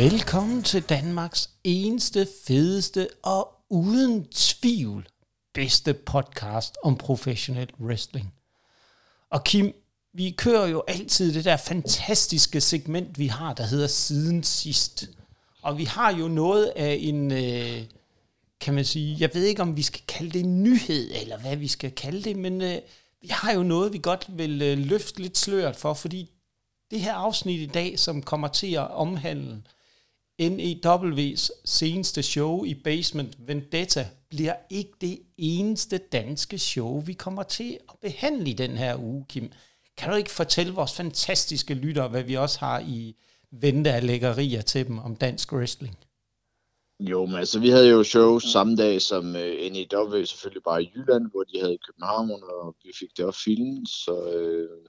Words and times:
Velkommen 0.00 0.62
til 0.62 0.82
Danmarks 0.82 1.50
eneste, 1.64 2.28
fedeste 2.46 3.08
og 3.22 3.52
uden 3.68 4.24
tvivl 4.24 5.08
bedste 5.54 5.94
podcast 5.94 6.76
om 6.84 6.96
professionel 6.96 7.68
wrestling. 7.80 8.34
Og 9.30 9.44
Kim, 9.44 9.74
vi 10.12 10.30
kører 10.30 10.66
jo 10.66 10.82
altid 10.88 11.34
det 11.34 11.44
der 11.44 11.56
fantastiske 11.56 12.60
segment, 12.60 13.18
vi 13.18 13.26
har, 13.26 13.54
der 13.54 13.64
hedder 13.64 13.86
Siden 13.86 14.42
Sidst. 14.42 15.10
Og 15.62 15.78
vi 15.78 15.84
har 15.84 16.12
jo 16.12 16.28
noget 16.28 16.72
af 16.76 16.98
en, 17.00 17.32
øh, 17.32 17.82
kan 18.60 18.74
man 18.74 18.84
sige, 18.84 19.16
jeg 19.20 19.30
ved 19.34 19.44
ikke 19.44 19.62
om 19.62 19.76
vi 19.76 19.82
skal 19.82 20.02
kalde 20.08 20.30
det 20.30 20.40
en 20.40 20.62
nyhed, 20.62 21.10
eller 21.20 21.38
hvad 21.38 21.56
vi 21.56 21.68
skal 21.68 21.90
kalde 21.90 22.22
det, 22.22 22.36
men 22.36 22.62
øh, 22.62 22.78
vi 23.22 23.28
har 23.30 23.52
jo 23.52 23.62
noget, 23.62 23.92
vi 23.92 23.98
godt 23.98 24.26
vil 24.28 24.62
øh, 24.62 24.78
løfte 24.78 25.22
lidt 25.22 25.38
sløret 25.38 25.76
for, 25.76 25.94
fordi 25.94 26.30
det 26.90 27.00
her 27.00 27.14
afsnit 27.14 27.60
i 27.60 27.72
dag, 27.72 27.98
som 27.98 28.22
kommer 28.22 28.48
til 28.48 28.74
at 28.74 28.90
omhandle 28.90 29.62
NEW's 30.40 31.50
seneste 31.64 32.22
show 32.22 32.64
i 32.64 32.74
Basement 32.74 33.36
Vendetta, 33.46 34.06
bliver 34.30 34.54
ikke 34.70 34.92
det 35.00 35.18
eneste 35.38 35.98
danske 35.98 36.58
show, 36.58 37.00
vi 37.00 37.12
kommer 37.12 37.42
til 37.42 37.78
at 37.88 37.94
behandle 38.02 38.50
i 38.50 38.52
den 38.52 38.70
her 38.70 38.96
uge, 38.96 39.26
Kim. 39.28 39.52
Kan 39.96 40.10
du 40.10 40.16
ikke 40.16 40.30
fortælle 40.30 40.72
vores 40.72 40.92
fantastiske 40.92 41.74
lyttere, 41.74 42.08
hvad 42.08 42.22
vi 42.22 42.34
også 42.34 42.58
har 42.60 42.80
i 42.80 43.16
vente 43.50 43.92
af 43.92 44.06
lækkerier 44.06 44.62
til 44.62 44.86
dem 44.86 44.98
om 44.98 45.16
dansk 45.16 45.52
wrestling? 45.52 45.98
Jo, 47.00 47.26
men 47.26 47.36
altså, 47.36 47.60
vi 47.60 47.68
havde 47.68 47.90
jo 47.90 48.02
show 48.02 48.38
samme 48.38 48.76
dag 48.76 49.02
som 49.02 49.36
øh, 49.36 49.66
uh, 49.66 49.72
NEW, 49.72 50.24
selvfølgelig 50.24 50.62
bare 50.62 50.82
i 50.82 50.90
Jylland, 50.96 51.30
hvor 51.30 51.42
de 51.42 51.60
havde 51.60 51.74
i 51.74 51.84
København, 51.86 52.30
og 52.30 52.76
vi 52.84 52.90
fik 52.98 53.08
det 53.16 53.24
også 53.24 53.40
filmet, 53.44 53.88
så, 53.88 54.12
uh, 54.12 54.86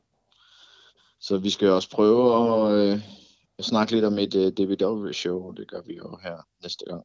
så 1.20 1.38
vi 1.38 1.50
skal 1.50 1.70
også 1.70 1.90
prøve 1.90 2.24
at, 2.36 2.94
uh, 2.94 2.94
at 2.94 3.21
snakke 3.60 3.94
lidt 3.94 4.06
om 4.06 4.20
et 4.20 4.36
uh, 4.36 4.42
DVW-show, 4.42 5.52
det 5.52 5.68
gør 5.72 5.82
vi 5.82 5.96
jo 5.96 6.20
her 6.24 6.48
næste 6.64 6.86
gang. 6.86 7.04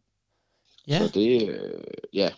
Ja. 0.89 0.99
Så 0.99 1.11
det, 1.15 1.43
uh, 1.43 1.81
ja, 2.13 2.31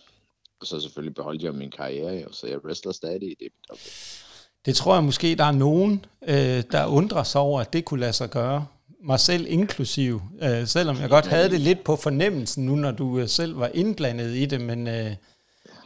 og 0.61 0.67
så 0.67 0.79
selvfølgelig 0.79 1.15
beholdt 1.15 1.43
jeg 1.43 1.53
min 1.53 1.71
karriere, 1.71 2.27
og 2.27 2.33
så 2.33 2.47
jeg 2.47 2.65
wrestler 2.65 2.91
stadig 2.91 3.23
i 3.23 3.35
DVW. 3.35 3.75
Det 4.65 4.75
tror 4.75 4.93
jeg 4.93 5.03
måske, 5.03 5.35
der 5.35 5.43
er 5.43 5.51
nogen, 5.51 6.05
øh, 6.27 6.63
der 6.71 6.85
undrer 6.85 7.23
sig 7.23 7.41
over, 7.41 7.61
at 7.61 7.73
det 7.73 7.85
kunne 7.85 7.99
lade 7.99 8.13
sig 8.13 8.29
gøre. 8.29 8.65
Mig 9.03 9.19
selv 9.19 9.45
inklusiv, 9.49 10.21
øh, 10.41 10.67
selvom 10.67 10.97
jeg 10.97 11.09
godt 11.09 11.27
havde 11.27 11.49
det 11.49 11.59
lidt 11.59 11.83
på 11.83 11.95
fornemmelsen 11.95 12.65
nu, 12.65 12.75
når 12.75 12.91
du 12.91 13.19
øh, 13.19 13.27
selv 13.27 13.59
var 13.59 13.71
indblandet 13.73 14.35
i 14.35 14.45
det, 14.45 14.61
men, 14.61 14.87
øh, 14.87 15.11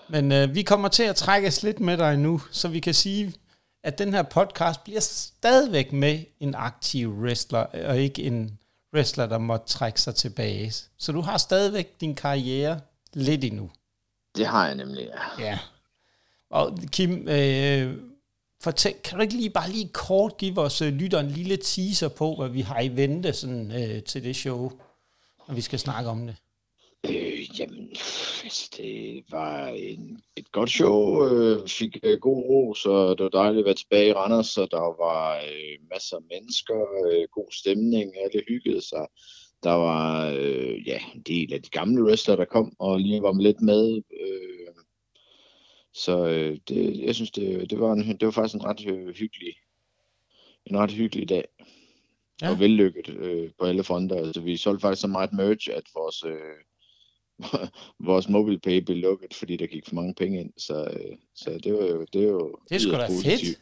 men 0.10 0.32
øh, 0.32 0.56
vi 0.56 0.62
kommer 0.62 0.88
til 0.88 1.04
at 1.04 1.16
trækkes 1.16 1.64
lidt 1.64 1.80
med 1.80 1.98
dig 1.98 2.18
nu, 2.18 2.42
så 2.52 2.68
vi 2.68 2.80
kan 2.80 2.94
sige, 2.94 3.34
at 3.84 3.98
den 3.98 4.14
her 4.14 4.24
podcast 4.24 4.84
bliver 4.84 5.00
stadigvæk 5.00 5.94
med 5.94 6.20
en 6.40 6.56
aktiv 6.56 7.14
wrestler, 7.14 7.60
og 7.60 8.00
ikke 8.00 8.24
en 8.24 8.60
wrestler, 8.94 9.26
der 9.26 9.38
må 9.38 9.58
trække 9.58 10.02
sig 10.02 10.16
tilbage. 10.16 10.74
Så 10.98 11.12
du 11.12 11.22
har 11.22 11.38
stadigvæk 11.38 12.02
din 12.02 12.16
karriere 12.16 12.80
lidt 13.14 13.44
endnu. 13.44 13.70
Det 14.36 14.46
har 14.48 14.66
jeg 14.66 14.76
nemlig, 14.76 15.10
ja. 15.40 15.46
Ja. 15.46 15.60
Og 16.50 16.78
Kim, 16.92 17.28
øh, 17.28 17.98
fortæl, 18.62 18.94
kan 19.04 19.18
du 19.18 19.22
ikke 19.22 19.36
lige 19.36 19.50
bare 19.50 19.70
lige 19.70 19.90
kort 19.94 20.38
give 20.38 20.56
vores 20.56 20.82
øh, 20.82 20.94
lytter 20.94 21.20
en 21.20 21.32
lille 21.32 21.58
teaser 21.58 22.08
på, 22.08 22.36
hvad 22.36 22.50
vi 22.50 22.62
har 22.62 22.80
i 22.80 22.96
vente 22.96 23.34
sådan, 23.34 23.72
øh, 23.72 24.04
til 24.04 24.24
det 24.24 24.36
show, 24.36 24.72
når 25.48 25.56
vi 25.56 25.62
skal 25.62 25.80
snakke 25.80 26.10
om 26.10 26.28
det? 26.28 26.36
Øh, 27.10 27.33
jamen, 27.60 27.90
altså, 28.44 28.70
det 28.78 29.24
var 29.32 29.68
en, 29.68 30.22
et 30.36 30.52
godt 30.52 30.70
show. 30.70 31.28
Øh, 31.28 31.68
fik 31.68 31.98
øh, 32.04 32.20
god 32.20 32.44
ro, 32.44 32.74
så 32.74 33.10
det 33.10 33.24
var 33.24 33.30
dejligt 33.30 33.60
at 33.60 33.66
være 33.66 33.74
tilbage 33.74 34.10
i 34.10 34.14
Randers, 34.14 34.48
så 34.48 34.68
der 34.72 35.04
var 35.04 35.38
øh, 35.38 35.90
masser 35.90 36.18
af 36.18 36.24
mennesker, 36.32 36.82
øh, 37.06 37.28
god 37.32 37.52
stemning, 37.52 38.14
alle 38.24 38.44
hyggede 38.48 38.82
sig. 38.82 39.08
Der 39.64 39.72
var 39.72 40.30
øh, 40.30 40.88
ja, 40.88 41.00
en 41.16 41.22
del 41.22 41.54
af 41.54 41.62
de 41.62 41.70
gamle 41.70 42.04
wrestlere, 42.04 42.38
der 42.38 42.46
kom 42.46 42.74
og 42.80 43.00
lige 43.00 43.22
var 43.22 43.32
med 43.32 43.44
lidt 43.44 43.62
med. 43.62 44.02
Øh, 44.22 44.74
så 45.94 46.28
øh, 46.28 46.58
det, 46.68 47.00
jeg 47.06 47.16
synes, 47.16 47.32
det, 47.32 47.70
det, 47.70 47.80
var 47.80 47.94
en, 47.94 48.18
det 48.18 48.26
var 48.26 48.32
faktisk 48.32 48.56
en 48.56 48.66
ret 48.66 48.86
øh, 48.88 49.16
hyggelig, 49.16 49.56
en 50.66 50.78
ret 50.78 50.92
hyggelig 50.92 51.30
dag. 51.30 51.46
Ja. 51.60 51.66
Ja. 52.42 52.52
Og 52.52 52.60
vellykket 52.60 53.10
øh, 53.10 53.52
på 53.60 53.66
alle 53.66 53.84
fronter. 53.84 54.16
Altså, 54.16 54.42
vi 54.42 54.58
solgte 54.58 54.82
faktisk 54.82 55.02
så 55.02 55.08
meget 55.08 55.34
merch, 55.34 55.70
at 55.74 55.84
vores, 55.96 56.24
øh, 56.24 56.58
vores 58.00 58.30
MobilePay 58.30 58.78
blev 58.78 58.98
lukket, 58.98 59.34
fordi 59.34 59.58
der 59.58 59.68
gik 59.68 59.88
for 59.88 59.96
mange 59.96 60.14
penge 60.14 60.40
ind. 60.40 60.50
Så, 60.58 60.84
øh, 60.84 61.16
så 61.36 61.60
det 61.64 61.74
var 61.74 61.86
jo... 61.86 62.06
Det, 62.14 62.24
jo 62.28 62.56
Det 62.70 62.76
er 62.76 62.80
sgu 62.80 62.92
da 62.92 62.98
yderst 62.98 63.14
fedt. 63.14 63.24
positivt. 63.26 63.60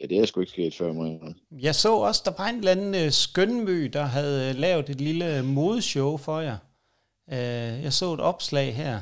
Ja, 0.00 0.06
det 0.06 0.18
er 0.18 0.26
sgu 0.26 0.40
ikke 0.40 0.52
sket 0.52 0.74
før, 0.74 0.92
må 0.92 1.18
jeg 1.50 1.74
så 1.74 1.94
også, 1.94 2.22
der 2.24 2.32
var 2.38 2.48
en 2.48 2.58
eller 2.58 2.70
anden 2.70 2.94
øh, 3.04 3.10
skønmø, 3.10 3.88
der 3.92 4.02
havde 4.02 4.50
øh, 4.50 4.56
lavet 4.60 4.90
et 4.90 5.00
lille 5.00 5.38
øh, 5.38 5.44
modeshow 5.44 6.16
for 6.16 6.40
jer. 6.40 6.56
Øh, 7.32 7.82
jeg 7.82 7.92
så 7.92 8.14
et 8.14 8.20
opslag 8.20 8.74
her. 8.76 9.00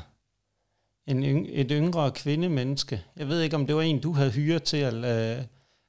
En 1.07 1.23
yng, 1.23 1.47
et 1.51 1.67
yngre 1.71 2.11
kvindemenneske. 2.11 3.01
Jeg 3.17 3.27
ved 3.27 3.41
ikke, 3.41 3.55
om 3.55 3.67
det 3.67 3.75
var 3.75 3.81
en, 3.81 3.99
du 4.01 4.11
havde 4.11 4.31
hyret 4.31 4.63
til 4.63 4.77
at 4.77 4.93
øh, 4.93 5.43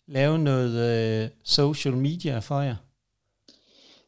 lave 0.07 0.39
noget 0.39 1.23
øh, 1.25 1.29
social 1.45 1.97
media 1.97 2.39
for 2.39 2.61
jer. 2.61 2.77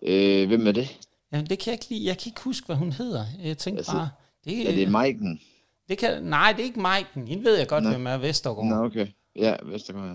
Øh, 0.03 0.47
hvem 0.49 0.67
er 0.67 0.73
det? 0.73 0.99
Jamen, 1.37 1.51
det 1.51 1.59
kan 1.59 1.67
jeg 1.67 1.75
ikke 1.75 1.87
lide. 1.91 2.07
Jeg 2.07 2.19
kan 2.19 2.31
ikke 2.31 2.41
huske, 2.41 2.67
hvad 2.67 2.77
hun 2.77 2.93
hedder. 2.93 3.25
Jeg 3.43 3.59
tænkte 3.59 3.79
Altså, 3.81 3.93
bare... 3.93 4.09
Det, 4.45 4.69
Er 4.69 4.75
det 4.75 4.91
Maiken? 4.91 5.41
det 5.89 5.99
kan, 5.99 6.23
nej, 6.23 6.53
det 6.53 6.61
er 6.61 6.65
ikke 6.65 6.81
Maiken. 6.81 7.29
Hende 7.29 7.45
ved 7.45 7.59
jeg 7.59 7.69
godt, 7.69 7.85
Nå. 7.85 7.91
hvem 7.91 8.07
er 8.07 8.17
Vestergaard. 8.17 8.67
Nå, 8.67 8.85
okay. 8.85 9.07
Ja, 9.37 9.55
Vestergaard. 9.65 10.09
ja. 10.09 10.15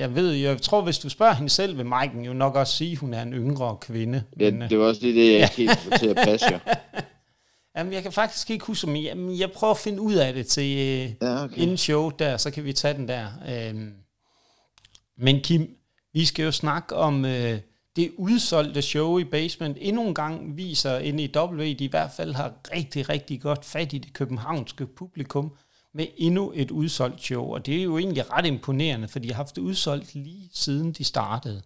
Jeg 0.00 0.14
ved, 0.14 0.32
jeg 0.32 0.62
tror, 0.62 0.82
hvis 0.82 0.98
du 0.98 1.08
spørger 1.08 1.34
hende 1.34 1.50
selv, 1.50 1.76
vil 1.76 1.86
Maiken 1.86 2.24
jo 2.24 2.32
nok 2.32 2.54
også 2.54 2.76
sige, 2.76 2.92
at 2.92 2.98
hun 2.98 3.14
er 3.14 3.22
en 3.22 3.32
yngre 3.32 3.76
kvinde. 3.80 4.22
Ja, 4.40 4.50
Men, 4.50 4.62
øh, 4.62 4.70
det 4.70 4.78
var 4.78 4.84
også 4.84 5.00
lige 5.02 5.20
det, 5.20 5.32
jeg 5.32 5.40
ikke 5.42 5.56
helt 5.56 5.98
til 6.00 6.06
at 6.08 6.16
passe 6.16 6.46
jer. 6.46 6.58
Jamen, 7.76 7.92
jeg 7.92 8.02
kan 8.02 8.12
faktisk 8.12 8.50
ikke 8.50 8.64
huske, 8.64 8.86
men 8.86 9.04
jeg, 9.04 9.38
jeg 9.40 9.52
prøver 9.52 9.70
at 9.74 9.78
finde 9.78 10.00
ud 10.00 10.14
af 10.14 10.32
det 10.34 10.46
til 10.46 10.78
øh, 10.78 11.12
Ja, 11.28 11.44
okay. 11.44 11.56
inden 11.56 11.76
show 11.76 12.10
der, 12.10 12.36
så 12.36 12.50
kan 12.50 12.64
vi 12.64 12.72
tage 12.72 12.94
den 12.94 13.08
der. 13.08 13.26
Øhm, 13.48 13.92
men 15.18 15.40
Kim, 15.40 15.70
vi 16.12 16.24
skal 16.24 16.44
jo 16.44 16.52
snakke 16.52 16.96
om 16.96 17.24
øh, 17.24 17.58
det 17.96 18.12
udsolgte 18.16 18.82
show 18.82 19.18
i 19.18 19.24
Basement. 19.24 19.78
Endnu 19.80 20.08
en 20.08 20.14
gang 20.14 20.56
viser 20.56 21.12
NEW, 21.12 21.58
de 21.58 21.84
i 21.84 21.90
hvert 21.90 22.10
fald 22.16 22.34
har 22.34 22.54
rigtig, 22.76 23.08
rigtig 23.08 23.40
godt 23.40 23.64
fat 23.64 23.92
i 23.92 23.98
det 23.98 24.12
københavnske 24.12 24.86
publikum 24.86 25.56
med 25.94 26.06
endnu 26.16 26.52
et 26.54 26.70
udsolgt 26.70 27.22
show. 27.22 27.54
Og 27.54 27.66
det 27.66 27.78
er 27.78 27.82
jo 27.82 27.98
egentlig 27.98 28.32
ret 28.32 28.46
imponerende, 28.46 29.08
for 29.08 29.18
de 29.18 29.28
har 29.28 29.34
haft 29.34 29.56
det 29.56 29.62
udsolgt 29.62 30.14
lige 30.14 30.50
siden 30.52 30.92
de 30.92 31.04
startede. 31.04 31.62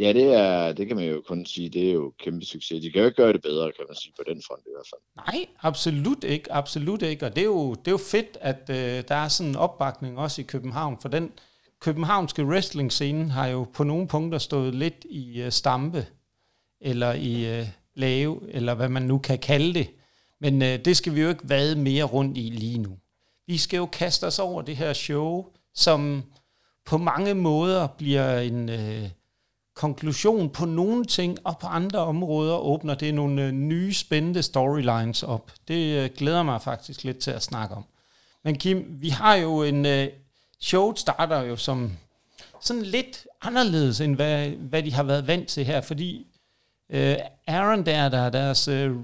Ja, 0.00 0.12
det, 0.12 0.34
er, 0.34 0.72
det 0.72 0.86
kan 0.86 0.96
man 0.96 1.04
jo 1.04 1.22
kun 1.28 1.46
sige, 1.46 1.68
det 1.68 1.88
er 1.88 1.92
jo 1.92 2.12
kæmpe 2.18 2.44
succes. 2.44 2.82
De 2.82 2.90
kan 2.90 3.00
jo 3.00 3.06
ikke 3.06 3.16
gøre 3.16 3.32
det 3.32 3.42
bedre, 3.42 3.72
kan 3.72 3.84
man 3.88 3.96
sige, 3.96 4.12
på 4.16 4.22
den 4.28 4.42
front 4.46 4.62
i 4.66 4.70
hvert 4.74 4.86
fald. 4.90 5.00
Nej, 5.16 5.46
absolut 5.62 6.24
ikke, 6.24 6.52
absolut 6.52 7.02
ikke. 7.02 7.26
Og 7.26 7.34
det 7.34 7.40
er 7.40 7.44
jo, 7.44 7.74
det 7.74 7.88
er 7.88 7.90
jo 7.90 7.98
fedt, 7.98 8.38
at 8.40 8.70
øh, 8.70 9.04
der 9.08 9.14
er 9.14 9.28
sådan 9.28 9.50
en 9.50 9.56
opbakning 9.56 10.18
også 10.18 10.40
i 10.40 10.44
København, 10.44 10.98
for 11.02 11.08
den 11.08 11.32
københavnske 11.80 12.44
wrestling-scene 12.44 13.30
har 13.30 13.46
jo 13.46 13.66
på 13.74 13.84
nogle 13.84 14.08
punkter 14.08 14.38
stået 14.38 14.74
lidt 14.74 15.06
i 15.10 15.40
øh, 15.42 15.52
stampe, 15.52 16.06
eller 16.80 17.12
i 17.12 17.58
øh, 17.58 17.66
lave, 17.94 18.40
eller 18.48 18.74
hvad 18.74 18.88
man 18.88 19.02
nu 19.02 19.18
kan 19.18 19.38
kalde 19.38 19.74
det. 19.74 19.90
Men 20.40 20.62
øh, 20.62 20.84
det 20.84 20.96
skal 20.96 21.14
vi 21.14 21.20
jo 21.20 21.28
ikke 21.28 21.48
vade 21.48 21.76
mere 21.76 22.04
rundt 22.04 22.38
i 22.38 22.40
lige 22.40 22.78
nu. 22.78 22.98
Vi 23.46 23.58
skal 23.58 23.76
jo 23.76 23.86
kaste 23.86 24.26
os 24.26 24.38
over 24.38 24.62
det 24.62 24.76
her 24.76 24.92
show, 24.92 25.46
som 25.74 26.22
på 26.86 26.98
mange 26.98 27.34
måder 27.34 27.86
bliver 27.86 28.38
en 28.38 28.68
øh, 28.68 29.08
konklusion 29.74 30.50
på 30.50 30.66
nogle 30.66 31.04
ting, 31.04 31.38
og 31.44 31.58
på 31.58 31.66
andre 31.66 31.98
områder 31.98 32.56
åbner 32.56 32.94
det 32.94 33.14
nogle 33.14 33.46
øh, 33.46 33.52
nye 33.52 33.94
spændende 33.94 34.42
storylines 34.42 35.22
op. 35.22 35.52
Det 35.68 36.04
øh, 36.04 36.10
glæder 36.16 36.42
mig 36.42 36.62
faktisk 36.62 37.04
lidt 37.04 37.18
til 37.18 37.30
at 37.30 37.42
snakke 37.42 37.74
om. 37.74 37.84
Men 38.44 38.58
Kim, 38.58 38.84
vi 38.88 39.08
har 39.08 39.34
jo 39.34 39.62
en... 39.62 39.86
Øh, 39.86 40.08
showet 40.60 40.98
starter 40.98 41.42
jo 41.42 41.56
som 41.56 41.92
sådan 42.60 42.82
lidt 42.82 43.26
anderledes, 43.42 44.00
end 44.00 44.16
hvad, 44.16 44.48
hvad 44.48 44.82
de 44.82 44.92
har 44.92 45.02
været 45.02 45.26
vant 45.26 45.48
til 45.48 45.64
her, 45.64 45.80
fordi 45.80 46.26
øh, 46.90 47.16
Aaron 47.46 47.86
der, 47.86 48.08
der 48.08 48.18
er 48.18 48.30
deres... 48.30 48.68
Øh, 48.68 48.96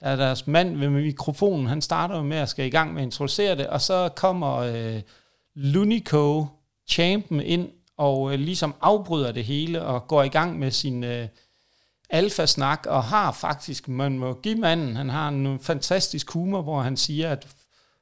der 0.00 0.10
er 0.10 0.16
deres 0.16 0.46
mand 0.46 0.76
ved 0.76 0.88
mikrofonen, 0.88 1.66
han 1.66 1.82
starter 1.82 2.16
jo 2.16 2.22
med 2.22 2.36
at 2.36 2.48
skal 2.48 2.66
i 2.66 2.70
gang 2.70 2.94
med 2.94 3.02
at 3.02 3.06
introducere 3.06 3.56
det, 3.56 3.66
og 3.66 3.80
så 3.80 4.08
kommer 4.16 4.56
øh, 4.56 5.00
Lunico, 5.54 6.46
champen, 6.88 7.40
ind 7.40 7.68
og 7.96 8.32
øh, 8.32 8.38
ligesom 8.38 8.74
afbryder 8.80 9.32
det 9.32 9.44
hele 9.44 9.82
og 9.82 10.08
går 10.08 10.22
i 10.22 10.28
gang 10.28 10.58
med 10.58 10.70
sin 10.70 11.04
øh, 11.04 11.28
alfasnak, 12.10 12.86
og 12.86 13.04
har 13.04 13.32
faktisk, 13.32 13.88
man 13.88 14.18
må 14.18 14.34
give 14.42 14.56
manden, 14.56 14.96
han 14.96 15.08
har 15.08 15.28
en 15.28 15.46
øh, 15.46 15.58
fantastisk 15.58 16.30
humor, 16.30 16.62
hvor 16.62 16.80
han 16.80 16.96
siger, 16.96 17.30
at 17.30 17.46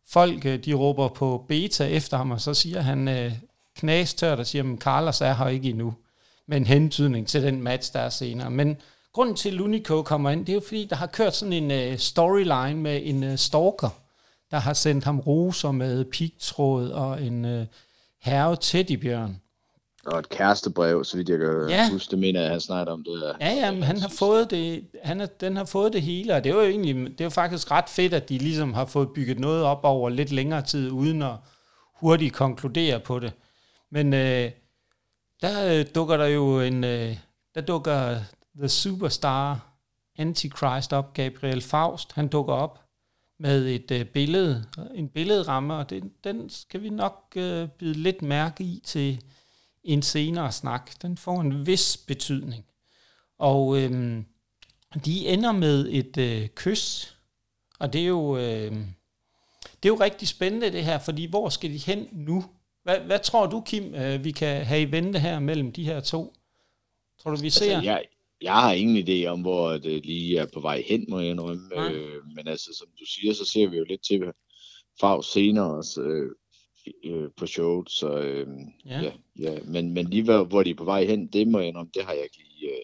folk 0.08 0.46
øh, 0.46 0.64
de 0.64 0.72
råber 0.72 1.08
på 1.08 1.44
beta 1.49 1.84
efter 1.84 2.16
ham, 2.16 2.31
og 2.31 2.40
så 2.40 2.54
siger 2.54 2.81
han 2.81 3.08
øh, 3.08 3.32
knastørt 3.76 4.38
og 4.38 4.46
siger, 4.46 4.72
at 4.72 4.78
Carlos 4.78 5.20
er 5.20 5.34
her 5.34 5.49
ikke 5.49 5.70
endnu, 5.70 5.94
med 6.46 6.56
en 6.56 6.66
hentydning 6.66 7.28
til 7.28 7.43
den 7.43 7.62
match, 7.62 7.93
der 7.93 8.00
er 8.00 8.08
senere. 8.08 8.50
Men 8.50 8.76
grunden 9.12 9.37
til, 9.37 9.49
at 9.49 9.54
Lunico 9.54 10.02
kommer 10.02 10.31
ind, 10.31 10.46
det 10.46 10.52
er 10.52 10.54
jo 10.54 10.62
fordi, 10.66 10.87
der 10.90 10.96
har 10.96 11.06
kørt 11.06 11.37
sådan 11.37 11.52
en 11.52 11.70
øh, 11.70 11.99
storyline 11.99 12.75
med 12.75 13.00
en 13.04 13.25
øh, 13.25 13.38
stalker, 13.38 13.88
der 14.50 14.58
har 14.58 14.72
sendt 14.75 15.04
ham 15.04 15.20
roser 15.20 15.70
med 15.70 16.04
pigtråd 16.04 16.88
og 16.88 17.22
en 17.22 17.44
øh, 17.44 17.66
herre 18.20 18.56
teddybjørn. 18.60 19.41
Og 20.06 20.19
et 20.19 20.28
kærestebrev, 20.28 21.04
så 21.04 21.16
vidt 21.16 21.28
jeg 21.28 21.38
kan 21.38 21.69
ja. 21.69 21.90
huske, 21.90 22.10
det 22.10 22.19
mener 22.19 22.40
jeg, 22.40 22.50
han 22.50 22.60
snakker 22.60 22.93
om 22.93 23.04
det. 23.04 23.37
Ja, 23.40 23.50
ja, 23.50 23.70
men 23.70 23.82
han 23.82 23.99
har 23.99 24.08
fået 24.19 24.50
det, 24.50 24.87
han 25.02 25.20
er, 25.20 25.26
den 25.26 25.56
har 25.56 25.64
fået 25.64 25.93
det 25.93 26.02
hele, 26.02 26.34
og 26.34 26.44
det 26.44 26.50
er 26.50 26.54
jo 26.54 26.62
egentlig, 26.62 26.94
det 26.94 27.20
er 27.20 27.25
jo 27.25 27.31
faktisk 27.31 27.70
ret 27.70 27.88
fedt, 27.88 28.14
at 28.14 28.28
de 28.28 28.38
ligesom 28.38 28.75
har 28.75 28.84
fået 28.84 29.08
bygget 29.14 29.38
noget 29.38 29.64
op 29.64 29.81
over 29.82 30.08
lidt 30.08 30.32
længere 30.32 30.62
tid, 30.62 30.90
uden 30.90 31.22
at 31.22 31.34
hurtigt 31.94 32.34
konkludere 32.34 33.00
på 33.00 33.19
det. 33.19 33.32
Men 33.90 34.14
øh, 34.14 34.50
der 35.43 35.78
øh, 35.78 35.87
dukker 35.94 36.16
der 36.16 36.26
jo 36.26 36.60
en, 36.60 36.84
øh, 36.84 37.16
der 37.54 37.60
dukker 37.60 38.16
The 38.58 38.69
Superstar 38.69 39.72
Antichrist 40.19 40.93
op, 40.93 41.14
Gabriel 41.14 41.62
Faust, 41.62 42.12
han 42.12 42.28
dukker 42.28 42.54
op 42.54 42.81
med 43.38 43.66
et 43.66 43.90
øh, 43.90 44.04
billede, 44.04 44.64
en 44.94 45.08
billedramme, 45.08 45.75
og 45.75 45.90
det, 45.90 46.02
den 46.25 46.50
skal 46.50 46.82
vi 46.82 46.90
nok 46.90 47.32
øh, 47.37 47.69
bide 47.69 47.94
lidt 47.94 48.22
mærke 48.22 48.64
i 48.64 48.82
til 48.84 49.22
en 49.84 50.02
senere 50.02 50.52
snak. 50.52 51.02
Den 51.02 51.17
får 51.17 51.40
en 51.40 51.67
vis 51.67 51.96
betydning. 52.06 52.64
Og 53.38 53.82
øh, 53.82 54.23
de 55.05 55.29
ender 55.29 55.52
med 55.52 55.88
et 55.90 56.17
øh, 56.17 56.49
kys, 56.49 57.17
og 57.79 57.93
det 57.93 58.00
er 58.00 58.06
jo 58.06 58.37
øh, 58.37 58.73
det 59.82 59.88
er 59.88 59.93
jo 59.93 60.00
rigtig 60.00 60.29
spændende 60.29 60.73
det 60.73 60.84
her, 60.84 60.99
fordi 60.99 61.26
hvor 61.26 61.49
skal 61.49 61.70
de 61.70 61.79
hen 61.79 62.08
nu? 62.12 62.44
Hvad, 62.82 62.99
hvad 62.99 63.19
tror 63.19 63.46
du, 63.46 63.62
Kim, 63.67 63.94
øh, 63.94 64.25
vi 64.25 64.31
kan 64.31 64.67
have 64.67 64.82
i 64.82 64.93
vente 64.93 65.19
her 65.19 65.38
mellem 65.38 65.73
de 65.73 65.85
her 65.85 66.00
to? 66.00 66.35
Tror 67.23 67.31
du, 67.31 67.37
vi 67.37 67.46
altså, 67.46 67.58
ser? 67.58 67.76
Altså, 67.76 67.90
jeg, 67.90 68.05
jeg 68.43 68.55
har 68.55 68.73
ingen 68.73 69.08
idé 69.08 69.26
om, 69.26 69.40
hvor 69.40 69.73
det 69.73 70.06
lige 70.06 70.38
er 70.38 70.46
på 70.55 70.61
vej 70.61 70.82
hen, 70.87 71.06
må 71.08 71.20
jeg 71.20 71.31
indrømme. 71.31 71.90
Øh, 71.90 72.26
men 72.35 72.49
altså, 72.49 72.70
som 72.78 72.88
du 73.00 73.05
siger, 73.06 73.35
så 73.35 73.44
ser 73.44 73.69
vi 73.69 73.76
jo 73.76 73.85
lidt 73.85 74.05
til 74.05 74.23
Favs 75.00 75.26
senere 75.26 75.76
også, 75.76 76.00
øh, 76.00 76.31
øh, 77.05 77.31
på 77.37 77.46
showet. 77.46 77.90
Så 77.90 78.19
øh, 78.19 78.46
ja. 78.87 79.00
Ja, 79.00 79.12
ja. 79.38 79.58
Men, 79.64 79.94
men 79.94 80.06
lige 80.06 80.23
hvor, 80.23 80.44
hvor 80.44 80.62
de 80.62 80.70
er 80.70 80.75
på 80.75 80.84
vej 80.84 81.05
hen, 81.05 81.26
det 81.26 81.49
må 81.49 81.58
jeg 81.58 81.69
indrømme, 81.69 81.90
det 81.94 82.05
har 82.05 82.12
jeg 82.12 82.23
ikke 82.23 82.38
lige... 82.38 82.70
Øh, 82.70 82.82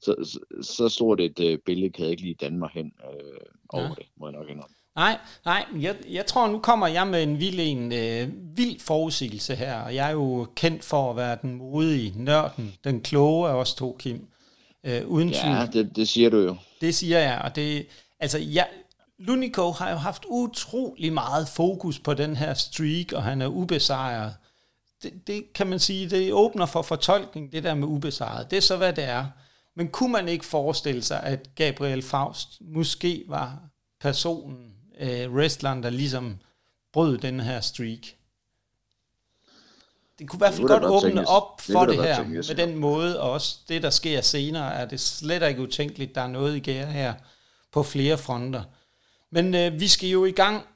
så, 0.00 0.14
så, 0.24 0.62
så 0.62 0.88
stort 0.88 1.20
et 1.20 1.40
øh, 1.40 1.58
billede 1.66 1.90
kan 1.90 2.02
jeg 2.02 2.10
ikke 2.10 2.22
lige 2.22 2.34
danne 2.40 2.58
mig 2.58 2.70
hen 2.74 2.92
øh, 3.12 3.40
over 3.68 3.82
ja. 3.82 3.88
det, 3.88 4.06
må 4.16 4.26
jeg 4.26 4.32
nok 4.32 4.48
indrømme. 4.48 4.74
Nej, 4.96 5.18
nej, 5.44 5.64
jeg, 5.80 5.96
jeg 6.10 6.26
tror, 6.26 6.48
nu 6.48 6.58
kommer 6.58 6.86
jeg 6.86 7.06
med 7.06 7.22
en 7.22 7.40
vild, 7.40 7.60
en, 7.60 7.92
øh, 7.92 8.28
vild 8.56 8.80
forudsigelse 8.80 9.54
her, 9.54 9.80
og 9.80 9.94
jeg 9.94 10.08
er 10.08 10.12
jo 10.12 10.46
kendt 10.56 10.84
for 10.84 11.10
at 11.10 11.16
være 11.16 11.38
den 11.42 11.54
modige, 11.54 12.12
nørden, 12.16 12.74
den 12.84 13.00
kloge 13.00 13.48
af 13.48 13.54
os 13.54 13.74
to, 13.74 13.96
Kim. 13.98 14.26
Øh, 14.86 15.08
uden 15.08 15.28
ja, 15.28 15.66
det, 15.72 15.96
det 15.96 16.08
siger 16.08 16.30
du 16.30 16.36
jo. 16.36 16.56
Det 16.80 16.94
siger 16.94 17.18
jeg, 17.18 17.40
og 17.44 17.56
det, 17.56 17.86
altså, 18.20 18.38
jeg, 18.38 18.68
Lunico 19.18 19.70
har 19.70 19.90
jo 19.90 19.96
haft 19.96 20.24
utrolig 20.28 21.12
meget 21.12 21.48
fokus 21.48 21.98
på 21.98 22.14
den 22.14 22.36
her 22.36 22.54
streak, 22.54 23.12
og 23.12 23.22
han 23.22 23.42
er 23.42 23.46
ubesejret. 23.46 24.34
Det, 25.02 25.26
det 25.26 25.52
kan 25.52 25.66
man 25.66 25.78
sige, 25.78 26.10
det 26.10 26.32
åbner 26.32 26.66
for 26.66 26.82
fortolkning, 26.82 27.52
det 27.52 27.64
der 27.64 27.74
med 27.74 27.88
ubesejret. 27.88 28.50
Det 28.50 28.56
er 28.56 28.60
så, 28.60 28.76
hvad 28.76 28.92
det 28.92 29.04
er. 29.04 29.26
Men 29.76 29.88
kunne 29.88 30.12
man 30.12 30.28
ikke 30.28 30.44
forestille 30.44 31.02
sig, 31.02 31.22
at 31.22 31.54
Gabriel 31.54 32.02
Faust 32.02 32.48
måske 32.60 33.24
var 33.28 33.58
personen, 34.00 34.72
øh, 35.00 35.34
wrestleren, 35.34 35.82
der 35.82 35.90
ligesom 35.90 36.38
brød 36.92 37.18
den 37.18 37.40
her 37.40 37.60
streak? 37.60 38.00
Det 40.18 40.28
kunne 40.28 40.38
i 40.38 40.38
hvert 40.38 40.54
fald 40.54 40.68
godt 40.68 40.84
åbne 40.84 41.10
tænkes. 41.10 41.28
op 41.28 41.60
for 41.60 41.86
det, 41.86 41.98
det 41.98 42.04
her, 42.04 42.16
tænkes, 42.16 42.48
med 42.48 42.56
den 42.56 42.76
måde, 42.76 43.20
og 43.20 43.30
også 43.30 43.56
det, 43.68 43.82
der 43.82 43.90
sker 43.90 44.20
senere, 44.20 44.74
er 44.74 44.84
det 44.84 45.00
slet 45.00 45.48
ikke 45.48 45.62
utænkeligt, 45.62 46.14
der 46.14 46.20
er 46.20 46.26
noget 46.26 46.56
i 46.56 46.60
gære 46.60 46.86
her 46.86 47.14
på 47.72 47.82
flere 47.82 48.18
fronter. 48.18 48.62
Men 49.32 49.54
øh, 49.54 49.80
vi 49.80 49.88
skal 49.88 50.08
jo 50.08 50.24
i 50.24 50.30
gang 50.30 50.66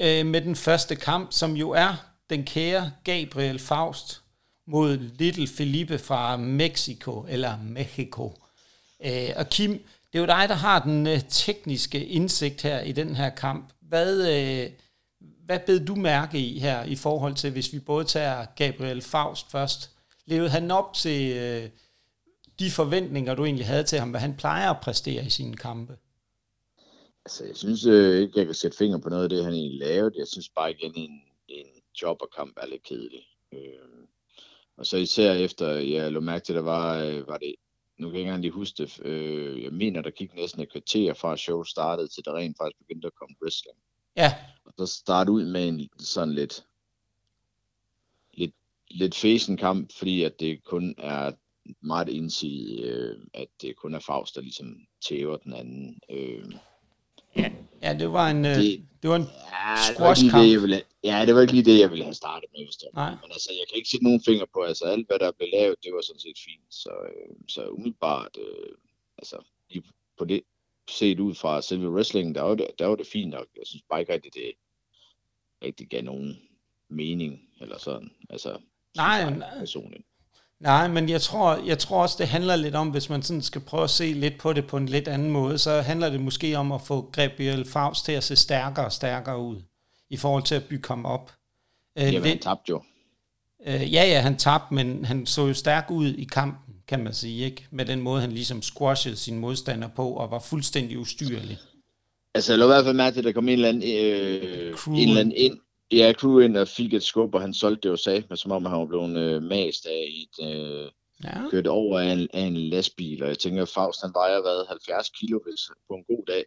øh, 0.00 0.26
med 0.26 0.40
den 0.40 0.56
første 0.56 0.96
kamp, 0.96 1.32
som 1.32 1.56
jo 1.56 1.70
er 1.70 2.06
den 2.30 2.44
kære 2.44 2.92
Gabriel 3.04 3.58
Faust 3.58 4.22
mod 4.66 4.96
Little 4.96 5.48
Felipe 5.48 5.98
fra 5.98 6.36
Mexico, 6.36 7.26
eller 7.28 7.58
Mexico. 7.62 8.32
Øh, 9.04 9.30
og 9.36 9.48
Kim, 9.48 9.72
det 10.12 10.18
er 10.18 10.22
jo 10.22 10.26
dig, 10.26 10.48
der 10.48 10.54
har 10.54 10.82
den 10.82 11.06
øh, 11.06 11.20
tekniske 11.28 12.06
indsigt 12.06 12.62
her 12.62 12.80
i 12.80 12.92
den 12.92 13.16
her 13.16 13.30
kamp. 13.30 13.72
Hvad, 13.80 14.28
øh, 14.32 14.70
hvad 15.44 15.58
bed 15.66 15.80
du 15.86 15.94
mærke 15.94 16.38
i 16.38 16.58
her 16.58 16.84
i 16.84 16.96
forhold 16.96 17.34
til, 17.34 17.50
hvis 17.50 17.72
vi 17.72 17.78
både 17.78 18.04
tager 18.04 18.46
Gabriel 18.56 19.02
Faust 19.02 19.50
først? 19.50 19.90
Levede 20.26 20.50
han 20.50 20.70
op 20.70 20.94
til 20.94 21.36
øh, 21.36 21.68
de 22.58 22.70
forventninger, 22.70 23.34
du 23.34 23.44
egentlig 23.44 23.66
havde 23.66 23.84
til 23.84 23.98
ham, 23.98 24.10
hvad 24.10 24.20
han 24.20 24.34
plejer 24.34 24.70
at 24.70 24.80
præstere 24.80 25.24
i 25.24 25.30
sine 25.30 25.56
kampe? 25.56 25.96
Altså, 27.24 27.44
jeg 27.44 27.56
synes 27.56 27.86
øh, 27.86 28.22
ikke, 28.22 28.38
jeg 28.38 28.46
kan 28.46 28.54
sætte 28.54 28.76
finger 28.76 28.98
på 28.98 29.08
noget 29.08 29.22
af 29.22 29.28
det, 29.28 29.44
han 29.44 29.52
egentlig 29.52 29.78
lavede. 29.78 30.18
Jeg 30.18 30.26
synes 30.26 30.48
bare 30.48 30.70
igen, 30.70 30.92
en, 30.96 31.22
en 31.48 31.66
jobberkamp 32.02 32.58
er 32.62 32.66
lidt 32.66 32.82
kedelig. 32.82 33.26
Øh, 33.52 34.06
og 34.76 34.86
så 34.86 34.96
især 34.96 35.32
efter, 35.32 35.68
jeg 35.68 36.12
lå 36.12 36.20
mærke 36.20 36.44
til, 36.44 36.54
der 36.54 36.62
var, 36.62 36.98
øh, 36.98 37.28
var 37.28 37.38
det, 37.38 37.54
nu 37.98 38.06
kan 38.06 38.14
jeg 38.14 38.20
ikke 38.20 38.28
engang 38.28 38.42
lige 38.42 38.52
huske 38.52 38.82
det, 38.82 39.00
øh, 39.06 39.62
jeg 39.62 39.72
mener, 39.72 40.02
der 40.02 40.10
gik 40.10 40.34
næsten 40.34 40.62
et 40.62 40.72
kvarter 40.72 41.14
fra 41.14 41.36
show 41.36 41.62
startede, 41.62 42.08
til 42.08 42.24
der 42.24 42.36
rent 42.36 42.56
faktisk 42.60 42.78
begyndte 42.78 43.06
at 43.06 43.14
komme 43.14 43.36
wrestling. 43.42 43.78
Ja. 44.16 44.34
Og 44.64 44.72
så 44.78 44.86
starte 44.86 45.32
ud 45.32 45.44
med 45.44 45.68
en 45.68 45.88
sådan 45.98 46.34
lidt, 46.34 46.66
lidt, 48.34 48.54
lidt 48.90 49.14
fæsen 49.14 49.56
kamp, 49.56 49.92
fordi 49.92 50.22
at 50.22 50.40
det 50.40 50.64
kun 50.64 50.94
er 50.98 51.32
meget 51.80 52.08
indsidigt, 52.08 52.84
øh, 52.84 53.16
at 53.34 53.48
det 53.60 53.76
kun 53.76 53.94
er 53.94 53.98
Faust, 53.98 54.34
der 54.34 54.40
ligesom 54.40 54.76
tæver 55.08 55.36
den 55.36 55.52
anden. 55.52 56.00
Øh, 56.10 56.54
Ja, 57.36 57.52
ja 57.82 57.98
det 57.98 58.12
var 58.12 58.30
en, 58.30 58.44
øh, 58.44 58.56
det, 58.56 58.86
det 59.02 59.10
var 59.10 59.16
en 59.16 59.28
ja, 59.52 59.76
squash-kamp. 59.94 60.44
Det, 60.44 60.62
ville, 60.62 60.82
ja, 61.04 61.26
det 61.26 61.34
var 61.34 61.40
ikke 61.40 61.52
lige 61.52 61.64
det, 61.64 61.78
jeg 61.80 61.90
ville 61.90 62.04
have 62.04 62.14
startet 62.14 62.48
med. 62.52 62.64
Hvis 62.64 62.76
det 62.76 62.88
Nej. 62.94 63.10
Men 63.10 63.30
altså, 63.32 63.50
jeg 63.52 63.64
kan 63.68 63.76
ikke 63.76 63.88
sætte 63.88 64.04
nogen 64.04 64.22
finger 64.24 64.46
på, 64.52 64.60
altså 64.62 64.84
alt, 64.84 65.06
hvad 65.06 65.18
der 65.18 65.32
blev 65.32 65.48
lavet, 65.52 65.76
det 65.84 65.94
var 65.94 66.00
sådan 66.00 66.20
set 66.20 66.38
fint. 66.44 66.68
Så, 66.70 66.90
øh, 67.08 67.34
så 67.48 67.68
umiddelbart, 67.68 68.38
øh, 68.38 68.72
altså, 69.18 69.36
lige 69.70 69.82
på 70.18 70.24
det, 70.24 70.42
set 70.90 71.20
ud 71.20 71.34
fra 71.34 71.62
selve 71.62 71.90
wrestling, 71.90 72.34
der 72.34 72.42
var 72.42 72.54
det, 72.54 72.66
der 72.78 72.86
var 72.86 72.96
det 72.96 73.06
fint 73.06 73.30
nok. 73.30 73.46
Jeg 73.56 73.66
synes 73.66 73.82
bare 73.90 74.00
ikke 74.00 74.12
rigtig, 74.12 74.34
det 74.34 74.52
rigtig 75.64 75.88
gav 75.88 76.02
nogen 76.02 76.38
mening, 76.88 77.40
eller 77.60 77.78
sådan. 77.78 78.10
Altså, 78.30 78.58
Nej, 78.96 79.30
nej. 79.30 79.58
Personligt. 79.58 80.04
Nej, 80.64 80.88
men 80.88 81.08
jeg 81.08 81.20
tror, 81.20 81.60
jeg 81.66 81.78
tror 81.78 82.02
også, 82.02 82.16
det 82.18 82.28
handler 82.28 82.56
lidt 82.56 82.74
om, 82.74 82.88
hvis 82.88 83.10
man 83.10 83.22
sådan 83.22 83.42
skal 83.42 83.60
prøve 83.60 83.84
at 83.84 83.90
se 83.90 84.12
lidt 84.12 84.38
på 84.38 84.52
det 84.52 84.66
på 84.66 84.76
en 84.76 84.86
lidt 84.86 85.08
anden 85.08 85.30
måde, 85.30 85.58
så 85.58 85.80
handler 85.80 86.10
det 86.10 86.20
måske 86.20 86.58
om 86.58 86.72
at 86.72 86.80
få 86.80 87.10
Gabriel 87.12 87.64
Faust 87.64 88.04
til 88.04 88.12
at 88.12 88.24
se 88.24 88.36
stærkere 88.36 88.84
og 88.84 88.92
stærkere 88.92 89.38
ud, 89.38 89.56
i 90.10 90.16
forhold 90.16 90.42
til 90.42 90.54
at 90.54 90.64
bygge 90.64 90.88
ham 90.88 91.04
op. 91.04 91.32
Øh, 91.98 92.12
Jamen, 92.12 92.28
han 92.28 92.38
tabte 92.38 92.70
jo. 92.70 92.82
Øh, 93.66 93.92
ja, 93.92 94.04
ja, 94.04 94.20
han 94.20 94.36
tabte, 94.36 94.74
men 94.74 95.04
han 95.04 95.26
så 95.26 95.46
jo 95.46 95.54
stærk 95.54 95.90
ud 95.90 96.08
i 96.08 96.24
kampen, 96.24 96.74
kan 96.88 97.04
man 97.04 97.14
sige, 97.14 97.44
ikke? 97.44 97.66
Med 97.70 97.84
den 97.84 98.00
måde, 98.00 98.20
han 98.20 98.32
ligesom 98.32 98.62
squashede 98.62 99.16
sin 99.16 99.38
modstander 99.38 99.88
på, 99.88 100.08
og 100.08 100.30
var 100.30 100.38
fuldstændig 100.38 100.98
ustyrlig. 100.98 101.58
Altså, 102.34 102.52
jeg 102.52 102.58
lå 102.58 102.64
i 102.64 102.68
hvert 102.68 102.84
fald 102.84 102.96
mærke 102.96 103.14
til, 103.14 103.20
at 103.20 103.24
der 103.24 103.32
kom 103.32 103.48
en 103.48 103.52
eller 103.52 103.68
anden, 103.68 103.82
øh, 103.82 104.74
en 104.88 105.08
eller 105.08 105.20
anden 105.20 105.34
ind, 105.36 105.58
Ja, 105.92 106.12
og 106.56 106.68
fik 106.68 106.94
et 106.94 107.02
skub, 107.02 107.34
og 107.34 107.40
han 107.40 107.54
solgte 107.54 107.88
det 107.88 107.92
jo 107.92 107.96
men 108.28 108.36
som 108.36 108.50
om 108.50 108.64
han 108.64 108.78
var 108.78 108.86
blevet 108.86 109.16
øh, 109.18 109.42
mast 109.42 109.86
af 109.86 110.08
et, 110.22 110.46
øh, 110.50 110.90
ja. 111.24 111.48
kørt 111.50 111.66
over 111.66 112.00
af 112.00 112.12
en, 112.12 112.28
af 112.32 112.40
en 112.40 112.56
lastbil, 112.56 113.22
og 113.22 113.28
jeg 113.28 113.38
tænker, 113.38 113.62
at 113.62 113.68
Faust 113.68 114.02
han 114.02 114.10
vejer 114.14 114.40
hvad, 114.40 114.68
70 114.68 115.10
kilo 115.10 115.40
hvis, 115.44 115.70
på 115.88 115.94
en 115.94 116.04
god 116.04 116.26
dag. 116.26 116.44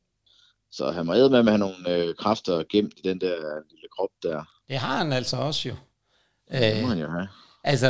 Så 0.71 0.91
han 0.91 1.05
må 1.05 1.13
med 1.13 1.37
at 1.37 1.45
have 1.45 1.57
nogle 1.57 1.89
øh, 1.89 2.15
kræfter 2.15 2.63
gemt 2.69 2.93
i 2.97 3.01
den 3.07 3.21
der 3.21 3.35
lille 3.69 3.87
krop 3.97 4.09
der. 4.23 4.43
Det 4.67 4.77
har 4.77 4.97
han 4.97 5.13
altså 5.13 5.37
også 5.37 5.69
jo. 5.69 5.75
Det 6.51 6.81
må 6.81 6.87
han 6.87 6.99
jo 6.99 7.09
have. 7.09 7.27
Altså, 7.63 7.87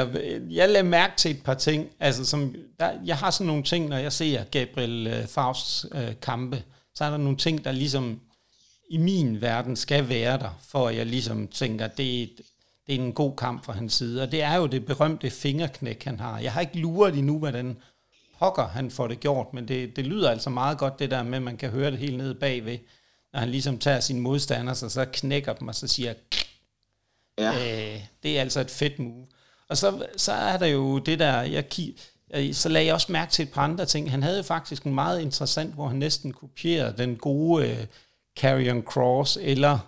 jeg 0.50 0.70
lader 0.70 0.84
mærke 0.84 1.14
til 1.18 1.32
et 1.32 1.44
par 1.44 1.54
ting. 1.54 1.90
Altså, 2.00 2.26
som, 2.26 2.56
der, 2.80 2.92
jeg 3.06 3.18
har 3.18 3.32
sådan 3.32 3.48
nogle 3.48 3.64
ting, 3.64 3.90
når 3.90 3.98
jeg 3.98 4.14
ser 4.14 4.44
Gabriel 4.44 5.08
øh, 5.08 5.28
Fausts 5.28 5.86
øh, 5.96 6.14
kampe, 6.22 6.64
så 6.96 7.04
er 7.04 7.10
der 7.10 7.18
nogle 7.18 7.38
ting, 7.38 7.66
der 7.66 7.72
ligesom 7.72 8.22
i 8.90 8.98
min 8.98 9.42
verden 9.42 9.76
skal 9.76 10.10
være 10.10 10.38
der, 10.38 10.60
for 10.62 10.90
jeg 10.90 11.06
ligesom 11.06 11.48
tænker, 11.48 11.88
det, 11.88 12.30
det 12.88 12.96
er 12.96 13.00
en 13.00 13.14
god 13.14 13.36
kamp 13.36 13.66
fra 13.66 13.74
hans 13.74 13.94
side. 13.94 14.24
Og 14.24 14.32
det 14.32 14.42
er 14.42 14.56
jo 14.56 14.66
det 14.66 14.86
berømte 14.86 15.30
fingerknæk, 15.30 16.04
han 16.04 16.20
har. 16.20 16.40
Jeg 16.40 16.54
har 16.54 16.62
ikke 16.62 16.80
luret 16.80 17.18
endnu, 17.18 17.40
hvordan 17.40 17.78
pokker 18.40 18.68
han 18.68 18.92
får 18.92 19.08
det 19.08 19.20
gjort, 19.20 19.54
men 19.54 19.68
det, 19.68 19.96
det 19.96 20.06
lyder 20.06 20.30
altså 20.30 20.50
meget 20.50 20.78
godt, 20.78 21.00
det 21.00 21.12
der 21.12 21.24
med, 21.24 21.38
at 21.38 21.44
man 21.44 21.58
kan 21.58 21.70
høre 21.70 21.92
det 21.92 22.00
helt 22.00 22.18
nede 22.18 22.36
bagved, 22.36 22.78
når 23.34 23.40
han 23.40 23.50
ligesom 23.50 23.80
tager 23.80 24.00
sine 24.00 24.22
modstandere, 24.22 24.76
så, 24.76 24.90
så 24.90 25.06
knækker 25.14 25.54
dem, 25.54 25.68
og 25.68 25.76
så 25.76 25.88
siger, 25.88 26.14
ja. 27.38 27.52
øh, 27.52 28.02
det 28.24 28.38
er 28.38 28.42
altså 28.42 28.60
et 28.60 28.72
fedt 28.72 29.00
move. 29.00 29.28
Og 29.70 29.78
så, 29.78 30.06
så 30.18 30.32
er 30.32 30.58
der 30.58 30.66
jo 30.66 31.00
det 31.00 31.20
der, 31.20 31.42
jeg 31.42 31.66
så 32.54 32.70
lagde 32.70 32.86
jeg 32.88 32.94
også 32.94 33.12
mærke 33.12 33.32
til 33.32 33.44
et 33.44 33.52
par 33.52 33.62
andre 33.62 33.86
ting. 33.86 34.12
Han 34.12 34.24
havde 34.24 34.38
jo 34.38 34.44
faktisk 34.44 34.84
en 34.84 34.96
meget 34.96 35.22
interessant, 35.22 35.74
hvor 35.74 35.88
han 35.88 35.98
næsten 35.98 36.34
kopierede 36.34 36.98
den 36.98 37.16
gode 37.16 37.70
øh, 37.70 37.86
Carrion 38.38 38.82
Cross 38.82 39.38
eller 39.42 39.80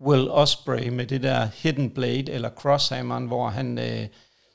Will 0.00 0.30
Osprey 0.30 0.88
med 0.88 1.06
det 1.06 1.22
der 1.22 1.48
Hidden 1.54 1.90
Blade 1.90 2.32
eller 2.32 2.50
Crosshammeren, 2.50 3.26
hvor 3.26 3.48
han 3.48 3.78
øh, 3.78 4.08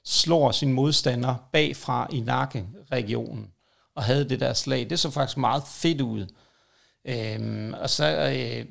slår 0.05 0.51
sin 0.51 0.74
modstander 0.74 1.36
bagfra 1.51 2.07
i 2.12 2.19
nakkeregionen 2.19 3.48
og 3.95 4.03
havde 4.03 4.29
det 4.29 4.39
der 4.39 4.53
slag. 4.53 4.89
Det 4.89 5.00
så 5.00 5.10
faktisk 5.10 5.38
meget 5.38 5.63
fedt 5.67 6.01
ud. 6.01 6.27
Øhm, 7.05 7.74
og 7.74 7.89
så, 7.89 8.33
øh, 8.36 8.65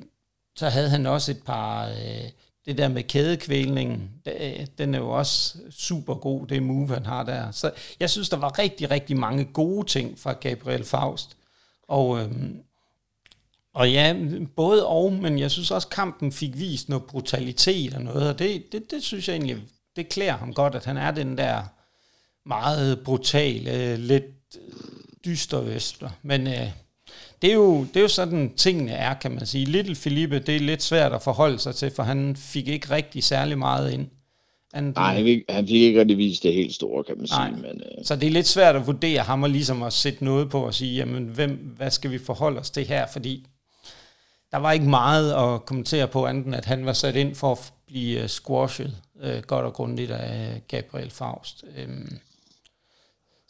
så 0.55 0.69
havde 0.69 0.89
han 0.89 1.05
også 1.05 1.31
et 1.31 1.43
par 1.45 1.87
øh, 1.87 2.29
det 2.65 2.77
der 2.77 2.87
med 2.87 3.03
kædekvælningen, 3.03 4.11
øh, 4.25 4.67
den 4.77 4.95
er 4.95 4.99
jo 4.99 5.09
også 5.09 5.57
super 5.71 6.15
god, 6.15 6.47
det 6.47 6.63
move, 6.63 6.93
han 6.93 7.05
har 7.05 7.23
der. 7.23 7.51
Så 7.51 7.71
jeg 7.99 8.09
synes, 8.09 8.29
der 8.29 8.37
var 8.37 8.59
rigtig, 8.59 8.91
rigtig 8.91 9.17
mange 9.17 9.45
gode 9.45 9.87
ting 9.87 10.19
fra 10.19 10.33
Gabriel 10.33 10.83
Faust. 10.83 11.37
Og, 11.87 12.19
øhm, 12.19 12.63
og 13.73 13.91
ja, 13.91 14.15
både 14.55 14.87
og, 14.87 15.13
men 15.13 15.39
jeg 15.39 15.51
synes 15.51 15.71
også, 15.71 15.87
kampen 15.87 16.31
fik 16.31 16.59
vist 16.59 16.89
noget 16.89 17.03
brutalitet 17.03 17.93
og 17.93 18.01
noget, 18.01 18.29
og 18.29 18.39
det, 18.39 18.71
det, 18.71 18.91
det 18.91 19.03
synes 19.03 19.27
jeg 19.27 19.33
egentlig, 19.33 19.57
det 19.95 20.09
klæder 20.09 20.37
ham 20.37 20.53
godt, 20.53 20.75
at 20.75 20.85
han 20.85 20.97
er 20.97 21.11
den 21.11 21.37
der 21.37 21.61
meget 22.45 22.99
brutale, 22.99 23.97
lidt 23.97 24.23
dyster 25.25 26.09
Men 26.21 26.47
øh, 26.47 26.69
det, 27.41 27.49
er 27.49 27.53
jo, 27.53 27.83
det 27.83 27.97
er 27.97 28.01
jo 28.01 28.07
sådan, 28.07 28.53
tingene 28.55 28.91
er, 28.91 29.13
kan 29.13 29.31
man 29.31 29.45
sige. 29.45 29.65
Little 29.65 29.95
Felipe, 29.95 30.39
det 30.39 30.55
er 30.55 30.59
lidt 30.59 30.83
svært 30.83 31.13
at 31.13 31.21
forholde 31.21 31.59
sig 31.59 31.75
til, 31.75 31.91
for 31.91 32.03
han 32.03 32.35
fik 32.35 32.67
ikke 32.67 32.89
rigtig 32.89 33.23
særlig 33.23 33.57
meget 33.57 33.93
ind. 33.93 34.07
Han, 34.73 34.83
Nej, 34.83 35.13
han 35.13 35.23
fik, 35.23 35.43
han 35.49 35.67
fik 35.67 35.81
ikke 35.81 35.99
rigtig 35.99 36.17
vist 36.17 36.43
det 36.43 36.53
helt 36.53 36.73
store, 36.73 37.03
kan 37.03 37.17
man 37.17 37.27
nej. 37.29 37.49
sige. 37.49 37.61
Men, 37.61 37.81
øh. 37.81 38.05
Så 38.05 38.15
det 38.15 38.27
er 38.27 38.31
lidt 38.31 38.47
svært 38.47 38.75
at 38.75 38.87
vurdere 38.87 39.21
ham 39.21 39.43
og 39.43 39.49
ligesom 39.49 39.83
at 39.83 39.93
sætte 39.93 40.25
noget 40.25 40.49
på 40.49 40.65
og 40.65 40.73
sige, 40.73 40.95
jamen, 40.95 41.23
hvem, 41.23 41.73
hvad 41.77 41.91
skal 41.91 42.11
vi 42.11 42.17
forholde 42.17 42.59
os 42.59 42.69
til 42.69 42.87
her? 42.87 43.07
Fordi 43.13 43.47
der 44.53 44.59
var 44.59 44.71
ikke 44.71 44.89
meget 44.89 45.33
at 45.33 45.65
kommentere 45.65 46.07
på, 46.07 46.25
anden 46.25 46.53
at 46.53 46.65
han 46.65 46.85
var 46.85 46.93
sat 46.93 47.15
ind 47.15 47.35
for 47.35 47.51
at 47.51 47.73
blive 47.85 48.23
uh, 48.23 48.27
squashet 48.27 49.01
øh, 49.21 49.43
godt 49.43 49.65
og 49.65 49.73
grundigt 49.73 50.11
af 50.11 50.55
øh, 50.55 50.61
Gabriel 50.67 51.11
Faust. 51.11 51.63
Øhm. 51.77 52.17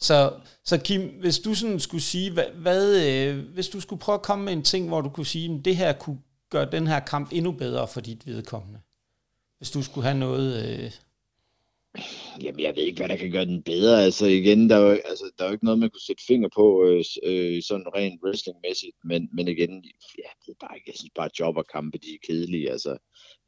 så, 0.00 0.32
så 0.64 0.78
Kim, 0.78 1.00
hvis 1.20 1.38
du 1.38 1.54
sådan 1.54 1.80
skulle 1.80 2.02
sige, 2.02 2.32
hvad, 2.32 2.44
hvad 2.54 3.06
øh, 3.06 3.44
hvis 3.54 3.68
du 3.68 3.80
skulle 3.80 4.00
prøve 4.00 4.14
at 4.14 4.22
komme 4.22 4.44
med 4.44 4.52
en 4.52 4.62
ting, 4.62 4.88
hvor 4.88 5.00
du 5.00 5.08
kunne 5.08 5.26
sige, 5.26 5.54
at 5.54 5.64
det 5.64 5.76
her 5.76 5.92
kunne 5.92 6.18
gøre 6.50 6.70
den 6.70 6.86
her 6.86 7.00
kamp 7.00 7.28
endnu 7.32 7.52
bedre 7.52 7.88
for 7.88 8.00
dit 8.00 8.26
vedkommende. 8.26 8.80
Hvis 9.58 9.70
du 9.70 9.82
skulle 9.82 10.04
have 10.04 10.18
noget... 10.18 10.68
Øh... 10.68 10.90
Jamen, 12.42 12.60
jeg 12.60 12.76
ved 12.76 12.82
ikke, 12.82 12.98
hvad 12.98 13.08
der 13.08 13.16
kan 13.16 13.30
gøre 13.30 13.44
den 13.44 13.62
bedre. 13.62 14.04
Altså 14.04 14.26
igen, 14.26 14.70
der 14.70 14.76
er 14.76 14.80
jo, 14.80 14.90
altså, 14.90 15.30
der 15.38 15.44
er 15.44 15.48
jo 15.48 15.52
ikke 15.52 15.64
noget, 15.64 15.78
man 15.78 15.90
kunne 15.90 16.06
sætte 16.06 16.22
finger 16.26 16.48
på 16.54 16.86
øh, 16.86 17.04
øh, 17.22 17.62
sådan 17.62 17.86
rent 17.96 18.20
wrestlingmæssigt, 18.24 18.96
men, 19.04 19.28
men 19.32 19.48
igen, 19.48 19.84
ja, 20.18 20.30
det 20.46 20.50
er 20.50 20.66
bare 20.66 20.78
jeg 20.86 20.94
synes 20.94 21.12
bare, 21.14 21.30
job 21.40 21.56
og 21.56 21.66
kampe, 21.66 21.98
de 21.98 22.14
er 22.14 22.26
kedelige. 22.26 22.70
Altså, 22.70 22.96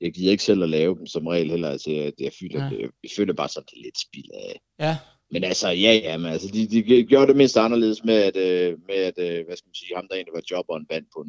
jeg 0.01 0.13
gider 0.13 0.31
ikke 0.31 0.43
selv 0.43 0.63
at 0.63 0.69
lave 0.69 0.99
dem 0.99 1.07
som 1.07 1.27
regel 1.27 1.51
heller. 1.51 1.71
Altså, 1.71 1.91
jeg, 1.91 2.13
jeg, 2.21 2.33
føler, 2.41 2.65
ja. 2.65 2.71
jeg, 2.81 2.89
jeg 3.03 3.11
føler 3.17 3.35
bare 3.35 3.49
sådan, 3.49 3.67
det 3.71 3.79
er 3.79 3.83
lidt 3.83 4.01
spild 4.01 4.31
af. 4.35 4.61
Ja. 4.81 4.97
Men 5.31 5.45
altså, 5.45 5.69
ja, 5.69 5.93
ja, 5.95 6.17
men 6.17 6.27
altså, 6.27 6.49
de, 6.53 6.67
de 6.67 7.05
gjorde 7.05 7.27
det 7.27 7.37
mindst 7.37 7.57
anderledes 7.57 8.05
med, 8.05 8.15
at, 8.15 8.37
øh, 8.37 8.79
med 8.89 8.97
at 8.97 9.19
øh, 9.19 9.47
hvad 9.47 9.57
skal 9.57 9.69
man 9.69 9.75
sige, 9.75 9.97
ham 9.97 10.07
der 10.09 10.15
egentlig 10.15 10.35
var 10.35 10.43
jobberen 10.51 10.87
vandt 10.91 11.09
på, 11.17 11.27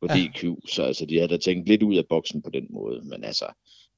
på 0.00 0.06
ja. 0.10 0.14
DQ, 0.14 0.68
så 0.68 0.82
altså, 0.82 1.06
de 1.06 1.16
havde 1.16 1.28
da 1.28 1.36
tænkt 1.36 1.68
lidt 1.68 1.82
ud 1.82 1.96
af 1.96 2.06
boksen 2.08 2.42
på 2.42 2.50
den 2.50 2.66
måde, 2.70 3.00
men 3.04 3.24
altså, 3.24 3.46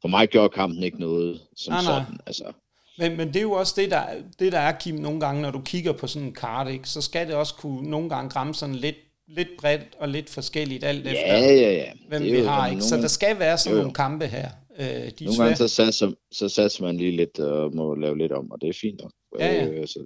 for 0.03 0.09
mig 0.09 0.29
gjorde 0.29 0.49
kampen 0.49 0.83
ikke 0.83 1.01
noget 1.01 1.41
som 1.57 1.73
nej, 1.73 1.83
sådan, 1.83 2.13
nej. 2.13 2.19
altså. 2.27 2.53
Men, 2.99 3.17
men 3.17 3.29
det 3.29 3.37
er 3.37 3.43
jo 3.43 3.53
også 3.53 3.75
det 3.77 3.91
der, 3.91 4.05
det, 4.39 4.53
der 4.53 4.59
er, 4.59 4.73
Kim, 4.79 4.95
nogle 4.95 5.21
gange, 5.21 5.43
når 5.43 5.51
du 5.51 5.61
kigger 5.61 5.93
på 5.93 6.07
sådan 6.07 6.29
en 6.29 6.35
kart, 6.35 6.71
ikke, 6.71 6.89
så 6.89 7.03
skal 7.03 7.27
det 7.27 7.35
også 7.35 7.55
kunne 7.55 7.91
nogle 7.91 8.09
gange 8.09 8.37
ramme 8.37 8.55
sådan 8.55 8.75
lidt, 8.75 8.97
lidt 9.29 9.49
bredt 9.59 9.83
og 9.99 10.09
lidt 10.09 10.31
forskelligt, 10.31 10.85
alt 10.85 11.05
ja, 11.05 11.11
efter, 11.11 11.39
ja, 11.39 11.73
ja. 11.73 11.93
hvem 12.09 12.23
vi 12.23 12.41
har. 12.41 12.71
Ikke? 12.71 12.83
Så 12.83 12.97
der 12.97 13.09
skal 13.09 13.39
være 13.39 13.59
sådan 13.59 13.73
jo, 13.73 13.77
jo. 13.77 13.83
nogle 13.83 13.95
kampe 13.95 14.27
her. 14.27 14.49
Øh, 14.81 15.11
de 15.19 15.25
nogle 15.25 15.43
gange 15.43 15.57
så 15.57 15.69
satser, 15.69 16.13
så 16.33 16.49
satser 16.49 16.85
man 16.85 16.97
lige 16.97 17.17
lidt 17.17 17.39
og 17.39 17.75
må 17.75 17.95
lave 17.95 18.19
lidt 18.19 18.33
om, 18.33 18.51
og 18.51 18.61
det 18.61 18.69
er 18.69 18.79
fint 18.81 19.01
nok. 19.01 19.13
Ja, 19.39 19.55
ja. 19.55 19.67
Øh, 19.67 19.87
så, 19.87 20.05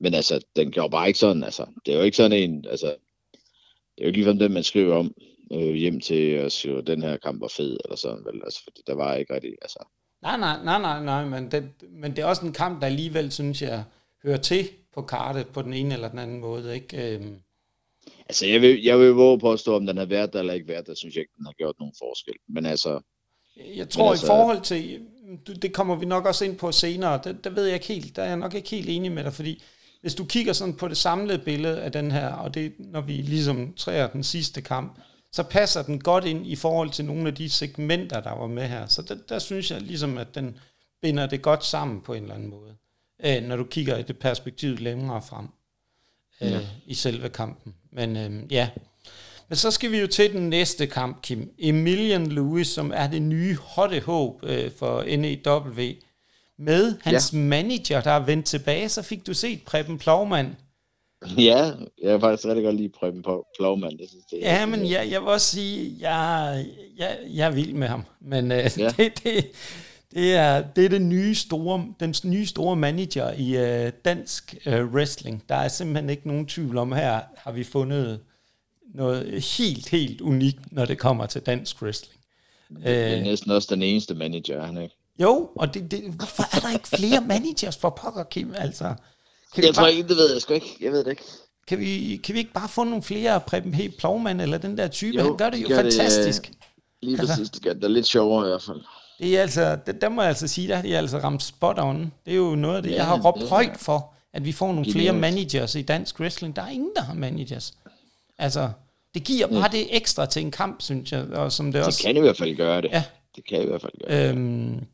men 0.00 0.14
altså, 0.14 0.40
den 0.56 0.70
gjorde 0.70 0.90
bare 0.90 1.06
ikke 1.06 1.18
sådan, 1.18 1.44
altså, 1.44 1.66
det 1.86 1.94
er 1.94 1.98
jo 1.98 2.04
ikke 2.04 2.16
sådan 2.16 2.38
en, 2.38 2.64
altså, 2.70 2.86
det 2.86 3.98
er 3.98 4.02
jo 4.02 4.06
ikke 4.06 4.18
ligefrem 4.18 4.38
den, 4.38 4.52
man 4.52 4.62
skriver 4.62 4.96
om 4.96 5.14
øh, 5.52 5.74
hjem 5.74 6.00
til 6.00 6.44
og 6.44 6.52
siger, 6.52 6.80
den 6.80 7.02
her 7.02 7.16
kamp 7.16 7.40
var 7.40 7.48
fed, 7.48 7.76
eller 7.84 7.96
sådan, 7.96 8.24
vel, 8.24 8.40
altså, 8.44 8.60
fordi 8.64 8.80
der 8.86 8.94
var 8.94 9.14
ikke 9.14 9.34
rigtig, 9.34 9.52
altså. 9.62 9.88
Nej, 10.22 10.36
nej, 10.36 10.64
nej, 10.64 10.80
nej, 10.80 11.04
nej, 11.04 11.24
men 11.24 11.50
det, 11.50 11.70
men 11.90 12.16
det 12.16 12.22
er 12.22 12.26
også 12.26 12.46
en 12.46 12.52
kamp, 12.52 12.80
der 12.80 12.86
alligevel, 12.86 13.32
synes 13.32 13.62
jeg, 13.62 13.84
hører 14.24 14.36
til 14.36 14.68
på 14.94 15.02
kartet 15.02 15.46
på 15.48 15.62
den 15.62 15.74
ene 15.74 15.94
eller 15.94 16.08
den 16.08 16.18
anden 16.18 16.40
måde, 16.40 16.74
ikke? 16.74 17.14
Øhm. 17.14 17.36
Altså, 18.28 18.46
jeg 18.46 18.60
vil, 18.60 18.82
jeg 18.82 18.98
vil 18.98 19.10
våge 19.10 19.40
på 19.40 19.52
at 19.52 19.60
stå, 19.60 19.76
om 19.76 19.86
den 19.86 19.96
har 19.96 20.04
været 20.04 20.32
der 20.32 20.38
eller 20.38 20.54
ikke 20.54 20.68
været 20.68 20.86
der, 20.86 20.94
synes 20.94 21.14
jeg 21.14 21.20
ikke, 21.20 21.32
den 21.36 21.46
har 21.46 21.52
gjort 21.52 21.74
nogen 21.78 21.94
forskel. 21.98 22.34
Men 22.48 22.66
altså... 22.66 23.00
Jeg 23.76 23.88
tror 23.88 24.10
altså, 24.10 24.26
i 24.26 24.28
forhold 24.28 24.60
til, 24.60 25.00
det 25.62 25.72
kommer 25.72 25.96
vi 25.96 26.06
nok 26.06 26.26
også 26.26 26.44
ind 26.44 26.58
på 26.58 26.72
senere, 26.72 27.20
det, 27.24 27.44
der 27.44 27.50
ved 27.50 27.64
jeg 27.64 27.74
ikke 27.74 27.86
helt, 27.86 28.16
der 28.16 28.22
er 28.22 28.26
jeg 28.26 28.36
nok 28.36 28.54
ikke 28.54 28.68
helt 28.68 28.88
enig 28.88 29.12
med 29.12 29.24
dig, 29.24 29.32
fordi 29.32 29.62
hvis 30.00 30.14
du 30.14 30.24
kigger 30.24 30.52
sådan 30.52 30.74
på 30.74 30.88
det 30.88 30.96
samlede 30.96 31.38
billede 31.38 31.82
af 31.82 31.92
den 31.92 32.10
her, 32.10 32.28
og 32.28 32.54
det 32.54 32.72
når 32.78 33.00
vi 33.00 33.12
ligesom 33.12 33.74
træer 33.76 34.08
den 34.08 34.24
sidste 34.24 34.62
kamp, 34.62 34.98
så 35.36 35.42
passer 35.42 35.82
den 35.82 36.00
godt 36.00 36.24
ind 36.24 36.46
i 36.46 36.56
forhold 36.56 36.90
til 36.90 37.04
nogle 37.04 37.28
af 37.28 37.34
de 37.34 37.50
segmenter, 37.50 38.20
der 38.20 38.34
var 38.34 38.46
med 38.46 38.68
her. 38.68 38.86
Så 38.86 39.02
der, 39.02 39.16
der 39.28 39.38
synes 39.38 39.70
jeg 39.70 39.80
ligesom, 39.80 40.18
at 40.18 40.34
den 40.34 40.58
binder 41.02 41.26
det 41.26 41.42
godt 41.42 41.64
sammen 41.64 42.00
på 42.00 42.14
en 42.14 42.22
eller 42.22 42.34
anden 42.34 42.50
måde, 42.50 42.76
øh, 43.24 43.42
når 43.42 43.56
du 43.56 43.64
kigger 43.64 43.96
i 43.96 44.02
det 44.02 44.18
perspektiv 44.18 44.78
længere 44.78 45.22
frem 45.22 45.48
øh, 46.40 46.50
ja. 46.50 46.60
i 46.86 46.94
selve 46.94 47.28
kampen. 47.28 47.74
Men 47.92 48.16
øh, 48.16 48.52
ja, 48.52 48.68
men 49.48 49.56
så 49.56 49.70
skal 49.70 49.92
vi 49.92 49.98
jo 50.00 50.06
til 50.06 50.32
den 50.32 50.50
næste 50.50 50.86
kamp, 50.86 51.22
Kim. 51.22 51.54
Emilian 51.58 52.26
Lewis, 52.26 52.68
som 52.68 52.92
er 52.94 53.06
det 53.06 53.22
nye 53.22 53.56
hotte 53.56 54.00
håb 54.00 54.40
øh, 54.42 54.70
for 54.78 55.16
NEW. 55.16 55.92
Med 56.58 56.94
hans 57.02 57.32
ja. 57.32 57.38
manager, 57.38 58.00
der 58.00 58.10
er 58.10 58.24
vendt 58.24 58.46
tilbage, 58.46 58.88
så 58.88 59.02
fik 59.02 59.26
du 59.26 59.34
set 59.34 59.62
Preben 59.62 59.98
Plovmand. 59.98 60.54
Ja, 61.38 61.70
jeg 62.02 62.10
har 62.10 62.18
faktisk 62.18 62.48
rigtig 62.48 62.64
godt 62.64 62.76
lide 62.76 62.88
Preben 62.88 63.24
Plovmand. 63.58 63.98
Det 63.98 64.08
synes, 64.08 64.24
det 64.24 64.38
ja, 64.38 64.66
men 64.66 64.90
jeg, 64.90 65.08
jeg 65.10 65.20
vil 65.20 65.28
også 65.28 65.46
sige, 65.46 65.96
jeg, 66.00 66.66
jeg, 66.98 67.18
jeg 67.34 67.46
er 67.46 67.50
vild 67.50 67.72
med 67.72 67.88
ham. 67.88 68.04
Men 68.20 68.52
øh, 68.52 68.70
ja. 68.78 68.88
det, 68.98 69.24
det, 69.24 69.46
det, 70.14 70.34
er, 70.34 70.64
det 70.76 70.84
er 70.84 70.88
den 70.88 71.08
nye 71.08 71.34
store, 71.34 71.86
den 72.00 72.14
nye 72.24 72.46
store 72.46 72.76
manager 72.76 73.32
i 73.32 73.56
øh, 73.56 73.92
dansk 74.04 74.54
øh, 74.66 74.84
wrestling. 74.84 75.42
Der 75.48 75.54
er 75.54 75.68
simpelthen 75.68 76.10
ikke 76.10 76.28
nogen 76.28 76.46
tvivl 76.46 76.78
om, 76.78 76.92
her 76.92 77.20
har 77.36 77.52
vi 77.52 77.64
fundet 77.64 78.20
noget 78.94 79.44
helt, 79.58 79.88
helt 79.88 80.20
unikt, 80.20 80.72
når 80.72 80.84
det 80.84 80.98
kommer 80.98 81.26
til 81.26 81.40
dansk 81.40 81.82
wrestling. 81.82 82.20
Det 82.68 83.12
er 83.12 83.16
øh, 83.16 83.22
næsten 83.22 83.50
også 83.50 83.74
den 83.74 83.82
eneste 83.82 84.14
manager, 84.14 84.66
han 84.66 84.82
ikke? 84.82 84.94
Jo, 85.22 85.50
og 85.56 85.74
det, 85.74 85.90
det, 85.90 86.00
hvorfor 86.16 86.42
er 86.56 86.60
der 86.60 86.72
ikke 86.72 86.88
flere 86.88 87.20
managers 87.20 87.76
for 87.76 87.90
pokker, 87.90 88.24
Kim? 88.24 88.54
Altså, 88.56 88.94
kan 89.54 89.64
jeg 89.64 89.74
tror 89.74 89.82
bare, 89.82 89.94
ikke, 89.94 90.08
det 90.08 90.16
ved 90.16 90.32
jeg 90.32 90.42
sgu 90.42 90.54
ikke. 90.54 90.76
Jeg 90.80 90.92
ved 90.92 91.04
det 91.04 91.10
ikke. 91.10 91.22
Kan 91.68 91.78
vi, 91.78 92.20
kan 92.24 92.34
vi 92.34 92.38
ikke 92.38 92.52
bare 92.52 92.68
få 92.68 92.84
nogle 92.84 93.02
flere 93.02 93.40
Preben 93.40 93.72
P. 93.72 93.76
Plovmand, 93.98 94.40
eller 94.40 94.58
den 94.58 94.78
der 94.78 94.88
type? 94.88 95.16
Jo, 95.16 95.22
han 95.22 95.36
gør 95.36 95.50
det 95.50 95.62
jo 95.62 95.68
gør 95.68 95.76
fantastisk. 95.76 96.46
Det, 96.46 96.56
lige 97.02 97.18
altså, 97.20 97.34
præcis, 97.34 97.50
det 97.50 97.62
gør 97.62 97.72
det 97.72 97.84
er 97.84 97.88
lidt 97.88 98.06
sjovere 98.06 98.46
i 98.46 98.48
hvert 98.48 98.62
fald. 98.62 98.80
Det 99.18 99.36
er 99.36 99.42
altså, 99.42 99.78
det, 99.86 100.00
der 100.00 100.08
må 100.08 100.22
jeg 100.22 100.28
altså 100.28 100.48
sige, 100.48 100.68
der 100.68 100.74
har 100.74 100.82
de 100.82 100.96
altså 100.96 101.18
ramt 101.18 101.42
spot 101.42 101.78
on. 101.78 102.12
Det 102.26 102.32
er 102.32 102.36
jo 102.36 102.54
noget 102.54 102.76
af 102.76 102.82
det, 102.82 102.90
ja, 102.90 102.96
jeg 102.96 103.06
har 103.06 103.22
råbt 103.22 103.40
det, 103.40 103.48
højt 103.48 103.76
for, 103.78 104.14
at 104.32 104.44
vi 104.44 104.52
får 104.52 104.72
nogle 104.72 104.92
flere 104.92 105.12
managers 105.12 105.74
i 105.74 105.82
dansk 105.82 106.20
wrestling. 106.20 106.56
Der 106.56 106.62
er 106.62 106.68
ingen, 106.68 106.90
der 106.96 107.02
har 107.02 107.14
managers. 107.14 107.74
Altså, 108.38 108.70
det 109.14 109.24
giver 109.24 109.46
bare 109.46 109.70
ja. 109.72 109.78
det 109.78 109.96
ekstra 109.96 110.26
til 110.26 110.42
en 110.42 110.50
kamp, 110.50 110.82
synes 110.82 111.12
jeg. 111.12 111.24
Og 111.24 111.52
som 111.52 111.66
det, 111.66 111.74
det 111.74 111.84
også, 111.84 112.02
kan 112.02 112.16
i 112.16 112.20
hvert 112.20 112.36
fald 112.36 112.56
gøre 112.56 112.82
det. 112.82 112.90
Ja. 112.92 113.02
Det 113.36 113.48
kan 113.48 113.62
i 113.62 113.66
hvert 113.66 113.80
fald 113.80 113.92
gøre 114.08 114.28
øhm, 114.28 114.74
det. 114.74 114.86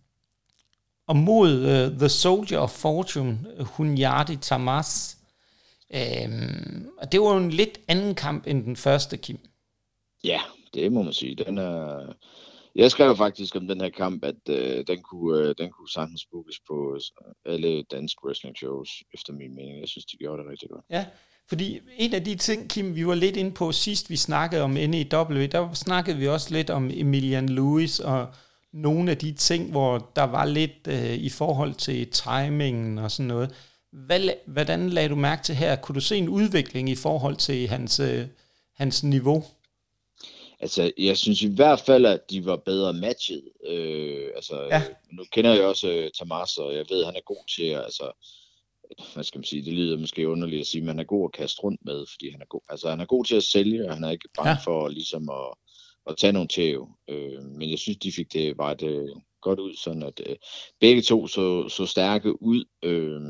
Og 1.06 1.16
mod 1.16 1.52
uh, 1.54 1.98
The 1.98 2.08
Soldier 2.08 2.58
of 2.58 2.70
Fortune, 2.70 3.38
Hunyadi 3.60 4.36
Tamas. 4.36 5.18
Øhm, 5.94 6.88
og 6.98 7.12
det 7.12 7.20
var 7.20 7.32
jo 7.32 7.36
en 7.36 7.50
lidt 7.50 7.80
anden 7.88 8.14
kamp 8.14 8.46
end 8.46 8.64
den 8.64 8.76
første, 8.76 9.16
Kim. 9.16 9.38
Ja, 10.24 10.40
det 10.74 10.92
må 10.92 11.02
man 11.02 11.12
sige. 11.12 11.34
Den 11.34 11.58
er... 11.58 12.06
Jeg 12.74 12.90
skrev 12.90 13.16
faktisk 13.16 13.56
om 13.56 13.68
den 13.68 13.80
her 13.80 13.90
kamp, 13.90 14.24
at 14.24 14.48
øh, 14.48 14.84
den, 14.86 15.02
kunne, 15.02 15.38
øh, 15.38 15.54
den 15.58 15.70
kunne 15.70 15.90
sagtens 15.90 16.26
bookes 16.30 16.60
på 16.68 16.98
alle 17.46 17.82
danske 17.82 18.24
wrestling 18.24 18.56
shows, 18.56 18.88
efter 19.14 19.32
min 19.32 19.54
mening. 19.54 19.80
Jeg 19.80 19.88
synes, 19.88 20.04
de 20.04 20.16
gjorde 20.16 20.42
det 20.42 20.50
rigtig 20.50 20.68
godt. 20.68 20.84
Ja, 20.90 21.06
fordi 21.48 21.80
en 21.96 22.14
af 22.14 22.24
de 22.24 22.34
ting, 22.34 22.70
Kim, 22.70 22.94
vi 22.94 23.06
var 23.06 23.14
lidt 23.14 23.36
inde 23.36 23.52
på 23.52 23.72
sidst, 23.72 24.10
vi 24.10 24.16
snakkede 24.16 24.62
om 24.62 24.70
NEW, 24.70 25.46
der 25.46 25.74
snakkede 25.74 26.16
vi 26.16 26.28
også 26.28 26.54
lidt 26.54 26.70
om 26.70 26.90
Emilian 26.94 27.48
Lewis 27.48 28.00
og 28.00 28.26
nogle 28.72 29.10
af 29.10 29.18
de 29.18 29.32
ting, 29.32 29.70
hvor 29.70 30.10
der 30.16 30.22
var 30.22 30.44
lidt 30.44 30.88
øh, 30.88 31.14
i 31.14 31.28
forhold 31.28 31.74
til 31.74 32.10
timingen 32.10 32.98
og 32.98 33.10
sådan 33.10 33.26
noget. 33.26 33.54
Hvad, 33.92 34.20
hvordan 34.46 34.90
lagde 34.90 35.08
du 35.08 35.16
mærke 35.16 35.42
til 35.42 35.54
her? 35.54 35.76
Kunne 35.76 35.94
du 35.94 36.00
se 36.00 36.16
en 36.16 36.28
udvikling 36.28 36.88
i 36.88 36.94
forhold 36.94 37.36
til 37.36 37.68
hans, 37.68 38.00
øh, 38.00 38.26
hans 38.74 39.02
niveau? 39.02 39.44
Altså, 40.60 40.92
jeg 40.98 41.16
synes 41.16 41.42
i 41.42 41.54
hvert 41.54 41.80
fald, 41.80 42.06
at 42.06 42.30
de 42.30 42.46
var 42.46 42.56
bedre 42.56 42.92
matchet. 42.92 43.42
Øh, 43.66 44.30
altså, 44.36 44.62
ja. 44.62 44.82
nu 45.12 45.24
kender 45.32 45.54
jeg 45.54 45.64
også 45.64 45.88
uh, 45.88 46.10
Tamas, 46.18 46.58
og 46.58 46.74
jeg 46.74 46.84
ved, 46.90 47.00
at 47.00 47.06
han 47.06 47.16
er 47.16 47.24
god 47.24 47.44
til 47.56 47.66
at, 47.66 47.84
altså, 47.84 48.12
hvad 49.14 49.24
skal 49.24 49.38
man 49.38 49.44
sige, 49.44 49.64
det 49.64 49.72
lyder 49.72 49.98
måske 49.98 50.28
underligt 50.28 50.60
at 50.60 50.66
sige, 50.66 50.80
men 50.80 50.88
han 50.88 50.98
er 50.98 51.04
god 51.04 51.28
at 51.28 51.40
kaste 51.40 51.62
rundt 51.62 51.80
med, 51.84 52.06
fordi 52.12 52.30
han 52.30 52.40
er 52.40 52.46
god, 52.46 52.60
altså 52.68 52.90
han 52.90 53.00
er 53.00 53.04
god 53.04 53.24
til 53.24 53.36
at 53.36 53.42
sælge, 53.42 53.88
og 53.88 53.94
han 53.94 54.04
er 54.04 54.10
ikke 54.10 54.28
bange 54.36 54.50
ja. 54.50 54.56
for 54.64 54.88
ligesom 54.88 55.28
at, 55.30 55.54
at 56.06 56.16
tage 56.16 56.32
nogle 56.32 56.48
tæv. 56.48 56.88
Øh, 57.08 57.42
men 57.42 57.70
jeg 57.70 57.78
synes, 57.78 57.98
de 57.98 58.12
fik 58.12 58.32
det 58.32 58.56
bare 58.56 58.74
det 58.74 59.12
godt 59.40 59.58
ud, 59.58 59.74
sådan 59.74 60.02
at 60.02 60.20
øh, 60.26 60.36
begge 60.80 61.02
to 61.02 61.26
så, 61.26 61.68
så 61.68 61.86
stærke 61.86 62.42
ud. 62.42 62.64
Øh, 62.82 63.20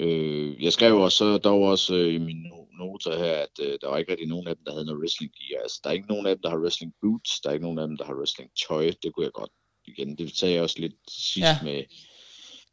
Øh, 0.00 0.62
jeg 0.64 0.72
skrev 0.72 0.96
også, 0.96 1.38
der 1.38 1.48
var 1.48 1.66
også 1.66 1.94
øh, 1.94 2.14
i 2.14 2.18
min 2.18 2.46
noter 2.78 3.18
her, 3.18 3.32
at 3.32 3.60
øh, 3.62 3.78
der 3.80 3.88
var 3.88 3.98
ikke 3.98 4.12
rigtig 4.12 4.28
nogen 4.28 4.48
af 4.48 4.56
dem, 4.56 4.64
der 4.64 4.72
havde 4.72 4.84
noget 4.84 5.00
wrestling 5.00 5.32
gear. 5.32 5.62
Altså, 5.62 5.80
der 5.84 5.90
er 5.90 5.94
ikke 5.94 6.08
nogen 6.08 6.26
af 6.26 6.34
dem, 6.34 6.42
der 6.42 6.50
har 6.50 6.58
wrestling 6.58 6.92
boots, 7.00 7.40
der 7.40 7.48
er 7.48 7.52
ikke 7.52 7.64
nogen 7.64 7.78
af 7.78 7.86
dem, 7.88 7.96
der 7.96 8.04
har 8.04 8.14
wrestling 8.14 8.50
tøj. 8.68 8.90
Det 9.02 9.12
kunne 9.12 9.24
jeg 9.24 9.32
godt 9.32 9.50
igen. 9.86 10.18
Det 10.18 10.36
sagde 10.36 10.54
jeg 10.54 10.62
også 10.62 10.78
lidt 10.78 10.94
sidst 11.08 11.46
ja. 11.46 11.58
med, 11.64 11.84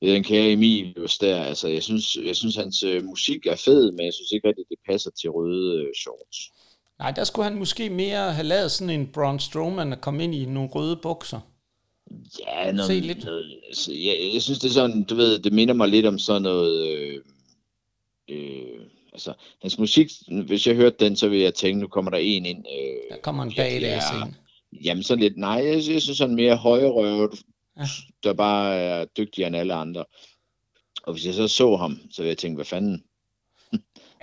den 0.02 0.24
kære 0.24 0.52
Emil 0.52 0.96
der. 1.22 1.44
Altså, 1.44 1.68
jeg 1.68 1.84
synes, 1.84 2.16
jeg 2.16 2.36
synes 2.36 2.56
hans 2.56 2.84
øh, 2.84 3.04
musik 3.04 3.46
er 3.46 3.56
fed, 3.56 3.92
men 3.92 4.06
jeg 4.06 4.14
synes 4.14 4.32
ikke 4.32 4.48
rigtig, 4.48 4.66
det 4.70 4.78
passer 4.90 5.12
til 5.12 5.30
røde 5.30 5.82
øh, 5.82 5.94
shorts. 5.96 6.52
Nej, 7.04 7.12
der 7.12 7.24
skulle 7.24 7.44
han 7.44 7.58
måske 7.58 7.90
mere 7.90 8.34
have 8.34 8.48
lavet 8.48 8.72
sådan 8.72 9.00
en 9.00 9.08
Braun 9.08 9.40
Strowman 9.40 9.94
at 9.94 10.02
komme 10.02 10.24
ind 10.24 10.36
i 10.36 10.46
nogle 10.46 10.70
røde 10.70 10.96
bukser. 10.96 11.40
Ja, 12.40 12.72
noget, 12.72 12.88
Se 12.88 13.00
lidt. 13.00 13.26
Noget, 13.26 13.60
altså, 13.68 13.92
jeg, 13.94 14.30
jeg 14.34 14.42
synes, 14.42 14.60
det 14.60 14.70
er 14.70 14.74
sådan, 14.74 15.04
du 15.04 15.16
ved, 15.16 15.40
det 15.40 15.54
minder 15.54 15.74
mig 15.74 15.88
lidt 15.88 16.06
om 16.06 16.20
sådan 16.20 16.42
noget... 16.42 16.88
Øh, 16.88 17.22
øh, 18.30 18.80
altså, 19.14 19.34
hans 19.62 19.80
musik, 19.80 20.12
hvis 20.46 20.68
jeg 20.68 20.76
hørte 20.76 20.96
den, 21.00 21.16
så 21.16 21.28
vil 21.28 21.40
jeg 21.40 21.54
tænke, 21.54 21.82
nu 21.82 21.88
kommer 21.88 22.12
der 22.12 22.18
en 22.18 22.46
ind. 22.46 22.66
Øh, 22.68 23.16
der 23.16 23.22
kommer 23.22 23.44
en 23.44 23.54
badass 23.56 24.06
ja, 24.14 24.26
ind. 24.26 24.34
Jamen 24.84 25.04
sådan 25.04 25.24
lidt, 25.24 25.38
nej, 25.38 25.62
jeg, 25.66 25.74
jeg 25.74 26.02
synes 26.02 26.18
sådan 26.18 26.36
mere 26.36 26.56
højrøvet, 26.56 27.44
ja. 27.78 27.86
der 28.24 28.34
bare 28.34 28.76
er 28.76 29.06
dygtigere 29.06 29.48
end 29.48 29.56
alle 29.56 29.74
andre. 29.74 30.06
Og 31.04 31.14
hvis 31.14 31.26
jeg 31.26 31.34
så 31.34 31.48
så 31.48 31.76
ham, 31.76 32.00
så 32.12 32.22
ville 32.22 32.30
jeg 32.30 32.38
tænke, 32.38 32.56
hvad 32.56 32.66
fanden? 32.66 33.04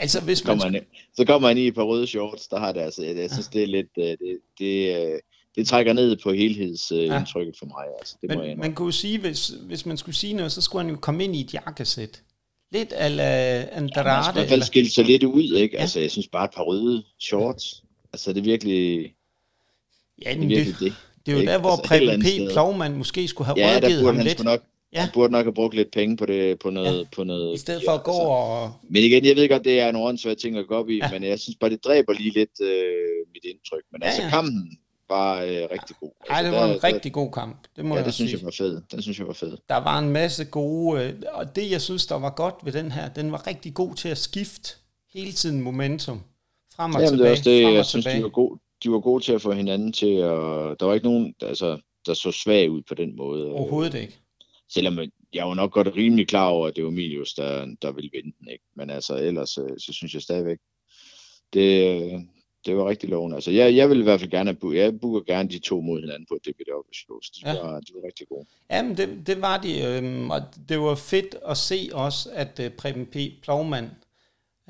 Altså, 0.00 0.21
hvis 0.21 0.45
man... 0.45 0.59
så, 0.59 0.64
kommer 0.64 0.78
han, 0.78 0.87
så 1.16 1.25
kommer 1.25 1.49
han 1.49 1.59
i 1.59 1.66
et 1.66 1.75
par 1.75 1.83
røde 1.83 2.07
shorts, 2.07 2.49
der 2.49 2.59
har 2.59 2.73
det 2.73 2.80
altså, 2.80 3.04
jeg, 3.04 3.16
jeg 3.16 3.30
synes, 3.30 3.49
det 3.49 3.62
er 3.62 3.66
lidt, 3.66 3.90
øh, 3.99 4.04
det, 4.04 4.38
det, 4.59 4.97
øh, 4.97 5.19
det 5.57 5.66
trækker 5.66 5.92
ned 5.92 6.16
på 6.16 6.33
helhedsindtrykket 6.33 7.54
ja. 7.62 7.66
for 7.66 7.66
mig. 7.66 7.85
Altså, 7.99 8.16
det 8.21 8.28
Men 8.28 8.38
må 8.38 8.45
jeg 8.45 8.57
man 8.57 8.75
kunne 8.75 8.87
jo 8.87 8.92
sige, 8.92 9.19
hvis, 9.19 9.49
hvis 9.49 9.87
man 9.87 9.97
skulle 9.97 10.16
sige 10.16 10.33
noget, 10.33 10.52
så 10.52 10.61
skulle 10.61 10.85
han 10.85 10.95
jo 10.95 11.00
komme 11.00 11.25
ind 11.25 11.37
i 11.37 11.40
et 11.40 11.54
jakkesæt. 11.54 12.23
Lidt 12.73 12.92
ala 12.97 13.69
Andrade. 13.73 14.11
Ja, 14.11 14.16
man 14.16 14.25
skal 14.25 14.35
i 14.35 14.40
hvert 14.40 14.49
fald 14.49 14.62
skille 14.62 14.90
sig 14.90 15.04
lidt 15.04 15.23
ud, 15.25 15.54
ikke? 15.54 15.76
Ja. 15.76 15.80
Altså, 15.80 16.00
jeg 16.00 16.11
synes 16.11 16.28
bare 16.28 16.45
et 16.45 16.50
par 16.50 16.62
røde 16.62 17.02
shorts. 17.21 17.83
Altså, 18.12 18.33
det 18.33 18.38
er 18.38 18.45
virkelig... 18.45 19.12
Ja, 20.25 20.35
det, 20.35 20.42
er 20.42 20.47
virkelig 20.47 20.66
det. 20.66 20.80
det. 20.80 20.95
Det 21.26 21.33
er 21.33 21.33
jo 21.33 21.40
ikke? 21.40 21.52
der, 21.52 21.59
hvor 21.59 21.71
altså, 21.71 21.88
Preben 21.88 22.23
P. 22.23 22.52
Plovmand 22.52 22.95
måske 22.95 23.28
skulle 23.28 23.47
have 23.47 23.59
ja, 23.59 23.76
rådgivet 23.76 24.04
ham 24.04 24.19
lidt. 24.19 24.45
Nok, 24.45 24.61
ja. 24.92 25.00
Han 25.00 25.09
burde 25.14 25.32
nok 25.32 25.44
have 25.44 25.54
brugt 25.54 25.75
lidt 25.75 25.90
penge 25.92 26.16
på, 26.16 26.26
det, 26.26 26.59
på 26.59 26.70
noget... 26.70 26.99
Ja. 26.99 27.04
På 27.12 27.25
noget 27.25 27.54
I 27.54 27.59
stedet 27.59 27.82
for 27.87 27.92
at 27.92 28.04
gå 28.04 28.11
altså. 28.11 28.23
og... 28.23 28.73
Men 28.82 29.02
igen, 29.02 29.25
jeg 29.25 29.37
ved 29.37 29.49
godt, 29.49 29.64
det 29.64 29.80
er 29.80 29.88
en 29.88 29.97
åndssvær 29.97 30.35
ting 30.35 30.56
at 30.56 30.66
gå 30.66 30.75
op 30.75 30.88
i, 30.88 30.97
ja. 30.97 31.11
men 31.11 31.23
jeg 31.23 31.40
synes 31.40 31.56
bare, 31.61 31.70
det 31.70 31.85
dræber 31.85 32.12
lige 32.12 32.32
lidt 32.32 32.61
øh, 32.62 33.26
mit 33.35 33.44
indtryk. 33.44 33.82
Men 33.92 34.02
ja, 34.02 34.06
altså, 34.06 34.23
ja. 34.23 34.30
kampen 34.30 34.78
var 35.09 35.42
øh, 35.42 35.49
rigtig 35.49 35.97
god. 36.00 36.11
Nej, 36.28 36.38
altså, 36.38 36.50
det 36.50 36.61
var 36.61 36.66
der, 36.66 36.75
en 36.75 36.85
rigtig 36.85 37.12
god 37.12 37.32
kamp. 37.32 37.66
Det 37.76 37.85
må 37.85 37.94
ja, 37.94 37.99
jeg 37.99 38.04
det 38.06 38.14
synes 38.14 38.30
sige. 38.30 38.38
jeg 38.38 38.44
var 38.44 38.54
fed. 38.59 38.82
Den 38.92 39.02
synes 39.02 39.18
jeg 39.18 39.26
var 39.26 39.32
fed. 39.32 39.56
Der 39.68 39.76
var 39.76 39.99
en 39.99 40.09
masse 40.09 40.44
gode... 40.44 41.04
Øh, 41.04 41.14
og 41.32 41.56
det, 41.56 41.70
jeg 41.70 41.80
synes, 41.80 42.06
der 42.06 42.18
var 42.18 42.30
godt 42.30 42.54
ved 42.64 42.73
den 42.73 42.92
her, 42.92 43.09
den 43.09 43.32
var 43.32 43.47
rigtig 43.47 43.75
god 43.75 43.94
til 43.94 44.09
at 44.09 44.18
skifte 44.18 44.75
hele 45.14 45.32
tiden 45.32 45.61
momentum. 45.61 46.20
Frem 46.76 46.94
og 46.94 47.00
Jamen, 47.00 47.18
tilbage, 47.18 47.37
det 47.37 47.62
er 47.62 47.66
også 47.66 47.68
det, 47.68 47.75
jeg 47.75 47.87
synes, 47.87 48.04
de 48.04 48.23
var, 48.23 48.28
gode, 48.28 48.61
de 48.85 48.90
var 48.90 49.00
gode 49.00 49.25
til 49.25 49.32
at 49.32 49.42
få 49.42 49.52
hinanden 49.52 49.92
til 49.92 50.14
at... 50.14 50.80
Der 50.80 50.85
var 50.85 50.94
ikke 50.94 51.06
nogen, 51.06 51.35
altså, 51.42 51.78
der 52.06 52.14
så 52.14 52.32
svag 52.32 52.70
ud 52.70 52.82
på 52.88 52.94
den 52.94 53.16
måde. 53.16 53.47
Overhovedet 53.47 53.94
ikke. 53.94 54.18
Selvom 54.71 54.99
jeg 55.33 55.47
var 55.47 55.55
nok 55.55 55.73
godt 55.73 55.97
rimelig 55.97 56.29
klar 56.29 56.49
over, 56.49 56.67
at 56.67 56.77
det 56.77 56.85
var 56.85 56.91
Milius, 56.91 57.35
der, 57.35 57.67
der 57.83 57.93
ville 57.93 58.11
vinde 58.12 58.33
den. 58.39 58.49
Ikke? 58.49 58.65
Men 58.77 58.91
altså, 58.91 59.17
ellers 59.17 59.50
så, 59.50 59.75
så 59.79 59.93
synes 59.93 60.15
jeg 60.15 60.23
stadigvæk, 60.23 60.59
det, 61.53 62.27
det 62.67 62.77
var 62.77 62.89
rigtig 62.89 63.09
lovende. 63.09 63.37
Altså, 63.37 63.50
jeg, 63.50 63.77
jeg 63.77 63.91
vil 63.91 64.00
i 64.00 64.03
hvert 64.03 64.21
fald 64.21 64.31
gerne 64.31 64.57
have, 64.62 64.77
jeg 64.77 65.00
booker 65.00 65.21
gerne 65.33 65.49
de 65.49 65.59
to 65.59 65.81
mod 65.81 66.00
hinanden 66.00 66.27
på 66.29 66.39
DBW 66.45 66.93
shows. 66.95 67.31
De, 67.31 67.50
ja. 67.50 67.62
var, 67.62 67.81
de 67.81 67.93
var 67.95 68.07
rigtig 68.07 68.29
gode. 68.29 68.47
Jamen, 68.71 68.97
det, 68.97 69.27
det 69.27 69.43
var 69.43 69.57
de, 69.59 69.85
øhm, 69.85 70.31
og 70.31 70.41
det 70.69 70.81
var 70.81 70.95
fedt 70.95 71.37
at 71.47 71.57
se 71.57 71.89
også, 71.93 72.31
at 72.33 72.61
øh, 72.61 72.71
Preben 72.71 73.07
P. 73.07 73.17
Plovmand, 73.43 73.91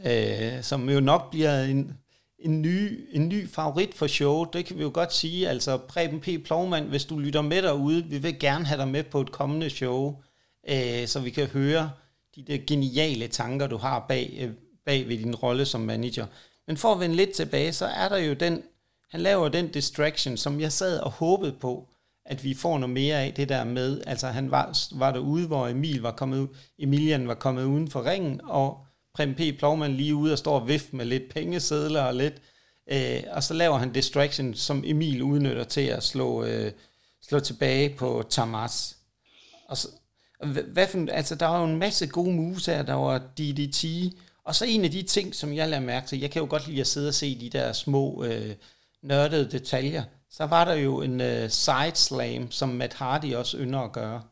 øh, 0.07 0.63
som 0.63 0.91
jo 0.91 1.01
nok 1.01 1.31
bliver 1.31 1.65
en, 1.65 1.93
en 2.41 2.63
ny, 2.63 3.09
en 3.13 3.29
ny 3.29 3.49
favorit 3.49 3.95
for 3.95 4.07
showet, 4.07 4.49
det 4.53 4.67
kan 4.67 4.77
vi 4.77 4.83
jo 4.83 4.91
godt 4.95 5.15
sige. 5.15 5.49
Altså, 5.49 5.77
Preben 5.77 6.21
P. 6.21 6.29
Plovmand, 6.45 6.89
hvis 6.89 7.05
du 7.05 7.19
lytter 7.19 7.43
med 7.43 7.63
derude, 7.63 8.05
vi 8.05 8.19
vil 8.19 8.39
gerne 8.39 8.65
have 8.67 8.79
dig 8.79 8.89
med 8.89 9.03
på 9.03 9.21
et 9.21 9.33
kommende 9.33 9.71
show, 9.71 10.23
øh, 10.69 11.07
så 11.07 11.21
vi 11.21 11.31
kan 11.31 11.47
høre 11.47 11.91
de 12.37 12.43
der 12.43 12.59
geniale 12.67 13.29
tanker, 13.29 13.67
du 13.67 13.77
har 13.77 14.05
bag, 14.09 14.37
øh, 14.41 14.51
bag 14.87 15.09
ved 15.09 15.19
din 15.19 15.35
rolle 15.35 15.65
som 15.65 15.81
manager. 15.81 16.27
Men 16.67 16.77
for 16.77 16.93
at 16.93 17.01
vende 17.01 17.17
lidt 17.17 17.33
tilbage, 17.33 17.73
så 17.73 17.87
er 17.87 18.09
der 18.09 18.19
jo 18.19 18.35
den, 18.35 18.63
han 19.11 19.21
laver 19.21 19.49
den 19.49 19.69
distraction, 19.69 20.37
som 20.37 20.61
jeg 20.61 20.73
sad 20.73 20.99
og 20.99 21.11
håbede 21.11 21.53
på, 21.53 21.89
at 22.25 22.45
vi 22.45 22.55
får 22.55 22.79
noget 22.79 22.95
mere 22.95 23.23
af 23.23 23.35
det 23.35 23.49
der 23.49 23.65
med, 23.65 24.01
altså 24.07 24.27
han 24.27 24.51
var, 24.51 24.79
var 24.99 25.13
derude, 25.13 25.47
hvor 25.47 25.69
Emil 25.69 26.01
var 26.01 26.13
kommet, 26.13 26.49
Emilian 26.79 27.29
var 27.29 27.35
kommet 27.35 27.65
uden 27.65 27.91
for 27.91 28.07
ringen, 28.07 28.41
og 28.45 28.87
Prem 29.15 29.35
P. 29.35 29.59
Plovman 29.59 29.97
lige 29.97 30.15
ude 30.15 30.33
og 30.33 30.39
står 30.39 30.61
og 30.61 30.69
vift 30.69 30.93
med 30.93 31.05
lidt 31.05 31.35
pengesedler 31.35 32.03
og 32.03 32.15
lidt, 32.15 32.35
øh, 32.93 33.23
og 33.31 33.43
så 33.43 33.55
laver 33.55 33.79
han 33.79 33.93
distraction, 33.93 34.55
som 34.55 34.83
Emil 34.87 35.23
udnytter 35.23 35.65
til 35.65 35.81
at 35.81 36.03
slå, 36.03 36.45
øh, 36.45 36.73
slå 37.23 37.41
tilbage 37.41 37.97
på 37.97 38.25
Tamas. 38.31 38.97
Og 39.69 39.77
så, 39.77 39.89
hvad 40.73 40.87
for, 40.87 41.07
altså 41.13 41.35
der 41.35 41.47
var 41.47 41.59
jo 41.61 41.67
en 41.67 41.79
masse 41.79 42.07
gode 42.07 42.33
moves 42.33 42.67
her, 42.67 42.83
der 42.83 42.95
var 42.95 43.19
DDT, 43.19 43.85
og 44.45 44.55
så 44.55 44.65
en 44.65 44.85
af 44.85 44.91
de 44.91 45.03
ting, 45.03 45.35
som 45.35 45.55
jeg 45.55 45.69
lader 45.69 45.83
mærke 45.83 46.07
til, 46.07 46.21
jeg 46.21 46.31
kan 46.31 46.43
jo 46.43 46.49
godt 46.51 46.69
lide 46.69 46.81
at 46.81 46.87
sidde 46.87 47.09
og 47.09 47.15
se 47.15 47.41
de 47.41 47.51
der 47.51 47.73
små 47.73 48.25
øh, 48.25 48.55
nørdede 49.03 49.51
detaljer, 49.51 50.05
så 50.31 50.47
var 50.47 50.65
der 50.65 50.75
jo 50.75 51.03
en 51.03 51.21
øh, 51.21 51.51
side 51.51 51.95
slam, 51.95 52.51
som 52.51 52.69
Matt 52.69 52.95
Hardy 52.95 53.35
også 53.35 53.59
ynder 53.59 53.81
at 53.81 53.93
gøre. 53.93 54.23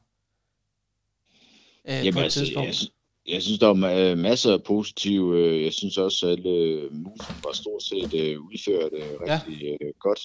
Øh, 1.89 1.95
Jamen, 1.95 2.13
på 2.13 2.19
et 2.19 2.25
altså, 2.25 2.41
tidspunkt. 2.41 2.83
Jeg, 2.83 2.89
jeg 3.29 3.43
synes, 3.43 3.59
der 3.59 3.71
øh, 3.71 4.19
masser 4.19 4.53
af 4.53 4.63
positive. 4.63 5.39
Øh, 5.39 5.65
jeg 5.65 5.73
synes 5.73 5.99
også, 5.99 6.27
at 6.27 6.33
alle 6.33 6.51
øh, 6.51 6.93
moves 6.93 7.29
var 7.45 7.53
stort 7.53 7.83
set 7.83 8.15
øh, 8.15 8.41
udført 8.41 8.93
rigtig 8.93 9.79
ja. 9.81 9.87
godt. 10.01 10.21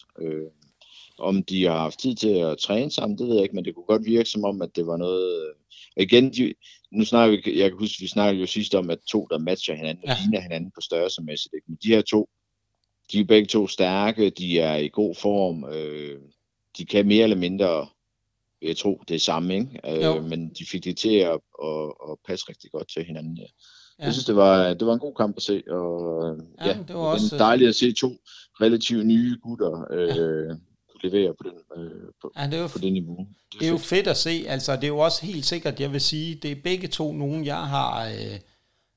Om 1.20 1.44
de 1.44 1.66
har 1.66 1.78
haft 1.78 2.00
tid 2.00 2.16
til 2.16 2.30
at 2.30 2.58
træne 2.58 2.92
sammen, 2.92 3.18
det 3.18 3.28
ved 3.28 3.36
jeg 3.36 3.44
ikke, 3.44 3.56
men 3.56 3.66
det 3.66 3.76
kunne 3.76 3.86
godt 3.86 4.06
virke 4.06 4.30
som 4.30 4.44
om, 4.44 4.62
at 4.62 4.76
det 4.76 4.88
var 4.88 4.98
noget... 4.98 5.54
Igen, 5.98 6.34
de, 6.34 6.54
nu 6.92 7.06
snakker 7.06 7.38
vi, 7.38 7.60
jeg 7.60 7.70
kan 7.70 7.80
huske, 7.80 8.02
vi 8.02 8.08
snakkede 8.08 8.42
jo 8.42 8.48
sidst 8.48 8.76
om, 8.76 8.89
at 8.89 9.00
to, 9.08 9.28
der 9.30 9.38
matcher 9.38 9.76
hinanden, 9.76 10.04
ja. 10.08 10.16
ligner 10.22 10.42
hinanden 10.42 10.72
på 10.76 10.82
størrelsemæssigt. 10.82 11.54
Ikke? 11.54 11.66
Men 11.68 11.78
de 11.84 11.88
her 11.88 12.02
to, 12.02 12.30
de 13.12 13.20
er 13.20 13.26
begge 13.26 13.48
to 13.48 13.68
stærke, 13.68 14.30
de 14.30 14.60
er 14.60 14.76
i 14.76 14.88
god 14.88 15.16
form, 15.16 15.66
øh, 15.66 16.20
de 16.78 16.86
kan 16.86 17.08
mere 17.08 17.24
eller 17.24 17.38
mindre, 17.38 17.88
jeg 18.63 18.78
tror, 18.78 19.04
det 19.08 19.15
er 19.15 19.19
samme, 19.19 19.54
ikke? 19.54 20.08
Øh, 20.15 20.23
men 20.23 20.49
de 20.49 20.65
fik 20.71 20.84
det 20.84 20.97
til 20.97 21.15
at, 21.15 21.39
at, 21.63 21.91
at 22.10 22.17
passe 22.28 22.45
rigtig 22.49 22.71
godt 22.71 22.89
til 22.93 23.04
hinanden. 23.04 23.38
Ja. 23.38 23.45
Ja. 23.99 24.06
Jeg 24.06 24.13
synes, 24.13 24.26
det 24.26 24.36
var, 24.36 24.73
det 24.73 24.88
var 24.88 24.93
en 24.93 24.99
god 24.99 25.15
kamp 25.15 25.38
at 25.38 25.43
se, 25.43 25.63
og 25.69 26.38
ja, 26.62 26.67
ja 26.67 26.78
det 26.88 26.95
var 26.95 27.02
også 27.02 27.38
dejligt 27.38 27.69
at 27.69 27.76
se 27.76 27.91
to 27.91 28.12
relativt 28.62 29.06
nye 29.06 29.38
gutter 29.43 29.88
øh, 29.91 30.58
levere 31.04 31.34
på, 31.34 31.43
den, 31.43 31.84
øh, 31.84 31.91
på, 32.21 32.32
ja, 32.38 32.45
det 32.45 32.54
er 32.54 32.62
jo, 32.62 32.67
på 32.67 32.78
det 32.78 32.93
niveau. 32.93 33.17
Det 33.17 33.56
er, 33.56 33.60
det 33.60 33.67
er 33.67 33.71
jo 33.71 33.78
fedt 33.78 34.08
at 34.08 34.17
se. 34.17 34.45
Altså, 34.47 34.76
det 34.76 34.84
er 34.84 34.88
jo 34.88 34.99
også 34.99 35.26
helt 35.26 35.45
sikkert, 35.45 35.80
jeg 35.80 35.93
vil 35.93 36.02
sige, 36.02 36.36
det 36.36 36.52
er 36.52 36.56
begge 36.63 36.88
to 36.88 37.13
nogen, 37.13 37.45
jeg 37.45 37.67
har 37.67 38.06
øh, 38.06 38.39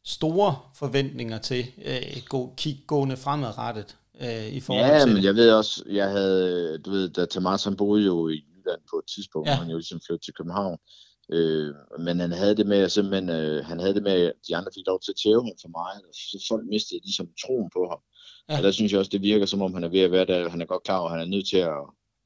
store 0.05 0.57
forventninger 0.74 1.38
til 1.38 1.66
øh, 1.85 2.22
gå, 2.29 2.55
kig 2.57 2.79
gående 2.87 3.16
fremadrettet. 3.16 3.96
Øh, 4.20 4.48
i 4.52 4.61
forhold 4.61 4.87
ja, 4.87 5.05
til 5.05 5.14
men 5.14 5.24
jeg 5.24 5.35
ved 5.35 5.50
også, 5.50 5.83
jeg 5.90 6.11
havde, 6.11 6.79
du 6.79 6.90
ved, 6.90 7.09
da 7.09 7.24
Tamars 7.24 7.64
han 7.64 7.76
boede 7.76 8.05
jo 8.05 8.29
i 8.29 8.44
Jylland 8.66 8.83
på 8.90 8.96
et 8.98 9.07
tidspunkt, 9.14 9.48
ja. 9.48 9.55
hvor 9.55 9.62
han 9.62 9.70
jo 9.70 9.76
ligesom 9.76 10.00
flyttede 10.07 10.26
til 10.26 10.35
København. 10.35 10.79
Øh, 11.33 11.74
men 11.98 12.20
han 12.20 12.33
havde 12.33 12.57
det 12.57 12.66
med, 12.66 12.81
at 12.83 12.92
simpelthen, 12.92 13.29
øh, 13.29 13.64
han 13.64 13.81
havde 13.81 13.94
det 13.94 14.02
med, 14.02 14.12
at 14.12 14.33
de 14.48 14.57
andre 14.57 14.70
fik 14.74 14.87
lov 14.87 15.00
til 15.00 15.12
at 15.12 15.20
tæve 15.24 15.42
ham 15.48 15.57
for 15.62 15.68
mig, 15.79 15.92
og 16.09 16.14
så 16.14 16.44
folk 16.48 16.64
mistede 16.74 17.00
ligesom 17.05 17.29
troen 17.42 17.70
på 17.76 17.83
ham. 17.92 18.00
Ja. 18.48 18.57
Og 18.57 18.62
der 18.62 18.70
synes 18.70 18.92
jeg 18.92 18.98
også, 18.98 19.14
det 19.14 19.22
virker 19.22 19.46
som 19.46 19.62
om, 19.62 19.74
han 19.74 19.85
er 19.85 19.88
ved 19.88 20.00
at 20.00 20.12
være 20.12 20.26
der. 20.26 20.48
Han 20.48 20.62
er 20.62 20.66
godt 20.66 20.83
klar 20.83 21.05
at 21.05 21.11
han 21.11 21.20
er 21.20 21.33
nødt 21.35 21.48
til 21.48 21.57
at, 21.57 21.79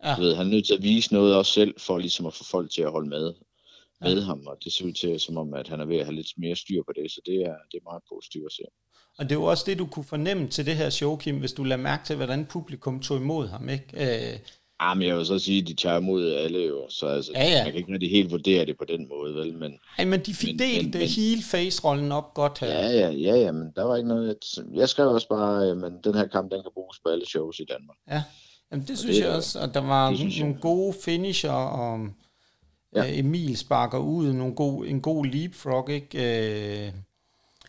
ja. 0.05 0.21
ved, 0.21 0.35
han 0.35 0.47
er 0.47 0.51
nødt 0.51 0.67
til 0.67 0.75
at 0.75 0.83
vise 0.83 1.13
noget 1.13 1.37
også 1.37 1.53
selv, 1.53 1.75
for 1.79 1.99
ligesom 1.99 2.27
at 2.27 2.35
få 2.35 2.45
folk 2.45 2.71
til 2.71 2.83
at 2.83 2.91
holde 2.91 3.09
med, 3.09 3.35
med 4.01 4.15
ja. 4.19 4.21
ham. 4.21 4.47
Og 4.47 4.57
det 4.65 4.73
ser 4.73 4.85
ud 4.85 4.93
til, 4.93 5.21
som 5.21 5.37
om, 5.37 5.55
at 5.55 5.69
han 5.69 5.81
er 5.81 5.85
ved 5.85 5.97
at 5.97 6.07
have 6.07 6.17
lidt 6.17 6.33
mere 6.37 6.57
styr 6.57 6.83
på 6.87 6.93
det. 6.97 7.11
Så 7.11 7.21
det 7.27 7.35
er, 7.35 7.57
det 7.71 7.77
er 7.79 7.91
meget 7.91 8.03
positivt 8.13 8.47
at 8.47 8.53
se. 8.53 8.63
Og 9.19 9.25
det 9.25 9.33
er 9.33 9.41
jo 9.41 9.45
også 9.45 9.65
det, 9.67 9.79
du 9.79 9.87
kunne 9.87 10.05
fornemme 10.05 10.49
til 10.49 10.67
det 10.67 10.77
her 10.77 10.91
show, 10.91 11.17
Kim, 11.17 11.39
hvis 11.39 11.53
du 11.53 11.65
lader 11.65 11.83
mærke 11.83 12.05
til, 12.05 12.17
hvordan 12.17 12.47
publikum 12.47 13.01
tog 13.01 13.17
imod 13.17 13.49
ham, 13.49 13.69
ikke? 13.69 13.87
Øh, 13.95 14.39
Ja, 14.81 14.95
men 14.95 15.09
jeg 15.09 15.17
vil 15.17 15.27
så 15.27 15.39
sige, 15.39 15.61
at 15.63 15.69
de 15.69 15.75
tager 15.75 15.97
imod 15.97 16.33
alle 16.33 16.59
jo, 16.59 16.87
så 16.89 17.07
altså, 17.07 17.33
ja, 17.35 17.45
ja. 17.45 17.65
man 17.65 17.73
kan 17.73 17.81
ikke 17.81 17.93
rigtig 17.93 18.11
helt 18.11 18.31
vurdere 18.31 18.67
det 18.67 18.79
på 18.79 18.85
den 18.85 19.09
måde, 19.09 19.35
vel? 19.35 19.55
Men, 19.55 19.79
Nej, 19.99 20.07
men 20.07 20.21
de 20.21 20.35
fik 20.35 20.49
men, 20.49 20.59
delt 20.59 20.95
men, 20.95 21.09
heel 21.09 21.43
face-rollen 21.43 22.13
op 22.13 22.35
godt 22.35 22.59
her. 22.59 22.69
Ja, 22.69 22.89
ja, 22.89 23.11
ja, 23.11 23.37
ja, 23.37 23.53
men 23.53 23.73
der 23.77 23.85
var 23.85 23.97
ikke 23.97 24.09
noget... 24.09 24.37
Jeg 24.75 24.89
skrev 24.89 25.09
også 25.09 25.29
bare, 25.29 25.69
at 25.69 25.93
den 26.05 26.15
her 26.15 26.27
kamp, 26.27 26.53
den 26.53 26.63
kan 26.63 26.71
bruges 26.75 26.99
på 27.05 27.11
alle 27.11 27.27
shows 27.27 27.61
i 27.61 27.65
Danmark. 27.65 27.97
Ja, 28.11 28.23
Jamen, 28.73 28.87
det 28.87 28.99
synes 28.99 29.17
det, 29.17 29.25
jeg 29.25 29.33
også, 29.33 29.61
at 29.61 29.75
der 29.75 29.81
var 29.81 30.11
nogle 30.11 30.33
jeg. 30.37 30.57
gode 30.61 30.95
finisher, 31.05 31.53
og 31.53 32.09
ja. 32.95 33.19
Emil 33.19 33.57
sparker 33.57 33.99
ud, 33.99 34.33
nogle 34.33 34.55
gode, 34.55 34.89
en 34.89 35.01
god 35.01 35.27
leapfrog, 35.27 35.91
ikke? 35.91 36.87
Øh, 36.87 36.93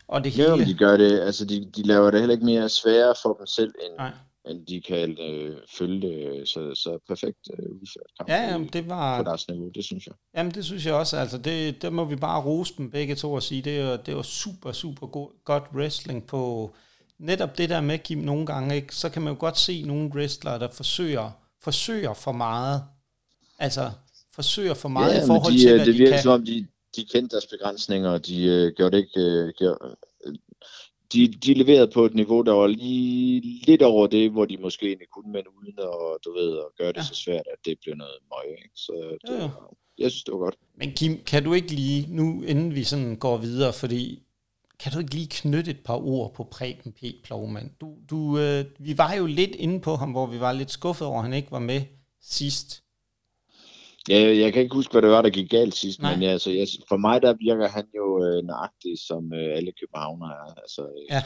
og 0.07 0.23
det 0.23 0.31
hele... 0.31 0.49
Ja, 0.49 0.65
de 0.65 0.73
gør 0.73 0.97
det, 0.97 1.19
altså 1.19 1.45
de, 1.45 1.71
de 1.75 1.83
laver 1.83 2.11
det 2.11 2.19
heller 2.19 2.33
ikke 2.33 2.45
mere 2.45 2.69
svære 2.69 3.15
for 3.21 3.33
dem 3.33 3.47
selv, 3.47 3.73
end, 3.85 3.97
Nej 3.97 4.11
end 4.47 4.65
de 4.65 4.81
kan 4.81 5.17
øh, 5.19 5.57
følge 5.77 6.01
det. 6.01 6.47
Så, 6.47 6.75
så 6.75 6.99
perfekt 7.07 7.37
øh, 7.59 7.65
udført 7.71 8.05
kamp 8.17 8.29
Ja, 8.29 8.51
jamen, 8.51 8.69
det 8.73 8.89
var... 8.89 9.23
på 9.23 9.29
deres 9.29 9.47
niveau, 9.47 9.69
det 9.69 9.85
synes 9.85 10.07
jeg. 10.07 10.13
Jamen, 10.35 10.51
det 10.51 10.65
synes 10.65 10.85
jeg 10.85 10.93
også. 10.93 11.17
Altså, 11.17 11.37
det, 11.37 11.81
der 11.81 11.89
må 11.89 12.05
vi 12.05 12.15
bare 12.15 12.43
rose 12.43 12.73
dem 12.77 12.91
begge 12.91 13.15
to 13.15 13.33
og 13.33 13.43
sige, 13.43 13.61
det 13.61 13.83
var, 13.83 13.97
det 13.97 14.15
var 14.15 14.21
super, 14.21 14.71
super 14.71 15.07
god, 15.07 15.29
godt 15.45 15.63
wrestling 15.73 16.27
på 16.27 16.73
netop 17.19 17.57
det 17.57 17.69
der 17.69 17.81
med, 17.81 17.99
Kim, 17.99 18.17
nogle 18.17 18.45
gange, 18.45 18.75
ikke? 18.75 18.95
så 18.95 19.09
kan 19.09 19.21
man 19.21 19.33
jo 19.33 19.39
godt 19.39 19.57
se 19.57 19.83
nogle 19.83 20.11
wrestlere, 20.15 20.59
der 20.59 20.69
forsøger, 20.69 21.31
forsøger 21.63 22.13
for 22.13 22.31
meget. 22.31 22.83
Altså, 23.59 23.91
forsøger 24.33 24.73
for 24.73 24.89
meget 24.89 25.13
ja, 25.13 25.23
i 25.23 25.27
forhold 25.27 25.53
de, 25.53 25.59
til, 25.59 25.69
øh, 25.69 25.75
hvad 25.75 25.85
det 25.85 25.93
de 25.93 25.97
virker 25.97 26.13
kan. 26.13 26.23
som 26.23 26.31
om, 26.31 26.45
de, 26.45 26.67
de 26.95 27.05
kendte 27.05 27.35
deres 27.35 27.47
begrænsninger, 27.47 28.09
og 28.09 28.25
de 28.27 28.43
øh, 28.43 28.73
gjorde 28.77 28.97
det 28.97 29.03
ikke... 29.03 29.21
Øh, 29.21 29.53
gjorde, 29.57 29.77
øh, 29.83 29.91
de, 31.13 31.27
de 31.27 31.53
leverede 31.53 31.91
på 31.93 32.05
et 32.05 32.13
niveau, 32.13 32.41
der 32.41 32.51
var 32.53 32.67
lige 32.67 33.41
lidt 33.67 33.81
over 33.81 34.07
det, 34.07 34.31
hvor 34.31 34.45
de 34.45 34.57
måske 34.57 34.85
egentlig 34.87 35.07
kunne, 35.09 35.31
men 35.31 35.43
uden 35.59 35.73
at, 35.79 36.17
du 36.25 36.33
ved, 36.33 36.57
at 36.57 36.65
gøre 36.77 36.87
det 36.87 36.95
Ja. 36.95 37.01
ja. 37.01 37.05
så 37.05 37.15
svært, 37.15 37.43
at 37.53 37.65
det 37.65 37.77
blev 37.83 37.95
noget 37.95 38.13
møg. 38.31 38.51
Ikke? 38.57 38.69
Så 38.75 39.17
det, 39.27 39.29
Jo, 39.33 39.35
jo. 39.35 39.41
var- 39.41 39.73
jeg 39.97 40.11
synes, 40.11 40.23
det 40.23 40.31
var 40.33 40.39
godt. 40.39 40.55
Men 40.75 40.91
Kim, 40.91 41.23
kan 41.23 41.43
du 41.43 41.53
ikke 41.53 41.71
lige, 41.71 42.05
nu 42.15 42.41
inden 42.43 42.75
vi 42.75 42.83
sådan 42.83 43.15
går 43.15 43.37
videre, 43.37 43.73
fordi 43.73 44.23
kan 44.79 44.91
du 44.91 44.99
ikke 44.99 45.13
lige 45.15 45.27
knytte 45.27 45.71
et 45.71 45.79
par 45.85 45.97
ord 46.07 46.33
på 46.33 46.43
Preben 46.43 46.91
P. 46.91 47.03
Plovmand? 47.23 47.69
Du, 47.81 47.93
du, 48.09 48.37
øh, 48.39 48.65
vi 48.79 48.97
var 48.97 49.13
jo 49.13 49.25
lidt 49.25 49.55
inde 49.55 49.79
på 49.81 49.95
ham, 49.95 50.11
hvor 50.11 50.25
vi 50.25 50.39
var 50.39 50.53
lidt 50.53 50.71
skuffet 50.71 51.07
over, 51.07 51.17
at 51.17 51.23
han 51.23 51.33
ikke 51.33 51.51
var 51.51 51.59
med 51.59 51.81
sidst. 52.21 52.83
Ja, 54.09 54.19
jeg 54.37 54.53
kan 54.53 54.61
ikke 54.61 54.75
huske, 54.75 54.91
hvad 54.91 55.01
det 55.01 55.09
var, 55.09 55.21
der 55.21 55.29
gik 55.29 55.49
galt 55.49 55.75
sidst, 55.75 56.01
Nej. 56.01 56.15
men 56.15 56.23
altså, 56.29 56.51
jeg, 56.51 56.67
for 56.89 56.97
mig 56.97 57.21
der 57.21 57.33
virker 57.33 57.67
han 57.67 57.85
jo 57.95 58.23
øh, 58.25 58.43
nøjagtig, 58.43 58.99
som 59.07 59.33
øh, 59.33 59.57
alle 59.57 59.71
københavner 59.79 60.27
er. 60.29 60.53
Altså, 60.61 60.81
øh, 60.81 61.05
Ja, 61.09 61.23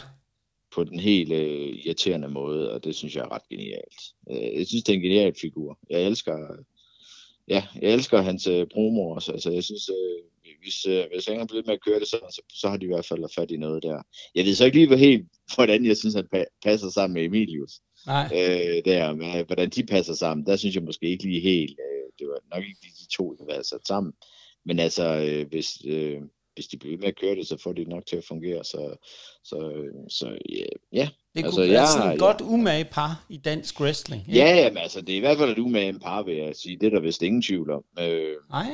på 0.76 0.84
den 0.84 1.00
helt 1.00 1.32
øh, 1.32 1.70
irriterende 1.86 2.28
måde, 2.28 2.72
og 2.72 2.84
det 2.84 2.96
synes 2.96 3.16
jeg 3.16 3.22
er 3.24 3.32
ret 3.32 3.50
genialt. 3.50 4.02
Øh, 4.32 4.60
jeg 4.60 4.68
synes, 4.68 4.84
det 4.84 4.94
er 4.94 4.96
en 4.98 5.02
genial 5.04 5.34
figur. 5.42 5.80
Jeg 5.90 6.02
elsker, 6.04 6.38
ja, 7.48 7.64
jeg 7.82 7.94
elsker 7.94 8.22
hans 8.22 8.48
øh, 8.48 8.68
promo 8.74 9.10
også. 9.10 9.32
Altså, 9.32 9.52
jeg 9.52 9.64
synes, 9.64 9.90
øh, 9.90 10.24
hvis, 10.64 10.86
øh, 10.86 11.04
hvis 11.14 11.26
han 11.26 11.40
er 11.40 11.46
blevet 11.46 11.66
med 11.66 11.74
at 11.74 11.84
køre 11.88 12.00
det 12.00 12.08
sådan, 12.08 12.32
så, 12.32 12.42
så 12.50 12.70
har 12.70 12.78
de 12.78 12.86
i 12.86 12.88
hvert 12.88 13.06
fald 13.06 13.34
fat 13.36 13.52
i 13.52 13.58
noget 13.58 13.84
der. 13.84 14.02
Jeg 14.36 14.46
ved 14.46 14.56
så 14.56 14.66
ikke 14.66 14.78
lige 14.78 14.88
hvor 14.88 14.96
helt, 14.96 15.26
hvordan 15.56 15.86
jeg 15.86 15.98
synes, 15.98 16.16
han 16.16 16.28
pa- 16.36 16.60
passer 16.66 16.90
sammen 16.90 17.14
med 17.14 17.24
Emilius. 17.26 17.72
nej. 18.08 18.26
Øh, 18.34 18.82
der, 18.86 19.16
med, 19.16 19.44
hvordan 19.46 19.70
de 19.70 19.84
passer 19.86 20.14
sammen, 20.14 20.46
der 20.46 20.56
synes 20.56 20.76
jeg 20.76 20.84
måske 20.84 21.06
ikke 21.10 21.24
lige 21.24 21.42
helt, 21.42 21.72
øh, 21.80 22.05
det 22.20 22.28
var 22.28 22.56
nok 22.56 22.64
ikke 22.64 22.80
de 23.00 23.08
to, 23.18 23.36
der 23.40 23.46
var 23.56 23.62
sat 23.64 23.88
sammen. 23.88 24.14
Men 24.66 24.80
altså, 24.80 25.04
øh, 25.18 25.48
hvis, 25.50 25.78
øh, 25.88 26.18
hvis 26.54 26.68
de 26.68 26.78
bliver 26.78 26.92
ved 26.96 27.00
med 27.00 27.08
at 27.08 27.20
køre 27.20 27.36
det, 27.36 27.48
så 27.48 27.58
får 27.64 27.74
de 27.74 27.82
det 27.82 27.88
nok 27.88 28.06
til 28.06 28.16
at 28.16 28.26
fungere. 28.28 28.64
Så, 28.64 28.96
så, 29.44 29.72
øh, 29.76 29.94
så 30.10 30.38
ja, 30.50 30.66
ja, 30.94 31.10
Det 31.36 31.44
kunne 31.44 31.46
altså, 31.46 31.62
være 31.62 31.72
jeg- 31.82 31.88
sådan 31.98 32.14
et 32.14 32.20
godt 32.20 32.42
umage 32.42 32.86
par 32.86 33.26
i 33.30 33.38
dansk 33.38 33.82
wrestling. 33.82 34.22
ikke? 34.28 34.40
Ja, 34.40 34.56
jamen, 34.56 34.78
altså, 34.78 35.02
det 35.02 35.10
er 35.14 35.18
i 35.18 35.20
hvert 35.20 35.38
fald 35.38 35.50
et 35.52 35.60
umage 35.60 36.00
par, 36.00 36.24
vil 36.24 36.36
jeg 36.36 36.56
sige. 36.56 36.78
Det 36.82 36.86
er 36.88 36.90
der 36.90 37.00
vist 37.00 37.22
ingen 37.22 37.42
tvivl 37.42 37.70
om. 37.72 37.84
Øh, 38.00 38.36
Nej. 38.50 38.68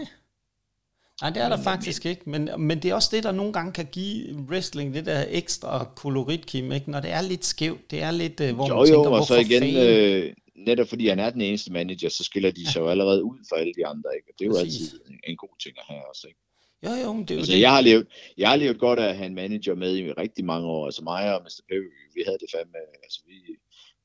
Nej, 1.21 1.30
det 1.30 1.41
er 1.43 1.49
der 1.49 1.58
faktisk 1.63 2.06
ikke. 2.06 2.30
Men, 2.30 2.49
men 2.58 2.80
det 2.80 2.91
er 2.91 2.95
også 2.95 3.10
det, 3.12 3.23
der 3.23 3.32
nogle 3.32 3.54
gange 3.54 3.71
kan 3.73 3.86
give 3.91 4.36
wrestling 4.49 4.93
det 4.93 5.06
der 5.06 5.25
ekstra 5.30 5.88
kolorit, 5.95 6.45
Kim. 6.45 6.71
Ikke? 6.71 6.91
Når 6.91 6.99
det 6.99 7.12
er 7.12 7.21
lidt 7.21 7.45
skævt, 7.45 7.91
det 7.91 8.01
er 8.01 8.12
lidt, 8.12 8.39
øh, 8.41 8.56
hvor 8.56 8.67
jo, 8.67 8.75
man 8.75 8.86
tænker, 8.86 8.99
jo, 8.99 9.04
og 9.04 9.10
hvorfor 9.10 9.25
så 9.25 9.39
igen, 9.39 9.63
øh, 9.77 10.34
netop 10.65 10.88
fordi 10.88 11.08
han 11.08 11.19
er 11.19 11.30
den 11.30 11.41
eneste 11.41 11.71
manager, 11.74 12.10
så 12.10 12.24
skiller 12.24 12.52
de 12.52 12.71
sig 12.71 12.80
jo 12.80 12.88
allerede 12.89 13.24
ud 13.24 13.39
for 13.50 13.56
alle 13.56 13.74
de 13.74 13.88
andre. 13.88 14.10
Ikke? 14.15 14.28
Og 14.30 14.34
det 14.39 14.45
er 14.45 14.50
jo 14.50 14.54
Præcis. 14.54 14.82
altid 14.82 15.00
en, 15.10 15.19
en 15.28 15.38
god 15.38 15.56
ting 15.63 15.76
at 15.78 15.86
have 15.88 16.10
også. 16.10 16.28
Ikke? 16.28 16.39
Jo, 16.86 16.91
jo, 17.04 17.13
men 17.13 17.21
det 17.21 17.32
er 17.32 17.36
jo 17.36 17.39
Altså, 17.39 17.54
det. 17.54 17.62
jeg 17.62 17.71
har, 17.71 17.82
levet, 17.82 18.08
jeg 18.38 18.50
har 18.50 18.56
levet 18.56 18.80
godt 18.80 19.00
af 19.00 19.08
at 19.10 19.17
have 19.17 19.28
en 19.28 19.36
manager 19.36 19.76
med 19.76 19.97
i 19.97 20.12
rigtig 20.12 20.45
mange 20.45 20.67
år. 20.67 20.86
Altså 20.86 21.04
mig 21.04 21.36
og 21.36 21.41
Mr. 21.41 21.62
Perry, 21.69 21.91
vi 22.15 22.21
havde 22.26 22.38
det 22.38 22.50
fandme, 22.56 22.78
altså 23.04 23.19
vi, 23.28 23.38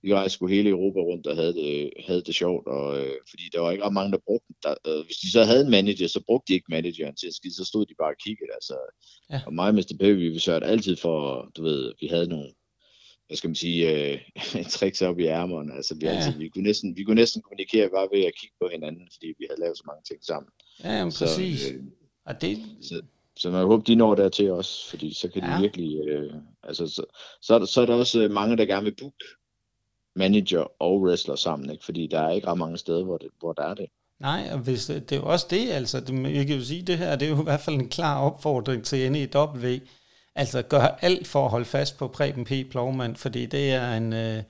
vi 0.02 0.14
rejste 0.14 0.34
sgu 0.34 0.46
hele 0.46 0.70
Europa 0.70 1.00
rundt 1.00 1.26
og 1.26 1.36
havde 1.36 1.54
det, 1.54 1.92
havde 2.06 2.22
det 2.22 2.34
sjovt, 2.34 2.66
og, 2.66 2.86
øh, 3.00 3.16
fordi 3.30 3.44
der 3.52 3.60
var 3.60 3.70
ikke 3.70 3.84
ret 3.84 3.92
mange, 3.92 4.12
der 4.12 4.18
brugte 4.26 4.54
der, 4.62 4.74
øh, 4.86 5.04
Hvis 5.04 5.16
de 5.16 5.30
så 5.30 5.44
havde 5.44 5.64
en 5.64 5.70
manager, 5.70 6.06
så 6.08 6.20
brugte 6.26 6.48
de 6.48 6.54
ikke 6.54 6.70
manageren 6.76 7.16
til 7.16 7.26
at 7.26 7.34
skide, 7.34 7.54
så 7.54 7.64
stod 7.64 7.86
de 7.86 7.94
bare 7.98 8.12
og 8.16 8.20
kiggede. 8.24 8.52
Altså. 8.54 8.76
Ja. 9.32 9.40
Og 9.46 9.54
mig 9.54 9.68
og 9.68 9.74
Mr. 9.74 9.96
Perry, 10.00 10.14
vi 10.34 10.38
sørgede 10.38 10.66
altid 10.66 10.96
for, 10.96 11.50
du 11.56 11.62
ved, 11.62 11.92
vi 12.00 12.06
havde 12.06 12.28
nogle, 12.28 12.50
hvad 13.26 13.36
skal 13.36 13.48
man 13.48 13.54
sige, 13.54 14.12
øh, 14.12 14.18
tricks 14.76 15.02
op 15.02 15.18
i 15.18 15.26
ærmerne. 15.26 15.74
Altså, 15.74 15.94
vi, 15.94 16.06
Ja, 16.06 16.10
altid, 16.12 16.38
vi, 16.38 16.48
kunne 16.48 16.64
næsten, 16.64 16.96
vi 16.96 17.02
kunne 17.04 17.14
næsten 17.14 17.42
kommunikere 17.42 17.88
bare 17.90 18.08
ved 18.12 18.24
at 18.24 18.32
kigge 18.40 18.54
på 18.60 18.68
hinanden, 18.72 19.08
fordi 19.12 19.26
vi 19.38 19.46
havde 19.50 19.60
lavet 19.60 19.76
så 19.78 19.82
mange 19.86 20.02
ting 20.08 20.24
sammen. 20.24 20.50
Ja, 20.84 21.04
præcis. 21.04 21.60
Så, 21.60 21.72
øh, 21.74 21.82
Og 22.26 22.40
det, 22.40 22.58
så, 22.82 23.02
så 23.36 23.50
man 23.50 23.66
håber, 23.66 23.84
de 23.84 23.94
når 23.94 24.14
dertil 24.14 24.50
også, 24.50 24.90
fordi 24.90 25.14
så 25.14 25.28
kan 25.28 25.42
de 25.42 25.48
Ja. 25.52 25.60
virkelig... 25.60 26.08
Øh, 26.08 26.32
altså, 26.62 26.86
så, 26.86 27.04
så, 27.42 27.54
er 27.54 27.58
der, 27.58 27.66
så 27.66 27.80
er 27.82 27.86
der 27.86 27.94
også 27.94 28.22
øh, 28.22 28.30
mange, 28.30 28.56
der 28.56 28.64
gerne 28.66 28.84
vil 28.84 28.94
book 29.00 29.14
manager 30.16 30.82
og 30.82 31.00
wrestler 31.02 31.34
sammen, 31.36 31.70
ikke? 31.70 31.84
fordi 31.84 32.06
der 32.06 32.20
er 32.20 32.30
ikke 32.30 32.46
ret 32.46 32.58
mange 32.58 32.78
steder, 32.78 33.04
hvor, 33.04 33.18
det, 33.18 33.28
hvor 33.38 33.52
der 33.52 33.62
er 33.62 33.74
det. 33.74 33.86
nej, 34.20 34.48
og 34.52 34.58
hvis, 34.58 34.86
det 34.86 35.12
er 35.12 35.16
jo 35.16 35.26
også 35.26 35.46
det, 35.50 35.70
altså. 35.70 36.00
Det, 36.00 36.34
jeg 36.34 36.46
kan 36.46 36.56
jo 36.56 36.64
sige, 36.64 36.82
det 36.82 36.98
her, 36.98 37.16
det 37.16 37.26
er 37.26 37.30
jo 37.30 37.40
i 37.40 37.44
hvert 37.44 37.60
fald 37.60 37.76
en 37.76 37.88
klar 37.88 38.20
opfordring 38.30 38.84
til 38.84 39.12
NEW. 39.12 39.78
Altså, 40.36 40.62
gør 40.62 40.98
alt 41.00 41.26
for 41.26 41.44
at 41.44 41.50
holde 41.50 41.64
fast 41.64 41.98
på 41.98 42.08
Preben 42.08 42.44
P. 42.44 42.52
Plovmand, 42.70 43.16
fordi 43.16 43.46
det 43.46 43.70
er 43.72 43.96
en 43.96 44.12
øh, 44.12 44.42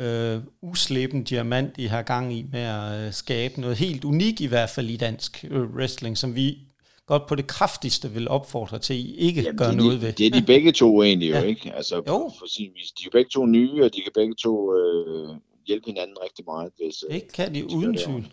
øh, 0.00 0.40
uslæben 0.62 1.24
diamant, 1.24 1.78
I 1.78 1.84
har 1.86 2.02
gang 2.02 2.32
i 2.34 2.46
med 2.52 2.60
at 2.60 3.06
øh, 3.06 3.12
skabe 3.12 3.60
noget 3.60 3.76
helt 3.76 4.04
unikt, 4.04 4.40
i 4.40 4.46
hvert 4.46 4.70
fald 4.70 4.88
i 4.90 4.96
dansk 4.96 5.44
øh, 5.50 5.62
wrestling, 5.74 6.18
som 6.18 6.34
vi 6.34 6.58
godt 7.06 7.26
på 7.26 7.34
det 7.34 7.46
kraftigste 7.46 8.10
vil 8.10 8.28
opfordre 8.28 8.78
til, 8.78 8.96
I 8.96 9.14
ikke 9.16 9.42
Jamen, 9.42 9.56
gør 9.58 9.64
er 9.66 9.72
noget 9.72 10.00
de, 10.00 10.06
ved. 10.06 10.12
det 10.12 10.26
er 10.26 10.30
de 10.40 10.42
begge 10.46 10.72
to 10.72 11.02
egentlig 11.02 11.30
jo, 11.30 11.34
Ja. 11.36 11.42
ikke? 11.42 11.72
Altså, 11.74 11.96
Jo. 11.96 12.02
jo. 12.06 12.32
for 12.38 12.46
sin 12.48 12.70
vis. 12.74 12.90
De 12.90 13.02
er 13.02 13.04
jo 13.04 13.10
begge 13.12 13.28
to 13.30 13.46
nye, 13.46 13.84
og 13.84 13.94
de 13.94 14.00
kan 14.00 14.12
begge 14.14 14.34
to 14.34 14.74
øh, 14.76 15.28
hjælpe 15.66 15.86
hinanden 15.86 16.16
rigtig 16.24 16.44
meget. 16.44 16.72
Hvis, 16.76 17.04
øh, 17.08 17.14
Det 17.14 17.32
kan 17.32 17.54
de 17.54 17.60
gør 17.60 17.76
uden 17.76 17.96
tvivl. 17.96 18.32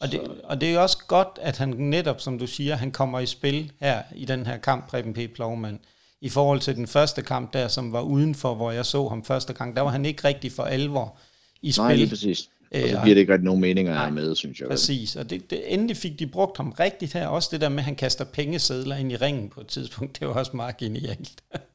Og 0.00 0.12
det, 0.12 0.20
og 0.44 0.60
det 0.60 0.68
er 0.68 0.72
jo 0.72 0.82
også 0.82 0.98
godt, 1.08 1.38
at 1.40 1.58
han 1.58 1.68
netop, 1.68 2.20
som 2.20 2.38
du 2.38 2.46
siger, 2.46 2.74
han 2.74 2.90
kommer 2.92 3.20
i 3.20 3.26
spil 3.26 3.72
her 3.80 4.02
i 4.16 4.24
den 4.24 4.46
her 4.46 4.56
kamp, 4.56 4.88
Preben 4.88 5.14
P. 5.14 5.18
Plovmand. 5.34 5.78
I 6.22 6.28
forhold 6.28 6.60
til 6.60 6.76
den 6.76 6.86
første 6.86 7.22
kamp 7.22 7.52
der, 7.52 7.68
som 7.68 7.92
var 7.92 8.00
udenfor, 8.00 8.54
hvor 8.54 8.70
jeg 8.70 8.86
så 8.86 9.08
ham 9.08 9.24
første 9.24 9.52
gang, 9.52 9.76
der 9.76 9.82
var 9.82 9.90
han 9.90 10.04
ikke 10.04 10.24
rigtig 10.28 10.52
for 10.52 10.62
alvor 10.62 11.16
i 11.62 11.72
spil. 11.72 11.82
Nej, 11.82 11.94
lige 11.96 12.08
præcis. 12.08 12.40
Og 12.40 12.78
så 12.80 12.86
Øh, 12.86 12.90
giver 12.90 13.14
det 13.14 13.16
ikke 13.16 13.32
rigtig 13.32 13.44
nogen 13.44 13.60
mening 13.60 13.88
at 13.88 13.96
have 13.96 14.10
med, 14.10 14.34
synes 14.34 14.60
jeg. 14.60 14.68
Præcis, 14.68 15.16
og 15.16 15.30
det, 15.30 15.50
det, 15.50 15.74
endelig 15.74 15.96
fik 15.96 16.18
de 16.18 16.26
brugt 16.26 16.56
ham 16.56 16.70
rigtigt 16.70 17.12
her. 17.12 17.26
Også 17.26 17.48
det 17.52 17.60
der 17.60 17.68
med, 17.68 17.78
at 17.78 17.84
han 17.84 17.94
kaster 17.96 18.24
pengesedler 18.24 18.96
ind 18.96 19.12
i 19.12 19.16
ringen 19.16 19.48
på 19.48 19.60
et 19.60 19.66
tidspunkt, 19.66 20.20
det 20.20 20.28
var 20.28 20.34
også 20.34 20.56
meget 20.56 20.76
genialt. 20.76 21.32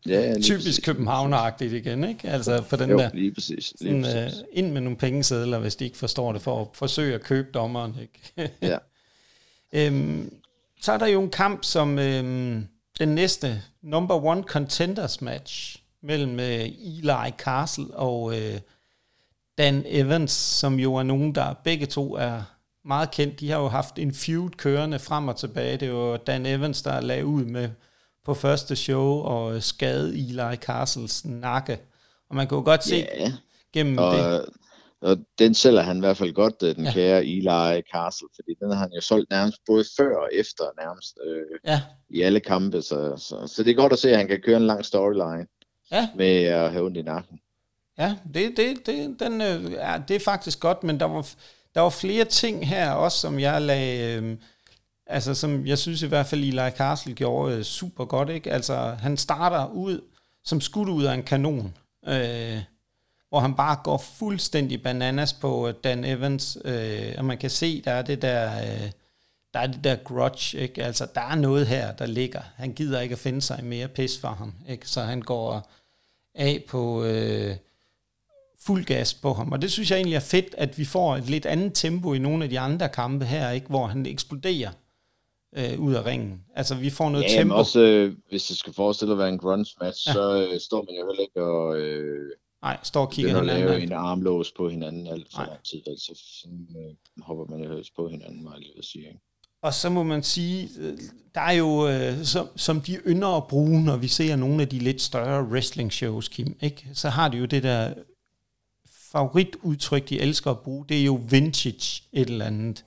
Ja, 0.07 0.33
Typisk 0.33 0.51
præcis. 0.51 0.79
københavneragtigt 0.85 1.73
igen, 1.73 2.03
ikke? 2.03 2.29
Altså 2.29 2.63
for 2.63 2.77
den 2.77 2.89
Jo, 2.89 2.97
der, 2.97 3.09
lige 3.13 3.33
præcis. 3.33 3.73
Lige 3.81 4.03
sådan, 4.03 4.23
præcis. 4.25 4.43
ind 4.53 4.71
med 4.71 4.81
nogle 4.81 4.97
pengesedler, 4.97 5.59
hvis 5.59 5.75
de 5.75 5.85
ikke 5.85 5.97
forstår 5.97 6.31
det, 6.33 6.41
for 6.41 6.61
at 6.61 6.67
forsøge 6.73 7.15
at 7.15 7.21
købe 7.23 7.47
dommeren, 7.53 7.95
ikke? 8.01 8.51
Ja. 8.61 8.77
Øhm, 9.73 10.33
så 10.81 10.91
er 10.91 10.97
der 10.97 11.07
jo 11.07 11.21
en 11.21 11.29
kamp 11.29 11.63
som 11.63 11.99
øhm, 11.99 12.67
den 12.99 13.09
næste 13.09 13.61
number 13.81 14.25
one 14.25 14.43
contenders 14.43 15.21
match 15.21 15.83
mellem 16.03 16.39
øh, 16.39 16.65
Eli 16.65 17.31
Castle 17.37 17.93
og 17.93 18.39
øh, 18.39 18.59
Dan 19.57 19.83
Evans, 19.85 20.31
som 20.31 20.79
jo 20.79 20.95
er 20.95 21.03
nogen, 21.03 21.35
der 21.35 21.53
begge 21.53 21.85
to 21.85 22.15
er 22.15 22.41
meget 22.85 23.11
kendt. 23.11 23.39
De 23.39 23.51
har 23.51 23.59
jo 23.59 23.67
haft 23.67 23.99
en 23.99 24.13
feud 24.13 24.49
kørende 24.49 24.99
frem 24.99 25.27
og 25.27 25.35
tilbage. 25.35 25.77
Det 25.77 25.93
var 25.93 26.17
Dan 26.17 26.45
Evans, 26.45 26.81
der 26.81 27.01
lagde 27.01 27.25
ud 27.25 27.45
med 27.45 27.69
på 28.25 28.33
første 28.33 28.75
show 28.75 29.21
og 29.21 29.55
øh, 29.55 29.61
skade 29.61 30.13
Eli 30.17 30.55
Castles 30.55 31.25
nakke. 31.25 31.79
Og 32.29 32.35
man 32.35 32.47
kunne 32.47 32.57
jo 32.57 32.63
godt 32.63 32.83
se 32.83 32.95
Ja, 32.95 33.31
gennem 33.73 33.97
og, 33.97 34.13
det. 34.13 34.45
Og 35.01 35.17
den 35.39 35.53
sælger 35.53 35.81
han 35.81 35.97
i 35.97 35.99
hvert 35.99 36.17
fald 36.17 36.33
godt, 36.33 36.55
øh, 36.63 36.75
den 36.75 36.83
Ja. 36.83 36.89
ja. 36.89 36.93
kære 36.93 37.25
Eli 37.25 37.81
Castle, 37.93 38.27
fordi 38.35 38.51
den 38.61 38.71
har 38.71 38.79
han 38.79 38.91
jo 38.95 39.01
solgt 39.01 39.29
nærmest 39.29 39.57
både 39.65 39.85
før 39.97 40.15
og 40.17 40.29
efter 40.33 40.63
nærmest 40.81 41.17
øh, 41.27 41.71
Ja, 41.71 41.81
i 42.09 42.21
alle 42.21 42.39
kampe, 42.39 42.81
så, 42.81 43.13
så, 43.17 43.53
så 43.55 43.63
det 43.63 43.71
er 43.71 43.75
godt 43.75 43.93
at 43.93 43.99
se, 43.99 44.11
at 44.11 44.17
han 44.17 44.27
kan 44.27 44.41
køre 44.45 44.57
en 44.57 44.67
lang 44.67 44.85
storyline 44.85 45.45
ja, 45.91 46.09
med 46.15 46.43
at 46.43 46.71
have 46.71 46.85
ondt 46.85 46.97
i 46.97 47.01
nakken. 47.01 47.39
Ja, 47.97 48.15
det, 48.33 48.57
det, 48.57 48.85
det, 48.85 49.19
den, 49.19 49.41
øh, 49.41 49.71
ja, 49.71 50.01
det 50.07 50.15
er 50.15 50.19
faktisk 50.19 50.59
godt, 50.59 50.83
men 50.83 50.99
der 50.99 51.05
var, 51.05 51.27
der 51.75 51.81
var 51.81 51.89
flere 51.89 52.25
ting 52.25 52.67
her 52.67 52.91
også, 52.91 53.17
som 53.17 53.39
jeg 53.39 53.61
lagde, 53.61 54.21
øh, 54.21 54.37
altså 55.07 55.33
som 55.35 55.67
jeg 55.67 55.77
synes 55.77 56.01
i 56.01 56.07
hvert 56.07 56.25
fald 56.25 56.43
Eli 56.43 56.69
Castle 56.77 57.13
gjorde 57.13 57.55
øh, 57.55 57.63
super 57.63 58.05
godt, 58.05 58.29
ikke? 58.29 58.51
Altså 58.51 58.75
han 58.75 59.17
starter 59.17 59.67
ud 59.71 60.01
som 60.45 60.61
skudt 60.61 60.89
ud 60.89 61.03
af 61.03 61.13
en 61.13 61.23
kanon, 61.23 61.73
øh, 62.07 62.59
hvor 63.29 63.39
han 63.39 63.55
bare 63.55 63.77
går 63.83 63.97
fuldstændig 63.97 64.83
bananas 64.83 65.33
på 65.33 65.67
øh, 65.67 65.73
Dan 65.83 66.03
Evans, 66.05 66.57
øh, 66.65 67.13
og 67.17 67.25
man 67.25 67.37
kan 67.37 67.49
se, 67.49 67.81
der 67.81 67.91
er 67.91 68.01
det 68.01 68.21
der, 68.21 68.57
øh, 68.57 68.91
der 69.53 69.59
er 69.59 69.67
det 69.67 69.83
der 69.83 69.95
grudge, 69.95 70.57
ikke? 70.57 70.83
Altså 70.83 71.07
der 71.15 71.21
er 71.21 71.35
noget 71.35 71.67
her, 71.67 71.91
der 71.93 72.05
ligger. 72.05 72.41
Han 72.55 72.73
gider 72.73 72.99
ikke 73.01 73.13
at 73.13 73.19
finde 73.19 73.41
sig 73.41 73.63
mere 73.63 73.87
pis 73.87 74.19
for 74.19 74.27
ham, 74.27 74.53
ikke? 74.69 74.89
Så 74.89 75.01
han 75.01 75.21
går 75.21 75.71
af 76.35 76.63
på... 76.67 77.03
Øh, 77.03 77.55
fuld 78.59 78.85
gas 78.85 79.13
på 79.13 79.33
ham. 79.33 79.51
Og 79.51 79.61
det 79.61 79.71
synes 79.71 79.91
jeg 79.91 79.97
egentlig 79.97 80.15
er 80.15 80.19
fedt, 80.19 80.55
at 80.57 80.77
vi 80.77 80.85
får 80.85 81.15
et 81.15 81.29
lidt 81.29 81.45
andet 81.45 81.71
tempo 81.73 82.13
i 82.13 82.19
nogle 82.19 82.43
af 82.43 82.49
de 82.49 82.59
andre 82.59 82.89
kampe 82.89 83.25
her, 83.25 83.51
ikke, 83.51 83.67
hvor 83.67 83.85
han 83.87 84.05
eksploderer 84.05 84.69
øh, 85.57 85.79
ud 85.79 85.93
af 85.93 86.05
ringen. 86.05 86.43
Altså, 86.55 86.75
vi 86.75 86.89
får 86.89 87.09
noget 87.09 87.23
Ja, 87.23 87.29
tempo. 87.29 87.55
også 87.55 87.79
øh, 87.79 88.13
hvis 88.29 88.43
det 88.43 88.57
skal 88.57 88.73
forestille 88.73 89.11
at 89.11 89.17
være 89.17 89.29
en 89.29 89.37
grunge 89.37 89.65
match, 89.81 90.07
ja. 90.07 90.13
så 90.13 90.47
øh, 90.53 90.59
står 90.59 90.81
man 90.81 90.95
jo 90.99 91.07
heller 91.07 91.21
ikke 91.21 91.43
og, 91.43 91.77
øh, 91.79 92.31
Nej, 92.61 92.77
står 92.83 93.01
og 93.01 93.11
kigger 93.11 93.41
hinanden. 93.41 93.57
lave 93.57 93.75
an. 93.75 93.81
en 93.81 93.91
armlås 93.91 94.51
på 94.51 94.69
hinanden 94.69 95.07
alt 95.07 95.27
for 95.35 95.41
lang 95.41 95.63
tid, 95.63 95.81
vel, 95.87 95.99
så 95.99 96.21
sådan, 96.41 96.67
øh, 96.77 97.23
hopper 97.23 97.45
man 97.45 97.63
jo 97.63 97.83
på 97.95 98.07
hinanden, 98.07 98.43
må 98.43 98.51
jeg 98.51 98.59
lige 98.59 98.83
sige. 98.83 99.07
Ikke? 99.07 99.19
Og 99.61 99.73
så 99.73 99.89
må 99.89 100.03
man 100.03 100.23
sige, 100.23 100.69
øh, 100.79 100.97
der 101.35 101.41
er 101.41 101.51
jo, 101.51 101.87
øh, 101.87 102.23
som, 102.23 102.47
som 102.55 102.81
de 102.81 102.95
ynder 103.07 103.37
at 103.37 103.47
bruge, 103.47 103.83
når 103.83 103.97
vi 103.97 104.07
ser 104.07 104.35
nogle 104.35 104.61
af 104.61 104.69
de 104.69 104.79
lidt 104.79 105.01
større 105.01 105.43
wrestling 105.43 105.93
shows, 105.93 106.27
Kim, 106.27 106.57
ikke? 106.61 106.89
så 106.93 107.09
har 107.09 107.29
de 107.29 107.37
jo 107.37 107.45
det 107.45 107.63
der 107.63 107.93
favoritudtryk, 109.11 110.09
de 110.09 110.19
elsker 110.19 110.51
at 110.51 110.59
bruge, 110.59 110.85
det 110.89 110.99
er 110.99 111.03
jo 111.03 111.21
vintage 111.29 112.03
et 112.13 112.29
eller 112.29 112.45
andet. 112.45 112.85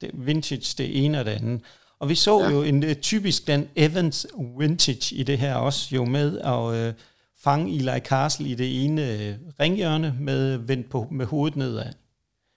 Det, 0.00 0.10
vintage 0.14 0.74
det 0.78 1.04
ene 1.04 1.20
og 1.20 1.24
det 1.24 1.30
andet. 1.30 1.60
Og 1.98 2.08
vi 2.08 2.14
så 2.14 2.40
ja. 2.40 2.50
Jo 2.50 2.62
en 2.62 2.84
uh, 2.84 2.92
typisk 2.92 3.46
Dan 3.46 3.68
Evans 3.76 4.26
vintage 4.58 5.16
i 5.16 5.22
det 5.22 5.38
her 5.38 5.54
også, 5.54 5.94
jo 5.94 6.04
med 6.04 6.38
at 6.38 6.88
uh, 6.88 6.94
fange 7.44 7.74
Eli 7.76 7.98
Castle 8.00 8.48
i 8.48 8.54
det 8.54 8.84
ene 8.84 9.02
uh, 9.02 9.52
ringhjørne 9.60 10.14
med 10.20 10.56
vendt 10.58 10.90
på 10.90 11.06
med 11.10 11.26
hovedet 11.26 11.56
nedad. 11.56 11.92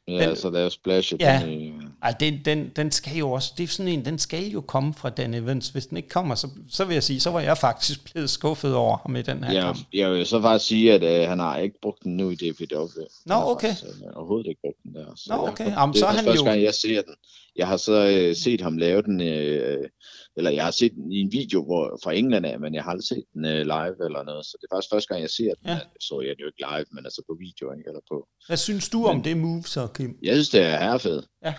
Ja, 0.08 0.28
Den- 0.30 0.36
så 0.36 0.50
lave 0.50 0.69
splash. 0.72 1.13
Ja. 1.19 1.41
Den, 1.46 1.92
Ej, 2.03 2.15
den, 2.19 2.45
den, 2.45 2.69
den 2.75 2.91
skal 2.91 3.17
jo 3.17 3.31
også, 3.31 3.53
det 3.57 3.63
er 3.63 3.67
sådan 3.67 3.91
en, 3.91 4.05
den 4.05 4.19
skal 4.19 4.43
jo 4.47 4.61
komme 4.61 4.93
fra 4.93 5.09
Dan 5.09 5.33
Evans. 5.33 5.69
Hvis 5.69 5.87
den 5.87 5.97
ikke 5.97 6.09
kommer, 6.09 6.35
så, 6.35 6.47
så 6.69 6.85
vil 6.85 6.93
jeg 6.93 7.03
sige, 7.03 7.19
så 7.19 7.29
var 7.31 7.39
jeg 7.39 7.57
faktisk 7.57 8.03
blevet 8.11 8.29
skuffet 8.29 8.75
over 8.75 8.97
ham 8.97 9.15
i 9.15 9.21
den 9.21 9.43
her 9.43 9.53
Ja, 9.53 9.61
kamp. 9.61 9.77
jeg 9.93 10.11
vil 10.11 10.25
så 10.25 10.41
faktisk 10.41 10.67
sige, 10.69 10.93
at 10.93 11.21
øh, 11.21 11.29
han 11.29 11.39
har 11.39 11.57
ikke 11.57 11.75
brugt 11.81 12.03
den 12.03 12.17
nu 12.17 12.29
i 12.29 12.35
DPW. 12.35 12.85
Nå, 13.25 13.33
har 13.33 13.45
okay. 13.45 13.67
faktisk, 13.67 13.83
øh, 14.05 14.11
overhovedet 14.17 14.47
ikke 14.49 14.61
brugt 14.61 14.83
den 14.83 14.93
der. 14.95 15.05
Så 15.15 15.25
Nå, 15.29 15.41
jeg- 15.43 15.51
okay. 15.51 15.71
Jamen, 15.71 15.93
det 15.93 15.99
så 15.99 16.05
er 16.05 16.11
han 16.11 16.25
første 16.25 16.39
jo- 16.39 16.45
gang, 16.49 16.61
jeg 16.63 16.73
ser 16.73 17.01
den. 17.01 17.15
Jeg 17.55 17.67
har 17.67 17.77
så 17.77 18.07
øh, 18.09 18.35
set 18.35 18.61
ham 18.61 18.77
lave 18.77 19.01
den, 19.01 19.21
øh, 19.21 19.89
eller 20.37 20.51
jeg 20.51 20.63
har 20.63 20.71
set 20.71 20.91
den 20.93 21.11
i 21.11 21.19
en 21.21 21.31
video 21.31 21.63
hvor, 21.65 21.99
fra 22.03 22.13
England 22.13 22.45
af, 22.45 22.59
men 22.59 22.75
jeg 22.75 22.83
har 22.83 22.91
aldrig 22.91 23.03
set 23.07 23.23
den 23.33 23.45
øh, 23.45 23.61
live 23.61 24.05
eller 24.05 24.23
noget. 24.23 24.45
Så 24.45 24.57
det 24.61 24.67
er 24.71 24.75
faktisk 24.75 24.91
første 24.93 25.07
gang, 25.07 25.21
jeg 25.21 25.29
ser 25.29 25.43
den. 25.53 25.69
Ja. 25.69 25.79
Så 25.99 26.21
jeg 26.21 26.29
den 26.35 26.41
jo 26.41 26.47
ikke 26.47 26.63
live, 26.71 26.85
men 26.91 27.05
altså 27.05 27.21
på 27.29 27.35
video, 27.39 27.71
ikke? 27.77 27.87
Eller 27.87 28.01
på. 28.11 28.27
Hvad 28.47 28.57
synes 28.57 28.89
du 28.89 29.05
om 29.05 29.23
det 29.23 29.37
move 29.37 29.63
så, 29.63 29.87
Kim? 29.87 30.17
Jeg 30.23 30.33
synes, 30.35 30.49
det 30.49 30.61
er 30.61 30.77
herrefed. 30.79 31.23
Ja. 31.45 31.53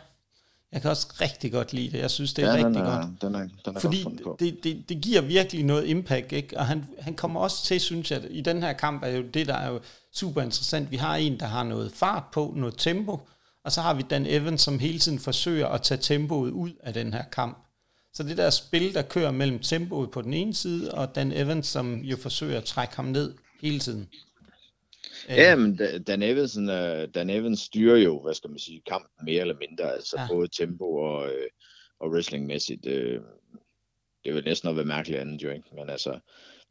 Jeg 0.75 0.83
kan 0.83 0.91
også 0.91 1.07
rigtig 1.21 1.53
godt 1.53 1.73
lide 1.73 1.93
det. 1.93 1.99
Jeg 1.99 2.11
synes, 2.11 2.35
det 2.35 2.45
er 2.45 2.49
ja, 2.49 2.55
rigtig 2.55 2.75
den 2.75 2.77
er, 2.77 2.97
godt. 2.97 3.23
Den 3.23 3.35
er, 3.35 3.49
den 3.65 3.77
er 3.77 3.81
Fordi 3.81 4.03
godt 4.03 4.23
på. 4.23 4.37
det, 4.41 4.65
det, 4.65 4.89
det 4.89 5.01
giver 5.01 5.21
virkelig 5.21 5.65
noget 5.65 5.87
impact, 5.87 6.33
ikke? 6.33 6.59
Og 6.59 6.67
han, 6.67 6.85
han 7.01 7.15
kommer 7.15 7.41
også 7.41 7.65
til, 7.65 7.81
synes 7.81 8.11
jeg, 8.11 8.23
i 8.31 8.41
den 8.41 8.63
her 8.63 8.73
kamp 8.73 9.03
er 9.03 9.09
jo 9.09 9.23
det, 9.23 9.47
der 9.47 9.55
er 9.55 9.71
jo 9.71 9.81
super 10.15 10.43
interessant. 10.43 10.91
Vi 10.91 10.97
har 10.97 11.17
en, 11.17 11.41
der 11.41 11.47
har 11.47 11.65
noget 11.65 11.93
fart 11.93 12.23
på, 12.33 12.53
noget 12.57 12.75
tempo, 12.79 13.21
og 13.65 13.73
så 13.73 13.81
har 13.81 13.95
vi 13.95 14.03
Dan 14.03 14.27
Evans, 14.27 14.61
som 14.61 14.79
hele 14.79 14.99
tiden 14.99 15.19
forsøger 15.19 15.69
at 15.69 15.83
tage 15.83 15.99
tempoet 15.99 16.51
ud 16.51 16.71
af 16.83 16.95
den 16.95 17.13
her 17.13 17.25
kamp. 17.33 17.59
Så 18.15 18.23
det 18.23 18.37
der 18.37 18.51
spil, 18.51 18.95
der 18.95 19.03
kører 19.03 19.31
mellem 19.31 19.59
tempoet 19.59 20.11
på 20.11 20.23
den 20.23 20.35
ene 20.35 20.55
side, 20.55 20.95
og 20.95 21.15
Dan 21.15 21.33
Evans, 21.33 21.67
som 21.67 21.95
jo 21.95 22.17
forsøger 22.17 22.59
at 22.59 22.65
trække 22.65 22.97
ham 22.97 23.05
ned 23.05 23.35
hele 23.63 23.79
tiden. 23.79 24.09
Øh, 25.31 25.37
Ja, 25.37 25.57
men 25.57 25.77
Da- 25.77 25.99
Dan 25.99 26.23
Evans, 26.23 26.57
uh, 26.57 26.65
Dan 27.15 27.31
Evans 27.31 27.61
styrer 27.61 27.97
jo, 27.97 28.23
hvad 28.23 28.35
skal 28.35 28.51
man 28.51 28.59
sige, 28.59 28.83
kampen 28.87 29.25
mere 29.25 29.41
eller 29.41 29.55
mindre, 29.69 29.93
altså 29.93 30.17
Ja. 30.21 30.27
både 30.31 30.49
tempo 30.49 30.85
og, 30.97 31.27
øh, 31.29 31.49
og 32.01 32.11
wrestlingmæssigt. 32.11 32.87
Øh, 32.87 33.21
det 34.25 34.31
er 34.31 34.35
jo 34.35 34.43
næsten 34.45 34.71
noget 34.71 34.87
mærkeligt 34.87 35.21
andet 35.21 35.43
jo, 35.43 35.51
ikke? 35.51 35.69
Men 35.75 35.91
altså, 35.91 36.19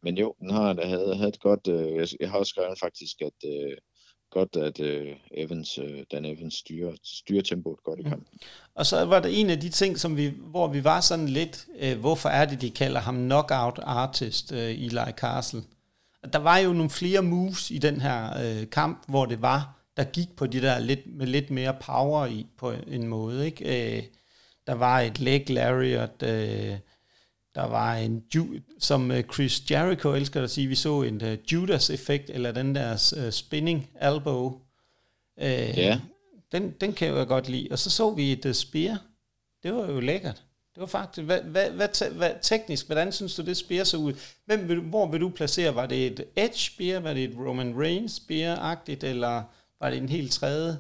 men 0.04 0.18
jo, 0.18 0.36
den 0.40 0.50
har 0.52 0.74
der 0.74 0.88
havde, 0.88 1.16
havde 1.16 1.30
et 1.30 1.40
godt, 1.40 1.68
øh, 1.68 2.08
jeg, 2.20 2.30
har 2.32 2.38
også 2.38 2.50
skrevet 2.50 2.80
faktisk, 2.80 3.22
at 3.22 3.50
øh, 3.50 3.78
godt, 4.32 4.56
at 4.56 4.80
øh, 4.80 5.16
Evans, 5.38 5.78
øh, 5.78 6.04
Dan 6.12 6.26
Evans 6.26 6.54
styrer, 6.54 6.94
styrer 7.04 7.42
tempoet 7.42 7.84
godt 7.84 8.00
i 8.00 8.04
kampen. 8.04 8.40
Og 8.76 8.86
så 8.86 9.06
var 9.06 9.20
det 9.20 9.40
en 9.40 9.50
af 9.50 9.60
de 9.60 9.70
ting, 9.70 10.00
som 10.00 10.18
vi, 10.18 10.34
hvor 10.38 10.68
vi 10.68 10.84
var 10.84 11.02
sådan 11.02 11.28
lidt, 11.30 11.66
øh, 11.80 12.00
hvorfor 12.00 12.30
er 12.30 12.46
det, 12.46 12.62
de 12.62 12.72
kalder 12.72 13.00
ham 13.00 13.16
knockout 13.16 13.80
artist, 13.84 14.52
øh, 14.52 14.70
Eli 14.70 15.12
Castle. 15.18 15.62
Og 16.24 16.34
Der 16.34 16.40
var 16.40 16.58
jo 16.58 16.74
nogle 16.74 16.90
flere 16.90 17.22
moves 17.22 17.72
i 17.72 17.78
den 17.78 18.02
her 18.02 18.42
øh, 18.44 18.70
kamp, 18.70 19.04
hvor 19.08 19.26
det 19.26 19.42
var, 19.42 19.80
der 19.98 20.04
gik 20.04 20.36
på 20.36 20.48
de 20.48 20.62
der 20.62 20.80
lidt, 20.80 21.00
med 21.18 21.28
lidt 21.28 21.50
mere 21.52 21.76
power 21.82 22.26
i 22.26 22.46
på 22.58 22.74
en 22.88 23.08
måde. 23.08 23.46
Ikke? 23.46 23.98
Øh, 23.98 24.04
der 24.68 24.74
var 24.74 25.00
et 25.00 25.20
leg 25.20 25.50
lariat, 25.50 26.24
øh, 26.24 26.78
der 27.56 27.68
var 27.68 27.96
en, 27.96 28.24
som 28.80 29.12
øh, 29.12 29.24
Chris 29.34 29.72
Jericho 29.72 30.14
elsker 30.14 30.44
at 30.44 30.50
sige, 30.52 30.68
vi 30.68 30.76
så 30.76 31.02
en 31.02 31.22
uh, 31.22 31.54
Judas-effekt, 31.54 32.30
eller 32.30 32.52
den 32.52 32.76
der 32.76 33.14
uh, 33.26 33.30
spinning 33.32 33.90
elbow. 34.02 34.60
Øh, 35.40 35.78
Ja. 35.78 36.00
den, 36.52 36.72
den 36.82 36.94
kan 36.94 37.08
jeg 37.08 37.16
jo 37.16 37.26
godt 37.28 37.50
lide. 37.50 37.68
Og 37.72 37.80
så 37.80 37.90
så 37.90 38.14
vi 38.14 38.32
et 38.32 38.46
uh, 38.46 38.52
spear. 38.52 39.02
Det 39.64 39.74
var 39.74 39.92
jo 39.92 40.00
lækkert. 40.00 40.44
Det 40.76 40.82
var 40.82 40.86
faktisk, 40.86 41.26
hvad, 41.26 41.42
hvad, 41.42 41.72
hvad, 41.72 42.12
hvad, 42.12 42.32
teknisk, 42.42 42.86
hvordan 42.86 43.12
synes 43.12 43.36
du, 43.36 43.42
det 43.42 43.58
spear 43.58 43.84
så 43.84 43.98
ud? 43.98 44.14
Hvem 44.46 44.70
vil, 44.70 44.80
hvor 44.80 45.08
vil 45.12 45.22
du 45.22 45.30
placere? 45.30 45.76
Var 45.76 45.86
det 45.86 46.08
et 46.08 46.26
Edge 46.36 46.58
spear? 46.58 47.00
Var 47.00 47.14
det 47.14 47.24
et 47.24 47.36
Roman 47.38 47.82
Reigns 47.82 48.22
spear-agtigt? 48.22 49.04
Eller 49.04 49.44
var 49.80 49.90
det 49.90 49.98
en 49.98 50.10
helt 50.10 50.32
tredje? 50.32 50.70
Det 50.72 50.80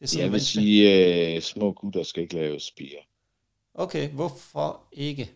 er 0.00 0.06
sådan, 0.06 0.24
Jeg 0.24 0.32
vil 0.32 0.40
sige, 0.40 1.34
øh, 1.36 1.42
små 1.42 1.72
gutter 1.72 2.02
skal 2.02 2.22
ikke 2.22 2.34
lave 2.34 2.60
spire, 2.60 2.98
Okay, 3.74 4.08
hvorfor 4.08 4.80
ikke? 4.92 5.30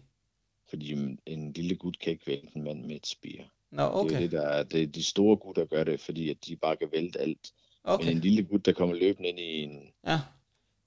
fordi 0.71 0.97
fordi 0.97 1.17
en 1.27 1.53
lille 1.53 1.77
gut 1.77 1.99
kan 1.99 2.13
ikke 2.13 2.27
vælte 2.27 2.49
en 2.57 2.63
mand 2.65 2.85
med 2.85 2.97
et 2.97 3.07
spire. 3.07 3.45
Nå, 3.71 3.83
Det 3.83 3.89
er 3.89 3.93
okay. 3.93 4.23
det, 4.23 4.33
der 4.33 4.43
er, 4.43 4.63
det 4.63 4.83
er 4.83 4.87
de 4.87 5.03
store 5.03 5.37
gutter 5.37 5.65
gør 5.65 5.85
det, 5.85 6.01
fordi 6.01 6.31
at 6.31 6.37
de 6.47 6.57
bare 6.57 6.77
kan 6.77 6.89
vælte 6.93 7.21
alt. 7.21 7.53
Okay. 7.85 8.05
Men 8.05 8.09
okay. 8.09 8.17
en 8.17 8.21
lille 8.21 8.43
gut, 8.43 8.67
der 8.67 8.73
kommer 8.73 8.95
løbende 8.97 9.29
ind 9.29 9.39
i 9.39 9.63
en 9.63 9.81
Ja. 10.07 10.21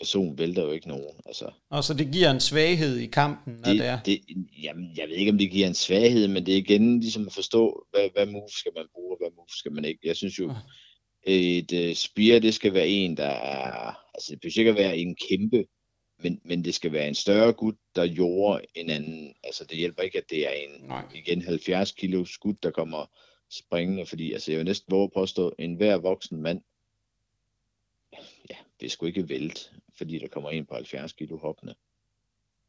Person, 0.02 0.38
vælter 0.38 0.64
jo 0.64 0.72
ikke 0.72 0.88
nogen. 0.88 1.16
Altså, 1.26 1.52
Og 1.70 1.84
så 1.84 1.94
det 1.94 2.10
giver 2.14 2.32
en 2.32 2.40
svaghed 2.40 2.98
i 2.98 3.06
kampen, 3.06 3.54
når 3.54 3.70
det, 3.72 3.80
det 3.80 3.88
er. 3.88 4.00
det, 4.06 4.20
jamen, 4.64 4.98
jeg 4.98 5.08
ved 5.08 5.16
ikke, 5.16 5.32
om 5.32 5.38
det 5.38 5.52
giver 5.52 5.68
en 5.68 5.74
svaghed, 5.74 6.28
men 6.28 6.46
det 6.46 6.54
er 6.54 6.58
igen 6.58 7.00
ligesom 7.00 7.28
at 7.28 7.34
forstå, 7.34 7.86
hvad, 7.92 8.10
hvad 8.14 8.26
move 8.26 8.50
skal 8.50 8.72
man 8.76 8.86
bruge, 8.94 9.14
og 9.16 9.18
hvad 9.22 9.32
move 9.36 9.48
skal 9.50 9.72
man 9.72 9.86
ikke. 9.86 10.00
Jeg 10.04 10.16
synes 10.16 10.40
jo, 10.40 10.50
Ah. 10.50 10.56
et 11.34 11.72
uh, 11.90 11.96
spear, 11.96 12.40
det 12.40 12.54
skal 12.54 12.74
være 12.74 12.88
en, 12.88 13.18
der 13.18 13.26
er, 13.26 13.96
altså 14.16 14.32
det 14.32 14.40
behøver 14.42 14.60
ikke 14.60 14.70
at 14.72 14.78
være 14.88 14.98
en 14.98 15.16
kæmpe, 15.30 15.66
men, 16.24 16.40
men 16.46 16.66
det 16.66 16.76
skal 16.76 16.92
være 16.92 17.08
en 17.08 17.16
større 17.16 17.54
gut, 17.54 17.76
der 17.96 18.04
jorder 18.04 18.60
en 18.76 18.90
anden. 18.90 19.34
Altså 19.44 19.66
det 19.66 19.78
hjælper 19.78 20.04
ikke, 20.04 20.18
at 20.18 20.30
det 20.30 20.48
er 20.48 20.52
en, 20.52 20.88
Nej. 20.88 21.04
igen 21.16 21.42
70 21.42 21.92
kilo 21.92 22.26
gut, 22.40 22.64
der 22.64 22.72
kommer 22.72 23.06
springende, 23.52 24.06
fordi 24.06 24.34
altså 24.34 24.52
jeg 24.52 24.58
vil 24.58 24.66
næsten 24.66 24.92
våge 24.92 25.04
at 25.04 25.12
påstå, 25.14 25.52
en 25.60 25.76
hver 25.76 25.98
voksen 25.98 26.42
mand, 26.42 26.62
ja, 28.50 28.56
det 28.82 28.92
sgu 28.92 29.06
ikke 29.06 29.30
vælt, 29.30 29.72
fordi 30.02 30.20
der 30.20 30.28
kommer 30.28 30.50
en 30.50 30.66
på 30.66 30.74
70 30.76 31.14
kilo 31.14 31.38
hoppende. 31.38 31.76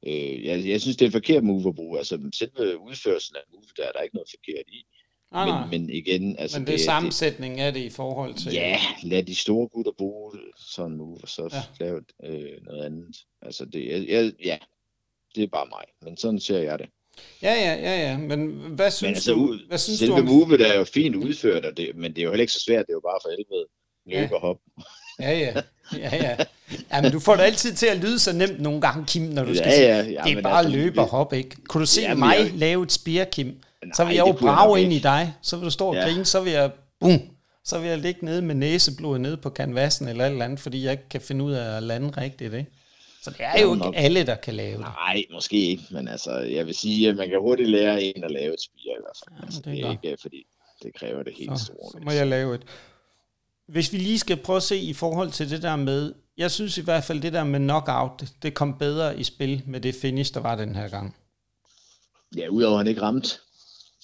Øh, 0.07 0.45
jeg, 0.45 0.67
jeg 0.67 0.81
synes, 0.81 0.97
det 0.97 1.05
er 1.05 1.09
en 1.09 1.13
forkert 1.13 1.45
move 1.45 1.69
at 1.69 1.75
bruge. 1.75 1.99
Altså 1.99 2.31
selve 2.35 2.79
udførelsen 2.79 3.37
af 3.37 3.43
move, 3.53 3.65
der 3.77 3.85
er 3.89 3.93
der 3.93 4.01
ikke 4.01 4.15
noget 4.17 4.29
forkert 4.31 4.65
i. 4.69 4.85
Nej. 5.33 5.61
Men, 5.61 5.71
men 5.71 5.91
igen, 5.91 6.37
altså 6.39 6.59
Men 6.59 6.67
det 6.67 6.75
er 6.75 6.79
sammensætningen 6.79 7.61
af 7.61 7.73
det 7.73 7.81
i 7.81 7.91
forhold 7.91 8.35
til... 8.35 8.53
Ja, 8.53 8.79
lad 9.05 9.23
de 9.23 9.35
store 9.35 9.69
gutter 9.69 9.93
bruge 9.99 10.39
sådan 10.57 10.91
en 10.91 10.97
move, 10.99 11.19
og 11.23 11.29
så 11.29 11.51
Ja. 11.53 11.85
lave 11.85 12.03
øh, 12.25 12.63
noget 12.65 12.85
andet. 12.85 13.17
Altså 13.43 13.65
det, 13.65 13.87
jeg, 13.87 14.09
jeg, 14.09 14.33
ja, 14.45 14.59
det 15.35 15.43
er 15.43 15.49
bare 15.49 15.67
mig, 15.67 15.85
men 16.03 16.17
sådan 16.17 16.41
ser 16.41 16.59
jeg 16.59 16.79
det. 16.79 16.89
Ja, 17.43 17.53
ja, 17.55 17.75
ja, 17.75 18.11
ja. 18.11 18.19
Men 18.19 18.51
hvad 18.51 18.91
synes 18.91 19.03
Men 19.09 19.15
altså, 19.15 19.33
du, 19.33 19.59
hvad 19.69 19.79
synes 19.79 19.99
selve 19.99 20.13
du 20.13 20.19
om... 20.21 20.25
movet 20.27 20.61
er 20.61 20.75
jo 20.79 20.85
fint 20.85 21.17
udført, 21.17 21.65
og 21.65 21.77
det, 21.77 21.97
men 21.97 22.11
det 22.15 22.19
er 22.21 22.25
jo 22.25 22.31
heller 22.31 22.43
ikke 22.43 22.53
så 22.53 22.61
svært, 22.67 22.87
det 22.87 22.93
er 22.93 22.97
jo 22.97 23.01
bare 23.01 23.19
for 23.25 23.31
helvede. 23.31 23.67
Løb 24.07 24.31
Ja. 24.31 24.35
og 24.35 24.41
hop. 24.41 24.59
Ja, 25.23 25.39
ja. 25.39 25.53
Ja, 25.99 26.17
ja. 26.17 26.37
ja, 26.93 27.01
men 27.03 27.13
du 27.13 27.21
får 27.21 27.37
det 27.37 27.43
altid 27.43 27.73
til 27.75 27.87
at 27.87 27.97
lyde 27.99 28.19
så 28.19 28.33
nemt 28.33 28.61
nogle 28.61 28.81
gange, 28.81 29.05
Kim, 29.07 29.23
når 29.23 29.45
du 29.45 29.55
skal 29.55 29.67
Ja, 29.69 29.81
ja, 29.81 29.97
ja, 30.11 30.21
det 30.25 30.39
er 30.39 30.43
bare 30.43 30.59
altså, 30.59 30.73
løbe 30.77 31.01
og 31.01 31.05
det- 31.05 31.11
hop, 31.11 31.33
ikke? 31.33 31.57
Kunne 31.69 31.81
du 31.81 31.87
se 31.87 32.01
Jamen, 32.01 32.19
mig 32.19 32.37
jeg- 32.39 32.51
lave 32.55 32.83
et 32.83 32.93
spear, 32.93 33.25
Kim? 33.25 33.47
Nej, 33.47 33.55
Så 33.95 34.05
vil 34.05 34.15
jeg 34.15 34.27
jo 34.27 34.33
brage 34.33 34.83
ind 34.83 34.93
i 34.93 34.99
dig. 34.99 35.35
Så 35.43 35.57
vil 35.57 35.65
du 35.65 35.71
stå 35.71 35.87
og 35.89 35.95
Ja. 35.95 36.03
grine, 36.05 36.25
så 36.25 36.41
vil 36.41 36.53
jeg, 36.53 36.71
boom, 37.01 37.21
så 37.65 37.79
vil 37.79 37.89
jeg 37.89 37.99
ligge 37.99 38.25
nede 38.25 38.43
med 38.43 38.55
næseblodet 38.55 39.21
nede 39.21 39.37
på 39.37 39.51
kanvasen 39.51 40.09
eller 40.09 40.27
eller 40.27 40.45
andet, 40.45 40.61
fordi 40.61 40.85
jeg 40.85 40.93
ikke 40.93 41.09
kan 41.11 41.21
finde 41.21 41.45
ud 41.45 41.53
af 41.53 41.77
at 41.77 41.83
lande 41.83 42.09
rigtigt, 42.21 42.55
ikke? 42.55 42.71
Så 43.23 43.31
det 43.31 43.37
er 43.41 43.51
Ja, 43.57 43.63
jo 43.63 43.75
nok. 43.75 43.87
ikke 43.95 43.99
alle, 43.99 44.27
der 44.27 44.35
kan 44.35 44.55
lave 44.55 44.73
det. 44.73 44.81
Nej, 44.81 45.23
måske 45.33 45.57
ikke, 45.57 45.83
men 45.91 46.09
altså, 46.09 46.39
jeg 46.39 46.67
vil 46.67 46.75
sige, 46.75 47.09
at 47.09 47.17
man 47.17 47.29
kan 47.29 47.39
hurtigt 47.41 47.69
lære 47.69 48.03
en 48.03 48.25
at 48.25 48.31
lave 48.31 48.53
et 48.55 48.61
spire 48.61 48.93
i 48.99 49.03
hvert 49.03 49.17
fald. 49.25 49.39
Ja, 49.41 49.45
altså, 49.47 49.61
det 49.65 49.71
er 49.71 49.75
det 49.75 49.81
er 49.83 49.87
godt. 49.87 49.99
ikke, 50.05 50.19
fordi 50.23 50.47
det 50.83 50.95
kræver 50.95 51.23
det 51.23 51.33
helt 51.39 51.61
store. 51.61 51.91
så 51.93 51.99
må 52.05 52.11
jeg 52.11 52.27
lave 52.27 52.55
et. 52.55 52.63
Hvis 53.69 53.93
vi 53.93 53.99
lige 53.99 54.19
skal 54.19 54.37
prøve 54.37 54.57
at 54.57 54.63
se 54.63 54.77
i 54.77 54.93
forhold 54.93 55.31
til 55.31 55.51
det 55.51 55.63
der 55.63 55.77
med, 55.77 56.15
jeg 56.37 56.51
synes 56.51 56.79
i 56.79 56.83
hvert 56.83 57.05
fald, 57.05 57.23
det 57.23 57.33
der 57.33 57.45
med 57.45 57.61
knockout, 57.61 58.25
det, 58.43 58.55
kom 58.55 58.79
bedre 58.79 59.21
i 59.21 59.25
spil 59.25 59.63
med 59.67 59.81
det 59.81 59.95
finish, 59.95 60.35
der 60.35 60.41
var 60.41 60.57
den 60.57 60.75
her 60.75 60.89
gang. 60.89 61.17
Ja, 62.37 62.49
udover 62.49 62.79
han 62.79 62.87
ikke 62.87 63.03
ramte. 63.03 63.29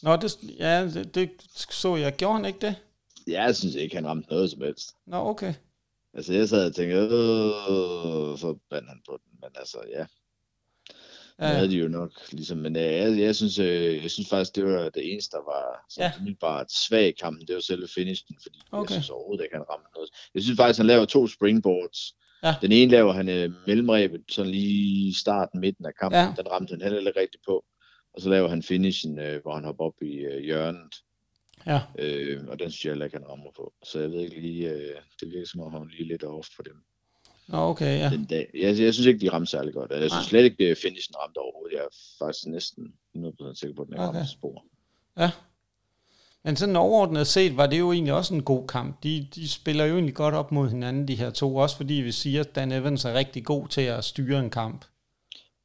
Nå, 0.02 0.16
det, 0.16 0.36
ja, 0.58 0.84
det, 0.84 1.14
det 1.14 1.30
så 1.70 1.96
jeg. 1.96 2.16
Gjorde 2.16 2.36
han 2.36 2.44
ikke 2.44 2.58
det? 2.60 2.74
Jeg 3.26 3.56
synes 3.56 3.74
ikke, 3.74 3.96
han 3.96 4.06
ramte 4.06 4.30
noget 4.30 4.50
som 4.50 4.60
helst. 4.62 4.94
Nå, 5.06 5.16
okay. 5.16 5.54
Altså, 6.14 6.32
jeg 6.32 6.48
sad 6.48 6.66
og 6.66 6.74
tænkte, 6.74 6.96
øh, 6.96 8.38
så 8.38 8.58
bandt 8.70 8.88
han 8.88 9.00
på 9.08 9.18
den, 9.24 9.38
men 9.40 9.50
altså, 9.54 9.78
ja. 9.90 10.06
Det 11.40 11.44
Ja, 11.44 11.48
havde 11.52 11.70
de 11.70 11.76
jo 11.76 11.88
nok, 11.88 12.12
ligesom, 12.32 12.58
men 12.58 12.76
øh, 12.76 12.82
jeg, 12.82 13.18
jeg, 13.18 13.36
synes, 13.36 13.58
øh, 13.58 14.02
jeg 14.02 14.10
synes 14.10 14.28
faktisk, 14.28 14.56
det 14.56 14.64
var 14.64 14.88
det 14.88 15.12
eneste, 15.12 15.36
der 15.36 15.42
var 15.44 15.64
Ja. 15.98 16.10
sådan 16.10 16.20
umiddelbart 16.20 16.72
svag 16.72 17.08
i 17.08 17.12
kampen, 17.12 17.46
det 17.46 17.54
var 17.54 17.60
selve 17.60 17.88
finishen, 17.94 18.36
fordi 18.42 18.58
okay. 18.72 18.82
Jeg 18.94 19.02
synes 19.02 19.10
overhovedet 19.10 19.44
ikke, 19.44 19.56
han 19.56 19.64
ramte 19.70 19.86
noget. 19.94 20.10
Jeg 20.34 20.42
synes 20.42 20.56
faktisk, 20.56 20.78
han 20.78 20.86
laver 20.86 21.04
to 21.04 21.26
springboards. 21.26 22.14
Ja. 22.42 22.54
Den 22.62 22.72
ene 22.72 22.90
laver 22.90 23.12
han 23.12 23.28
øh, 23.28 23.50
mellemrebet, 23.66 24.20
sådan 24.30 24.50
lige 24.50 25.14
starten, 25.14 25.60
midten 25.60 25.86
af 25.86 25.94
kampen, 26.00 26.20
Ja. 26.20 26.34
den 26.42 26.50
ramte 26.50 26.70
han 26.72 26.80
heller 26.82 27.10
ikke 27.10 27.20
rigtig 27.20 27.40
på. 27.46 27.64
Og 28.14 28.20
så 28.20 28.28
laver 28.30 28.48
han 28.48 28.62
finishen, 28.62 29.18
øh, 29.18 29.42
hvor 29.42 29.54
han 29.54 29.64
hopper 29.64 29.84
op 29.84 30.02
i 30.02 30.14
øh, 30.14 30.42
hjørnet. 30.44 30.94
Ja. 31.66 31.80
Øh, 31.98 32.44
og 32.48 32.58
den 32.58 32.70
synes 32.70 32.84
jeg 32.84 32.90
heller 32.92 33.04
ikke, 33.04 33.16
han 33.18 33.28
rammer 33.28 33.50
på. 33.56 33.72
Så 33.84 34.00
jeg 34.00 34.10
ved 34.10 34.20
ikke 34.20 34.40
lige, 34.40 34.70
øh, 34.72 34.96
det 35.20 35.30
virker 35.30 35.46
som 35.46 35.60
om 35.60 35.72
han 35.72 35.88
lige 35.88 36.08
lidt 36.08 36.24
off 36.24 36.48
for 36.56 36.62
dem. 36.62 36.76
Okay, 37.52 37.98
ja. 37.98 38.10
Den 38.10 38.24
dag. 38.24 38.50
Jeg, 38.54 38.78
jeg 38.80 38.94
synes 38.94 39.06
ikke, 39.06 39.20
de 39.20 39.28
ramte 39.32 39.50
særlig 39.50 39.74
godt. 39.74 39.90
Jeg 39.90 39.98
synes 40.00 40.12
Nej. 40.12 40.22
slet 40.22 40.44
ikke, 40.44 40.64
at 40.64 40.78
finishen 40.78 41.14
ramte 41.16 41.38
overhovedet. 41.38 41.72
Jeg 41.76 41.82
er 41.84 42.24
faktisk 42.24 42.46
næsten 42.46 42.84
100% 43.16 43.54
sikker 43.54 43.76
på, 43.76 43.82
at 43.82 43.86
den 43.88 43.94
ikke 43.94 44.04
Okay. 44.04 44.24
spor. 44.32 44.64
Ja. 45.18 45.30
Men 46.44 46.56
sådan 46.56 46.76
overordnet 46.76 47.26
set 47.26 47.56
var 47.56 47.66
det 47.66 47.78
jo 47.78 47.92
egentlig 47.92 48.14
også 48.14 48.34
en 48.34 48.42
god 48.42 48.66
kamp. 48.66 49.02
De, 49.02 49.28
de 49.34 49.48
spiller 49.48 49.84
jo 49.84 49.94
egentlig 49.94 50.14
godt 50.14 50.34
op 50.34 50.52
mod 50.52 50.68
hinanden, 50.68 51.08
de 51.08 51.14
her 51.14 51.30
to. 51.30 51.56
Også 51.56 51.76
fordi 51.76 51.94
vi 51.94 52.12
siger, 52.12 52.40
at 52.40 52.54
Dan 52.54 52.72
Evans 52.72 53.04
er 53.04 53.14
rigtig 53.14 53.44
god 53.44 53.68
til 53.68 53.80
at 53.80 54.04
styre 54.04 54.38
en 54.40 54.50
kamp. 54.50 54.84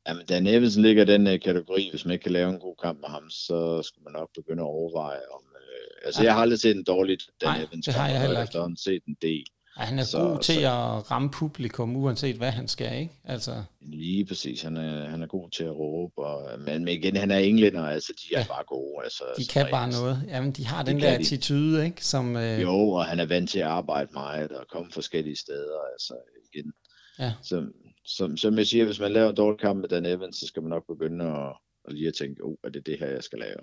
Jamen, 0.07 0.25
Dan 0.25 0.47
Evans 0.47 0.77
ligger 0.77 1.03
i 1.03 1.05
den 1.05 1.27
uh, 1.27 1.39
kategori, 1.39 1.89
hvis 1.91 2.05
man 2.05 2.11
ikke 2.11 2.23
kan 2.23 2.31
lave 2.31 2.49
en 2.49 2.59
god 2.59 2.75
kamp 2.83 2.99
med 2.99 3.09
ham, 3.09 3.29
så 3.29 3.81
skulle 3.83 4.03
man 4.03 4.13
nok 4.13 4.29
begynde 4.35 4.61
at 4.63 4.67
overveje 4.67 5.19
om... 5.33 5.41
Uh, 5.55 6.05
altså, 6.05 6.21
Ja. 6.21 6.25
jeg 6.25 6.33
har 6.33 6.41
aldrig 6.41 6.59
set 6.59 6.75
en 6.77 6.83
dårlig 6.83 7.17
Dan 7.41 7.47
Nej, 7.49 7.57
Evans 7.63 7.85
det 7.85 7.93
har 7.93 8.01
kamp, 8.01 8.13
jeg 8.13 8.21
heller 8.21 8.35
har 8.35 8.67
ikke. 8.69 8.81
set 8.81 9.03
en 9.07 9.17
del. 9.21 9.45
Ja, 9.79 9.83
han 9.83 9.99
er 9.99 10.03
så, 10.03 10.17
god 10.19 10.39
til 10.39 10.55
så- 10.55 10.59
at 10.67 11.11
ramme 11.11 11.29
publikum, 11.31 11.95
uanset 11.95 12.35
hvad 12.35 12.51
han 12.51 12.67
skal, 12.67 12.99
ikke? 12.99 13.13
Altså, 13.23 13.63
Lige 13.81 14.25
præcis, 14.25 14.61
han 14.61 14.77
er, 14.77 15.09
han 15.09 15.21
er 15.23 15.27
god 15.27 15.49
til 15.49 15.63
at 15.63 15.75
råbe, 15.75 16.17
og, 16.17 16.59
men, 16.59 16.87
igen, 16.87 17.15
han 17.15 17.31
er 17.31 17.37
englænder, 17.37 17.83
altså 17.85 18.13
de 18.21 18.35
er 18.35 18.39
Ja. 18.39 18.45
bare 18.47 18.63
gode. 18.67 19.03
Altså, 19.03 19.23
de 19.37 19.45
kan 19.45 19.67
bare 19.71 19.89
noget. 19.91 20.23
Jamen, 20.27 20.51
de 20.51 20.65
har 20.65 20.83
den 20.83 20.97
kan 20.99 21.03
der 21.09 21.13
de. 21.17 21.19
attitude, 21.19 21.85
ikke? 21.85 22.05
Som, 22.05 22.35
øh, 22.37 22.61
Jo, 22.61 22.89
og 22.89 23.05
han 23.05 23.19
er 23.19 23.25
vant 23.25 23.49
til 23.49 23.59
at 23.59 23.65
arbejde 23.67 24.09
meget 24.13 24.51
og 24.51 24.65
komme 24.71 24.91
forskellige 24.91 25.35
steder, 25.37 25.77
altså 25.93 26.13
igen. 26.53 26.73
Ja. 27.19 27.33
Så, 27.43 27.65
som, 28.05 28.37
som 28.37 28.57
jeg 28.57 28.67
siger, 28.67 28.85
hvis 28.85 28.99
man 28.99 29.11
laver 29.11 29.29
en 29.29 29.35
dårlig 29.35 29.59
kamp 29.59 29.79
med 29.81 29.89
Dan 29.89 30.05
Evans, 30.05 30.35
så 30.37 30.47
skal 30.47 30.61
man 30.61 30.69
nok 30.69 30.83
begynde 30.87 31.25
at, 31.25 31.53
at 31.87 31.93
lige 31.93 32.07
at 32.07 32.13
tænke, 32.13 32.43
oh, 32.43 32.55
er 32.63 32.69
det 32.69 32.85
det 32.85 32.99
her, 32.99 33.07
jeg 33.07 33.23
skal 33.23 33.39
lave? 33.39 33.59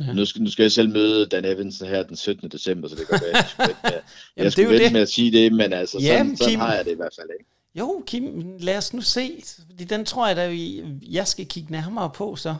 Ja. 0.00 0.12
Nu, 0.12 0.24
skal, 0.24 0.42
nu 0.42 0.50
skal 0.50 0.62
jeg 0.62 0.72
selv 0.72 0.88
møde 0.90 1.26
Dan 1.26 1.44
Evans 1.44 1.78
her 1.78 2.02
den 2.02 2.16
17. 2.16 2.50
december, 2.50 2.88
så 2.88 2.94
det 2.94 3.08
kan 3.08 3.20
være, 3.22 3.36
jeg 3.36 3.46
skulle 3.52 3.66
vente 3.68 3.80
med, 3.82 3.92
jeg 4.36 4.42
det 4.42 4.46
er 4.46 4.50
skulle 4.50 4.64
jo 4.64 4.70
vente 4.70 4.84
det. 4.84 4.92
med 4.92 5.00
at 5.00 5.08
sige 5.08 5.32
det, 5.32 5.52
men 5.52 5.72
altså, 5.72 5.98
Jamen, 6.00 6.26
sådan, 6.26 6.36
sådan 6.36 6.50
Kim. 6.50 6.60
har 6.60 6.74
jeg 6.74 6.84
det 6.84 6.90
i 6.92 6.94
hvert 6.96 7.14
fald 7.16 7.28
ikke. 7.38 7.50
Jo, 7.74 8.02
Kim, 8.06 8.56
lad 8.58 8.76
os 8.76 8.92
nu 8.94 9.00
se. 9.00 9.42
Den 9.88 10.04
tror 10.04 10.28
jeg, 10.28 10.38
at 10.38 10.52
vi, 10.52 10.84
jeg 11.02 11.26
skal 11.28 11.46
kigge 11.46 11.72
nærmere 11.72 12.10
på, 12.14 12.36
så. 12.36 12.54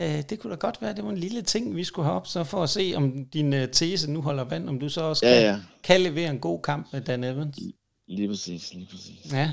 Øh, 0.00 0.22
det 0.30 0.38
kunne 0.38 0.50
da 0.50 0.56
godt 0.56 0.82
være, 0.82 0.94
det 0.94 1.04
var 1.04 1.10
en 1.10 1.18
lille 1.18 1.42
ting, 1.42 1.76
vi 1.76 1.84
skulle 1.84 2.06
have 2.06 2.16
op, 2.16 2.26
så 2.26 2.44
for 2.44 2.62
at 2.62 2.70
se, 2.70 2.92
om 2.96 3.24
din 3.32 3.52
øh, 3.54 3.68
tese 3.68 4.10
nu 4.10 4.20
holder 4.22 4.44
vand, 4.44 4.68
om 4.68 4.80
du 4.80 4.88
så 4.88 5.00
også 5.00 5.26
Ja, 5.26 5.34
kan, 5.34 5.42
ja, 5.42 5.58
kan 5.82 6.00
levere 6.00 6.30
en 6.30 6.38
god 6.38 6.62
kamp 6.62 6.86
med 6.92 7.00
Dan 7.00 7.24
Evans. 7.24 7.58
lige 8.08 8.28
præcis, 8.28 8.74
lige 8.74 8.88
præcis. 8.90 9.32
Ja. 9.32 9.52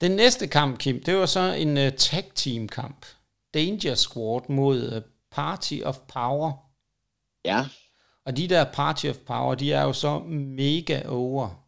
Den 0.00 0.10
næste 0.10 0.46
kamp, 0.46 0.78
Kim, 0.78 1.02
det 1.02 1.16
var 1.16 1.26
så 1.26 1.40
en 1.58 1.76
uh, 1.76 1.88
tag 1.96 2.24
team 2.34 2.68
kamp. 2.68 3.06
Danger 3.54 3.94
Squad 3.94 4.40
mod 4.48 4.96
uh, 4.96 5.02
Party 5.30 5.80
of 5.84 5.98
Power. 6.08 6.52
Ja, 7.44 7.66
Og 8.24 8.36
de 8.36 8.48
der 8.48 8.64
Party 8.64 9.06
of 9.06 9.16
Power, 9.16 9.54
de 9.54 9.72
er 9.72 9.82
jo 9.82 9.92
så 9.92 10.18
mega 10.28 11.02
over. 11.08 11.66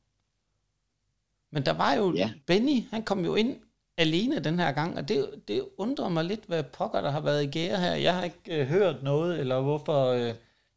Men 1.52 1.66
der 1.66 1.72
var 1.72 1.92
jo, 1.94 2.14
Ja. 2.14 2.30
Benny, 2.46 2.84
han 2.90 3.02
kom 3.02 3.24
jo 3.24 3.34
ind 3.34 3.56
alene 3.96 4.38
den 4.38 4.58
her 4.58 4.72
gang, 4.72 4.96
og 4.96 5.08
det, 5.08 5.26
det 5.48 5.64
undrer 5.78 6.08
mig 6.08 6.24
lidt, 6.24 6.40
hvad 6.46 6.62
pokker 6.62 7.00
der 7.00 7.10
har 7.10 7.20
været 7.20 7.42
i 7.44 7.46
gære 7.46 7.76
her. 7.80 7.94
Jeg 7.94 8.14
har 8.14 8.24
ikke 8.24 8.60
uh, 8.62 8.66
hørt 8.68 9.02
noget, 9.02 9.40
eller 9.40 9.60
hvorfor 9.60 10.14
uh, 10.28 10.34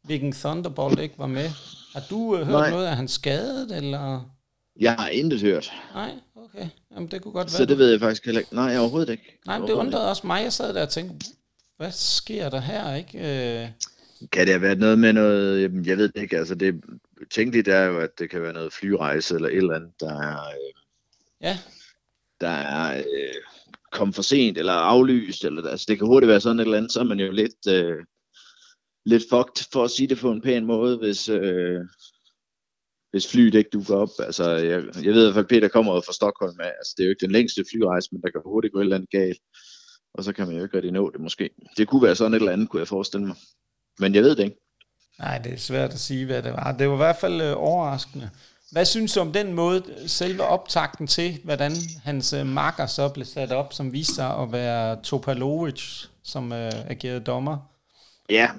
Viking 0.08 0.34
Thunderbolt 0.34 0.98
ikke 1.00 1.18
var 1.18 1.26
med. 1.26 1.48
Har 1.94 2.02
du 2.10 2.16
uh, 2.16 2.36
hørt 2.38 2.48
Nej. 2.48 2.70
noget, 2.70 2.86
af 2.86 2.96
han 2.96 3.08
skadet, 3.08 3.76
eller? 3.76 4.30
jeg 4.80 4.94
har 4.94 5.08
intet 5.08 5.40
hørt, 5.40 5.72
Nej, 5.94 6.14
okay. 6.36 6.68
Jamen, 6.94 7.10
det 7.10 7.22
kunne 7.22 7.32
godt 7.32 7.46
være. 7.46 7.56
så 7.56 7.64
det 7.64 7.78
ved 7.78 7.90
jeg 7.90 8.00
faktisk 8.00 8.24
heller 8.24 8.40
ikke. 8.40 8.54
Nej, 8.54 8.78
overhovedet 8.78 9.12
ikke. 9.12 9.38
Nej, 9.46 9.58
men 9.58 9.68
det 9.68 9.74
undrede 9.74 10.08
også 10.10 10.26
mig. 10.26 10.42
Jeg 10.42 10.52
sad 10.52 10.74
der 10.74 10.82
og 10.82 10.88
tænkte, 10.88 11.26
hvad 11.76 11.92
sker 11.92 12.48
der 12.48 12.60
her, 12.60 12.94
ikke? 12.94 13.18
Øh, 13.18 13.68
Kan 14.32 14.46
det 14.46 14.54
have 14.54 14.62
været 14.62 14.78
noget 14.78 14.98
med 14.98 15.12
noget, 15.12 15.62
jeg 15.86 15.96
ved 15.98 16.08
det 16.08 16.22
ikke, 16.22 16.38
altså 16.38 16.54
det 16.54 16.84
tænkeligt 17.30 17.68
er 17.68 17.84
jo, 17.84 17.98
at 17.98 18.18
det 18.18 18.30
kan 18.30 18.42
være 18.42 18.52
noget 18.52 18.72
flyrejse 18.72 19.34
eller 19.34 19.48
et 19.48 19.56
eller 19.56 19.74
andet, 19.74 19.92
der 20.00 20.20
er, 20.20 20.40
øh, 20.48 20.82
ja, 21.40 21.58
der 22.40 22.48
er 22.48 22.98
øh, 22.98 23.34
kommet 23.92 24.14
for 24.14 24.22
sent 24.22 24.58
eller 24.58 24.72
aflyst, 24.72 25.44
eller 25.44 25.70
altså 25.70 25.86
det 25.88 25.98
kan 25.98 26.06
hurtigt 26.06 26.28
være 26.28 26.40
sådan 26.40 26.60
et 26.60 26.64
eller 26.64 26.78
andet, 26.78 26.92
så 26.92 27.00
er 27.00 27.04
man 27.04 27.20
jo 27.20 27.32
lidt, 27.32 27.66
øh, 27.68 28.04
lidt 29.06 29.22
fucked, 29.30 29.68
for 29.72 29.84
at 29.84 29.90
sige 29.90 30.08
det 30.08 30.18
på 30.18 30.30
en 30.30 30.42
pæn 30.42 30.64
måde, 30.66 30.98
hvis, 30.98 31.28
øh, 31.28 31.80
hvis 33.10 33.30
flyet 33.32 33.54
ikke 33.54 33.70
dukker 33.72 33.94
op. 33.96 34.08
Altså, 34.18 34.50
jeg, 34.50 34.84
jeg 35.04 35.14
ved 35.14 35.22
i 35.22 35.24
hvert 35.26 35.34
fald, 35.34 35.46
Peter 35.46 35.68
kommer 35.68 35.96
ud 35.96 36.02
fra 36.06 36.12
Stockholm 36.12 36.60
af, 36.60 36.72
altså 36.78 36.94
det 36.96 37.02
er 37.02 37.06
jo 37.06 37.10
ikke 37.10 37.26
den 37.26 37.32
længste 37.32 37.64
flyrejse, 37.72 38.08
men 38.12 38.22
der 38.22 38.30
kan 38.30 38.40
hurtigt 38.44 38.72
gå 38.72 38.78
et 38.78 38.82
eller 38.82 38.96
andet 38.96 39.10
galt, 39.10 39.40
og 40.18 40.24
så 40.24 40.32
kan 40.32 40.46
man 40.46 40.56
jo 40.56 40.62
ikke 40.62 40.76
rigtig 40.76 40.92
nå 40.92 41.10
det 41.10 41.20
måske. 41.20 41.50
Det 41.76 41.88
kunne 41.88 42.02
være 42.02 42.14
sådan 42.16 42.34
et 42.34 42.38
eller 42.38 42.52
andet, 42.52 42.68
kunne 42.68 42.80
jeg 42.80 42.88
forestille 42.88 43.26
mig. 43.26 43.36
Men 43.98 44.14
jeg 44.14 44.22
ved 44.22 44.36
det 44.36 44.44
ikke. 44.44 44.56
nej, 45.18 45.38
det 45.38 45.52
er 45.52 45.56
svært 45.58 45.92
at 45.92 45.98
sige, 45.98 46.26
hvad 46.26 46.42
det 46.42 46.52
var. 46.52 46.72
Det 46.72 46.88
var 46.88 46.94
i 46.94 46.96
hvert 46.96 47.16
fald 47.16 47.40
øh, 47.40 47.54
overraskende. 47.56 48.30
Hvad 48.72 48.84
synes 48.84 49.14
du 49.14 49.20
om 49.20 49.32
den 49.32 49.52
måde, 49.52 49.82
selve 50.06 50.42
optakten 50.42 51.06
til, 51.06 51.40
hvordan 51.44 51.72
hans 52.04 52.32
øh, 52.32 52.46
marker 52.46 52.86
så 52.86 53.08
blev 53.08 53.24
sat 53.26 53.52
op, 53.52 53.72
som 53.72 53.92
viste 53.92 54.14
sig 54.14 54.36
at 54.38 54.52
være 54.52 55.02
Topalovic, 55.02 56.04
som 56.22 56.52
øh, 56.52 56.72
agerede 56.90 57.20
dommer? 57.20 57.58
Ja, 58.30 58.50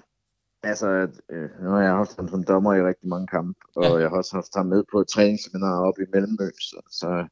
altså, 0.64 0.88
øh, 1.32 1.50
nu 1.64 1.70
har 1.70 1.82
jeg 1.82 1.92
haft 1.92 2.16
ham 2.16 2.30
som 2.30 2.44
dommer 2.44 2.74
i 2.74 2.82
rigtig 2.82 3.08
mange 3.10 3.28
kampe, 3.28 3.60
og 3.76 3.84
Ja. 3.84 3.96
jeg 3.96 4.10
har 4.10 4.18
også 4.18 4.36
haft 4.36 4.56
ham 4.56 4.66
med 4.66 4.84
på 4.92 5.00
et 5.02 5.08
træningsseminar 5.08 5.80
oppe 5.88 6.02
i 6.02 6.06
Mellemø, 6.14 6.50
så, 6.62 6.82
så 6.92 7.26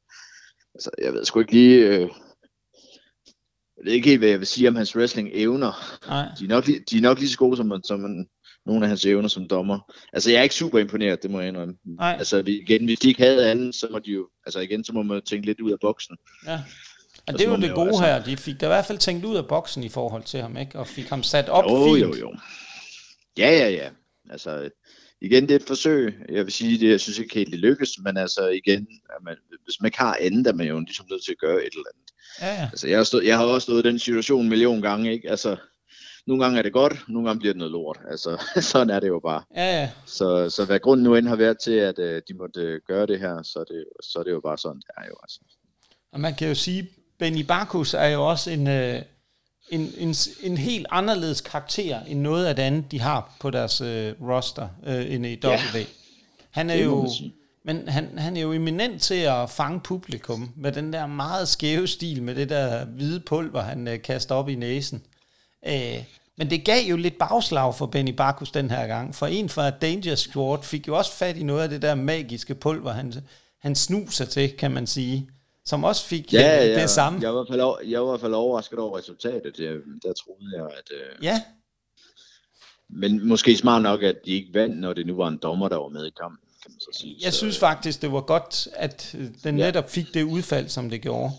altså, 0.76 0.90
jeg 1.02 1.14
ved 1.14 1.26
sgu 1.26 1.40
ikke 1.40 1.52
lige, 1.52 1.88
øh, 1.88 2.10
jeg 3.78 3.86
ved 3.86 3.94
ikke 3.94 4.10
helt, 4.10 4.20
hvad 4.20 4.30
jeg 4.30 4.40
vil 4.40 4.48
sige 4.48 4.68
om 4.68 4.76
hans 4.76 4.96
wrestling-evner. 4.96 5.72
Nej, 6.08 6.28
De 6.40 6.44
er 6.44 6.48
nok, 6.48 6.66
de 6.66 6.98
er 6.98 7.02
nok 7.02 7.20
lige 7.20 7.30
så 7.30 7.38
gode 7.38 7.58
som, 7.58 7.82
som 7.84 8.26
nogle 8.66 8.86
af 8.86 8.90
hans 8.90 9.06
evner 9.06 9.28
som 9.28 9.48
dommer. 9.48 9.94
Altså, 10.14 10.32
jeg 10.32 10.40
er 10.40 10.44
ikke 10.44 10.56
super 10.56 10.80
imponeret, 10.80 11.24
det 11.24 11.32
må 11.32 11.40
jeg 11.40 11.48
indrømme. 11.50 11.76
nej, 11.86 12.16
Altså, 12.20 12.44
igen, 12.48 12.86
hvis 12.86 13.00
de 13.00 13.08
ikke 13.08 13.22
havde 13.24 13.52
andet, 13.52 13.76
så 13.76 13.88
må 13.92 14.00
de 14.00 14.12
jo, 14.12 14.28
altså 14.46 14.60
igen, 14.60 14.84
så 14.84 14.94
må 14.94 15.04
man 15.04 15.22
tænke 15.22 15.46
lidt 15.46 15.62
ud 15.62 15.72
af 15.72 15.78
boksen. 15.82 16.16
ja. 16.46 16.62
Og 17.28 17.34
det 17.34 17.42
er 17.42 17.50
jo 17.50 17.56
det 17.56 17.70
jo 17.70 17.76
gode 17.76 17.88
altså- 17.88 18.04
her. 18.04 18.24
De 18.24 18.38
fik 18.38 18.62
da 18.62 18.66
i 18.66 18.70
hvert 18.70 18.86
fald 18.86 18.98
tænkt 18.98 19.26
ud 19.26 19.36
af 19.36 19.48
boksen 19.48 19.84
i 19.84 19.90
forhold 19.90 20.24
til 20.24 20.42
ham, 20.42 20.58
ikke? 20.58 20.80
Og 20.80 20.88
fik 20.88 21.10
ham 21.10 21.24
sat 21.24 21.50
op 21.50 21.64
jo, 21.72 21.86
fint. 21.96 22.02
jo, 22.02 22.16
jo. 22.20 22.36
Ja, 23.38 23.50
ja, 23.52 23.70
ja. 23.70 23.90
Altså, 24.30 24.70
igen, 25.22 25.44
det 25.44 25.52
er 25.52 25.56
et 25.56 25.64
forsøg. 25.68 26.16
Jeg 26.30 26.46
vil 26.46 26.54
sige, 26.54 26.80
det, 26.80 26.90
jeg 26.90 27.00
synes 27.02 27.20
ikke 27.20 27.34
helt, 27.36 27.52
det 27.52 27.60
lykkes, 27.60 27.90
men 28.04 28.18
altså 28.18 28.48
igen, 28.48 28.88
at 29.10 29.24
man, 29.24 29.36
hvis 29.64 29.82
man 29.82 29.88
ikke 29.88 29.98
har 29.98 30.18
andet, 30.22 30.48
er 30.48 30.54
man 30.54 30.68
jo 30.68 30.80
ligesom 30.80 31.06
nødt 31.12 31.24
til 31.26 31.32
at 31.32 31.38
gøre 31.38 31.56
et 31.58 31.74
eller 31.74 31.86
andet. 31.94 32.05
Ja, 32.42 32.54
ja. 32.54 32.68
Altså, 32.72 32.88
jeg 32.88 32.98
har, 32.98 33.04
stået, 33.04 33.26
jeg 33.26 33.38
har 33.38 33.46
også 33.46 33.66
stået 33.66 33.86
i 33.86 33.90
den 33.90 34.00
situation 34.00 34.44
en 34.44 34.50
million 34.50 34.82
gange, 34.82 35.14
ikke? 35.14 35.30
Altså, 35.30 35.58
nogle 36.28 36.44
gange 36.44 36.58
er 36.60 36.64
det 36.64 36.74
godt, 36.74 36.94
nogle 37.08 37.28
gange 37.28 37.40
bliver 37.40 37.54
det 37.54 37.58
noget 37.58 37.72
lort. 37.72 38.00
Altså, 38.12 38.44
sådan 38.72 38.90
er 38.90 39.00
det 39.00 39.08
jo 39.08 39.20
bare. 39.20 39.44
Ja, 39.56 39.82
ja. 39.82 39.90
Så, 40.06 40.50
så 40.50 40.66
hvad 40.66 40.80
grunden 40.80 41.04
nu 41.04 41.16
end 41.16 41.28
har 41.28 41.36
været 41.36 41.58
til, 41.60 41.72
at 41.72 42.00
øh, 42.00 42.22
de 42.28 42.34
måtte 42.34 42.62
øh, 42.62 42.82
gøre 42.88 43.06
det 43.06 43.20
her, 43.20 43.44
så 43.44 43.60
er 43.60 43.64
det, 43.64 43.86
så 44.04 44.20
er 44.20 44.24
det 44.24 44.32
jo 44.32 44.40
bare 44.40 44.58
sådan, 44.58 44.78
det 44.78 44.90
er 44.98 45.06
jo. 45.08 45.16
Altså. 45.24 45.40
Og 46.12 46.20
man 46.20 46.36
kan 46.36 46.48
jo 46.48 46.56
sige, 46.56 46.90
Benny 47.20 47.42
Barkus 47.42 47.94
er 47.94 48.08
jo 48.08 48.30
også 48.30 48.52
en, 48.52 48.68
øh, 48.68 49.02
en, 49.70 49.94
en, 49.98 50.16
en 50.44 50.58
helt 50.58 50.88
anderledes 50.90 51.42
karakter 51.42 52.04
end 52.04 52.20
noget 52.20 52.46
af 52.46 52.56
det 52.56 52.64
andet, 52.64 52.92
de 52.92 53.00
har 53.00 53.36
på 53.40 53.50
deres 53.50 53.82
øh, 53.82 54.14
roster 54.22 54.68
øh, 54.88 55.14
end 55.14 55.26
i 55.26 55.40
W. 55.44 55.50
Ja, 55.50 55.86
han 56.52 56.70
er 56.70 56.76
jo, 56.76 57.10
sige. 57.18 57.34
Men 57.66 57.88
han, 57.88 58.18
han 58.18 58.38
er 58.38 58.42
jo 58.42 58.54
eminent 58.54 59.02
til 59.02 59.16
at 59.16 59.50
fange 59.50 59.80
publikum 59.80 60.52
med 60.56 60.72
den 60.72 60.94
der 60.94 61.08
meget 61.08 61.48
skæve 61.48 61.88
stil, 61.88 62.24
med 62.24 62.36
det 62.36 62.50
der 62.50 62.86
hvide 62.86 63.20
pulver, 63.20 63.62
han 63.62 63.88
øh, 63.88 64.02
kaster 64.02 64.36
op 64.36 64.50
i 64.50 64.56
næsen. 64.56 65.04
Øh, 65.68 66.04
men 66.38 66.50
det 66.50 66.66
gav 66.66 66.84
jo 66.90 66.96
lidt 66.98 67.18
bagslag 67.18 67.76
for 67.76 67.86
Benny 67.86 68.12
Barkus 68.12 68.52
den 68.52 68.70
her 68.70 68.88
gang, 68.88 69.16
for 69.16 69.26
en 69.26 69.50
fra 69.50 69.70
Danger 69.70 70.16
Squad 70.16 70.64
fik 70.64 70.88
jo 70.88 70.98
også 70.98 71.12
fat 71.12 71.38
i 71.38 71.44
noget 71.44 71.64
af 71.64 71.70
det 71.70 71.82
der 71.82 71.96
magiske 71.96 72.56
pulver, 72.56 72.92
han, 72.92 73.14
han 73.62 73.76
snuser 73.76 74.26
til, 74.26 74.58
kan 74.58 74.72
man 74.72 74.88
sige, 74.88 75.30
som 75.66 75.84
også 75.84 76.06
fik 76.06 76.34
Ja, 76.34 76.66
ja, 76.66 76.82
det 76.82 76.90
samme. 76.90 77.20
Jeg 77.22 77.34
var, 77.34 77.42
i 77.42 77.46
hvert 77.46 77.54
fald, 77.54 77.62
over- 77.62 77.78
jeg 77.86 78.02
var 78.02 78.08
i 78.08 78.12
hvert 78.12 78.22
fald 78.22 78.34
overrasket 78.34 78.80
over 78.80 78.98
resultatet. 78.98 79.60
Jeg, 79.60 79.74
der 80.04 80.14
troede 80.14 80.52
jeg, 80.56 80.66
at... 80.66 80.92
Øh, 80.92 81.24
Ja, 81.24 81.42
Men 82.90 83.28
måske 83.28 83.58
smart 83.58 83.82
nok, 83.82 84.04
at 84.04 84.16
de 84.26 84.32
ikke 84.32 84.54
vandt, 84.54 84.78
når 84.78 84.94
det 84.94 85.08
nu 85.08 85.16
var 85.16 85.28
en 85.28 85.38
dommer, 85.38 85.68
der 85.70 85.76
var 85.78 85.90
med 85.90 86.06
i 86.06 86.12
kampen, 86.22 86.45
kan 86.66 86.72
man 86.72 86.80
så 86.80 87.00
sige. 87.00 87.18
jeg 87.24 87.34
så, 87.34 87.38
synes 87.38 87.60
faktisk, 87.60 88.02
det 88.02 88.12
var 88.12 88.22
godt, 88.22 88.68
at 88.74 89.16
øh, 89.18 89.28
den 89.44 89.58
Ja. 89.58 89.66
netop 89.66 89.90
fik 89.90 90.06
det 90.14 90.24
udfald, 90.24 90.70
som 90.70 90.90
det 90.90 91.02
gjorde. 91.02 91.32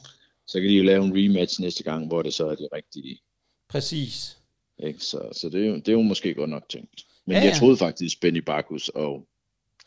Så 0.46 0.60
kan 0.60 0.68
de 0.68 0.74
jo 0.74 0.82
lave 0.84 1.04
en 1.04 1.12
rematch 1.16 1.60
næste 1.60 1.82
gang, 1.82 2.06
hvor 2.06 2.22
det 2.22 2.34
så 2.34 2.46
er 2.48 2.54
de 2.54 2.68
rigtige. 2.72 3.20
Præcis. 3.68 4.36
Ikke? 4.78 4.98
Så, 5.04 5.28
så 5.32 5.48
det, 5.48 5.62
er 5.64 5.68
jo, 5.68 5.74
det 5.76 5.88
er 5.88 5.92
jo 5.92 6.02
måske 6.02 6.34
godt 6.34 6.50
nok 6.50 6.68
tænkt. 6.68 7.04
Men 7.26 7.36
Ja, 7.36 7.42
ja, 7.42 7.48
jeg 7.48 7.56
troede 7.56 7.76
faktisk, 7.76 8.20
Benny 8.20 8.38
Barkus 8.38 8.88
og 8.88 9.26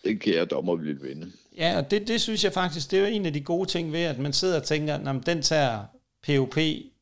den 0.04 0.20
kære 0.20 0.46
dommer 0.46 0.76
ville 0.76 1.02
vinde. 1.02 1.32
Ja, 1.58 1.78
og 1.78 1.92
det, 1.92 2.08
det 2.08 2.22
synes 2.22 2.44
jeg 2.44 2.54
faktisk, 2.54 2.92
det 2.92 3.00
er 3.00 3.08
jo 3.08 3.16
en 3.16 3.26
af 3.26 3.34
de 3.34 3.42
gode 3.42 3.70
ting 3.70 3.92
ved, 3.92 4.00
at 4.00 4.20
man 4.20 4.34
sidder 4.34 4.60
og 4.60 4.64
tænker, 4.64 4.96
at 5.10 5.26
den 5.26 5.42
tager 5.42 5.86
POP 6.28 6.58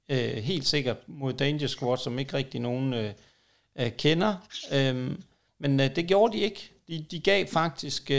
øh, 0.10 0.20
helt 0.20 0.68
sikkert 0.68 0.98
mod 1.08 1.34
Danger 1.34 1.68
Squad, 1.68 1.98
som 1.98 2.20
ikke 2.20 2.34
rigtig 2.34 2.60
nogen 2.62 2.94
øh, 2.94 3.12
øh, 3.80 3.92
kender. 3.98 4.48
Øhm, 4.74 5.22
men 5.60 5.80
øh, 5.80 5.96
det 5.96 6.08
gjorde 6.08 6.38
de 6.38 6.44
ikke. 6.44 6.72
De, 6.88 7.06
de 7.12 7.20
gav 7.20 7.48
faktisk, 7.48 8.12
øh, 8.12 8.18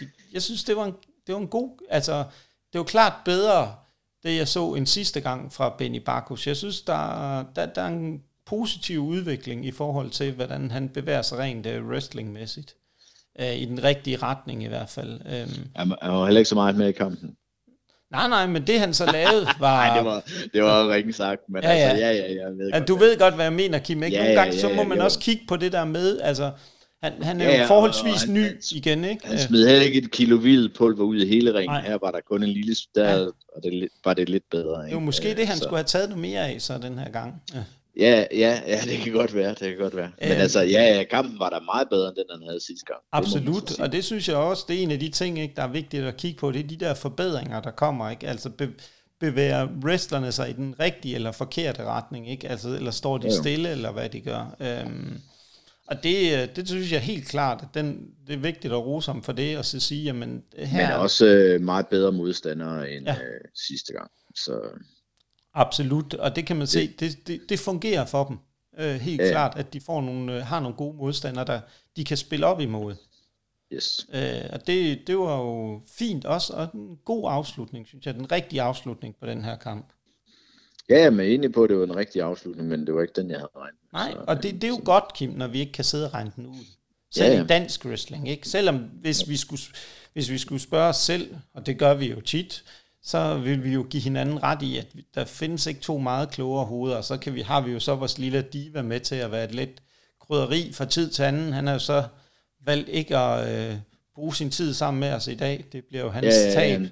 de, 0.00 0.08
jeg 0.32 0.42
synes, 0.42 0.64
det 0.64 0.76
var, 0.76 0.84
en, 0.84 0.94
det 1.26 1.34
var 1.34 1.40
en 1.40 1.48
god, 1.48 1.86
altså, 1.90 2.24
det 2.72 2.78
var 2.78 2.84
klart 2.84 3.12
bedre, 3.24 3.74
det 4.22 4.36
jeg 4.36 4.48
så 4.48 4.74
en 4.74 4.86
sidste 4.86 5.20
gang 5.20 5.52
fra 5.52 5.74
Benny 5.78 5.98
Barkus. 5.98 6.46
Jeg 6.46 6.56
synes, 6.56 6.80
der, 6.80 7.44
der, 7.56 7.66
der 7.66 7.82
er 7.82 7.86
en 7.86 8.22
positiv 8.46 9.00
udvikling 9.00 9.66
i 9.66 9.70
forhold 9.70 10.10
til, 10.10 10.32
hvordan 10.32 10.70
han 10.70 10.88
bevæger 10.88 11.22
sig 11.22 11.38
rent 11.38 11.66
uh, 11.66 11.88
wrestlingmæssigt. 11.88 12.74
Uh, 13.38 13.56
I 13.56 13.64
den 13.64 13.84
rigtige 13.84 14.16
retning 14.16 14.64
i 14.64 14.68
hvert 14.68 14.88
fald. 14.88 15.12
Um, 15.12 15.70
han, 15.76 15.94
han 16.02 16.12
var 16.12 16.24
heller 16.24 16.38
ikke 16.38 16.48
så 16.48 16.54
meget 16.54 16.76
med 16.76 16.88
i 16.88 16.92
kampen. 16.92 17.36
Nej, 18.10 18.28
nej, 18.28 18.46
men 18.46 18.66
det 18.66 18.80
han 18.80 18.94
så 18.94 19.12
lavede 19.12 19.46
var... 19.60 19.86
nej, 19.86 19.96
det 19.96 20.04
var, 20.04 20.24
det 20.54 20.62
var 20.62 20.88
ringe 20.88 21.12
sagt, 21.12 21.40
men 21.48 21.62
ja, 21.62 21.72
ja. 21.72 21.76
altså, 21.76 22.04
ja, 22.04 22.12
ja, 22.12 22.42
jeg 22.42 22.58
ved 22.58 22.68
ja, 22.68 22.78
godt. 22.78 22.88
Du 22.88 22.96
ved 22.96 23.18
godt, 23.18 23.34
hvad 23.34 23.44
jeg 23.44 23.52
mener, 23.52 23.78
Kim, 23.78 24.02
ikke? 24.02 24.16
Ja, 24.16 24.22
Nogle 24.22 24.40
gange, 24.40 24.54
ja, 24.56 24.68
ja, 24.68 24.68
så 24.68 24.74
må 24.76 24.82
man 24.84 24.98
jo. 24.98 25.04
også 25.04 25.18
kigge 25.18 25.44
på 25.48 25.56
det 25.56 25.72
der 25.72 25.84
med, 25.84 26.20
altså, 26.20 26.50
han, 27.02 27.22
han 27.22 27.40
er 27.40 27.52
ja, 27.52 27.60
jo 27.60 27.66
forholdsvis 27.66 28.22
han, 28.22 28.34
ny 28.34 28.46
han, 28.46 28.58
igen, 28.72 29.04
ikke? 29.04 29.26
Han 29.26 29.38
smed 29.38 29.68
heller 29.68 29.84
ikke 29.84 29.98
et 29.98 30.10
kilo 30.10 30.36
hvid 30.38 30.68
pulver 30.68 31.04
ud 31.04 31.16
i 31.16 31.28
hele 31.28 31.54
ringen. 31.54 31.70
Nej. 31.74 31.86
Her 31.86 31.98
var 32.02 32.10
der 32.10 32.20
kun 32.28 32.42
en 32.42 32.48
lille, 32.48 32.76
der 32.94 33.10
ja. 33.10 33.26
og 33.56 33.62
det 33.62 33.88
var 34.04 34.14
det 34.14 34.28
lidt 34.28 34.50
bedre. 34.50 34.86
Ikke? 34.86 34.94
Var 34.94 35.00
måske 35.00 35.34
det, 35.34 35.46
han 35.46 35.56
så. 35.56 35.62
skulle 35.62 35.76
have 35.76 35.84
taget 35.84 36.08
noget 36.08 36.22
mere 36.22 36.48
af, 36.48 36.60
så 36.60 36.78
den 36.78 36.98
her 36.98 37.10
gang. 37.10 37.42
Ja. 37.54 37.60
Ja, 37.96 38.24
ja, 38.34 38.60
ja, 38.66 38.80
det 38.84 38.98
kan 38.98 39.12
godt 39.12 39.34
være, 39.34 39.48
det 39.48 39.58
kan 39.58 39.76
godt 39.78 39.96
være. 39.96 40.10
Men 40.20 40.32
øhm, 40.32 40.40
altså, 40.40 40.60
ja, 40.60 40.96
ja, 40.96 41.04
kampen 41.04 41.38
var 41.38 41.50
der 41.50 41.60
meget 41.60 41.88
bedre, 41.90 42.08
end 42.08 42.16
den, 42.16 42.24
han 42.30 42.48
havde 42.48 42.60
sidste 42.66 42.86
gang. 42.86 43.00
Absolut, 43.12 43.68
det 43.68 43.80
og 43.80 43.92
det 43.92 44.04
synes 44.04 44.28
jeg 44.28 44.36
også, 44.36 44.64
det 44.68 44.78
er 44.78 44.82
en 44.82 44.90
af 44.90 44.98
de 44.98 45.08
ting, 45.08 45.38
ikke, 45.38 45.54
der 45.56 45.62
er 45.62 45.68
vigtigt 45.68 46.04
at 46.04 46.16
kigge 46.16 46.38
på, 46.38 46.52
det 46.52 46.64
er 46.64 46.68
de 46.68 46.76
der 46.76 46.94
forbedringer, 46.94 47.60
der 47.60 47.70
kommer, 47.70 48.10
ikke? 48.10 48.28
Altså, 48.28 48.50
be, 48.50 48.68
bevæger 49.20 49.68
wrestlerne 49.84 50.32
sig 50.32 50.50
i 50.50 50.52
den 50.52 50.74
rigtige 50.80 51.14
eller 51.14 51.32
forkerte 51.32 51.84
retning, 51.84 52.30
ikke? 52.30 52.48
Altså, 52.48 52.68
eller 52.68 52.90
står 52.90 53.18
de 53.18 53.32
stille, 53.32 53.70
eller 53.70 53.92
hvad 53.92 54.08
de 54.08 54.20
gør. 54.20 54.56
Øhm, 54.60 55.20
og 55.86 56.02
det, 56.02 56.42
øh, 56.42 56.56
det 56.56 56.68
synes 56.68 56.92
jeg 56.92 57.00
helt 57.00 57.28
klart, 57.28 57.62
at 57.62 57.68
den, 57.74 58.10
det 58.26 58.32
er 58.32 58.38
vigtigt 58.38 58.72
at 58.72 58.86
rose 58.86 59.12
ham 59.12 59.22
for 59.22 59.32
det, 59.32 59.58
og 59.58 59.64
så 59.64 59.80
sige, 59.80 60.04
jamen 60.04 60.42
her... 60.58 60.88
Men 60.88 60.96
også 60.96 61.26
øh, 61.26 61.60
meget 61.60 61.86
bedre 61.86 62.12
modstandere 62.12 62.90
end 62.90 63.06
ja. 63.06 63.12
øh, 63.14 63.40
sidste 63.68 63.92
gang. 63.92 64.10
Så... 64.34 64.60
Absolut, 65.54 66.14
og 66.14 66.36
det 66.36 66.46
kan 66.46 66.56
man 66.56 66.66
se, 66.66 66.92
det, 67.00 67.26
det, 67.26 67.40
det 67.48 67.58
fungerer 67.58 68.06
for 68.06 68.24
dem. 68.24 68.38
Øh, 68.78 68.94
helt 68.94 69.20
ja. 69.20 69.30
klart, 69.30 69.56
at 69.56 69.72
de 69.72 69.80
får 69.80 70.00
nogle, 70.00 70.36
øh, 70.36 70.42
har 70.42 70.60
nogle 70.60 70.76
gode 70.76 70.96
modstandere, 70.96 71.44
der 71.44 71.60
de 71.96 72.04
kan 72.04 72.16
spille 72.16 72.46
op 72.46 72.60
imod. 72.60 72.94
Yes. 73.72 74.06
Øh, 74.14 74.50
og 74.52 74.66
det, 74.66 75.06
det 75.06 75.18
var 75.18 75.38
jo 75.38 75.82
fint 75.98 76.24
også, 76.24 76.52
og 76.52 76.68
en 76.74 76.98
god 77.04 77.30
afslutning, 77.30 77.86
synes 77.86 78.06
jeg. 78.06 78.14
Den 78.14 78.32
rigtige 78.32 78.62
afslutning 78.62 79.16
på 79.20 79.26
den 79.26 79.44
her 79.44 79.56
kamp. 79.56 79.92
Ja, 80.88 80.98
jeg 80.98 81.14
er 81.14 81.20
enig 81.20 81.52
på, 81.52 81.64
at 81.64 81.70
det 81.70 81.78
var 81.78 81.84
en 81.84 81.96
rigtig 81.96 82.22
afslutning, 82.22 82.68
men 82.68 82.86
det 82.86 82.94
var 82.94 83.02
ikke 83.02 83.14
den, 83.16 83.30
jeg 83.30 83.38
havde 83.38 83.50
regnet 83.56 83.78
Nej, 83.92 84.12
så, 84.12 84.24
og 84.26 84.42
det, 84.42 84.54
det 84.54 84.64
er 84.64 84.68
jo 84.68 84.76
så. 84.76 84.82
godt, 84.82 85.04
Kim, 85.14 85.30
når 85.30 85.46
vi 85.46 85.60
ikke 85.60 85.72
kan 85.72 85.84
sidde 85.84 86.06
og 86.06 86.14
regne 86.14 86.32
den 86.36 86.46
ud. 86.46 86.64
Selv 87.14 87.32
ja, 87.32 87.36
ja. 87.36 87.44
i 87.44 87.46
dansk 87.46 87.84
wrestling, 87.84 88.28
ikke? 88.28 88.48
Selvom 88.48 88.76
hvis 88.76 89.28
vi, 89.28 89.36
skulle, 89.36 89.62
hvis 90.12 90.30
vi 90.30 90.38
skulle 90.38 90.62
spørge 90.62 90.88
os 90.88 90.96
selv, 90.96 91.34
og 91.54 91.66
det 91.66 91.78
gør 91.78 91.94
vi 91.94 92.10
jo 92.10 92.20
tit, 92.20 92.64
så 93.02 93.38
vil 93.38 93.64
vi 93.64 93.72
jo 93.72 93.86
give 93.90 94.02
hinanden 94.02 94.42
ret 94.42 94.62
i, 94.62 94.76
at 94.76 94.86
der 95.14 95.24
findes 95.24 95.66
ikke 95.66 95.80
to 95.80 95.98
meget 95.98 96.30
klogere 96.30 96.64
hoveder, 96.64 96.96
og 96.96 97.04
så 97.04 97.16
kan 97.16 97.34
vi, 97.34 97.40
har 97.40 97.60
vi 97.60 97.72
jo 97.72 97.80
så 97.80 97.94
vores 97.94 98.18
lille 98.18 98.42
diva 98.52 98.82
med 98.82 99.00
til 99.00 99.14
at 99.14 99.32
være 99.32 99.44
et 99.44 99.54
lidt 99.54 99.82
krydderi 100.20 100.72
fra 100.72 100.84
tid 100.84 101.10
til 101.10 101.22
anden. 101.22 101.52
Han 101.52 101.66
har 101.66 101.72
jo 101.72 101.78
så 101.78 102.04
valgt 102.66 102.88
ikke 102.88 103.16
at 103.16 103.70
øh, 103.70 103.76
bruge 104.14 104.34
sin 104.34 104.50
tid 104.50 104.74
sammen 104.74 105.00
med 105.00 105.12
os 105.12 105.26
i 105.26 105.34
dag. 105.34 105.64
Det 105.72 105.84
bliver 105.84 106.04
jo 106.04 106.10
hans 106.10 106.26
ja, 106.26 106.60
ja, 106.60 106.70
ja. 106.70 106.78
tab. 106.78 106.90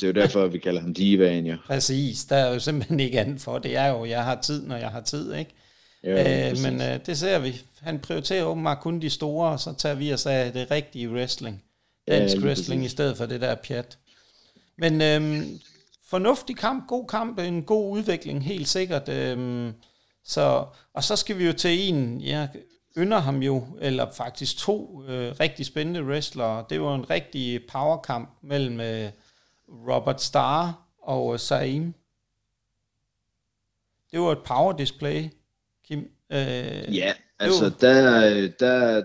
Det 0.00 0.02
er 0.02 0.06
jo 0.06 0.12
derfor, 0.12 0.46
vi 0.46 0.58
kalder 0.58 0.80
ham 0.80 0.94
divaen, 0.94 1.46
jo. 1.46 1.56
Præcis, 1.66 2.24
der 2.24 2.36
er 2.36 2.52
jo 2.52 2.58
simpelthen 2.58 3.00
ikke 3.00 3.20
andet 3.20 3.40
for. 3.40 3.58
Det 3.58 3.76
er 3.76 3.86
jo, 3.86 4.04
jeg 4.04 4.24
har 4.24 4.40
tid, 4.40 4.66
når 4.66 4.76
jeg 4.76 4.88
har 4.88 5.00
tid, 5.00 5.34
ikke? 5.34 5.50
Ja, 6.04 6.50
øh, 6.50 6.56
men 6.62 6.80
øh, 6.80 6.98
det 7.06 7.18
ser 7.18 7.38
vi. 7.38 7.60
Han 7.80 7.98
prioriterer 7.98 8.44
åbenbart 8.44 8.80
kun 8.80 9.00
de 9.00 9.10
store, 9.10 9.50
og 9.50 9.60
så 9.60 9.74
tager 9.78 9.94
vi 9.94 10.12
os 10.12 10.26
af 10.26 10.52
det 10.52 10.70
rigtige 10.70 11.10
wrestling. 11.10 11.62
Dansk 12.08 12.36
ja, 12.36 12.40
wrestling 12.40 12.80
præcis. 12.80 12.92
i 12.92 12.94
stedet 12.94 13.16
for 13.16 13.26
det 13.26 13.40
der 13.40 13.54
pjat. 13.54 13.98
Men 14.78 15.02
øh, 15.02 15.42
fornuftig 16.10 16.56
kamp, 16.56 16.88
god 16.88 17.06
kamp, 17.06 17.38
en 17.38 17.62
god 17.62 17.90
udvikling, 17.90 18.44
helt 18.44 18.68
sikkert. 18.68 19.08
Øh, 19.08 19.72
så, 20.24 20.64
og 20.94 21.04
så 21.04 21.16
skal 21.16 21.38
vi 21.38 21.46
jo 21.46 21.52
til 21.52 21.88
en, 21.88 22.20
jeg 22.20 22.48
ynder 22.98 23.18
ham 23.18 23.42
jo, 23.42 23.64
eller 23.80 24.06
faktisk 24.12 24.58
to 24.58 25.02
øh, 25.08 25.34
rigtig 25.40 25.66
spændende 25.66 26.04
wrestlere. 26.04 26.64
Det 26.70 26.80
var 26.80 26.94
en 26.94 27.10
rigtig 27.10 27.60
powerkamp 27.72 28.30
mellem 28.42 28.80
øh, 28.80 29.10
Robert 29.68 30.22
Starr 30.22 30.88
og 31.02 31.40
Saim. 31.40 31.94
Det 34.12 34.20
var 34.20 34.32
et 34.32 34.44
power 34.44 34.72
display, 34.72 35.22
Kim. 35.84 35.98
Øh, 36.32 36.96
ja, 36.96 37.12
altså 37.38 37.72
der, 37.80 38.00
der, 38.60 39.04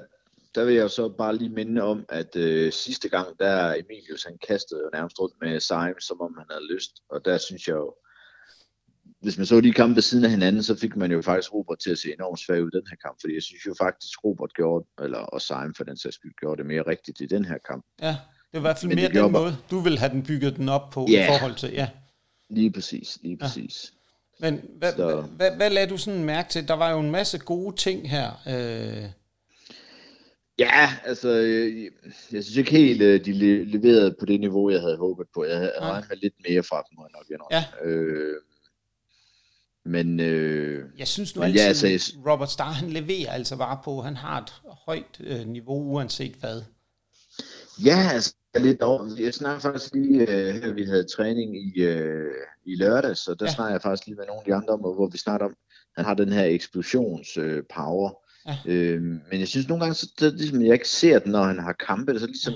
der 0.56 0.66
vil 0.66 0.76
jeg 0.76 0.92
så 0.92 1.10
bare 1.18 1.36
lige 1.36 1.50
minde 1.50 1.82
om, 1.82 2.06
at 2.10 2.36
øh, 2.36 2.72
sidste 2.72 3.10
gang, 3.10 3.40
der 3.40 3.74
Emilius 3.74 4.24
han 4.24 4.38
kastede 4.48 4.90
nærmest 4.94 5.20
rundt 5.20 5.36
med 5.42 5.60
Saim, 5.60 6.00
som 6.00 6.22
om 6.22 6.36
han 6.38 6.46
havde 6.50 6.74
lyst. 6.74 6.92
Og 7.10 7.26
der 7.26 7.38
synes 7.38 7.68
jeg 7.68 7.74
jo, 7.74 7.96
hvis 9.22 9.38
man 9.38 9.46
så 9.46 9.62
de 9.62 9.74
kampe 9.74 9.96
ved 9.96 10.02
siden 10.02 10.26
af 10.26 10.32
hinanden, 10.32 10.64
så 10.64 10.76
fik 10.76 10.96
man 10.96 11.12
jo 11.12 11.22
faktisk 11.22 11.54
Robert 11.54 11.80
til 11.80 11.92
at 11.92 11.98
se 11.98 12.14
enormt 12.14 12.40
svag 12.40 12.64
ud 12.64 12.72
i 12.74 12.78
den 12.78 12.88
her 12.90 12.96
kamp, 12.96 13.18
fordi 13.22 13.34
jeg 13.34 13.44
synes 13.44 13.66
jo 13.66 13.76
faktisk, 13.80 14.24
Robert 14.24 14.54
gjorde, 14.54 14.88
eller 15.02 15.18
og 15.20 15.42
Simon 15.42 15.76
for 15.78 15.84
den 15.84 15.98
sags 15.98 16.16
skyld, 16.16 16.34
gjorde 16.40 16.58
det 16.58 16.66
mere 16.66 16.84
rigtigt 16.88 17.22
i 17.22 17.26
den 17.26 17.46
her 17.46 17.58
kamp. 17.70 17.86
Ja, 18.02 18.18
det 18.52 18.54
var 18.54 18.60
i 18.60 18.62
hvert 18.62 18.78
fald 18.78 18.96
mere 18.96 19.24
den 19.24 19.32
måde, 19.32 19.58
du 19.72 19.80
vil 19.80 20.00
have 20.00 20.12
den 20.12 20.24
bygget 20.24 20.56
den 20.56 20.70
op 20.70 20.90
på 20.90 21.08
ja, 21.10 21.24
i 21.24 21.28
forhold 21.28 21.56
til, 21.56 21.72
ja. 21.74 21.90
Lige 22.50 22.72
præcis, 22.72 23.18
lige 23.22 23.38
præcis. 23.38 23.94
Ja. 24.42 24.50
Men 24.50 24.62
hvad, 24.78 24.94
så. 24.94 25.22
hvad, 25.22 25.52
hvad, 25.56 25.70
lagde 25.70 25.90
du 25.90 25.98
sådan 25.98 26.24
mærke 26.24 26.50
til? 26.50 26.68
Der 26.68 26.74
var 26.74 26.92
jo 26.92 27.00
en 27.00 27.12
masse 27.12 27.38
gode 27.38 27.76
ting 27.76 28.10
her. 28.10 28.32
Øh... 28.48 29.04
Ja, 30.60 30.90
altså, 31.06 31.30
jeg, 31.30 31.90
jeg 32.32 32.44
synes 32.44 32.56
ikke 32.56 32.72
helt, 32.72 33.02
øh, 33.02 33.26
de 33.26 33.34
leverede 33.64 34.16
på 34.20 34.26
det 34.26 34.40
niveau, 34.40 34.70
jeg 34.70 34.82
havde 34.82 34.98
håbet 34.98 35.28
på. 35.34 35.46
Jeg 35.46 35.58
havde 35.58 35.74
regnet 35.80 36.20
lidt 36.22 36.34
mere 36.50 36.64
fra 36.64 36.84
dem, 36.90 36.98
nok 37.40 37.52
Ja. 37.52 37.66
Øh, 37.84 38.36
men 39.86 40.20
øh, 40.20 40.90
jeg 40.98 41.08
synes 41.08 41.36
nu 41.36 41.42
altid, 41.42 41.60
ja, 41.60 41.68
altså, 41.68 42.14
Robert 42.28 42.52
Starr, 42.52 42.72
han 42.72 42.90
leverer 42.90 43.32
altså 43.32 43.58
bare 43.58 43.80
på, 43.84 44.02
han 44.02 44.16
har 44.16 44.42
et 44.42 44.54
højt 44.86 45.20
øh, 45.20 45.48
niveau, 45.48 45.94
uanset 45.94 46.34
hvad. 46.34 46.62
Ja, 47.86 48.10
altså 48.14 48.36
lidt 48.60 48.82
over. 48.82 49.10
Jeg 49.20 49.34
snakker 49.34 49.60
faktisk 49.60 49.94
lige, 49.94 50.32
øh, 50.32 50.76
vi 50.76 50.84
havde 50.84 51.04
træning 51.04 51.58
i, 51.58 51.82
øh, 51.82 52.32
i 52.66 52.76
lørdags, 52.76 53.28
og 53.28 53.40
der 53.40 53.46
ja. 53.46 53.52
snakker 53.52 53.74
jeg 53.74 53.82
faktisk 53.82 54.08
lige 54.08 54.16
med 54.16 54.26
nogle 54.26 54.40
af 54.40 54.46
de 54.46 54.56
andre 54.56 54.74
om, 54.74 54.80
hvor 54.80 55.10
vi 55.10 55.18
snakker 55.18 55.46
om, 55.46 55.56
han 55.96 56.06
har 56.06 56.14
den 56.14 56.32
her 56.32 56.46
eksplosions 56.46 57.38
øh. 57.38 57.64
Ja. 58.48 58.56
Øh, 58.66 59.02
men 59.02 59.40
jeg 59.40 59.48
synes 59.48 59.68
nogle 59.68 59.84
gange, 59.84 59.96
så 59.96 60.14
det, 60.20 60.34
ligesom, 60.34 60.62
jeg 60.62 60.74
ikke 60.74 60.90
ser 60.90 61.20
den, 61.20 61.32
når 61.32 61.44
han 61.44 61.60
har 61.60 61.74
kampe, 61.74 62.20
så 62.20 62.26
ligesom, 62.26 62.54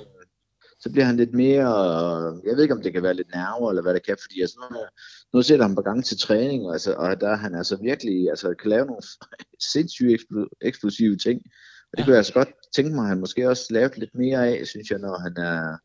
så 0.79 0.91
bliver 0.91 1.05
han 1.05 1.17
lidt 1.17 1.33
mere, 1.33 1.69
jeg 2.45 2.55
ved 2.55 2.61
ikke 2.61 2.73
om 2.73 2.81
det 2.81 2.93
kan 2.93 3.03
være 3.03 3.13
lidt 3.13 3.31
nerver, 3.33 3.69
eller 3.69 3.81
hvad 3.81 3.93
det 3.93 4.05
kan, 4.05 4.17
fordi 4.21 4.41
altså, 4.41 4.57
nu, 4.71 4.77
nu 5.33 5.41
ser 5.41 5.55
jeg 5.55 5.63
ham 5.63 5.75
på 5.75 5.81
gang 5.81 6.05
til 6.05 6.19
træning, 6.19 6.65
og, 6.65 6.73
altså, 6.73 6.93
og 6.93 7.21
der 7.21 7.35
han 7.35 7.55
altså 7.55 7.77
virkelig 7.81 8.29
altså, 8.29 8.53
kan 8.61 8.69
lave 8.69 8.85
nogle 8.85 9.01
sindssyge 9.73 10.19
eksplosive 10.61 11.17
ting, 11.17 11.41
og 11.91 11.97
det 11.97 11.99
ja. 11.99 12.03
kunne 12.03 12.13
jeg 12.13 12.17
altså 12.17 12.33
godt 12.33 12.49
tænke 12.75 12.95
mig, 12.95 13.03
at 13.03 13.09
han 13.09 13.19
måske 13.19 13.49
også 13.49 13.65
lavet 13.69 13.97
lidt 13.97 14.15
mere 14.15 14.47
af, 14.47 14.67
synes 14.67 14.91
jeg, 14.91 14.99
når 14.99 15.19
han 15.19 15.37
er, 15.37 15.77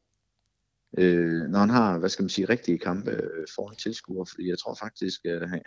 øh, 0.98 1.42
når 1.50 1.58
han 1.58 1.70
har, 1.70 1.98
hvad 1.98 2.08
skal 2.08 2.22
man 2.22 2.30
sige, 2.30 2.48
rigtige 2.48 2.78
kampe 2.78 3.10
øh, 3.10 3.46
foran 3.54 3.76
tilskuere, 3.76 4.26
fordi 4.26 4.48
jeg 4.48 4.58
tror 4.58 4.74
faktisk, 4.74 5.24
at 5.24 5.48
han, 5.48 5.62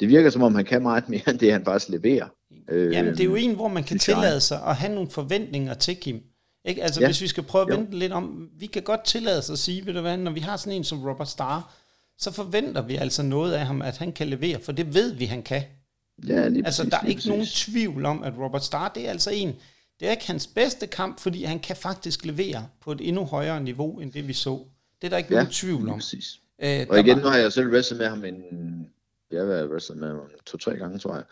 det 0.00 0.08
virker 0.08 0.30
som 0.30 0.42
om, 0.42 0.54
han 0.54 0.64
kan 0.64 0.82
meget 0.82 1.08
mere, 1.08 1.22
end 1.30 1.38
det 1.38 1.52
han 1.52 1.64
faktisk 1.64 1.90
leverer. 1.90 2.28
Øh, 2.70 2.92
Jamen, 2.92 3.12
det 3.12 3.20
er 3.20 3.24
jo 3.24 3.34
en, 3.34 3.54
hvor 3.54 3.68
man 3.68 3.84
kan 3.84 3.98
tillade 3.98 4.40
sig 4.40 4.62
at 4.66 4.76
have 4.76 4.94
nogle 4.94 5.10
forventninger 5.10 5.74
til 5.74 5.96
Kim. 5.96 6.22
Ikke? 6.64 6.82
Altså, 6.82 7.00
ja. 7.00 7.06
hvis 7.06 7.20
vi 7.20 7.26
skal 7.26 7.42
prøve 7.42 7.72
at 7.72 7.78
vente 7.78 7.98
lidt 7.98 8.12
om, 8.12 8.48
vi 8.58 8.66
kan 8.66 8.82
godt 8.82 9.04
tillade 9.04 9.38
os 9.38 9.50
at 9.50 9.58
sige, 9.58 9.86
ved 9.86 9.94
du 9.94 10.00
hvad, 10.00 10.16
når 10.16 10.30
vi 10.30 10.40
har 10.40 10.56
sådan 10.56 10.72
en 10.72 10.84
som 10.84 11.04
Robert 11.04 11.28
Starr, 11.28 11.74
så 12.18 12.32
forventer 12.32 12.82
vi 12.82 12.96
altså 12.96 13.22
noget 13.22 13.52
af 13.52 13.66
ham, 13.66 13.82
at 13.82 13.96
han 13.96 14.12
kan 14.12 14.28
levere, 14.28 14.60
for 14.60 14.72
det 14.72 14.94
ved 14.94 15.12
vi, 15.12 15.24
han 15.24 15.42
kan. 15.42 15.62
Ja, 16.26 16.48
lige 16.48 16.66
altså, 16.66 16.82
præcis, 16.82 16.90
der 16.90 16.98
er 16.98 17.06
ikke 17.06 17.18
præcis. 17.18 17.28
nogen 17.28 17.46
tvivl 17.46 18.06
om, 18.06 18.22
at 18.22 18.32
Robert 18.38 18.64
Starr, 18.64 18.88
det 18.88 19.06
er 19.06 19.10
altså 19.10 19.30
en, 19.30 19.54
det 20.00 20.08
er 20.08 20.10
ikke 20.10 20.26
hans 20.26 20.46
bedste 20.46 20.86
kamp, 20.86 21.20
fordi 21.20 21.44
han 21.44 21.60
kan 21.60 21.76
faktisk 21.76 22.24
levere 22.24 22.68
på 22.80 22.92
et 22.92 23.08
endnu 23.08 23.24
højere 23.24 23.60
niveau, 23.60 24.00
end 24.00 24.12
det 24.12 24.28
vi 24.28 24.32
så. 24.32 24.64
Det 25.00 25.06
er 25.06 25.10
der 25.10 25.16
ikke 25.16 25.34
ja, 25.34 25.40
nogen 25.40 25.52
tvivl 25.52 25.88
om. 25.88 25.98
Præcis. 25.98 26.40
Æh, 26.62 26.86
og 26.90 27.00
igen, 27.00 27.16
var... 27.16 27.22
nu 27.22 27.28
har 27.28 27.38
jeg 27.38 27.52
selv 27.52 27.68
wrestlet 27.68 27.98
med 27.98 28.08
ham 28.08 28.24
en 28.24 28.42
jeg 29.34 29.46
har 29.46 29.66
wrestlet 29.66 29.98
med 29.98 30.08
ham 30.08 30.18
to-tre 30.46 30.76
gange, 30.76 30.98
tror 30.98 31.14
jeg. 31.14 31.24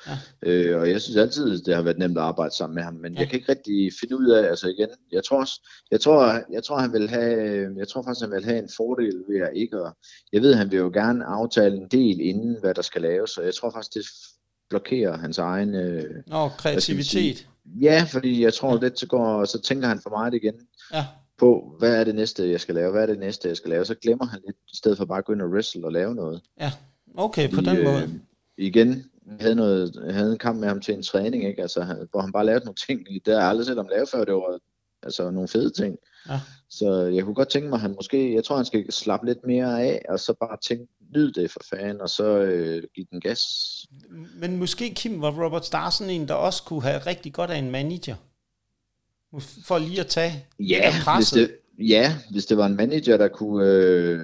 Ja. 0.43 0.51
Øh, 0.51 0.81
og 0.81 0.91
jeg 0.91 1.01
synes 1.01 1.17
altid, 1.17 1.63
det 1.63 1.75
har 1.75 1.83
været 1.83 1.99
nemt 1.99 2.19
at 2.19 2.25
arbejde 2.25 2.55
sammen 2.55 2.75
med 2.75 2.83
ham, 2.83 2.95
men 2.95 3.15
ja. 3.15 3.21
jeg 3.21 3.29
kan 3.29 3.39
ikke 3.39 3.53
rigtig 3.53 3.93
finde 4.01 4.19
ud 4.19 4.31
af, 4.31 4.49
altså 4.49 4.69
igen, 4.69 4.89
jeg 5.13 5.25
tror, 5.25 5.47
jeg 5.91 6.01
tror, 6.01 6.41
jeg 6.53 6.65
tror, 6.65 6.79
han 6.79 6.93
vil 6.93 7.09
have, 7.09 7.69
jeg 7.77 7.89
tror 7.89 8.03
faktisk, 8.03 8.25
han 8.25 8.31
vil 8.31 8.45
have 8.45 8.59
en 8.59 8.71
fordel 8.77 9.23
ved 9.29 9.41
at 9.41 9.51
ikke, 9.55 9.77
at, 9.77 9.93
jeg 10.33 10.43
ved, 10.43 10.55
han 10.55 10.71
vil 10.71 10.79
jo 10.79 10.91
gerne 10.95 11.25
aftale 11.25 11.77
en 11.77 11.89
del 11.89 12.21
inden, 12.21 12.57
hvad 12.61 12.75
der 12.75 12.83
skal 12.83 13.03
laves, 13.03 13.31
så 13.31 13.43
jeg 13.43 13.55
tror 13.55 13.71
faktisk, 13.71 13.95
det 13.95 14.05
blokerer 14.71 15.17
hans 15.17 15.39
egen... 15.39 15.75
Øh, 15.75 16.23
Nå, 16.27 16.49
kreativitet. 16.49 17.47
Ja, 17.65 18.07
fordi 18.13 18.43
jeg 18.43 18.55
tror 18.55 18.75
ja. 18.75 18.81
lidt, 18.81 18.99
så, 18.99 19.07
går, 19.07 19.45
så 19.45 19.61
tænker 19.61 19.89
han 19.89 20.01
for 20.01 20.11
meget 20.11 20.35
igen. 20.35 20.55
Ja 20.93 21.05
på, 21.39 21.77
hvad 21.79 22.01
er 22.01 22.05
det 22.05 22.15
næste, 22.15 22.51
jeg 22.51 22.61
skal 22.61 22.75
lave, 22.75 22.91
hvad 22.91 23.03
er 23.03 23.07
det 23.07 23.19
næste, 23.19 23.49
jeg 23.49 23.57
skal 23.57 23.71
lave, 23.71 23.85
så 23.85 23.95
glemmer 23.95 24.27
han 24.27 24.41
lidt, 24.47 24.57
i 24.73 24.77
stedet 24.77 24.99
for 24.99 25.05
bare 25.05 25.19
at 25.19 25.25
gå 25.25 25.33
ind 25.33 25.43
og 25.43 25.49
wrestle 25.49 25.85
og 25.85 25.93
lave 25.93 26.15
noget. 26.15 26.43
Ja, 26.61 26.73
Okay, 27.17 27.51
på 27.51 27.61
den 27.61 27.77
øh, 27.77 27.85
måde. 27.85 28.21
Igen, 28.57 28.89
jeg 29.27 29.37
havde, 29.41 29.55
noget, 29.55 30.01
jeg 30.07 30.15
havde 30.15 30.33
en 30.33 30.39
kamp 30.39 30.61
med 30.61 30.69
ham 30.69 30.81
til 30.81 30.95
en 30.95 31.03
træning, 31.03 31.45
ikke? 31.45 31.63
Altså, 31.63 32.07
hvor 32.11 32.21
han 32.21 32.33
bare 32.33 32.47
lavede 32.47 32.65
nogle 32.65 32.77
ting. 32.87 33.07
Det 33.27 33.35
har 33.35 33.41
jeg 33.41 33.49
aldrig 33.49 33.67
set 33.67 33.77
ham 33.77 33.89
lave 33.91 34.07
før. 34.07 34.25
Det 34.25 34.35
var 34.35 34.59
Altså 35.03 35.31
nogle 35.31 35.49
fede 35.49 35.71
ting. 35.71 35.97
Ja. 36.29 36.41
Så 36.71 36.95
jeg 36.95 37.25
kunne 37.25 37.35
godt 37.35 37.49
tænke 37.49 37.69
mig, 37.69 37.77
at 37.77 37.81
han 37.81 37.95
måske, 37.95 38.35
jeg 38.35 38.45
tror, 38.45 38.57
han 38.57 38.65
skal 38.65 38.93
slappe 38.93 39.27
lidt 39.27 39.47
mere 39.47 39.83
af, 39.83 40.05
og 40.09 40.21
så 40.21 40.35
bare 40.41 40.57
tænke, 40.69 40.87
nyd 41.15 41.33
det 41.33 41.51
for 41.51 41.61
fanden, 41.71 42.01
og 42.01 42.09
så 42.09 42.39
øh, 42.39 42.83
give 42.95 43.07
den 43.11 43.21
gas. 43.21 43.43
Men 44.35 44.57
måske, 44.57 44.95
Kim, 44.95 45.21
var 45.21 45.45
Robert 45.45 45.67
Starr 45.67 45.91
sådan 45.91 46.15
en, 46.15 46.29
der 46.29 46.35
også 46.35 46.63
kunne 46.63 46.83
have 46.83 46.99
rigtig 46.99 47.33
godt 47.33 47.51
af 47.51 47.57
en 47.57 47.71
manager? 47.71 48.15
For 49.65 49.79
lige 49.79 50.01
at 50.01 50.07
tage 50.07 50.47
ja, 50.61 50.93
hvis 51.17 51.31
det, 51.31 51.55
ja, 51.79 52.17
hvis 52.31 52.47
det 52.47 52.57
var 52.57 52.67
en 52.67 52.77
manager, 52.77 53.17
der 53.17 53.29
kunne 53.29 53.67
øh, 53.67 54.21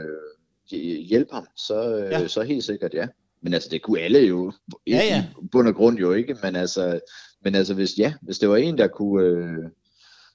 hjælpe 1.09 1.35
ham, 1.35 1.47
så, 1.57 1.97
øh, 1.97 2.11
ja. 2.13 2.29
så 2.29 2.43
helt 2.43 2.65
sikkert 2.65 2.95
ja. 2.95 3.07
Men 3.43 3.55
altså, 3.55 3.69
det 3.69 3.83
kunne 3.83 4.01
alle 4.01 4.19
jo, 4.19 4.53
ja, 4.87 4.97
ja. 4.97 5.25
i 5.43 5.47
bund 5.53 5.69
og 5.69 5.75
grund 5.75 5.99
jo 5.99 6.13
ikke, 6.13 6.37
men 6.43 6.57
altså, 6.57 7.01
men 7.45 7.55
altså 7.55 7.75
hvis, 7.75 7.99
ja, 7.99 8.15
hvis 8.23 8.39
det 8.39 8.49
var 8.49 8.57
en, 8.57 8.79
der 8.79 8.89
kunne, 8.89 9.25
øh, 9.25 9.71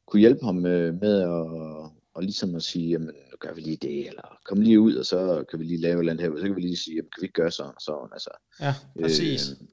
kunne 0.07 0.19
hjælpe 0.19 0.45
ham 0.45 0.65
øh, 0.65 1.01
med 1.01 1.21
at, 1.21 1.91
og 2.13 2.23
ligesom 2.23 2.55
at 2.55 2.63
sige, 2.63 2.89
jamen, 2.89 3.09
gør 3.43 3.53
vi 3.53 3.61
lige 3.61 3.77
det, 3.77 4.07
eller 4.07 4.37
kom 4.45 4.61
lige 4.61 4.79
ud, 4.79 4.95
og 4.95 5.05
så 5.05 5.43
kan 5.49 5.59
vi 5.59 5.65
lige 5.65 5.81
lave 5.81 6.03
noget 6.03 6.21
her, 6.21 6.29
og 6.29 6.37
så 6.39 6.45
kan 6.45 6.55
vi 6.55 6.61
lige 6.61 6.77
sige, 6.77 6.95
jamen, 6.95 7.09
kan 7.15 7.21
vi 7.21 7.25
ikke 7.25 7.41
gøre 7.41 7.51
sådan 7.51 7.73
sådan, 7.79 8.09
altså. 8.11 8.29
Ja, 8.59 8.73
præcis. 9.01 9.49
Øh, 9.49 9.67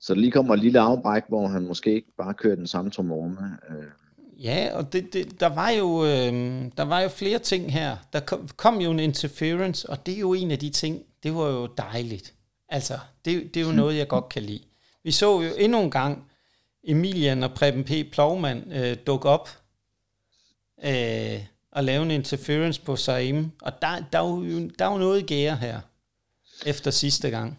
så 0.00 0.14
der 0.14 0.20
lige 0.20 0.32
kommer 0.32 0.54
et 0.54 0.60
lille 0.60 0.80
afbræk, 0.80 1.22
hvor 1.28 1.46
han 1.46 1.62
måske 1.62 1.94
ikke 1.94 2.12
bare 2.18 2.34
kører 2.34 2.56
den 2.56 2.66
samme 2.66 2.90
tromorme. 2.90 3.58
Øh. 3.70 3.84
Ja, 4.44 4.70
og 4.74 4.92
det, 4.92 5.12
det, 5.12 5.40
der, 5.40 5.46
var 5.46 5.70
jo, 5.70 6.04
øh, 6.04 6.32
der 6.76 6.82
var 6.82 7.00
jo 7.00 7.08
flere 7.08 7.38
ting 7.38 7.72
her. 7.72 7.96
Der 8.12 8.20
kom, 8.20 8.48
kom 8.56 8.80
jo 8.80 8.90
en 8.90 9.00
interference, 9.00 9.90
og 9.90 10.06
det 10.06 10.14
er 10.14 10.18
jo 10.18 10.32
en 10.32 10.50
af 10.50 10.58
de 10.58 10.70
ting, 10.70 11.02
det 11.22 11.34
var 11.34 11.48
jo 11.48 11.66
dejligt. 11.66 12.34
Altså, 12.68 12.98
det, 13.24 13.54
det 13.54 13.62
er 13.62 13.66
jo 13.66 13.72
noget, 13.72 13.96
jeg 13.96 14.08
godt 14.08 14.28
kan 14.28 14.42
lide. 14.42 14.62
Vi 15.04 15.10
så 15.10 15.40
jo 15.40 15.50
endnu 15.58 15.80
en 15.80 15.90
gang 15.90 16.30
Emilian 16.84 17.42
og 17.42 17.54
Preben 17.54 17.84
P. 17.84 18.12
Plovmand 18.12 18.74
øh, 18.74 18.96
dukke 19.06 19.28
op 19.28 19.48
øh, 20.84 21.40
og 21.72 21.84
lave 21.84 22.02
en 22.02 22.10
interference 22.10 22.80
på 22.80 22.96
Saim. 22.96 23.50
Og 23.62 23.72
der, 23.82 23.88
der, 24.12 24.18
er 24.18 24.28
jo, 24.28 24.68
der 24.78 24.84
er 24.84 24.92
jo 24.92 24.98
noget 24.98 25.20
i 25.20 25.22
gære 25.22 25.56
her, 25.56 25.80
efter 26.66 26.90
sidste 26.90 27.30
gang. 27.30 27.58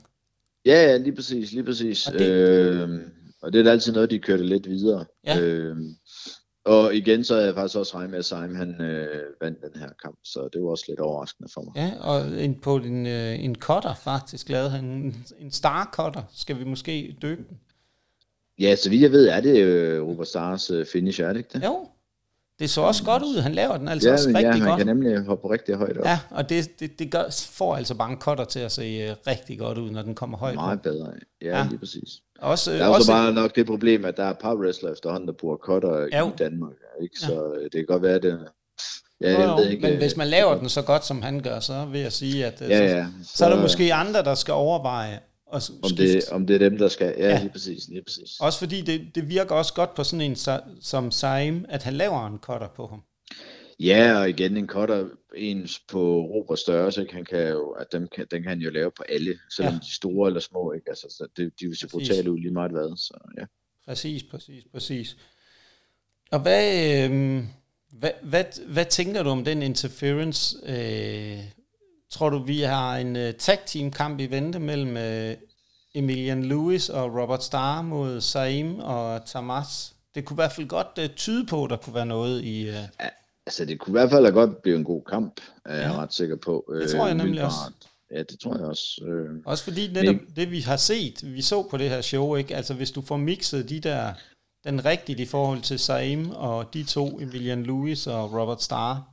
Ja, 0.65 0.91
ja, 0.91 0.97
lige 0.97 1.15
præcis, 1.15 1.51
lige 1.51 1.63
præcis. 1.63 2.07
Og 2.07 2.13
det, 2.13 2.29
øh, 2.29 2.89
og 3.41 3.53
det 3.53 3.59
er 3.59 3.63
da 3.63 3.69
altid 3.71 3.93
noget, 3.93 4.11
de 4.11 4.19
kørte 4.19 4.45
lidt 4.45 4.69
videre. 4.69 5.05
Ja. 5.27 5.39
Øh, 5.39 5.75
og 6.65 6.95
igen, 6.95 7.23
så 7.23 7.35
er 7.35 7.45
jeg 7.45 7.53
faktisk 7.53 7.77
også 7.77 7.95
regnet 7.95 8.09
med, 8.09 8.19
at 8.19 8.25
Saim 8.25 8.55
han 8.55 8.81
øh, 8.81 9.23
vandt 9.41 9.57
den 9.61 9.81
her 9.81 9.89
kamp, 10.03 10.19
så 10.23 10.49
det 10.53 10.61
var 10.61 10.69
også 10.69 10.85
lidt 10.87 10.99
overraskende 10.99 11.49
for 11.53 11.61
mig. 11.61 11.73
Ja, 11.75 11.91
og 11.99 12.43
en, 12.43 12.59
på 12.59 12.75
en, 12.75 13.07
øh, 13.07 13.43
en 13.43 13.55
cutter 13.55 13.93
faktisk 13.93 14.49
lavede 14.49 14.69
han 14.69 14.85
en, 14.85 15.25
en 15.39 15.51
star 15.51 15.89
cutter. 15.93 16.23
Skal 16.33 16.59
vi 16.59 16.63
måske 16.63 17.17
døbe 17.21 17.43
den? 17.49 17.57
Ja, 18.59 18.75
så 18.75 18.89
vidt 18.89 19.01
jeg 19.01 19.11
ved, 19.11 19.27
er 19.27 19.41
det 19.41 19.57
øh, 19.57 20.03
Robert 20.03 20.27
Stars 20.27 20.71
øh, 20.71 20.85
finish, 20.85 21.21
er 21.21 21.27
det 21.27 21.37
ikke 21.37 21.49
det? 21.53 21.63
Jo, 21.63 21.87
det 22.63 22.71
så 22.71 22.81
også 22.81 23.03
godt 23.03 23.23
ud. 23.23 23.37
Han 23.37 23.53
laver 23.53 23.77
den 23.77 23.87
altså 23.87 24.09
ja, 24.09 24.13
også 24.13 24.27
rigtig 24.27 24.41
ja, 24.41 24.51
han 24.51 24.61
godt. 24.61 24.77
kan 24.77 24.87
nemlig 24.87 25.19
hoppe 25.19 25.49
rigtig 25.49 25.75
højt 25.75 25.97
op. 25.97 26.05
Ja, 26.05 26.19
og 26.29 26.49
det, 26.49 26.79
det, 26.79 26.99
det 26.99 27.11
gør, 27.11 27.23
får 27.49 27.75
altså 27.75 27.95
bare 27.95 28.11
en 28.11 28.17
cutter 28.17 28.45
til 28.45 28.59
at 28.59 28.71
se 28.71 29.09
uh, 29.11 29.17
rigtig 29.27 29.59
godt 29.59 29.77
ud, 29.77 29.91
når 29.91 30.01
den 30.01 30.15
kommer 30.15 30.37
højt 30.37 30.55
Meget 30.55 30.77
op. 30.77 30.83
bedre, 30.83 31.11
ja, 31.41 31.57
ja, 31.57 31.67
lige 31.69 31.79
præcis. 31.79 32.09
Også, 32.39 32.71
der 32.71 32.85
er 32.85 32.87
også 32.87 33.11
bare 33.11 33.33
nok 33.33 33.55
det 33.55 33.65
problem, 33.65 34.05
at 34.05 34.17
der 34.17 34.23
er 34.23 34.33
par 34.33 34.55
wrestler 34.55 34.91
efterhånden, 34.91 35.27
der 35.27 35.33
bruger 35.33 35.57
cutter 35.57 36.07
ja, 36.11 36.27
i 36.27 36.31
Danmark. 36.37 36.73
Ikke? 37.01 37.19
Så 37.19 37.33
ja. 37.33 37.63
det 37.63 37.71
kan 37.71 37.85
godt 37.85 38.01
være, 38.01 38.19
det 38.19 38.39
Ja, 39.21 39.39
jeg 39.39 39.49
jo, 39.49 39.55
ved 39.55 39.69
ikke, 39.69 39.87
men 39.87 39.97
hvis 39.97 40.17
man 40.17 40.27
laver 40.27 40.57
den 40.57 40.69
så 40.69 40.81
godt, 40.81 41.05
som 41.05 41.21
han 41.21 41.39
gør, 41.39 41.59
så 41.59 41.85
vil 41.85 42.01
jeg 42.01 42.11
sige, 42.11 42.45
at 42.45 42.61
ja, 42.61 42.67
ja, 42.67 43.05
så, 43.23 43.37
så 43.37 43.45
er 43.45 43.49
der 43.49 43.61
måske 43.61 43.93
andre, 43.93 44.23
der 44.23 44.35
skal 44.35 44.53
overveje, 44.53 45.19
og 45.53 45.61
om, 45.83 45.95
det, 45.95 46.29
om 46.31 46.47
det 46.47 46.55
er 46.55 46.69
dem, 46.69 46.77
der 46.77 46.87
skal. 46.87 47.15
Ja, 47.17 47.29
ja. 47.29 47.39
lige 47.39 47.49
præcis. 47.49 47.87
Lige 47.87 48.03
præcis. 48.03 48.39
Også 48.39 48.59
fordi 48.59 48.81
det, 48.81 49.15
det 49.15 49.29
virker 49.29 49.55
også 49.55 49.73
godt 49.73 49.95
på 49.95 50.03
sådan 50.03 50.21
en 50.21 50.35
som 50.81 51.11
Saim, 51.11 51.65
at 51.69 51.83
han 51.83 51.93
laver 51.93 52.27
en 52.27 52.37
cutter 52.37 52.67
på 52.75 52.87
ham. 52.87 53.01
Ja, 53.79 54.19
og 54.19 54.29
igen 54.29 54.57
en 54.57 54.67
cutter 54.67 55.09
ens 55.35 55.79
på 55.79 56.21
Robert 56.21 56.59
størrelse, 56.59 57.07
han 57.11 57.25
kan 57.25 57.49
jo, 57.49 57.69
at 57.69 57.87
dem 57.91 58.07
kan, 58.15 58.27
den 58.31 58.41
kan 58.41 58.49
han 58.49 58.59
jo 58.59 58.69
lave 58.69 58.91
på 58.97 59.03
alle, 59.09 59.39
selvom 59.55 59.73
ja. 59.73 59.79
de 59.79 59.95
store 59.95 60.27
eller 60.27 60.39
små, 60.39 60.71
ikke? 60.71 60.89
Altså, 60.89 61.07
så 61.09 61.27
det, 61.37 61.59
de 61.59 61.67
vil 61.67 61.77
se 61.77 61.87
brutale 61.87 62.31
ud 62.31 62.39
lige 62.39 62.53
meget 62.53 62.71
hvad, 62.71 62.97
så 62.97 63.17
ja. 63.37 63.45
Præcis, 63.85 64.23
præcis, 64.23 64.63
præcis. 64.71 65.17
Og 66.31 66.39
hvad, 66.39 66.65
øh, 67.09 67.43
hvad, 67.99 68.11
hvad, 68.23 68.43
hvad 68.67 68.85
tænker 68.85 69.23
du 69.23 69.29
om 69.29 69.45
den 69.45 69.61
interference? 69.61 70.57
Øh, 70.65 71.39
Tror 72.13 72.29
du, 72.29 72.43
vi 72.43 72.61
har 72.61 72.97
en 72.97 73.15
uh, 73.15 73.31
tag 73.39 73.59
team 73.65 73.91
kamp 73.91 74.19
i 74.19 74.25
vente 74.25 74.59
mellem 74.59 74.95
uh, 74.95 75.37
Emilian 75.95 76.43
Lewis 76.43 76.89
og 76.89 77.21
Robert 77.21 77.43
Starr 77.43 77.81
mod 77.81 78.21
Saim 78.21 78.79
og 78.79 79.25
Tamas? 79.25 79.93
Det 80.15 80.25
kunne 80.25 80.35
i 80.35 80.41
hvert 80.41 80.51
fald 80.51 80.67
godt 80.67 80.99
uh, 81.09 81.15
tyde 81.15 81.45
på, 81.45 81.63
at 81.63 81.69
der 81.69 81.77
kunne 81.77 81.95
være 81.95 82.05
noget 82.05 82.43
i... 82.43 82.69
Uh... 82.69 82.75
Ja, 82.75 83.09
altså, 83.45 83.65
det 83.65 83.79
kunne 83.79 83.91
i 83.91 83.97
hvert 83.99 84.09
fald 84.09 84.33
godt 84.33 84.61
blive 84.61 84.75
en 84.75 84.83
god 84.83 85.01
kamp, 85.09 85.41
er 85.65 85.75
jeg 85.75 85.91
ja. 85.91 86.01
ret 86.01 86.13
sikker 86.13 86.35
på. 86.35 86.73
Det 86.81 86.89
tror 86.89 87.05
jeg 87.05 87.15
nemlig 87.15 87.43
også. 87.43 87.57
Ja, 88.11 88.19
det 88.19 88.39
tror 88.39 88.57
jeg 88.57 88.65
også. 88.65 89.03
Øh, 89.05 89.41
også 89.45 89.63
fordi 89.63 89.87
netop 89.87 90.15
men... 90.15 90.25
det, 90.35 90.51
vi 90.51 90.59
har 90.59 90.77
set, 90.77 91.33
vi 91.35 91.41
så 91.41 91.63
på 91.69 91.77
det 91.77 91.89
her 91.89 92.01
show, 92.01 92.35
ikke? 92.35 92.55
altså 92.55 92.73
hvis 92.73 92.91
du 92.91 93.01
får 93.01 93.17
mixet 93.17 93.69
de 93.69 93.79
der, 93.79 94.13
den 94.63 94.85
rigtige 94.85 95.23
i 95.23 95.25
forhold 95.25 95.61
til 95.61 95.79
Saim 95.79 96.31
og 96.31 96.73
de 96.73 96.83
to, 96.83 97.19
Emilian 97.19 97.63
Lewis 97.63 98.07
og 98.07 98.33
Robert 98.33 98.63
Starr, 98.63 99.12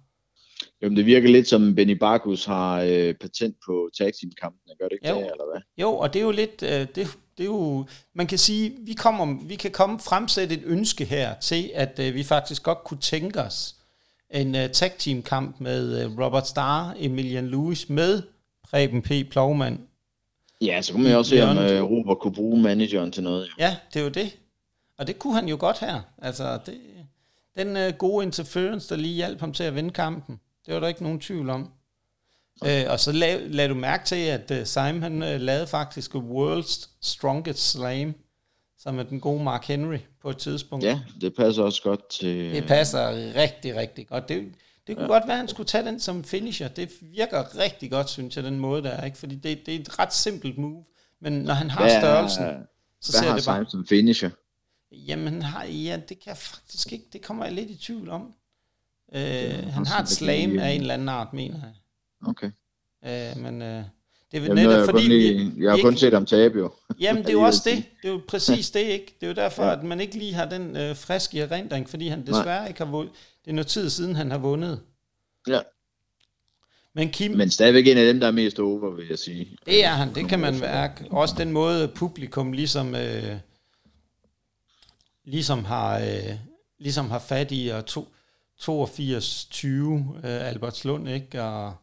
jo, 0.83 0.89
det 0.89 1.07
virker 1.07 1.29
lidt 1.29 1.49
som 1.49 1.75
Benny 1.75 1.99
Barkus 1.99 2.45
har 2.45 2.81
øh, 2.81 3.15
patent 3.15 3.57
på 3.67 3.91
tag 3.99 4.13
team 4.21 4.33
kampene, 4.41 4.75
gør 4.79 4.89
det 4.89 4.93
ikke 5.03 5.09
jo. 5.09 5.15
det, 5.15 5.23
eller 5.23 5.53
hvad? 5.53 5.63
Jo, 5.79 5.93
og 5.93 6.13
det 6.13 6.21
er 6.21 6.25
jo 6.25 6.31
lidt, 6.31 6.63
øh, 6.63 6.71
det, 6.71 6.97
det 6.97 7.41
er 7.41 7.45
jo, 7.45 7.87
man 8.15 8.27
kan 8.27 8.39
sige, 8.39 8.73
vi, 8.79 8.93
kommer, 8.93 9.47
vi 9.47 9.55
kan 9.55 9.71
komme 9.71 9.99
fremsætte 9.99 10.55
et 10.55 10.63
ønske 10.65 11.05
her 11.05 11.35
til, 11.35 11.71
at 11.75 11.99
øh, 11.99 12.15
vi 12.15 12.23
faktisk 12.23 12.63
godt 12.63 12.85
kunne 12.85 13.01
tænke 13.01 13.41
os 13.41 13.75
en 14.31 14.55
øh, 14.55 14.71
tag 14.71 14.93
team 14.99 15.23
kamp 15.23 15.61
med 15.61 16.05
øh, 16.05 16.19
Robert 16.19 16.49
Starr, 16.49 16.95
Emilian 16.99 17.49
Lewis 17.49 17.89
med 17.89 18.23
Preben 18.71 19.03
P. 19.03 19.11
Plovmand. 19.31 19.79
Ja, 20.61 20.83
så 20.83 20.93
kunne 20.93 21.03
man 21.03 21.13
jo 21.13 21.19
også 21.19 21.31
se, 21.31 21.43
om 21.43 21.59
øh, 21.59 21.83
Robert 21.83 22.19
kunne 22.19 22.35
bruge 22.35 22.63
manageren 22.63 23.13
til 23.13 23.23
noget. 23.23 23.49
Ja. 23.59 23.65
ja, 23.65 23.77
det 23.95 24.01
er 24.01 24.05
jo 24.05 24.11
det. 24.11 24.37
Og 24.99 25.07
det 25.07 25.19
kunne 25.19 25.35
han 25.35 25.49
jo 25.49 25.57
godt 25.61 25.81
her. 25.81 26.01
Altså, 26.19 26.59
det, 26.67 26.81
den 27.57 27.77
øh, 27.77 27.93
gode 27.99 28.25
interference, 28.25 28.89
der 28.89 28.97
lige 28.97 29.15
hjalp 29.15 29.41
ham 29.41 29.53
til 29.53 29.65
at 29.65 29.75
vinde 29.75 29.91
kampen. 29.91 30.41
Det 30.71 30.75
var 30.75 30.81
der 30.81 30.89
ikke 30.89 31.03
nogen 31.03 31.21
tvivl 31.21 31.51
om. 31.51 31.71
Øh, 32.67 32.85
og 32.89 33.01
så 33.01 33.13
lag, 33.13 33.41
lag 33.51 33.69
du 33.69 33.75
mærke 33.75 34.05
til, 34.05 34.17
at 34.17 34.51
uh, 34.51 34.65
Simon 34.65 35.03
han, 35.03 35.23
uh, 35.23 35.41
lavede 35.41 35.67
faktisk 35.67 36.15
World's 36.15 36.89
Strongest 37.03 37.71
Slam, 37.71 38.15
som 38.79 38.99
er 38.99 39.03
den 39.03 39.21
gode 39.21 39.45
Mark 39.45 39.65
Henry 39.65 39.99
på 40.23 40.31
et 40.31 40.37
tidspunkt. 40.37 40.85
Ja, 40.85 41.01
det 41.21 41.35
passer 41.35 41.63
også 41.63 41.83
godt 41.83 42.11
til... 42.11 42.55
Det 42.55 42.65
passer 42.67 43.09
rigtig, 43.35 43.77
rigtig 43.77 44.09
godt. 44.09 44.29
Det, 44.29 44.55
det 44.87 44.97
kunne 44.97 45.03
ja. 45.03 45.13
godt 45.13 45.27
være, 45.27 45.33
at 45.33 45.39
han 45.39 45.49
skulle 45.49 45.67
tage 45.67 45.85
den 45.85 46.01
som 46.01 46.25
finisher. 46.25 46.69
Det 46.69 46.91
virker 47.01 47.59
rigtig 47.59 47.91
godt, 47.91 48.11
synes 48.11 48.37
jeg, 48.37 48.45
den 48.45 48.59
måde 48.59 48.83
der 48.83 48.91
er. 48.91 49.05
Ikke? 49.05 49.19
Fordi 49.19 49.35
det, 49.35 49.67
det 49.67 49.75
er 49.75 49.81
et 49.81 49.99
ret 49.99 50.15
simpelt 50.15 50.59
move, 50.59 50.85
men 51.21 51.33
når 51.33 51.55
han 51.55 51.71
har 51.71 51.89
størrelsen, 52.01 52.45
så 53.01 53.13
ser 53.13 53.35
det 53.35 53.45
bare... 53.47 53.57
Hvad 53.57 53.65
har 53.65 53.71
som 53.71 53.87
finisher? 53.87 54.31
Jamen, 54.93 55.43
har, 55.43 55.65
ja, 55.65 56.01
det 56.09 56.21
kan 56.21 56.31
jeg 56.31 56.37
faktisk 56.37 56.93
ikke. 56.93 57.05
Det 57.13 57.23
kommer 57.23 57.45
jeg 57.45 57.55
lidt 57.55 57.71
i 57.71 57.77
tvivl 57.77 58.11
om. 58.11 58.35
Øh, 59.15 59.73
han 59.73 59.87
har 59.87 60.03
et 60.03 60.09
slam 60.09 60.59
af 60.59 60.71
en 60.71 60.81
eller 60.81 60.95
anden 60.95 61.09
art, 61.09 61.33
mener 61.33 61.59
jeg. 61.63 61.75
Okay. 62.29 62.51
Øh, 63.05 63.43
men 63.43 63.63
øh, 63.63 63.85
det 64.33 64.37
er 64.37 64.41
vel 64.41 64.55
netop 64.55 64.89
fordi... 64.89 65.09
Lige, 65.09 65.53
jeg 65.59 65.71
har 65.71 65.79
kun 65.79 65.97
set 65.97 66.13
ham 66.13 66.27
tabe 66.27 66.59
jo. 66.59 66.73
Jamen, 67.01 67.23
det 67.23 67.29
er 67.29 67.33
jo 67.33 67.41
også 67.41 67.63
det. 67.65 67.85
Det 68.03 68.09
er 68.09 68.13
jo 68.13 68.21
præcis 68.29 68.71
det, 68.71 68.81
ikke? 68.81 69.17
Det 69.21 69.27
er 69.27 69.31
jo 69.31 69.35
derfor, 69.35 69.65
ja. 69.71 69.73
at 69.73 69.83
man 69.83 70.01
ikke 70.01 70.19
lige 70.19 70.35
har 70.35 70.45
den 70.45 70.77
øh, 70.77 70.97
friske 70.97 71.41
erindring, 71.41 71.89
fordi 71.89 72.09
han 72.09 72.27
desværre 72.27 72.61
Nej. 72.61 72.69
ikke 72.69 72.85
har 72.85 72.91
vundet. 72.91 73.15
Det 73.45 73.51
er 73.51 73.55
noget 73.55 73.67
tid 73.67 73.91
siden, 73.91 74.17
han 74.17 74.31
har 74.31 74.39
vundet. 74.39 74.81
Ja. 75.49 75.61
Men, 76.95 77.11
Kim, 77.11 77.31
Men 77.31 77.51
stadigvæk 77.51 77.87
en 77.87 77.99
af 77.99 78.05
dem, 78.05 78.21
der 78.21 78.27
er 78.27 78.31
mest 78.31 78.59
over, 78.59 78.91
vil 78.91 79.07
jeg 79.09 79.19
sige. 79.19 79.57
Det 79.67 79.85
er 79.85 79.91
han, 79.91 80.15
det 80.15 80.29
kan 80.29 80.41
man 80.41 80.59
mærke. 80.59 81.05
Også 81.11 81.35
den 81.39 81.53
måde, 81.53 81.89
publikum 81.89 82.53
ligesom, 82.53 82.95
øh, 82.95 83.37
ligesom, 85.25 85.65
har, 85.65 85.99
øh, 85.99 86.37
ligesom 86.79 87.11
har 87.11 87.19
fat 87.19 87.49
i 87.51 87.69
og 87.69 87.87
to, 87.87 88.09
82-20 88.63 89.67
uh, 89.67 90.19
Albertslund, 90.25 91.09
ikke? 91.09 91.43
Og, 91.43 91.75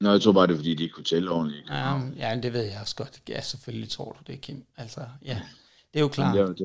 Nå, 0.00 0.10
jeg 0.10 0.20
tror 0.20 0.32
bare, 0.32 0.46
det 0.46 0.52
er, 0.52 0.56
fordi 0.56 0.74
de 0.74 0.82
ikke 0.82 0.94
kunne 0.94 1.04
tælle 1.04 1.30
ordentligt. 1.30 1.68
Ja, 1.68 2.00
ja, 2.16 2.40
det 2.42 2.52
ved 2.52 2.62
jeg 2.62 2.80
også 2.80 2.96
godt. 2.96 3.20
Ja, 3.28 3.40
selvfølgelig 3.40 3.90
tror 3.90 4.12
du 4.12 4.32
det, 4.32 4.40
Kim. 4.40 4.64
Altså, 4.76 5.00
ja, 5.24 5.40
det 5.92 5.98
er 5.98 6.00
jo 6.00 6.08
klart. 6.08 6.36
Ja, 6.36 6.42
det, 6.42 6.58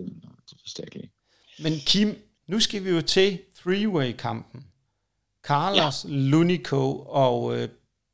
det 0.77 0.95
ikke. 0.95 1.09
Men 1.59 1.73
Kim, 1.85 2.15
nu 2.47 2.59
skal 2.59 2.83
vi 2.83 2.89
jo 2.89 3.01
til 3.01 3.39
three-way-kampen. 3.63 4.65
Carlos, 5.43 6.05
ja. 6.05 6.09
Lunico 6.09 6.99
og 6.99 7.43
uh, 7.43 7.63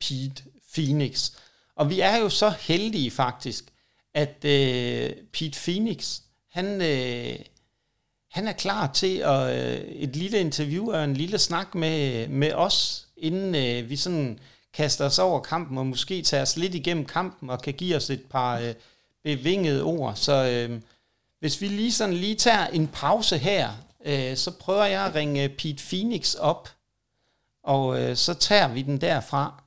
Pete 0.00 0.42
Phoenix. 0.74 1.32
Og 1.76 1.90
vi 1.90 2.00
er 2.00 2.16
jo 2.16 2.28
så 2.28 2.50
heldige 2.60 3.10
faktisk, 3.10 3.64
at 4.14 4.36
uh, 4.36 5.16
Pete 5.32 5.60
Phoenix, 5.64 6.20
han, 6.50 6.74
uh, 6.80 7.44
han 8.30 8.48
er 8.48 8.52
klar 8.52 8.92
til 8.92 9.16
at, 9.16 9.56
øh, 9.56 9.80
et 9.80 10.16
lille 10.16 10.40
interview 10.40 10.92
og 10.92 11.04
en 11.04 11.14
lille 11.14 11.38
snak 11.38 11.74
med, 11.74 12.28
med 12.28 12.52
os, 12.52 13.06
inden 13.16 13.54
øh, 13.54 13.90
vi 13.90 13.96
sådan 13.96 14.38
kaster 14.72 15.04
os 15.04 15.18
over 15.18 15.40
kampen, 15.40 15.78
og 15.78 15.86
måske 15.86 16.22
tager 16.22 16.42
os 16.42 16.56
lidt 16.56 16.74
igennem 16.74 17.04
kampen, 17.04 17.50
og 17.50 17.62
kan 17.62 17.74
give 17.74 17.96
os 17.96 18.10
et 18.10 18.22
par 18.30 18.58
øh, 18.58 18.74
bevingede 19.24 19.82
ord. 19.82 20.16
Så 20.16 20.48
øh, 20.48 20.80
hvis 21.40 21.60
vi 21.60 21.68
lige 21.68 21.92
sådan 21.92 22.14
lige 22.14 22.34
tager 22.34 22.66
en 22.66 22.88
pause 22.88 23.38
her, 23.38 23.70
øh, 24.04 24.36
så 24.36 24.50
prøver 24.50 24.84
jeg 24.84 25.06
at 25.06 25.14
ringe 25.14 25.48
Pete 25.48 25.84
Phoenix 25.88 26.34
op, 26.34 26.68
og 27.62 28.00
øh, 28.00 28.16
så 28.16 28.34
tager 28.34 28.68
vi 28.68 28.82
den 28.82 29.00
derfra. 29.00 29.62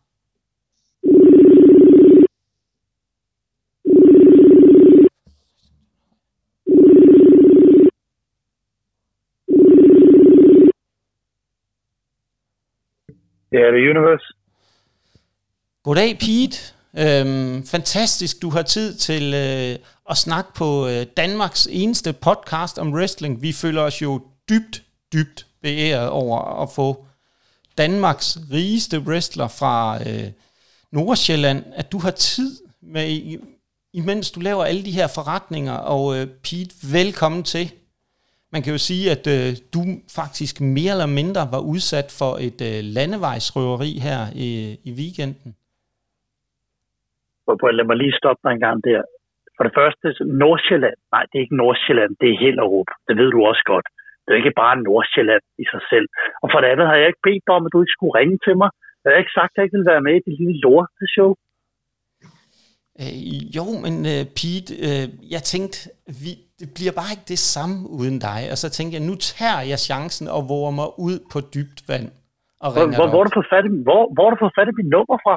Det 13.54 13.62
er 13.62 13.72
The 13.72 13.90
Universe. 13.90 14.34
Goddag, 15.84 16.20
Pete. 16.20 16.58
Øhm, 16.98 17.66
fantastisk, 17.66 18.42
du 18.42 18.50
har 18.50 18.62
tid 18.62 18.96
til 18.96 19.34
øh, 19.34 19.76
at 20.10 20.18
snakke 20.18 20.54
på 20.56 20.88
øh, 20.88 21.06
Danmarks 21.18 21.68
eneste 21.72 22.14
podcast 22.14 22.80
om 22.80 22.94
wrestling. 22.94 23.42
Vi 23.42 23.52
føler 23.52 23.82
os 23.82 24.02
jo 24.02 24.22
dybt, 24.50 24.84
dybt 25.14 25.46
beæret 25.62 26.10
over 26.10 26.62
at 26.64 26.70
få 26.76 27.06
Danmarks 27.78 28.38
rigeste 28.52 29.00
wrestler 29.00 29.48
fra 29.48 30.00
øh, 30.10 30.32
Nordsjælland, 30.92 31.64
at 31.76 31.92
du 31.92 32.00
har 32.00 32.12
tid 32.12 32.58
med, 32.82 33.38
imens 33.94 34.32
du 34.32 34.40
laver 34.40 34.64
alle 34.64 34.86
de 34.86 34.92
her 34.92 35.08
forretninger. 35.08 35.74
Og 35.74 36.18
øh, 36.18 36.28
Pete, 36.28 36.76
velkommen 36.92 37.44
til. 37.44 37.72
Man 38.54 38.62
kan 38.64 38.72
jo 38.76 38.82
sige, 38.90 39.06
at 39.16 39.26
øh, 39.36 39.50
du 39.76 39.82
faktisk 40.20 40.56
mere 40.78 40.94
eller 40.96 41.10
mindre 41.20 41.44
var 41.56 41.62
udsat 41.74 42.10
for 42.20 42.32
et 42.48 42.60
øh, 42.70 42.80
landevejsrøveri 42.98 43.92
her 44.08 44.20
i, 44.46 44.50
i 44.90 44.92
weekenden. 45.00 45.52
Lad 47.78 47.86
mig 47.90 47.98
lige 48.04 48.20
stoppe 48.22 48.42
dig 48.46 48.52
en 48.54 48.64
gang 48.68 48.78
der. 48.90 49.02
For 49.58 49.64
det 49.68 49.74
første, 49.80 50.06
Nordsjælland. 50.44 50.98
Nej, 51.14 51.24
det 51.30 51.36
er 51.36 51.46
ikke 51.46 51.62
Nordsjælland, 51.64 52.12
det 52.22 52.28
er 52.30 52.42
Hellerup. 52.44 52.90
Det 53.08 53.14
ved 53.20 53.30
du 53.36 53.40
også 53.52 53.64
godt. 53.74 53.88
Det 54.24 54.30
er 54.32 54.40
ikke 54.42 54.60
bare 54.64 54.76
Nordsjælland 54.88 55.44
i 55.64 55.66
sig 55.74 55.84
selv. 55.92 56.08
Og 56.42 56.48
for 56.52 56.60
det 56.60 56.70
andet 56.74 56.88
har 56.90 56.98
jeg 57.00 57.08
ikke 57.12 57.26
bedt 57.28 57.44
dig 57.48 57.54
om, 57.58 57.66
at 57.66 57.72
du 57.74 57.80
ikke 57.82 57.98
skulle 57.98 58.18
ringe 58.20 58.38
til 58.46 58.56
mig. 58.62 58.70
Jeg 59.02 59.10
har 59.12 59.24
ikke 59.24 59.38
sagt, 59.40 59.52
at 59.52 59.56
jeg 59.56 59.64
ikke 59.66 59.78
ville 59.78 59.92
være 59.94 60.06
med 60.08 60.16
i 60.18 60.26
det 60.28 60.36
lille 60.42 60.58
lorteshow. 60.66 61.32
Øh, 63.02 63.16
jo, 63.58 63.66
men 63.86 63.96
uh, 64.14 64.24
Pete, 64.38 64.70
uh, 64.88 65.06
jeg 65.34 65.42
tænkte, 65.54 65.78
vi, 66.24 66.32
det 66.64 66.74
bliver 66.74 66.92
bare 66.92 67.12
ikke 67.12 67.28
det 67.28 67.40
samme 67.40 67.90
uden 67.90 68.20
dig. 68.20 68.42
Og 68.52 68.58
så 68.58 68.70
tænkte 68.70 68.94
jeg, 68.98 69.04
nu 69.10 69.16
tager 69.16 69.62
jeg 69.62 69.80
chancen 69.80 70.28
og 70.28 70.50
våger 70.50 70.72
mig 70.72 71.00
ud 71.00 71.20
på 71.32 71.40
dybt 71.56 71.80
vand. 71.88 72.12
Og 72.60 72.72
hvor, 72.74 72.86
hvor, 72.96 73.08
hvor, 73.10 73.24
du 73.24 73.44
fat 73.54 73.66
i, 73.66 73.70
hvor, 73.88 74.14
hvor 74.14 74.30
du 74.30 74.36
fået 74.40 74.54
fat 74.58 74.68
i 74.68 74.76
mit 74.80 74.90
nummer 74.96 75.18
fra? 75.26 75.36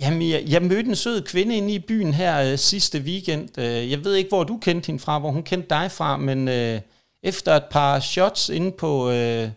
Jamen, 0.00 0.30
jeg, 0.30 0.42
jeg 0.52 0.62
mødte 0.62 0.88
en 0.88 0.96
sød 0.96 1.22
kvinde 1.22 1.56
inde 1.56 1.74
i 1.74 1.78
byen 1.88 2.14
her 2.14 2.52
uh, 2.52 2.58
sidste 2.58 2.98
weekend. 2.98 3.58
Uh, 3.58 3.90
jeg 3.92 4.04
ved 4.04 4.14
ikke, 4.14 4.28
hvor 4.28 4.44
du 4.44 4.56
kendte 4.56 4.86
hende 4.86 5.02
fra, 5.02 5.18
hvor 5.18 5.30
hun 5.30 5.42
kendte 5.42 5.68
dig 5.68 5.90
fra, 5.98 6.16
men 6.16 6.48
uh, 6.48 6.80
efter 7.22 7.52
et 7.52 7.66
par 7.70 8.00
shots 8.00 8.48
inde 8.48 8.72
på, 8.72 8.92
uh, 9.08 9.48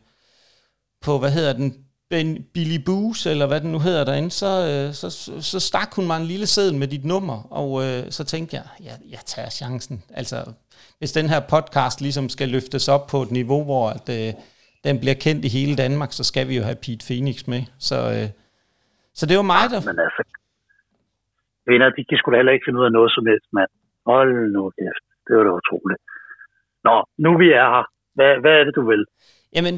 på 1.06 1.20
hvad 1.20 1.32
hedder 1.32 1.54
den, 1.54 1.76
ben, 2.10 2.28
Billy 2.54 2.80
Boos, 2.86 3.20
eller 3.26 3.48
hvad 3.48 3.62
den 3.62 3.72
nu 3.72 3.80
hedder 3.80 4.04
derinde, 4.06 4.32
så, 4.32 4.52
øh, 4.72 4.88
så, 5.02 5.08
så 5.52 5.60
stak 5.70 5.92
hun 5.96 6.08
mig 6.08 6.18
en 6.18 6.32
lille 6.34 6.48
seddel 6.56 6.80
med 6.80 6.88
dit 6.88 7.06
nummer, 7.14 7.38
og 7.62 7.70
øh, 7.84 8.02
så 8.18 8.24
tænkte 8.34 8.56
jeg, 8.60 8.66
jeg, 8.88 8.96
jeg 9.16 9.22
tager 9.34 9.50
chancen. 9.50 9.98
Altså, 10.20 10.38
hvis 11.00 11.12
den 11.20 11.28
her 11.34 11.42
podcast 11.54 11.98
ligesom 12.02 12.30
skal 12.36 12.50
løftes 12.56 12.86
op 12.96 13.04
på 13.12 13.18
et 13.26 13.32
niveau, 13.40 13.62
hvor 13.70 13.86
at, 13.98 14.08
øh, 14.18 14.32
den 14.88 14.96
bliver 15.02 15.18
kendt 15.26 15.42
i 15.48 15.56
hele 15.58 15.76
Danmark, 15.84 16.12
så 16.12 16.24
skal 16.30 16.46
vi 16.50 16.56
jo 16.60 16.64
have 16.70 16.84
Pete 16.86 17.06
Phoenix 17.08 17.38
med. 17.54 17.62
Så, 17.90 17.98
øh, 18.16 18.30
så 19.20 19.24
det 19.30 19.36
var 19.40 19.48
mig, 19.56 19.66
der... 19.72 19.80
Men 19.90 20.00
altså, 20.08 20.22
venner, 21.70 21.90
de 21.98 22.04
kan 22.10 22.18
sgu 22.18 22.28
da 22.32 22.38
heller 22.42 22.56
ikke 22.56 22.68
finde 22.68 22.80
ud 22.82 22.86
af 22.90 22.94
noget 22.98 23.12
som 23.16 23.26
helst, 23.32 23.50
mand. 23.58 23.72
Hold 24.12 24.34
nu 24.56 24.62
kæft. 24.78 25.06
Det 25.26 25.32
var 25.38 25.44
da 25.48 25.52
utroligt. 25.62 26.02
Nå, 26.88 26.96
nu 27.26 27.30
vi 27.42 27.48
er 27.62 27.68
her. 27.76 27.86
Hvad, 28.18 28.32
hvad 28.44 28.54
er 28.60 28.64
det, 28.68 28.76
du 28.80 28.84
vil? 28.92 29.04
Jamen, 29.56 29.76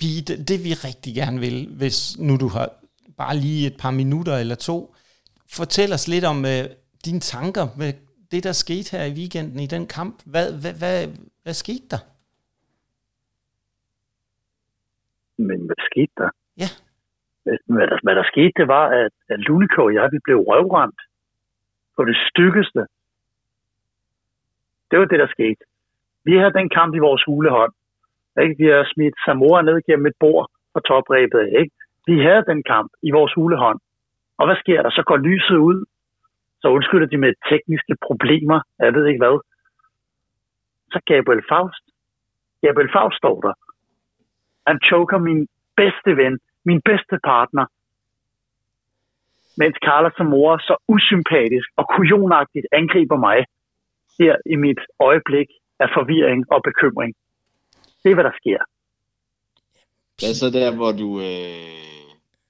Pete, 0.00 0.36
det, 0.36 0.48
det 0.48 0.58
vi 0.66 0.72
rigtig 0.88 1.12
gerne 1.20 1.38
vil, 1.46 1.56
hvis 1.80 1.98
nu 2.26 2.36
du 2.36 2.48
har 2.56 2.68
bare 3.22 3.36
lige 3.36 3.66
et 3.66 3.76
par 3.82 3.90
minutter 3.90 4.34
eller 4.42 4.54
to, 4.54 4.94
fortæl 5.58 5.90
os 5.92 6.08
lidt 6.08 6.24
om 6.32 6.38
uh, 6.52 6.64
dine 7.06 7.20
tanker 7.20 7.64
med 7.80 7.90
det, 8.32 8.44
der 8.44 8.52
skete 8.52 8.88
her 8.96 9.04
i 9.04 9.16
weekenden 9.20 9.60
i 9.60 9.66
den 9.74 9.86
kamp. 9.86 10.14
Hvad, 10.32 10.46
hvad, 10.60 10.74
hvad, 10.80 10.96
hvad 11.42 11.56
skete 11.62 11.88
der? 11.92 12.02
Men 15.48 15.58
hvad 15.66 15.80
skete 15.90 16.14
der? 16.22 16.30
Ja. 16.62 16.70
Hvad 17.76 17.86
der, 17.90 17.98
hvad 18.02 18.14
der 18.20 18.26
skete, 18.32 18.52
det 18.60 18.68
var, 18.68 18.86
at, 19.02 19.14
at 19.28 19.38
Luliko 19.46 19.84
og 19.84 19.94
jeg, 19.94 20.08
vi 20.12 20.18
blev 20.24 20.38
røvrendt 20.48 21.00
på 21.96 22.04
det 22.04 22.16
stykkeste. 22.28 22.82
Det 24.90 24.96
var 24.98 25.04
det, 25.12 25.18
der 25.18 25.28
skete. 25.36 25.62
Vi 26.24 26.32
havde 26.40 26.58
den 26.60 26.68
kamp 26.78 26.94
i 26.94 27.04
vores 27.08 27.22
hulehånd. 27.26 27.72
Ikke? 28.42 28.54
Vi 28.58 28.66
har 28.66 28.92
smidt 28.94 29.14
Samoa 29.24 29.62
ned 29.62 29.82
gennem 29.86 30.06
et 30.06 30.18
bord 30.20 30.50
og 30.74 30.80
toprebet. 30.84 31.44
Ikke? 31.60 31.74
Vi 32.06 32.16
havde 32.26 32.44
den 32.50 32.62
kamp 32.62 32.90
i 33.02 33.10
vores 33.10 33.32
hulehånd. 33.34 33.80
Og 34.38 34.46
hvad 34.46 34.56
sker 34.56 34.82
der? 34.82 34.90
Så 34.90 35.02
går 35.06 35.16
lyset 35.16 35.56
ud. 35.56 35.78
Så 36.60 36.68
undskylder 36.68 37.06
de 37.06 37.18
med 37.24 37.32
tekniske 37.50 37.94
problemer. 38.06 38.60
Jeg 38.78 38.94
ved 38.94 39.06
ikke 39.06 39.22
hvad. 39.24 39.38
Så 40.92 40.98
Gabriel 41.06 41.44
Faust. 41.50 41.84
Gabriel 42.62 42.92
Faust 42.92 43.16
står 43.16 43.40
der. 43.40 43.54
Han 44.66 44.78
choker 44.88 45.18
min 45.18 45.48
bedste 45.76 46.10
ven, 46.16 46.38
min 46.64 46.80
bedste 46.84 47.16
partner. 47.24 47.66
Mens 49.60 49.76
Carla 49.86 50.10
Samora 50.16 50.58
så 50.58 50.74
usympatisk 50.88 51.68
og 51.76 51.84
kujonagtigt 51.96 52.66
angriber 52.72 53.16
mig 53.16 53.38
her 54.18 54.36
i 54.46 54.56
mit 54.56 54.80
øjeblik 55.00 55.48
af 55.80 55.88
forvirring 55.96 56.52
og 56.52 56.60
bekymring. 56.68 57.14
Det 58.08 58.12
er, 58.12 58.20
hvad 58.20 58.30
der 58.30 58.40
sker. 58.42 58.60
Hvad 60.20 60.34
så 60.40 60.48
der, 60.58 60.68
hvor 60.78 60.92
du, 61.02 61.08
øh, 61.28 61.82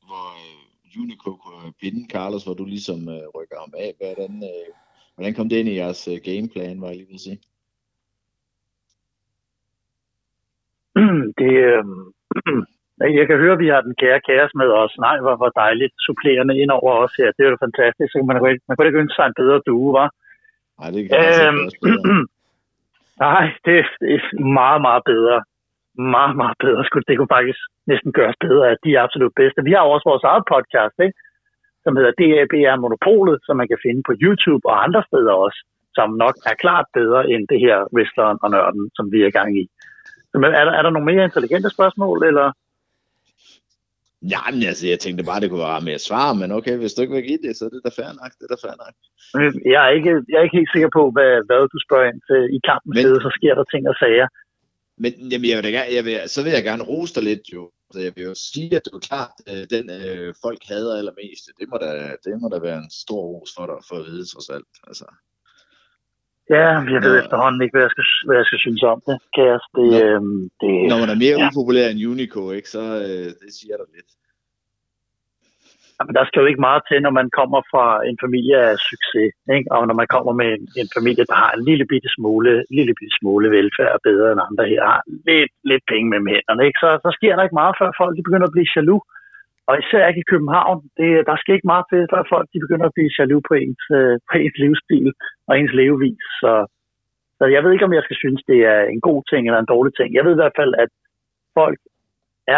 hvor 0.08 0.26
øh, 0.42 1.00
Unico 1.00 1.30
kunne 1.44 1.72
binde 1.80 2.02
Carlos, 2.14 2.44
hvor 2.44 2.56
du 2.60 2.64
ligesom 2.74 3.00
øh, 3.14 3.24
rykker 3.36 3.58
ham 3.64 3.72
af? 3.84 3.90
Hvordan, 4.00 4.32
øh, 4.50 4.68
hvordan 5.14 5.34
kom 5.34 5.48
det 5.48 5.56
ind 5.56 5.68
i 5.68 5.78
jeres 5.80 6.02
øh, 6.12 6.18
gameplan, 6.28 6.80
var 6.80 6.88
jeg 6.88 6.96
lige 6.96 7.10
vil 7.10 7.26
sige? 7.26 7.38
Det, 11.40 11.52
øh, 11.70 11.84
jeg 13.18 13.26
kan 13.28 13.40
høre, 13.42 13.56
at 13.56 13.62
vi 13.64 13.68
har 13.74 13.80
den 13.88 13.94
kære 14.02 14.20
kæres 14.28 14.52
med 14.60 14.68
os. 14.82 14.92
Nej, 15.06 15.16
hvor, 15.24 15.34
hvor 15.40 15.52
dejligt 15.62 15.94
supplerende 16.08 16.54
ind 16.62 16.70
over 16.78 16.92
os 17.04 17.14
her. 17.20 17.28
Det 17.36 17.42
er 17.44 17.50
jo 17.50 17.64
fantastisk. 17.66 18.12
Man, 18.14 18.42
man 18.68 18.74
kunne 18.74 18.88
ikke 18.88 19.02
ønske 19.04 19.16
sig 19.18 19.26
en 19.26 19.38
bedre 19.40 19.58
due, 19.66 19.92
var? 19.98 20.08
Nej, 20.80 20.90
det 20.94 21.00
kan 21.02 21.16
jeg 21.18 21.48
øhm, 21.48 22.26
Nej, 23.26 23.44
det, 23.64 23.74
er 23.78 24.42
meget, 24.60 24.80
meget 24.88 25.02
bedre. 25.12 25.36
Meget, 26.16 26.36
meget 26.36 26.56
bedre. 26.64 26.84
Det 27.08 27.16
kunne 27.16 27.34
faktisk 27.38 27.60
næsten 27.86 28.12
gøres 28.12 28.36
bedre, 28.46 28.64
at 28.72 28.78
de 28.84 28.90
er 28.94 29.02
absolut 29.02 29.32
bedste. 29.40 29.64
Vi 29.68 29.72
har 29.72 29.82
også 29.82 30.08
vores 30.10 30.24
eget 30.24 30.44
podcast, 30.54 30.96
ikke? 31.06 31.18
som 31.84 31.96
hedder 31.98 32.18
DABR 32.20 32.76
Monopolet, 32.82 33.38
som 33.46 33.54
man 33.60 33.68
kan 33.68 33.80
finde 33.86 34.02
på 34.08 34.12
YouTube 34.24 34.64
og 34.70 34.76
andre 34.84 35.02
steder 35.10 35.34
også, 35.44 35.60
som 35.98 36.08
nok 36.24 36.34
er 36.50 36.56
klart 36.64 36.86
bedre 36.98 37.20
end 37.32 37.42
det 37.52 37.60
her 37.64 37.76
Wrestleren 37.94 38.38
og 38.44 38.50
Nørden, 38.54 38.84
som 38.96 39.04
vi 39.12 39.18
er 39.22 39.28
i 39.28 39.36
gang 39.38 39.50
i. 39.62 39.64
Men 40.42 40.50
er 40.60 40.64
der, 40.66 40.72
er 40.78 40.82
der 40.82 40.92
nogle 40.92 41.10
mere 41.10 41.24
intelligente 41.28 41.70
spørgsmål, 41.76 42.18
eller? 42.30 42.46
Ja, 44.22 44.42
men 44.52 44.62
altså, 44.62 44.86
jeg 44.92 44.98
tænkte 45.00 45.24
bare, 45.24 45.40
det 45.40 45.50
kunne 45.50 45.68
være 45.68 45.86
med 45.88 45.92
at 45.98 46.06
svare, 46.08 46.34
men 46.40 46.52
okay, 46.58 46.76
hvis 46.76 46.94
du 46.94 47.02
ikke 47.02 47.14
vil 47.14 47.28
give 47.30 47.42
det, 47.46 47.56
så 47.56 47.64
er 47.64 47.68
det 47.68 47.80
da 47.84 47.90
fair 47.98 48.12
nok, 48.20 48.32
det 48.38 48.44
er 48.46 48.52
da 48.54 48.58
fair 48.66 48.76
nok. 48.84 48.94
Jeg 49.74 49.80
er 49.86 49.92
ikke, 49.98 50.12
jeg 50.30 50.36
er 50.38 50.44
ikke 50.46 50.58
helt 50.60 50.74
sikker 50.74 50.90
på, 50.98 51.02
hvad, 51.14 51.32
hvad 51.48 51.60
du 51.74 51.78
spørger 51.86 52.06
ind 52.10 52.20
til 52.28 52.40
i 52.56 52.60
kampen, 52.70 52.92
men, 52.96 53.04
så 53.26 53.30
sker 53.38 53.54
der 53.58 53.64
ting 53.72 53.82
og 53.92 53.96
sager. 54.02 54.28
Men 55.02 55.12
jamen, 55.30 55.48
jeg 55.48 55.56
vil 55.56 55.64
da 55.66 55.70
gerne, 55.76 55.90
jeg 55.98 56.04
vil, 56.04 56.16
så 56.34 56.38
vil 56.44 56.52
jeg 56.58 56.64
gerne 56.70 56.88
rose 56.90 57.14
dig 57.16 57.24
lidt 57.30 57.44
jo. 57.56 57.62
Så 57.92 57.98
jeg 58.06 58.12
vil 58.16 58.24
jo 58.30 58.34
sige, 58.34 58.76
at 58.76 58.84
du 58.86 58.96
er 58.96 59.04
klart, 59.10 59.34
øh, 59.50 59.64
den 59.74 59.84
øh, 60.00 60.34
folk 60.44 60.60
hader 60.70 60.98
allermest. 61.00 61.44
Det 61.58 61.66
må, 61.70 61.76
da, 61.84 61.90
det 62.24 62.32
må 62.42 62.46
da 62.52 62.58
være 62.68 62.78
en 62.84 62.90
stor 63.02 63.22
ros 63.32 63.50
for 63.56 63.66
dig, 63.70 63.78
for 63.88 63.96
at 64.00 64.06
vide 64.08 64.26
trods 64.32 64.48
alt. 64.56 64.72
Altså. 64.88 65.06
Ja, 66.56 66.68
jeg 66.94 67.00
ved 67.06 67.14
ja. 67.16 67.22
efterhånden 67.22 67.60
ikke, 67.62 67.74
hvad 67.74 67.84
jeg 67.86 67.92
skal, 67.94 68.04
hvad 68.26 68.36
jeg 68.40 68.46
skal 68.48 68.60
synes 68.64 68.82
om 68.92 69.00
det, 69.08 69.16
Kæres. 69.36 69.64
Det, 69.76 69.88
når, 69.92 70.00
øhm, 70.04 70.40
det, 70.60 70.70
når 70.90 70.98
man 71.02 71.10
er 71.14 71.18
mere 71.24 71.38
ja. 71.38 71.46
upopulær 71.46 71.86
end 71.88 72.00
Unico, 72.12 72.42
ikke, 72.58 72.70
så 72.76 72.82
øh, 73.08 73.28
det 73.42 73.50
siger 73.58 73.76
der 73.80 73.88
lidt. 73.96 74.10
Jamen, 75.96 76.14
der 76.18 76.24
skal 76.26 76.40
jo 76.40 76.50
ikke 76.50 76.66
meget 76.68 76.82
til, 76.88 76.98
når 77.06 77.14
man 77.20 77.28
kommer 77.38 77.60
fra 77.72 77.86
en 78.10 78.18
familie 78.24 78.56
af 78.68 78.76
succes, 78.90 79.30
ikke? 79.56 79.68
og 79.74 79.82
når 79.88 79.96
man 80.00 80.08
kommer 80.14 80.32
med 80.40 80.48
en, 80.56 80.64
en 80.82 80.90
familie, 80.96 81.24
der 81.30 81.36
har 81.44 81.52
en 81.52 81.64
lille 81.68 81.86
bitte 81.92 82.10
smule, 82.16 82.52
lille 82.78 82.92
bitte 82.98 83.16
smule 83.20 83.46
velfærd 83.56 83.96
bedre 84.08 84.28
end 84.32 84.46
andre 84.48 84.64
her, 84.72 84.82
har 84.92 85.02
lidt, 85.28 85.52
lidt 85.70 85.84
penge 85.92 86.06
med 86.10 86.20
hænderne, 86.34 86.62
ikke? 86.68 86.78
Så, 86.84 86.90
så 87.04 87.10
sker 87.18 87.32
der 87.34 87.42
ikke 87.44 87.60
meget, 87.62 87.74
før 87.80 87.90
folk 88.00 88.12
de 88.16 88.26
begynder 88.28 88.48
at 88.48 88.56
blive 88.56 88.72
jaloux. 88.76 89.02
Og 89.68 89.74
især 89.82 90.08
ikke 90.08 90.24
i 90.24 90.30
København. 90.32 90.78
Det, 90.98 91.10
der 91.28 91.36
skal 91.38 91.54
ikke 91.54 91.70
meget 91.72 91.86
til, 91.90 92.00
før 92.12 92.22
folk 92.34 92.46
de 92.52 92.64
begynder 92.64 92.86
at 92.86 92.96
blive 92.96 93.14
jaloux 93.18 93.42
på 93.48 93.54
ens, 93.64 93.84
øh, 93.98 94.14
på 94.28 94.34
ens 94.42 94.56
livsstil 94.62 95.08
og 95.48 95.52
ens 95.60 95.74
levevis. 95.80 96.24
Så, 96.42 96.52
så 97.38 97.44
jeg 97.54 97.60
ved 97.62 97.72
ikke, 97.72 97.88
om 97.88 97.96
jeg 97.98 98.04
skal 98.06 98.18
synes, 98.22 98.40
det 98.50 98.60
er 98.72 98.80
en 98.94 99.00
god 99.08 99.20
ting 99.30 99.42
eller 99.42 99.60
en 99.60 99.72
dårlig 99.74 99.92
ting. 99.96 100.08
Jeg 100.16 100.24
ved 100.24 100.32
i 100.34 100.42
hvert 100.42 100.58
fald, 100.60 100.72
at 100.84 100.90
folk 101.58 101.80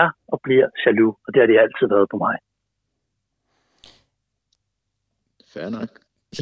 er 0.00 0.06
og 0.32 0.38
bliver 0.44 0.66
jaloux, 0.82 1.14
og 1.24 1.28
det 1.32 1.38
har 1.42 1.48
de 1.50 1.60
altid 1.64 1.86
været 1.94 2.08
på 2.12 2.18
mig. 2.26 2.36
Fair 5.52 5.68
nok. 5.78 5.90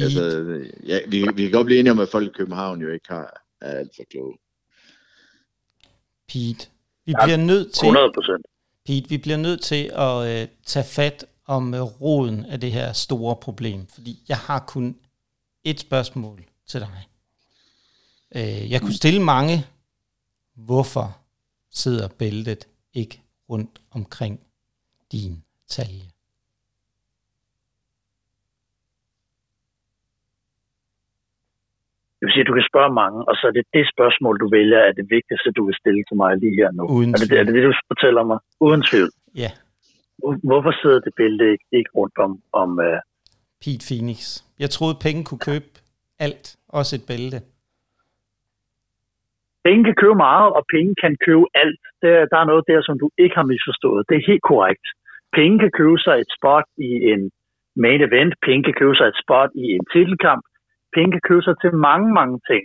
Altså, 0.03 0.23
ja, 0.91 0.97
vi, 1.11 1.17
vi 1.37 1.41
kan 1.43 1.53
godt 1.57 1.67
blive 1.69 1.79
enige 1.79 1.95
om, 1.95 2.05
at 2.05 2.13
folk 2.15 2.27
i 2.27 2.37
København 2.39 2.77
jo 2.85 2.89
ikke 2.95 3.09
har, 3.15 3.27
er 3.61 3.71
alt 3.81 3.93
for 3.97 4.03
kloge. 4.11 4.35
Pete, 6.29 6.63
vi 7.05 7.11
ja, 7.11 7.25
bliver 7.25 7.41
nødt 7.51 7.67
til... 7.73 7.85
100 7.85 8.11
procent. 8.17 8.45
Pete, 8.89 9.09
vi 9.09 9.17
bliver 9.17 9.37
nødt 9.37 9.61
til 9.61 9.91
at 9.93 10.27
øh, 10.27 10.47
tage 10.65 10.85
fat 10.85 11.25
om 11.45 11.73
øh, 11.73 11.81
roden 11.81 12.45
af 12.45 12.59
det 12.59 12.71
her 12.71 12.93
store 12.93 13.35
problem, 13.35 13.87
fordi 13.87 14.23
jeg 14.29 14.37
har 14.37 14.59
kun 14.67 14.95
et 15.63 15.79
spørgsmål 15.79 16.45
til 16.67 16.79
dig. 16.79 17.07
Øh, 18.35 18.71
jeg 18.71 18.81
kunne 18.81 18.93
stille 18.93 19.21
mange, 19.21 19.65
hvorfor 20.55 21.17
sidder 21.71 22.07
bæltet 22.07 22.67
ikke 22.93 23.21
rundt 23.49 23.81
omkring 23.91 24.39
din 25.11 25.43
talje? 25.67 26.11
Det 32.19 32.25
vil 32.25 32.33
sige, 32.33 32.45
at 32.45 32.51
du 32.51 32.57
kan 32.59 32.69
spørge 32.71 32.91
mange, 33.01 33.19
og 33.29 33.33
så 33.39 33.43
er 33.49 33.53
det 33.57 33.65
det 33.77 33.85
spørgsmål, 33.93 34.35
du 34.43 34.47
vælger, 34.57 34.79
er 34.89 34.93
det 34.99 35.05
vigtigste, 35.17 35.49
du 35.57 35.63
vil 35.67 35.75
stille 35.81 36.03
til 36.09 36.17
mig 36.21 36.31
lige 36.41 36.55
her 36.61 36.71
nu. 36.77 36.83
Uden 36.97 37.09
er, 37.13 37.17
det, 37.29 37.39
er 37.39 37.45
det 37.47 37.53
det, 37.57 37.63
du 37.69 37.73
fortæller 37.93 38.23
mig? 38.31 38.39
Uden 38.65 38.81
tvivl. 38.89 39.11
Ja. 39.43 39.51
Hvorfor 40.49 40.71
sidder 40.81 40.99
det 41.05 41.13
billede 41.21 41.51
ikke, 41.53 41.65
ikke 41.79 41.91
rundt 41.99 42.17
om... 42.25 42.31
om 42.61 42.69
uh... 42.87 42.99
Pete 43.63 43.83
Phoenix. 43.89 44.19
Jeg 44.63 44.69
troede, 44.75 44.95
penge 45.05 45.21
kunne 45.27 45.43
købe 45.51 45.69
alt. 46.27 46.45
Også 46.79 46.91
et 46.99 47.05
bælte. 47.09 47.39
Penge 49.65 49.83
kan 49.87 49.97
købe 50.03 50.17
meget, 50.27 50.49
og 50.57 50.63
penge 50.75 50.91
kan 51.03 51.13
købe 51.27 51.45
alt. 51.63 51.81
Der, 52.03 52.13
der 52.31 52.37
er 52.41 52.47
noget 52.51 52.63
der, 52.71 52.79
som 52.87 52.95
du 53.03 53.07
ikke 53.23 53.35
har 53.39 53.47
misforstået. 53.53 54.01
Det 54.09 54.15
er 54.17 54.29
helt 54.31 54.45
korrekt. 54.51 54.85
Penge 55.37 55.55
kan 55.63 55.71
købe 55.79 55.97
sig 56.05 56.15
et 56.23 56.31
spot 56.37 56.67
i 56.89 56.89
en 57.13 57.21
main 57.85 58.01
event. 58.09 58.33
Penge 58.47 58.63
kan 58.67 58.75
købe 58.81 58.95
sig 58.95 59.07
et 59.09 59.19
spot 59.23 59.51
i 59.63 59.65
en 59.77 59.85
titelkamp 59.93 60.43
penge 60.93 61.11
kan 61.11 61.21
købe 61.29 61.41
sig 61.41 61.55
til 61.61 61.73
mange, 61.73 62.13
mange 62.13 62.39
ting. 62.49 62.63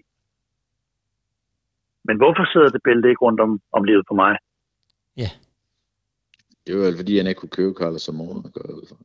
Men 2.04 2.16
hvorfor 2.16 2.44
sidder 2.52 2.68
det 2.68 2.82
bælte 2.84 3.08
ikke 3.08 3.24
rundt 3.26 3.40
om, 3.40 3.60
om 3.72 3.84
livet 3.84 4.04
på 4.08 4.14
mig? 4.14 4.38
Ja. 5.16 5.30
Det 6.66 6.78
var 6.78 6.92
fordi, 6.96 7.16
han 7.16 7.26
ikke 7.26 7.40
kunne 7.40 7.58
købe 7.60 7.74
Carlos 7.78 8.08
jeg 8.08 8.76
ud 8.80 8.86
fra. 8.88 8.96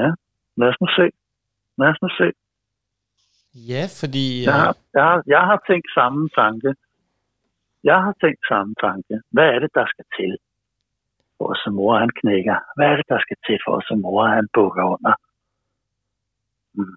Ja, 0.00 0.08
lad 0.56 0.68
os 0.68 0.80
nu 0.80 0.86
se. 0.98 1.06
Lad 1.78 1.88
os 1.88 2.02
nu 2.02 2.08
se. 2.08 2.32
Ja, 3.54 3.82
fordi... 4.00 4.44
Jeg 4.44 4.54
har, 4.54 4.68
øh, 4.68 4.74
jeg, 4.94 5.02
har, 5.02 5.22
jeg 5.26 5.40
har 5.40 5.62
tænkt 5.68 5.88
samme 5.94 6.28
tanke. 6.28 6.74
Jeg 7.84 7.98
har 8.04 8.14
tænkt 8.22 8.42
samme 8.48 8.74
tanke. 8.80 9.14
Hvad 9.30 9.48
er 9.54 9.58
det, 9.58 9.70
der 9.74 9.86
skal 9.86 10.04
til? 10.18 10.38
For 11.38 11.46
at 11.52 11.72
mor 11.78 11.98
han 12.02 12.10
knækker. 12.20 12.56
Hvad 12.76 12.86
er 12.86 12.96
det, 12.96 13.08
der 13.08 13.18
skal 13.24 13.36
til 13.46 13.58
for 13.64 13.74
at 13.76 13.98
mor 14.04 14.26
han 14.38 14.48
bukker 14.54 14.84
under? 14.94 15.14
Mm. 16.76 16.96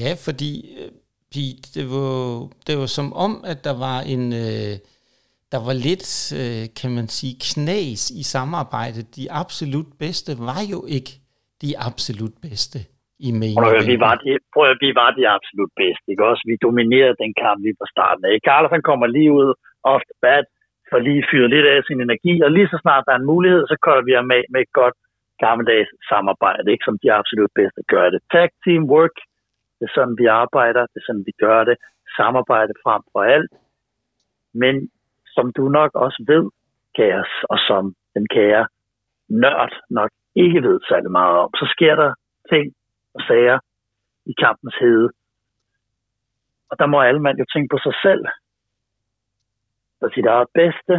Ja, 0.00 0.10
fordi 0.26 0.52
øh, 0.78 0.90
Pete, 1.32 1.66
det 1.76 1.84
var, 1.94 2.12
det 2.66 2.74
var 2.80 2.90
som 2.98 3.08
om, 3.26 3.32
at 3.52 3.58
der 3.64 3.74
var 3.86 3.98
en... 4.14 4.24
Øh, 4.44 4.74
der 5.52 5.60
var 5.68 5.76
lidt, 5.88 6.06
øh, 6.40 6.64
kan 6.80 6.90
man 6.98 7.06
sige, 7.18 7.34
knas 7.46 8.02
i 8.20 8.22
samarbejdet. 8.34 9.04
De 9.16 9.24
absolut 9.42 9.90
bedste 10.02 10.30
var 10.48 10.62
jo 10.72 10.80
ikke 10.96 11.12
de 11.62 11.70
absolut 11.88 12.36
bedste 12.46 12.78
i 13.26 13.30
main 13.40 13.56
prøv, 13.58 13.74
vi 13.92 13.96
var 14.06 14.14
de, 14.22 14.30
prøv, 14.54 14.68
vi 14.86 14.90
var 15.00 15.10
de 15.18 15.24
absolut 15.36 15.72
bedste, 15.82 16.06
ikke 16.12 16.24
også? 16.30 16.42
Vi 16.50 16.56
dominerede 16.66 17.16
den 17.22 17.32
kamp 17.42 17.58
lige 17.64 17.78
fra 17.80 17.92
starten 17.94 18.24
af. 18.30 18.36
Carlos 18.48 18.74
han 18.76 18.84
kommer 18.90 19.06
lige 19.16 19.32
ud 19.40 19.48
off 19.92 20.02
the 20.10 20.16
bat, 20.24 20.44
får 20.90 20.98
lige 20.98 21.26
fyret 21.30 21.50
lidt 21.50 21.66
af 21.66 21.82
sin 21.82 22.00
energi, 22.00 22.34
og 22.44 22.50
lige 22.50 22.68
så 22.72 22.78
snart 22.82 23.04
der 23.06 23.12
er 23.12 23.20
en 23.20 23.30
mulighed, 23.32 23.62
så 23.66 23.76
kører 23.84 24.02
vi 24.06 24.12
ham 24.12 24.26
med, 24.32 24.42
med 24.52 24.60
et 24.60 24.72
godt 24.72 24.96
gammeldags 25.44 25.90
samarbejde, 26.10 26.72
ikke 26.72 26.86
som 26.88 26.98
de 27.02 27.12
absolut 27.12 27.52
bedste 27.54 27.82
gør 27.92 28.10
det. 28.10 28.20
Tag 28.32 28.48
team 28.64 28.82
work, 28.94 29.16
det 29.78 29.84
er 29.86 29.94
sådan, 29.94 30.16
vi 30.22 30.26
arbejder, 30.26 30.82
det 30.92 30.98
er 31.00 31.06
sådan, 31.06 31.26
vi 31.30 31.34
gør 31.44 31.64
det. 31.64 31.76
Samarbejde 32.16 32.72
frem 32.84 33.02
for 33.12 33.22
alt. 33.34 33.52
Men 34.54 34.74
som 35.34 35.52
du 35.56 35.68
nok 35.68 35.90
også 35.94 36.24
ved, 36.26 36.44
kære, 36.96 37.24
og 37.42 37.58
som 37.68 37.94
den 38.14 38.26
kære 38.36 38.66
nørd 39.28 39.72
nok 39.90 40.10
ikke 40.34 40.62
ved 40.62 40.80
særlig 40.88 41.10
meget 41.10 41.36
om, 41.44 41.50
så 41.60 41.66
sker 41.74 41.94
der 41.94 42.10
ting 42.52 42.66
og 43.14 43.20
sager 43.28 43.58
i 44.26 44.32
kampens 44.44 44.76
hede. 44.80 45.08
Og 46.70 46.78
der 46.78 46.86
må 46.86 47.00
alle 47.00 47.22
mand 47.22 47.38
jo 47.38 47.44
tænke 47.52 47.68
på 47.74 47.78
sig 47.86 47.94
selv 48.02 48.24
for 49.98 50.08
sit 50.14 50.26
eget 50.26 50.48
bedste. 50.54 50.94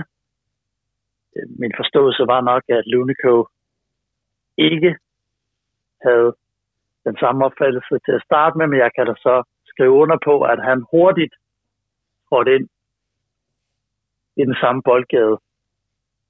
Min 1.61 1.73
forståelse 1.79 2.23
var 2.33 2.41
nok, 2.41 2.63
at 2.77 2.83
Lunico 2.91 3.47
ikke 4.57 4.91
havde 6.05 6.29
den 7.07 7.17
samme 7.19 7.45
opfattelse 7.45 7.95
til 8.05 8.13
at 8.17 8.25
starte 8.27 8.57
med, 8.57 8.67
men 8.67 8.79
jeg 8.79 8.91
kan 8.95 9.05
da 9.07 9.13
så 9.27 9.35
skrive 9.71 9.91
under 9.91 10.17
på, 10.25 10.35
at 10.41 10.59
han 10.69 10.85
hurtigt 10.91 11.33
trådte 12.29 12.55
ind 12.55 12.67
i 14.41 14.43
den 14.49 14.55
samme 14.61 14.81
boldgade. 14.89 15.37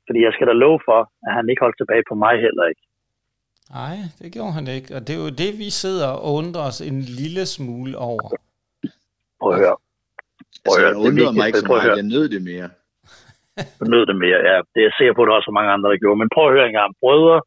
Fordi 0.08 0.20
jeg 0.26 0.34
skal 0.34 0.48
da 0.48 0.54
love 0.54 0.80
for, 0.86 1.00
at 1.28 1.34
han 1.38 1.50
ikke 1.50 1.64
holdt 1.66 1.78
tilbage 1.78 2.04
på 2.10 2.16
mig 2.16 2.36
heller 2.46 2.66
ikke. 2.72 2.84
Nej, 3.70 3.96
det 4.20 4.34
gjorde 4.34 4.52
han 4.52 4.68
ikke. 4.68 4.96
Og 4.96 5.02
det 5.08 5.14
er 5.16 5.22
jo 5.26 5.30
det, 5.44 5.52
vi 5.64 5.70
sidder 5.70 6.10
og 6.10 6.34
undrer 6.34 6.62
os 6.70 6.82
en 6.82 7.00
lille 7.02 7.46
smule 7.46 7.98
over. 7.98 8.28
Prøv 9.40 9.52
at 9.54 9.60
høre. 9.60 9.78
Altså, 10.66 10.80
jeg 10.86 10.96
undrede 11.08 11.34
mig 11.38 11.48
ikke 11.48 11.64
så 11.64 11.68
meget, 11.74 11.98
jeg 12.02 12.10
nød 12.16 12.26
det 12.36 12.42
mere. 12.52 12.70
Du 13.80 13.86
nød 13.94 14.04
det 14.10 14.18
mere, 14.26 14.40
ja. 14.50 14.58
Det 14.72 14.80
er 14.82 14.88
jeg 14.90 14.98
sikker 14.98 15.14
på, 15.16 15.22
at 15.24 15.28
der 15.28 15.38
også 15.40 15.52
er 15.52 15.60
mange 15.60 15.74
andre, 15.76 15.90
der 15.92 16.04
gjorde. 16.04 16.20
Men 16.22 16.34
prøv 16.36 16.46
at 16.48 16.56
høre 16.58 16.68
en 16.70 16.80
gang. 16.80 16.92
Brødre, 17.02 17.38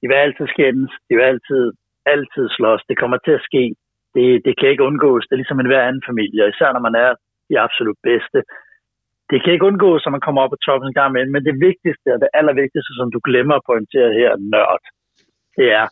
de 0.00 0.04
vil 0.10 0.18
altid 0.26 0.46
skændes. 0.54 0.92
De 1.08 1.12
vil 1.16 1.26
altid, 1.32 1.62
altid 2.14 2.44
slås. 2.56 2.82
Det 2.88 2.96
kommer 3.02 3.18
til 3.26 3.34
at 3.38 3.46
ske. 3.48 3.64
Det, 4.14 4.24
det 4.46 4.54
kan 4.58 4.70
ikke 4.70 4.88
undgås. 4.90 5.24
Det 5.26 5.34
er 5.34 5.42
ligesom 5.42 5.60
en 5.60 5.70
hver 5.70 5.88
anden 5.88 6.08
familie. 6.10 6.48
Især 6.52 6.70
når 6.72 6.84
man 6.88 6.96
er 7.04 7.10
de 7.48 7.54
absolut 7.66 7.98
bedste. 8.10 8.38
Det 9.30 9.38
kan 9.40 9.52
ikke 9.52 9.68
undgås, 9.70 10.06
at 10.06 10.14
man 10.16 10.24
kommer 10.26 10.40
op 10.42 10.52
på 10.52 10.60
toppen 10.66 10.88
en 10.88 10.98
gang 11.00 11.10
med. 11.12 11.22
Men 11.34 11.44
det 11.48 11.56
vigtigste 11.68 12.08
og 12.14 12.20
det 12.24 12.30
allervigtigste, 12.38 12.92
som 12.98 13.08
du 13.14 13.20
glemmer 13.28 13.54
at 13.56 13.66
pointere 13.70 14.10
her, 14.20 14.32
nørd, 14.54 14.84
det 15.56 15.68
er, 15.80 15.86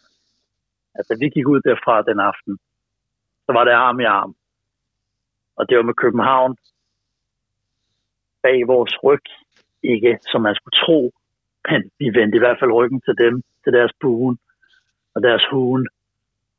at 0.99 1.05
da 1.09 1.14
vi 1.20 1.26
gik 1.36 1.47
ud 1.53 1.61
derfra 1.68 1.97
den 2.11 2.18
aften, 2.30 2.55
så 3.44 3.51
var 3.57 3.64
det 3.64 3.74
arm 3.86 4.01
i 4.01 4.09
arm 4.18 4.32
og 5.57 5.68
det 5.68 5.76
var 5.76 5.82
med 5.82 5.94
København 5.94 6.57
bag 8.42 8.66
vores 8.66 8.94
ryg. 9.04 9.26
Ikke 9.82 10.18
som 10.30 10.40
man 10.42 10.54
skulle 10.54 10.78
tro, 10.84 11.00
men 11.70 11.80
vi 11.98 12.07
vendte 12.18 12.36
i 12.36 12.42
hvert 12.44 12.59
fald 12.61 12.72
ryggen 12.72 13.00
til 13.00 13.14
dem, 13.24 13.42
til 13.64 13.72
deres 13.72 13.92
buen 14.00 14.38
og 15.14 15.22
deres 15.22 15.44
huen. 15.50 15.88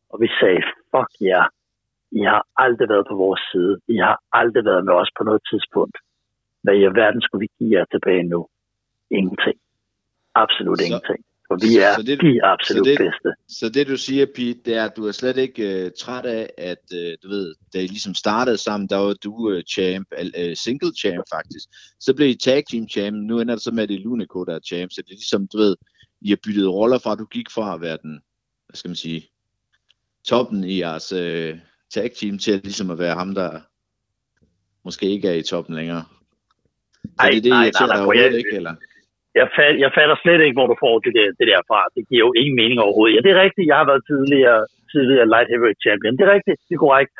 Og 0.10 0.22
vi 0.22 0.28
sagde, 0.39 0.62
fuck 0.91 1.12
ja, 1.22 1.28
yeah. 1.28 1.45
I 2.12 2.22
har 2.32 2.41
aldrig 2.56 2.89
været 2.89 3.06
på 3.10 3.16
vores 3.16 3.41
side. 3.52 3.74
I 3.88 3.98
har 3.98 4.18
aldrig 4.32 4.66
været 4.66 4.86
med 4.86 4.93
os 4.93 5.12
på 5.18 5.24
noget 5.24 5.41
tidspunkt. 5.52 5.98
Hvad 6.64 6.76
i 6.76 6.86
verden 7.02 7.22
skulle 7.22 7.43
vi 7.45 7.50
give 7.58 7.80
jer 7.80 7.86
tilbage 7.86 8.24
nu? 8.24 8.48
Ingenting. 9.12 9.58
Absolut 10.36 10.80
så, 10.80 10.86
ingenting. 10.86 11.22
For 11.48 11.68
vi 11.68 11.78
er 11.78 11.95
så 11.95 12.02
det, 12.02 12.22
de 12.22 12.43
absolut 12.43 12.86
så 12.86 12.91
det, 12.91 12.98
bedste. 12.98 13.58
Så 13.60 13.70
det 13.70 13.88
du 13.88 13.98
siger, 13.98 14.26
Pete, 14.36 14.60
det 14.66 14.74
er, 14.76 14.86
at 14.86 14.98
du 14.98 15.08
er 15.08 15.12
slet 15.12 15.38
ikke 15.38 15.86
uh, 15.86 15.91
træt 16.00 16.26
af, 16.26 16.50
at 16.58 16.84
uh, 16.93 17.14
du 17.24 17.28
ved, 17.30 17.56
da 17.74 17.80
I 17.80 17.88
ligesom 17.88 18.14
startede 18.14 18.58
sammen, 18.58 18.89
der 18.89 18.95
var 18.95 19.14
du 19.14 19.34
uh, 19.34 19.62
champ, 19.62 20.08
uh, 20.22 20.54
single 20.54 20.91
champ 20.98 21.24
faktisk. 21.34 21.70
Så 22.00 22.14
blev 22.14 22.30
I 22.30 22.36
tag 22.36 22.64
team 22.72 22.89
champ, 22.89 23.18
nu 23.18 23.39
ender 23.39 23.56
det 23.56 23.64
så 23.64 23.72
med, 23.72 23.84
at 23.84 23.89
det 23.89 23.95
er 23.95 24.04
Lunico, 24.04 24.43
der 24.43 24.56
er 24.56 24.60
champ. 24.60 24.91
Så 24.91 25.02
det 25.02 25.12
er 25.12 25.16
ligesom, 25.16 25.48
du 25.48 25.58
ved, 25.58 25.76
I 26.22 26.30
har 26.30 26.38
byttet 26.43 26.70
roller 26.70 26.98
fra, 26.98 27.12
at 27.12 27.20
du 27.20 27.26
gik 27.26 27.52
fra 27.52 27.74
at 27.74 27.82
være 27.82 27.98
den, 28.04 28.22
hvad 28.68 28.76
skal 28.76 28.89
man 28.89 28.95
sige, 28.95 29.30
toppen 30.26 30.64
i 30.64 30.80
jeres 30.80 31.14
uh, 31.14 31.60
tag 31.93 32.12
team, 32.20 32.38
til 32.38 32.62
ligesom 32.64 32.91
at 32.91 33.00
være 33.00 33.16
ham, 33.16 33.36
der 33.36 33.60
måske 34.84 35.06
ikke 35.10 35.28
er 35.28 35.34
i 35.34 35.43
toppen 35.43 35.76
længere. 35.76 36.06
Ej, 37.20 37.30
det 37.30 37.38
er 37.38 37.41
det, 37.41 37.50
nej, 37.50 37.72
nej, 37.80 37.88
nej, 37.88 38.16
nej, 38.16 38.38
ikke, 38.38 38.56
eller? 38.56 38.76
Jeg, 39.40 39.48
fat, 39.56 39.76
jeg 39.84 39.92
fatter 39.98 40.16
slet 40.24 40.42
ikke, 40.46 40.58
hvor 40.60 40.70
du 40.72 40.78
får 40.84 40.96
det 41.06 41.14
der, 41.18 41.28
det 41.40 41.48
der 41.52 41.62
fra. 41.70 41.82
Det 41.96 42.04
giver 42.10 42.24
jo 42.28 42.32
ingen 42.42 42.56
mening 42.62 42.78
overhovedet. 42.86 43.16
Ja, 43.16 43.22
det 43.26 43.32
er 43.32 43.44
rigtigt. 43.46 43.70
Jeg 43.72 43.78
har 43.82 43.88
været 43.92 44.08
tidligere, 44.12 44.62
tidligere 44.94 45.32
light 45.34 45.50
heavyweight 45.52 45.84
champion. 45.86 46.16
Det 46.18 46.24
er 46.26 46.36
rigtigt. 46.38 46.60
Det 46.68 46.74
er 46.76 46.86
korrekt. 46.86 47.14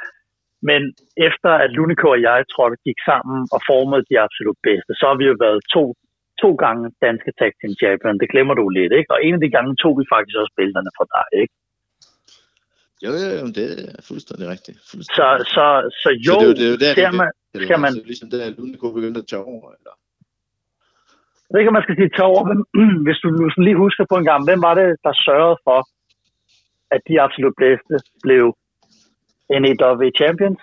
Men 0.70 0.82
efter 1.28 1.52
at 1.64 1.70
Lunico 1.78 2.08
og 2.16 2.22
jeg 2.30 2.40
trådte 2.54 2.78
gik 2.88 3.00
sammen 3.10 3.38
og 3.56 3.60
formede 3.70 4.04
de 4.10 4.16
absolut 4.26 4.60
bedste, 4.68 4.92
så 5.00 5.04
har 5.10 5.18
vi 5.22 5.26
jo 5.32 5.36
været 5.46 5.60
to, 5.76 5.84
to 6.42 6.50
gange 6.64 6.84
danske 7.08 7.32
tag 7.40 7.52
team 7.60 7.74
champion. 7.82 8.20
Det 8.22 8.32
glemmer 8.34 8.56
du 8.60 8.66
lidt, 8.78 8.94
ikke? 9.00 9.10
Og 9.14 9.20
en 9.26 9.34
af 9.38 9.42
de 9.46 9.52
gange 9.56 9.72
tog 9.82 9.94
vi 10.00 10.06
faktisk 10.16 10.36
også 10.42 10.54
billederne 10.58 10.92
fra 10.98 11.06
dig, 11.16 11.28
ikke? 11.42 11.54
Jo, 13.06 13.12
jo, 13.24 13.30
jo, 13.42 13.48
det 13.58 13.68
er 13.98 14.04
fuldstændig 14.12 14.46
rigtigt. 14.54 14.78
Fuldstændig. 14.92 15.18
Så, 15.20 15.28
så, 15.56 15.66
så 16.02 16.10
jo, 16.28 16.36
så 16.40 16.48
det, 16.50 16.58
det, 16.62 16.68
det, 16.72 16.80
det, 16.82 16.90
ser 17.00 17.12
man, 17.22 17.30
skal 17.68 17.80
man... 17.86 17.92
Altså, 17.94 18.10
ligesom 18.12 18.28
det, 18.34 18.40
at 18.48 18.54
Lunico 18.58 18.86
begyndte 18.98 19.20
at 19.24 19.28
tage 19.32 19.46
over, 19.54 19.68
eller? 19.78 19.94
Jeg 21.48 21.54
ved 21.54 21.62
ikke, 21.62 21.72
om 21.74 21.78
man 21.80 21.88
skal 21.88 21.98
sige 21.98 22.16
tage 22.18 22.32
over, 22.34 22.44
men 22.52 22.58
hvis 23.06 23.20
du 23.24 23.28
sådan 23.52 23.68
lige 23.68 23.84
husker 23.86 24.06
på 24.10 24.16
en 24.18 24.28
gang, 24.30 24.42
hvem 24.48 24.62
var 24.68 24.74
det, 24.80 24.88
der 25.06 25.14
sørgede 25.28 25.58
for, 25.68 25.80
at 26.96 27.02
de 27.08 27.22
absolut 27.26 27.56
bedste 27.64 27.96
blev 28.26 28.44
NAW 29.62 30.04
Champions? 30.20 30.62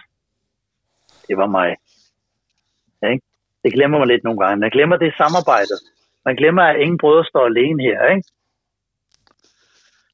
Det 1.28 1.36
var 1.40 1.48
mig. 1.58 1.70
Okay? 2.96 3.16
Det 3.64 3.70
glemmer 3.76 3.98
man 3.98 4.08
lidt 4.08 4.24
nogle 4.24 4.40
gange. 4.42 4.56
Man 4.64 4.74
glemmer 4.76 4.96
det 4.96 5.20
samarbejdet. 5.22 5.78
Man 6.26 6.36
glemmer, 6.36 6.62
at 6.62 6.80
ingen 6.80 6.98
brødre 6.98 7.24
står 7.24 7.44
alene 7.46 7.82
her, 7.88 7.98
ikke? 8.14 8.28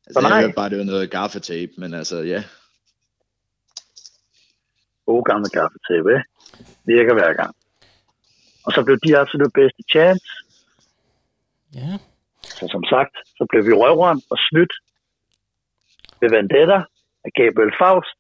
Altså, 0.07 0.21
jeg 0.21 0.41
hørte 0.41 0.59
bare, 0.61 0.71
det 0.71 0.79
var 0.79 0.85
noget 0.85 1.11
gaffetape, 1.11 1.73
men 1.79 1.95
altså, 1.95 2.17
ja. 2.33 2.41
gode 5.07 5.25
gamle 5.31 5.49
kaffetæppe, 5.59 6.11
ikke? 6.17 6.29
virker 6.93 7.15
hver 7.15 7.33
gang. 7.41 7.53
Og 8.67 8.71
så 8.75 8.81
blev 8.85 8.97
de 9.07 9.19
absolut 9.23 9.53
bedste 9.61 9.83
chance. 9.95 10.27
Ja. 11.75 11.93
Så 12.59 12.65
som 12.75 12.85
sagt, 12.93 13.15
så 13.39 13.47
blev 13.51 13.63
vi 13.69 13.73
røvrøn 13.73 14.21
og 14.33 14.39
snydt 14.49 14.73
ved 16.21 16.29
Vendetta 16.37 16.79
af 17.27 17.31
Gabriel 17.39 17.75
Faust 17.81 18.19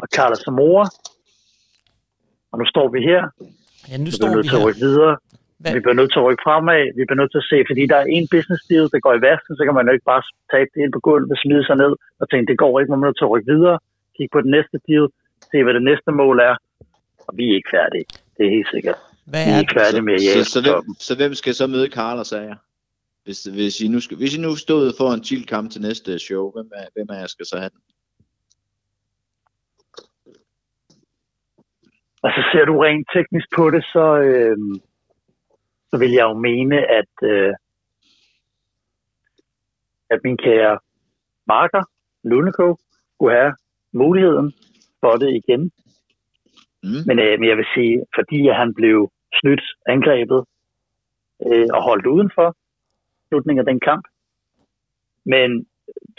og 0.00 0.04
Carla 0.16 0.36
Zamora. 0.44 0.86
Og 2.52 2.56
nu 2.60 2.64
står 2.72 2.86
vi 2.94 3.00
her. 3.10 3.22
Ja, 3.90 3.96
nu 3.96 4.04
Vi 4.04 4.10
står 4.18 4.26
bliver 4.26 4.36
nødt 4.36 4.44
vi 4.46 4.50
til 4.52 4.60
at 4.60 4.66
rykke 4.68 4.84
videre. 4.88 5.14
Hvad? 5.60 5.72
Vi 5.76 5.80
bliver 5.84 5.98
nødt 6.00 6.10
til 6.12 6.20
at 6.22 6.26
rykke 6.28 6.44
fremad. 6.48 6.82
Vi 6.98 7.02
bliver 7.06 7.20
nødt 7.22 7.32
til 7.34 7.42
at 7.44 7.48
se, 7.52 7.58
fordi 7.70 7.82
der 7.92 7.98
er 8.02 8.06
en 8.16 8.26
business 8.34 8.62
deal, 8.70 8.86
der 8.92 8.98
går 9.06 9.14
i 9.18 9.22
vasken, 9.28 9.52
så 9.58 9.62
kan 9.66 9.74
man 9.78 9.86
jo 9.88 9.92
ikke 9.96 10.10
bare 10.12 10.22
tabe 10.54 10.70
det 10.74 10.80
ind 10.84 10.92
på 10.96 11.00
gulvet, 11.08 11.38
smide 11.44 11.64
sig 11.68 11.76
ned 11.82 11.92
og 12.20 12.24
tænke, 12.30 12.46
det 12.50 12.58
går 12.64 12.72
ikke, 12.78 12.90
man 12.92 13.00
er 13.02 13.06
nødt 13.08 13.18
til 13.18 13.26
at 13.28 13.32
rykke 13.34 13.50
videre. 13.54 13.76
Kigge 14.16 14.32
på 14.36 14.40
den 14.44 14.50
næste 14.56 14.76
deal, 14.88 15.04
se 15.50 15.56
hvad 15.64 15.74
det 15.78 15.84
næste 15.90 16.10
mål 16.22 16.36
er. 16.50 16.54
Og 17.26 17.32
vi 17.38 17.44
er 17.50 17.54
ikke 17.58 17.70
færdige. 17.78 18.06
Det 18.36 18.42
er 18.48 18.52
helt 18.56 18.70
sikkert. 18.74 18.98
Hvad 19.30 19.44
Vi 19.44 19.50
er 19.50 19.54
er 19.54 19.60
ikke 19.64 19.76
færdige 19.80 20.04
med 20.08 20.14
at 20.14 20.20
så, 20.36 20.42
så, 20.54 20.58
toppen. 20.62 20.92
hvem, 20.92 21.04
så 21.06 21.12
hvem 21.20 21.32
skal 21.40 21.52
så 21.60 21.66
møde 21.74 21.88
Carla, 21.98 22.24
sagde 22.32 22.46
jeg? 22.50 22.58
Hvis, 23.24 23.44
hvis, 23.44 23.80
I 23.80 23.88
nu 23.88 24.00
skal, 24.00 24.16
hvis 24.16 24.36
I 24.36 24.40
nu 24.40 24.56
stod 24.56 24.92
for 24.98 25.08
en 25.12 25.24
chill 25.24 25.46
kamp 25.46 25.70
til 25.70 25.82
næste 25.82 26.18
show, 26.18 26.52
hvem 26.52 26.70
er, 26.74 26.86
hvem 26.94 27.06
er 27.10 27.18
jeg 27.18 27.28
skal 27.28 27.46
så 27.46 27.56
have 27.58 27.70
den? 27.70 27.80
Altså 32.22 32.40
ser 32.52 32.64
du 32.64 32.78
rent 32.78 33.06
teknisk 33.14 33.48
på 33.56 33.70
det, 33.70 33.84
så, 33.84 34.06
øh, 34.28 34.56
så 35.90 35.96
vil 35.98 36.10
jeg 36.10 36.22
jo 36.22 36.34
mene, 36.34 36.76
at, 37.00 37.14
øh, 37.22 37.52
at 40.10 40.20
min 40.24 40.36
kære 40.36 40.78
marker, 41.46 41.82
Lundeko, 42.24 42.76
skulle 43.14 43.36
have 43.36 43.54
muligheden 43.92 44.52
for 45.00 45.12
det 45.16 45.30
igen. 45.40 45.62
Mm. 46.82 47.02
Men, 47.06 47.18
øh, 47.18 47.40
men 47.40 47.48
jeg 47.48 47.56
vil 47.56 47.66
sige, 47.74 48.04
fordi 48.16 48.48
han 48.48 48.74
blev 48.74 49.10
snydt, 49.40 49.64
angrebet 49.88 50.44
øh, 51.46 51.68
og 51.76 51.82
holdt 51.82 52.06
udenfor 52.06 52.56
slutningen 53.34 53.62
af 53.62 53.70
den 53.72 53.80
kamp. 53.88 54.04
Men 55.32 55.48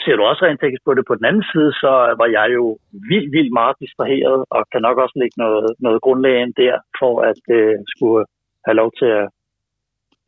ser 0.03 0.15
du 0.15 0.23
også 0.23 0.41
rent 0.45 0.59
teknisk 0.61 0.83
på 0.85 0.93
det 0.93 1.05
på 1.07 1.15
den 1.15 1.25
anden 1.29 1.45
side, 1.51 1.71
så 1.83 1.91
var 2.21 2.27
jeg 2.37 2.47
jo 2.57 2.63
vildt, 3.09 3.29
vildt 3.35 3.53
meget 3.59 3.75
distraheret, 3.83 4.39
og 4.55 4.61
kan 4.71 4.81
nok 4.87 4.97
også 5.03 5.15
lægge 5.21 5.37
noget, 5.43 5.67
noget 5.85 5.99
grundlag 6.05 6.35
ind 6.41 6.53
der, 6.63 6.75
for 6.99 7.13
at 7.31 7.41
øh, 7.57 7.75
skulle 7.93 8.25
have 8.65 8.77
lov 8.81 8.89
til 8.99 9.09
at 9.19 9.25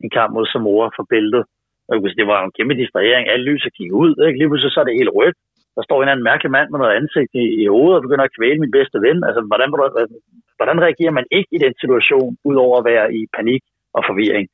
en 0.04 0.10
kamp 0.18 0.30
mod 0.34 0.46
Samora 0.46 0.88
for 0.96 1.04
bæltet. 1.12 1.42
Og 1.88 1.94
det 2.20 2.26
var 2.32 2.38
en 2.40 2.56
kæmpe 2.56 2.74
distrahering. 2.82 3.24
Alle 3.28 3.44
lyser 3.50 3.70
gik 3.78 3.92
ud. 4.02 4.12
Ikke? 4.26 4.38
Lige 4.38 4.48
pludselig 4.50 4.72
så 4.72 4.80
er 4.80 4.88
det 4.88 5.00
helt 5.00 5.16
rødt. 5.18 5.36
Der 5.76 5.82
står 5.84 5.96
en 5.96 6.02
eller 6.02 6.12
anden 6.12 6.28
mærkelig 6.30 6.50
mand 6.56 6.68
med 6.70 6.78
noget 6.80 6.96
ansigt 7.00 7.32
i, 7.42 7.44
i 7.62 7.64
hovedet 7.74 7.96
og 7.96 8.04
begynder 8.06 8.24
at 8.26 8.36
kvæle 8.38 8.60
min 8.64 8.76
bedste 8.78 8.98
ven. 9.06 9.18
Altså, 9.28 9.40
hvordan, 9.50 9.70
hvordan 10.58 10.78
reagerer 10.86 11.14
man 11.18 11.26
ikke 11.38 11.52
i 11.56 11.62
den 11.64 11.74
situation, 11.82 12.30
udover 12.50 12.76
at 12.78 12.88
være 12.90 13.06
i 13.18 13.20
panik 13.36 13.62
og 13.96 14.02
forvirring? 14.08 14.46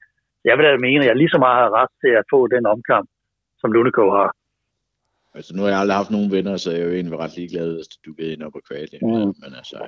Jeg 0.45 0.55
vil 0.57 0.65
da 0.65 0.77
mene, 0.77 1.01
at 1.01 1.09
jeg 1.09 1.17
lige 1.17 1.35
så 1.35 1.39
meget 1.39 1.61
har 1.65 1.73
ret 1.81 1.93
til 2.03 2.13
at 2.21 2.25
få 2.33 2.47
den 2.55 2.67
omkamp, 2.67 3.09
som 3.61 3.73
Lundeko 3.73 4.11
har. 4.11 4.31
Altså, 5.35 5.57
nu 5.57 5.63
har 5.63 5.69
jeg 5.69 5.79
aldrig 5.79 5.97
haft 5.97 6.11
nogen 6.11 6.31
venner, 6.31 6.57
så 6.57 6.71
jeg 6.71 6.81
er 6.81 6.85
jo 6.85 6.93
egentlig 6.93 7.19
ret 7.19 7.37
ligeglad, 7.37 7.75
hvis 7.75 7.87
du 7.87 8.13
giver 8.13 8.33
ind 8.33 8.43
op 8.43 8.55
og 8.55 8.63
kvalie. 8.69 8.99
Mm. 9.03 9.33
Men 9.43 9.51
altså, 9.57 9.79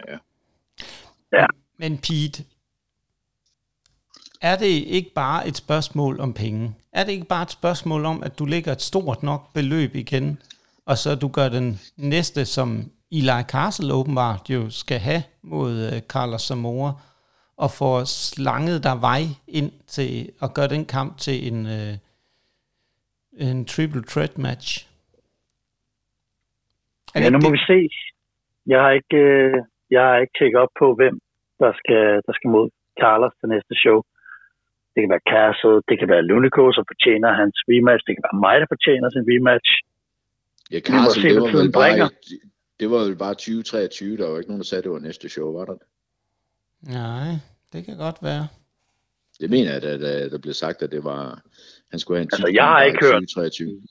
ja. 1.32 1.46
Men 1.78 1.98
Pete, 1.98 2.44
er 4.42 4.56
det 4.56 4.66
ikke 4.66 5.10
bare 5.14 5.48
et 5.48 5.56
spørgsmål 5.56 6.20
om 6.20 6.34
penge? 6.34 6.74
Er 6.92 7.04
det 7.04 7.12
ikke 7.12 7.26
bare 7.26 7.42
et 7.42 7.50
spørgsmål 7.50 8.04
om, 8.04 8.22
at 8.22 8.38
du 8.38 8.44
lægger 8.44 8.72
et 8.72 8.82
stort 8.82 9.22
nok 9.22 9.52
beløb 9.54 9.94
igen, 9.94 10.38
og 10.86 10.98
så 10.98 11.14
du 11.14 11.28
gør 11.28 11.48
den 11.48 11.80
næste, 11.96 12.44
som 12.44 12.90
Eli 13.12 13.42
Castle 13.48 13.94
åbenbart 13.94 14.50
jo 14.50 14.70
skal 14.70 14.98
have 14.98 15.22
mod 15.42 15.86
uh, 15.86 15.98
Carlos 15.98 16.42
Zamora, 16.42 16.92
og 17.56 17.70
får 17.78 17.96
slanget 18.04 18.78
der 18.86 18.96
vej 19.00 19.22
ind 19.48 19.72
til 19.86 20.10
at 20.42 20.48
gøre 20.56 20.68
den 20.68 20.84
kamp 20.96 21.18
til 21.18 21.36
en, 21.48 21.58
uh, 21.76 21.94
en 23.48 23.64
triple 23.64 24.02
threat 24.12 24.38
match? 24.38 24.68
Er 27.14 27.18
det 27.20 27.24
Ja, 27.24 27.30
nu 27.30 27.38
må 27.44 27.48
det? 27.50 27.56
vi 27.56 27.62
se. 27.72 27.78
Jeg 28.72 28.80
har 28.84 28.92
ikke, 29.00 29.16
øh, 29.16 29.54
jeg 29.94 30.02
har 30.08 30.16
ikke 30.22 30.36
tjekket 30.38 30.58
op 30.64 30.72
på, 30.82 30.86
hvem 31.00 31.14
der 31.62 31.72
skal, 31.80 32.04
der 32.26 32.32
skal 32.36 32.48
mod 32.56 32.66
Carlos 33.00 33.34
til 33.40 33.48
næste 33.54 33.74
show. 33.84 33.98
Det 34.92 34.98
kan 35.02 35.10
være 35.14 35.28
Castle, 35.34 35.76
det 35.88 35.96
kan 36.00 36.08
være 36.14 36.22
Lunico, 36.30 36.64
som 36.76 36.84
fortjener 36.92 37.30
hans 37.40 37.56
rematch. 37.70 38.02
Det 38.06 38.12
kan 38.16 38.24
være 38.28 38.40
mig, 38.46 38.56
der 38.62 38.68
fortjener 38.74 39.08
sin 39.10 39.24
rematch. 39.32 39.70
Ja, 40.72 40.78
Carsten, 40.88 41.22
se, 41.22 41.28
det 41.28 41.42
var, 41.42 41.52
vel 41.60 41.72
bare, 41.80 42.08
det 42.80 42.88
var 42.92 43.00
vel 43.08 43.18
bare 43.24 43.34
2023, 43.34 44.16
der 44.20 44.26
var 44.28 44.36
ikke 44.40 44.50
nogen, 44.52 44.62
der 44.62 44.70
sagde, 44.70 44.82
det 44.86 44.92
var 44.96 45.06
næste 45.08 45.28
show, 45.34 45.48
var 45.58 45.64
der? 45.70 45.76
Nej, 46.82 47.28
det 47.72 47.84
kan 47.86 47.96
godt 47.96 48.18
være. 48.22 48.48
Det 49.40 49.50
mener 49.50 49.70
jeg, 49.74 49.82
at, 49.82 50.02
at 50.02 50.30
der 50.32 50.38
blev 50.38 50.54
sagt, 50.54 50.82
at 50.82 50.90
det 50.92 51.04
var, 51.04 51.40
han 51.90 51.98
skulle 52.00 52.16
have 52.18 52.22
en 52.22 52.28
Altså, 52.32 52.50
jeg 52.60 52.64
har 52.72 52.82
ikke 52.82 52.98
hørt- 53.04 53.12
2023. 53.12 53.82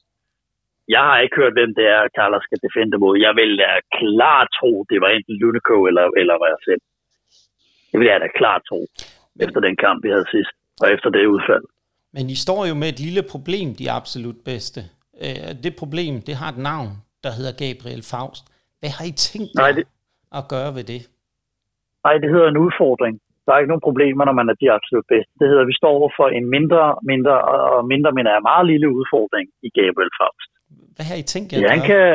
Jeg 0.95 0.99
har 1.09 1.17
ikke 1.19 1.35
hørt, 1.41 1.53
hvem 1.59 1.71
det 1.79 1.85
er, 1.95 2.01
Carlos 2.17 2.43
skal 2.47 2.59
defende 2.65 2.97
mod. 3.03 3.13
Jeg 3.27 3.33
vil 3.39 3.51
da 3.63 3.69
klart 3.99 4.47
tro, 4.59 4.71
det 4.91 4.97
var 5.03 5.09
enten 5.17 5.35
Lunico 5.41 5.77
eller, 5.89 6.05
eller 6.21 6.35
hvad 6.39 6.49
jeg 6.55 6.61
selv. 6.69 6.81
Det 7.91 7.97
vil 7.99 8.07
jeg 8.13 8.19
da 8.25 8.29
klart 8.41 8.61
tro, 8.69 8.81
efter 9.45 9.59
den 9.67 9.75
kamp, 9.85 9.97
vi 10.05 10.09
havde 10.15 10.27
sidst, 10.35 10.53
og 10.81 10.87
efter 10.95 11.09
det 11.15 11.25
udfald. 11.35 11.65
Men 12.15 12.29
I 12.29 12.35
står 12.45 12.61
jo 12.69 12.73
med 12.81 12.89
et 12.93 12.99
lille 12.99 13.23
problem, 13.33 13.67
de 13.81 13.91
absolut 13.99 14.39
bedste. 14.45 14.79
Øh, 15.25 15.49
Det 15.65 15.73
problem, 15.81 16.13
det 16.27 16.35
har 16.35 16.49
et 16.51 16.57
navn, 16.71 16.89
der 17.23 17.31
hedder 17.37 17.53
Gabriel 17.63 18.03
Faust. 18.11 18.43
Hvad 18.79 18.89
har 18.97 19.05
I 19.05 19.11
tænkt 19.11 19.51
Nej, 19.55 19.71
det- 19.71 19.87
at 20.39 20.43
gøre 20.49 20.75
ved 20.75 20.83
det? 20.83 21.01
Nej, 22.05 22.13
det 22.21 22.29
hedder 22.33 22.49
en 22.49 22.63
udfordring. 22.65 23.15
Der 23.43 23.51
er 23.51 23.59
ikke 23.59 23.73
nogen 23.73 23.87
problemer, 23.89 24.23
når 24.25 24.35
man 24.39 24.49
er 24.51 24.57
de 24.63 24.71
absolut 24.77 25.07
bedste. 25.13 25.31
Det 25.39 25.47
hedder, 25.49 25.65
at 25.65 25.71
vi 25.71 25.79
står 25.81 25.93
over 25.99 26.09
for 26.17 26.27
en 26.37 26.45
mindre, 26.55 26.83
mindre 27.11 27.35
og 27.75 27.81
mindre, 27.93 28.11
men 28.17 28.25
er 28.27 28.47
meget 28.51 28.65
lille 28.71 28.87
udfordring 28.97 29.47
i 29.67 29.69
Gabriel 29.77 30.13
Faust. 30.19 30.49
Hvad 30.95 31.05
har 31.09 31.17
I 31.23 31.25
tænkt 31.33 31.47
jer 31.49 31.59
Ja, 31.63 31.69
han, 31.75 31.81
kan, 31.89 32.05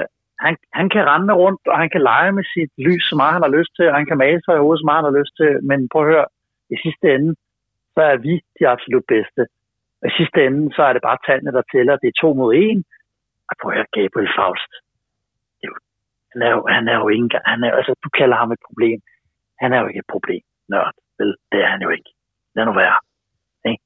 han, 0.45 0.55
han 0.79 0.87
kan 0.95 1.03
rende 1.13 1.35
rundt, 1.43 1.63
og 1.73 1.77
han 1.83 1.91
kan 1.95 2.03
lege 2.11 2.33
med 2.39 2.45
sit 2.55 2.73
lys, 2.87 3.05
så 3.11 3.15
meget 3.21 3.37
han 3.37 3.47
har 3.47 3.57
lyst 3.59 3.73
til, 3.77 3.87
og 3.91 3.95
han 3.99 4.07
kan 4.11 4.19
male 4.25 4.41
sig 4.45 4.55
i 4.55 4.63
hovedet, 4.65 4.81
så 4.81 4.87
meget 4.89 5.01
han 5.03 5.11
har 5.11 5.21
lyst 5.21 5.35
til. 5.41 5.51
Men 5.71 5.79
prøv 5.93 6.03
at 6.03 6.11
høre, 6.13 6.27
i 6.75 6.77
sidste 6.85 7.07
ende, 7.15 7.31
så 7.95 8.01
er 8.13 8.17
vi 8.27 8.33
de 8.57 8.63
absolut 8.75 9.07
bedste. 9.15 9.43
Og 10.01 10.07
i 10.11 10.13
sidste 10.19 10.39
ende, 10.47 10.63
så 10.77 10.83
er 10.89 10.93
det 10.93 11.03
bare 11.09 11.25
tallene, 11.27 11.53
der 11.57 11.71
tæller. 11.73 11.95
Det 12.03 12.09
er 12.09 12.21
to 12.23 12.29
mod 12.41 12.51
en. 12.67 12.79
Og 13.49 13.55
prøv 13.61 13.71
at 13.71 13.77
høre, 13.77 13.95
Gabriel 13.99 14.31
Faust. 14.39 14.73
Jo, 15.65 15.73
han, 16.33 16.41
er 16.47 16.51
jo, 16.57 16.61
han 16.77 16.85
er 16.93 16.97
jo 17.01 17.07
ikke 17.13 17.25
engang, 17.27 17.45
han 17.53 17.61
er, 17.67 17.71
altså, 17.81 17.93
du 18.05 18.09
kalder 18.19 18.37
ham 18.43 18.53
et 18.57 18.63
problem. 18.69 18.99
Han 19.61 19.73
er 19.73 19.79
jo 19.81 19.87
ikke 19.91 20.03
et 20.05 20.13
problem, 20.15 20.45
nørd. 20.73 20.95
Vel, 21.19 21.31
det 21.53 21.61
er 21.65 21.71
han 21.75 21.83
jo 21.87 21.91
ikke. 21.97 22.11
Lad 22.57 22.65
nu 22.65 22.73
være. 22.83 22.99
Ikke? 23.71 23.83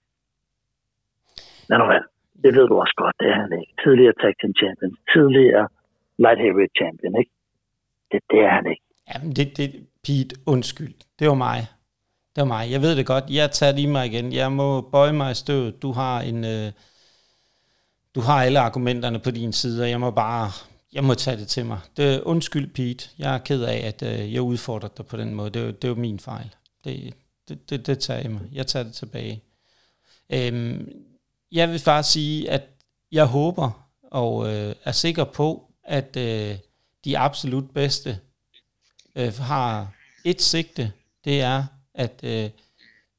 Lad 1.69 1.79
nu 1.79 1.87
være. 1.95 2.07
Det 2.43 2.51
ved 2.57 2.67
du 2.71 2.75
også 2.85 2.97
godt, 3.03 3.17
det 3.21 3.29
er 3.35 3.39
han 3.45 3.53
ikke. 3.61 3.73
Tidligere 3.85 4.15
tag 4.23 4.33
team 4.41 4.53
champion. 4.61 4.93
Tidligere 5.13 5.67
light 6.25 6.41
heavyweight 6.45 6.75
champion, 6.81 7.13
ikke? 7.21 7.33
Det, 8.11 8.21
det 8.31 8.41
er 8.49 8.53
han 8.59 8.67
ikke. 8.73 8.85
Jamen, 9.11 9.31
det, 9.37 9.47
det, 9.59 9.69
Pete, 10.05 10.37
undskyld. 10.47 10.95
Det 11.19 11.29
var 11.29 11.39
mig. 11.49 11.61
Det 12.35 12.41
var 12.45 12.51
mig. 12.57 12.65
Jeg 12.75 12.81
ved 12.81 12.97
det 12.97 13.07
godt. 13.07 13.25
Jeg 13.31 13.51
tager 13.51 13.73
lige 13.73 13.93
mig 13.97 14.07
igen. 14.07 14.33
Jeg 14.33 14.53
må 14.53 14.81
bøje 14.81 15.13
mig 15.13 15.31
i 15.31 15.41
støvet. 15.45 15.83
Du 15.83 15.93
har 15.93 16.21
en... 16.21 16.45
Øh, 16.45 16.73
du 18.15 18.21
har 18.21 18.39
alle 18.47 18.61
argumenterne 18.61 19.19
på 19.25 19.31
din 19.31 19.53
side, 19.53 19.83
og 19.83 19.91
jeg 19.91 20.01
må 20.01 20.11
bare... 20.11 20.47
Jeg 20.95 21.05
må 21.05 21.15
tage 21.15 21.37
det 21.37 21.49
til 21.49 21.67
mig. 21.67 21.81
Det, 21.97 22.21
undskyld, 22.21 22.75
Pete. 22.75 23.09
Jeg 23.19 23.35
er 23.35 23.39
ked 23.39 23.63
af, 23.63 23.77
at 23.77 24.03
øh, 24.03 24.35
jeg 24.35 24.43
udfordrer 24.43 24.89
dig 24.89 25.07
på 25.07 25.17
den 25.17 25.35
måde. 25.35 25.51
Det, 25.51 25.83
det 25.83 25.91
var 25.91 25.97
min 25.97 26.21
fejl. 26.21 26.55
Det, 26.85 27.15
det, 27.49 27.71
det, 27.71 27.87
det 27.87 27.99
tager 27.99 28.21
jeg 28.21 28.31
mig. 28.31 28.41
Jeg 28.53 28.67
tager 28.67 28.83
det 28.83 28.95
tilbage. 28.95 29.43
Øhm, 30.31 30.93
jeg 31.53 31.71
vil 31.71 31.83
bare 31.85 32.03
sige, 32.03 32.51
at 32.51 32.63
jeg 33.13 33.27
håber 33.27 33.89
og 34.03 34.55
øh, 34.55 34.75
er 34.85 34.93
sikker 34.93 35.25
på, 35.25 35.73
at 35.85 36.17
øh, 36.17 36.57
de 37.05 37.19
absolut 37.19 37.71
bedste 37.71 38.19
øh, 39.17 39.35
har 39.35 39.93
et 40.25 40.43
sigte. 40.43 40.93
Det 41.25 41.41
er, 41.41 41.65
at 41.95 42.21
øh, 42.23 42.51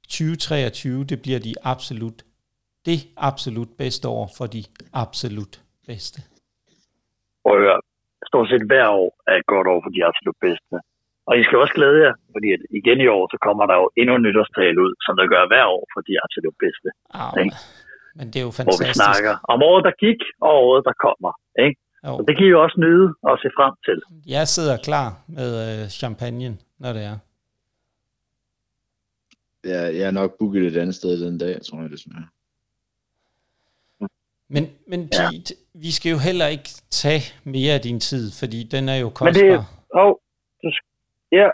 2023, 0.07 1.03
det 1.03 1.21
bliver 1.21 1.39
de 1.39 1.53
absolut, 1.63 2.23
det 2.85 3.07
absolut 3.17 3.69
bedste 3.77 4.07
år 4.07 4.33
for 4.37 4.47
de 4.47 4.63
absolut 4.93 5.61
bedste. 5.87 6.23
Prøv 7.45 7.53
at 7.57 7.63
høre. 7.65 7.79
Stort 8.29 8.47
set 8.51 8.63
hver 8.71 8.87
år 9.01 9.09
er 9.29 9.35
et 9.41 9.47
godt 9.53 9.67
år 9.73 9.79
for 9.83 9.91
de 9.95 10.01
absolut 10.09 10.37
bedste. 10.47 10.75
Og 11.27 11.33
I 11.39 11.43
skal 11.45 11.57
også 11.63 11.73
glæde 11.79 11.99
jer, 12.05 12.13
fordi 12.33 12.47
at 12.55 12.61
igen 12.79 12.99
i 13.05 13.07
år, 13.17 13.23
så 13.33 13.37
kommer 13.47 13.63
der 13.69 13.75
jo 13.81 13.85
endnu 13.99 14.13
en 14.15 14.23
nytårstale 14.27 14.77
ud, 14.85 14.91
som 15.05 15.13
der 15.19 15.25
gør 15.33 15.43
hver 15.51 15.65
år 15.75 15.83
for 15.93 16.01
de 16.07 16.13
absolut 16.25 16.55
bedste. 16.63 16.87
Ah, 17.21 17.31
Ikke? 17.43 17.55
men 18.17 18.25
det 18.31 18.37
er 18.41 18.45
jo 18.47 18.51
Hvor 18.55 18.63
vi 18.63 18.71
fantastisk. 18.71 18.99
snakker 19.03 19.33
om 19.53 19.59
året, 19.69 19.83
der 19.87 19.93
gik, 20.05 20.19
og 20.47 20.51
året, 20.67 20.81
der 20.89 20.95
kommer. 21.05 21.31
Ikke? 21.65 21.77
Jo. 22.07 22.11
Så 22.17 22.21
det 22.27 22.33
kan 22.37 22.45
I 22.47 22.49
jo 22.55 22.59
også 22.65 22.77
nyde 22.85 23.07
og 23.29 23.33
se 23.43 23.49
frem 23.57 23.73
til. 23.87 23.97
Jeg 24.35 24.45
sidder 24.55 24.75
klar 24.87 25.07
med 25.37 25.49
øh, 25.65 25.81
champagne, 26.01 26.49
når 26.83 26.91
det 26.97 27.03
er. 27.11 27.17
Jeg, 29.73 29.83
jeg 29.97 30.05
er 30.11 30.15
nok 30.21 30.31
booket 30.39 30.63
et 30.67 30.77
andet 30.83 30.95
sted 30.95 31.11
den 31.25 31.37
dag, 31.43 31.55
tror 31.67 31.81
jeg 31.81 31.89
desværre. 31.95 32.27
Men, 34.49 34.63
men 34.87 34.99
Ja. 34.99 35.29
Pete, 35.31 35.53
vi 35.73 35.91
skal 35.97 36.09
jo 36.15 36.19
heller 36.27 36.47
ikke 36.55 36.69
tage 37.01 37.23
mere 37.43 37.73
af 37.73 37.81
din 37.81 37.99
tid, 37.99 38.31
fordi 38.39 38.59
den 38.63 38.83
er 38.89 38.97
jo 39.03 39.07
Men 39.07 39.13
kostbar. 39.19 39.41
det, 39.41 39.65
oh, 40.01 40.13
du, 40.63 40.67
ja, 41.31 41.49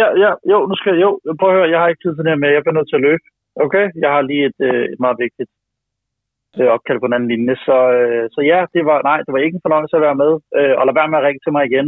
Ja, 0.00 0.06
ja, 0.24 0.30
jo, 0.52 0.56
nu 0.70 0.74
skal 0.80 0.92
jeg, 0.92 1.02
jo, 1.04 1.10
prøv 1.38 1.48
at 1.50 1.56
høre, 1.56 1.72
jeg 1.74 1.80
har 1.80 1.88
ikke 1.88 2.02
tid 2.02 2.12
til 2.14 2.24
det 2.24 2.32
her 2.32 2.42
med, 2.42 2.54
jeg 2.56 2.62
bliver 2.64 2.78
nødt 2.78 2.90
til 2.90 3.00
at 3.00 3.06
løbe. 3.08 3.24
Okay, 3.64 3.86
jeg 4.02 4.10
har 4.14 4.22
lige 4.30 4.44
et, 4.50 4.60
øh, 4.68 4.84
et 4.92 5.00
meget 5.04 5.18
vigtigt 5.24 5.50
øh, 6.58 6.68
opkald 6.74 7.00
på 7.00 7.06
den 7.06 7.16
anden 7.16 7.32
linje. 7.34 7.54
Så, 7.66 7.76
øh, 7.98 8.24
så 8.34 8.40
ja, 8.52 8.58
det 8.74 8.82
var, 8.88 8.98
nej, 9.10 9.18
det 9.24 9.32
var 9.32 9.40
ikke 9.42 9.56
en 9.58 9.66
fornøjelse 9.66 9.96
at 9.96 10.04
være 10.06 10.20
med, 10.22 10.32
øh, 10.58 10.74
og 10.78 10.82
lad 10.86 10.94
være 11.00 11.10
med 11.10 11.18
at 11.18 11.24
ringe 11.26 11.42
til 11.42 11.52
mig 11.56 11.62
igen. 11.70 11.86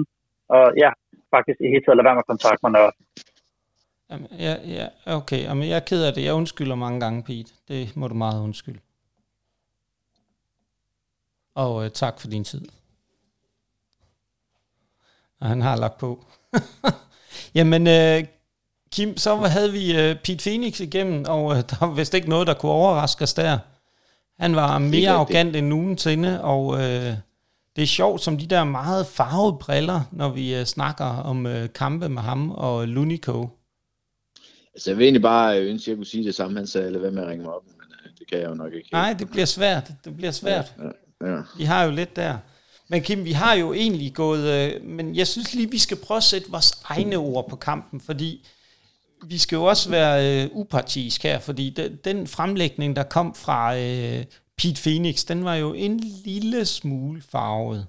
Og 0.55 0.65
ja, 0.85 0.91
faktisk 1.35 1.59
i 1.61 1.73
hele 1.73 1.83
taget 1.85 1.97
lad 1.99 2.07
være 2.09 2.17
med 2.17 2.27
at 2.27 2.33
kontakte 2.33 2.63
mig, 2.65 2.73
Jamen, 4.11 4.29
ja, 4.47 4.55
ja, 4.79 4.87
okay. 5.19 5.41
Jamen, 5.49 5.65
jeg 5.71 5.79
er 5.83 5.89
ked 5.91 6.01
af 6.09 6.13
det. 6.15 6.23
Jeg 6.29 6.35
undskylder 6.41 6.77
mange 6.85 6.99
gange, 7.05 7.19
Pete. 7.29 7.53
Det 7.71 7.83
må 7.99 8.05
du 8.09 8.17
meget 8.25 8.39
undskylde. 8.47 8.81
Og 11.55 11.85
øh, 11.85 11.91
tak 11.91 12.21
for 12.21 12.29
din 12.29 12.45
tid. 12.45 12.61
Og 15.41 15.49
han 15.49 15.61
har 15.63 15.77
lagt 15.77 15.99
på. 15.99 16.25
Jamen, 17.55 17.87
øh, 17.87 18.25
Kim, 18.93 19.17
så 19.17 19.37
havde 19.37 19.73
vi 19.73 19.97
øh, 19.97 20.17
Pete 20.25 20.51
Phoenix 20.51 20.81
igennem, 20.81 21.25
og 21.29 21.53
øh, 21.53 21.57
der 21.57 21.87
var 21.87 21.95
vist 21.95 22.15
ikke 22.15 22.29
noget, 22.29 22.47
der 22.47 22.55
kunne 22.55 22.73
overraske 22.73 23.23
os 23.23 23.35
der. 23.35 23.59
Han 24.39 24.57
var 24.57 24.79
mere 24.79 25.11
arrogant 25.11 25.57
end 25.57 25.67
nogensinde, 25.67 26.43
og 26.45 26.75
øh, 26.75 27.15
det 27.77 27.83
er 27.83 27.87
sjovt 27.87 28.21
som 28.21 28.39
de 28.39 28.47
der 28.47 28.65
meget 28.65 29.07
farvede 29.07 29.57
briller, 29.61 30.01
når 30.13 30.29
vi 30.29 30.55
øh, 30.55 30.65
snakker 30.65 31.05
om 31.05 31.47
øh, 31.47 31.69
kampe 31.75 32.09
med 32.09 32.23
ham 32.23 32.51
og 32.51 32.89
Lunico. 32.89 33.49
Altså, 34.75 34.91
jeg 34.91 34.99
vil 34.99 35.05
egentlig 35.05 35.23
bare 35.23 35.61
øh, 35.61 35.71
ønske, 35.71 35.85
at 35.85 35.89
jeg 35.89 35.97
kunne 35.97 36.07
sige 36.07 36.25
det 36.25 36.35
samme, 36.35 36.57
han 36.57 36.67
sagde, 36.67 36.87
eller 36.87 37.01
hvad 37.01 37.11
med 37.11 37.23
at 37.23 37.29
ringe 37.29 37.45
mig 37.45 37.55
op, 37.55 37.63
men 37.67 37.87
øh, 38.05 38.11
det 38.19 38.29
kan 38.29 38.39
jeg 38.39 38.49
jo 38.49 38.55
nok 38.55 38.73
ikke. 38.73 38.89
Nej, 38.93 39.13
det 39.19 39.31
bliver 39.31 39.47
svært. 39.47 39.93
Det 40.05 40.17
bliver 40.17 40.33
svært. 40.33 40.75
Ja, 40.79 40.85
ja. 40.85 40.91
Vi 41.59 41.64
har 41.64 41.85
jo 41.85 41.91
lidt 41.91 42.16
der. 42.16 42.39
Men 42.89 43.03
Kim, 43.03 43.25
vi 43.25 43.33
har 43.33 43.55
jo 43.55 43.72
egentlig 43.72 44.14
gået... 44.14 44.75
Øh, 44.75 44.85
men 44.85 45.16
jeg 45.16 45.27
synes 45.27 45.55
lige, 45.55 45.70
vi 45.70 45.79
skal 45.79 45.97
prøve 45.97 46.16
at 46.16 46.25
sætte 46.25 46.51
vores 46.51 46.72
egne 46.85 47.16
ord 47.16 47.49
på 47.49 47.57
kampen, 47.57 48.01
fordi 48.01 48.47
vi 49.27 49.39
skal 49.39 49.57
jo 49.57 49.64
også 49.64 49.91
være 49.91 50.45
øh, 50.45 50.51
upartisk 50.53 51.22
her, 51.22 51.39
fordi 51.39 51.70
den, 51.70 51.99
den 52.05 52.27
fremlægning, 52.27 52.97
der 52.97 53.03
kom 53.03 53.35
fra 53.35 53.77
øh, 53.77 54.25
Pete 54.59 54.83
Phoenix, 54.83 55.25
den 55.25 55.45
var 55.45 55.55
jo 55.55 55.72
en 55.72 56.01
lille 56.25 56.64
smule 56.64 57.22
farvet. 57.22 57.87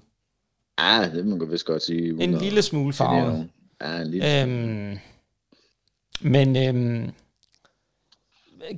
Ja, 0.80 1.10
det 1.14 1.26
må 1.26 1.36
man 1.36 1.50
vist 1.50 1.64
godt 1.64 1.82
sige. 1.82 2.22
En 2.22 2.38
lille 2.38 2.62
smule 2.62 2.92
farvet. 2.92 3.48
Ja, 3.80 4.00
en 4.00 4.10
lille 4.10 4.42
Øhm, 4.42 4.98
men 6.20 6.56
øhm, 6.56 7.10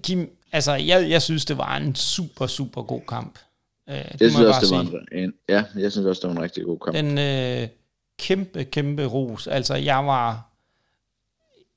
Kim, 0.02 0.30
altså 0.52 0.72
jeg, 0.72 1.11
jeg 1.11 1.22
synes, 1.22 1.44
det 1.44 1.59
var 1.59 1.76
en 1.76 1.94
super, 1.94 2.46
super 2.46 2.82
god 2.82 3.00
kamp. 3.09 3.38
Øh, 3.89 3.95
det 3.95 4.20
Jeg 4.20 4.30
synes 4.30 4.39
jeg 4.39 4.47
også, 4.49 4.61
det 4.61 4.70
var 4.70 4.84
sige. 4.84 5.18
en, 5.18 5.24
en, 5.24 5.34
ja, 5.49 5.64
jeg 5.76 5.93
synes 5.93 6.07
også, 6.07 6.20
det 6.20 6.28
var 6.28 6.36
en 6.36 6.43
rigtig 6.43 6.64
god 6.64 6.78
kamp. 6.78 6.97
Den 6.97 7.18
øh, 7.18 7.68
kæmpe, 8.18 8.64
kæmpe 8.64 9.05
ros. 9.05 9.47
Altså, 9.47 9.74
jeg 9.74 10.07
var 10.07 10.45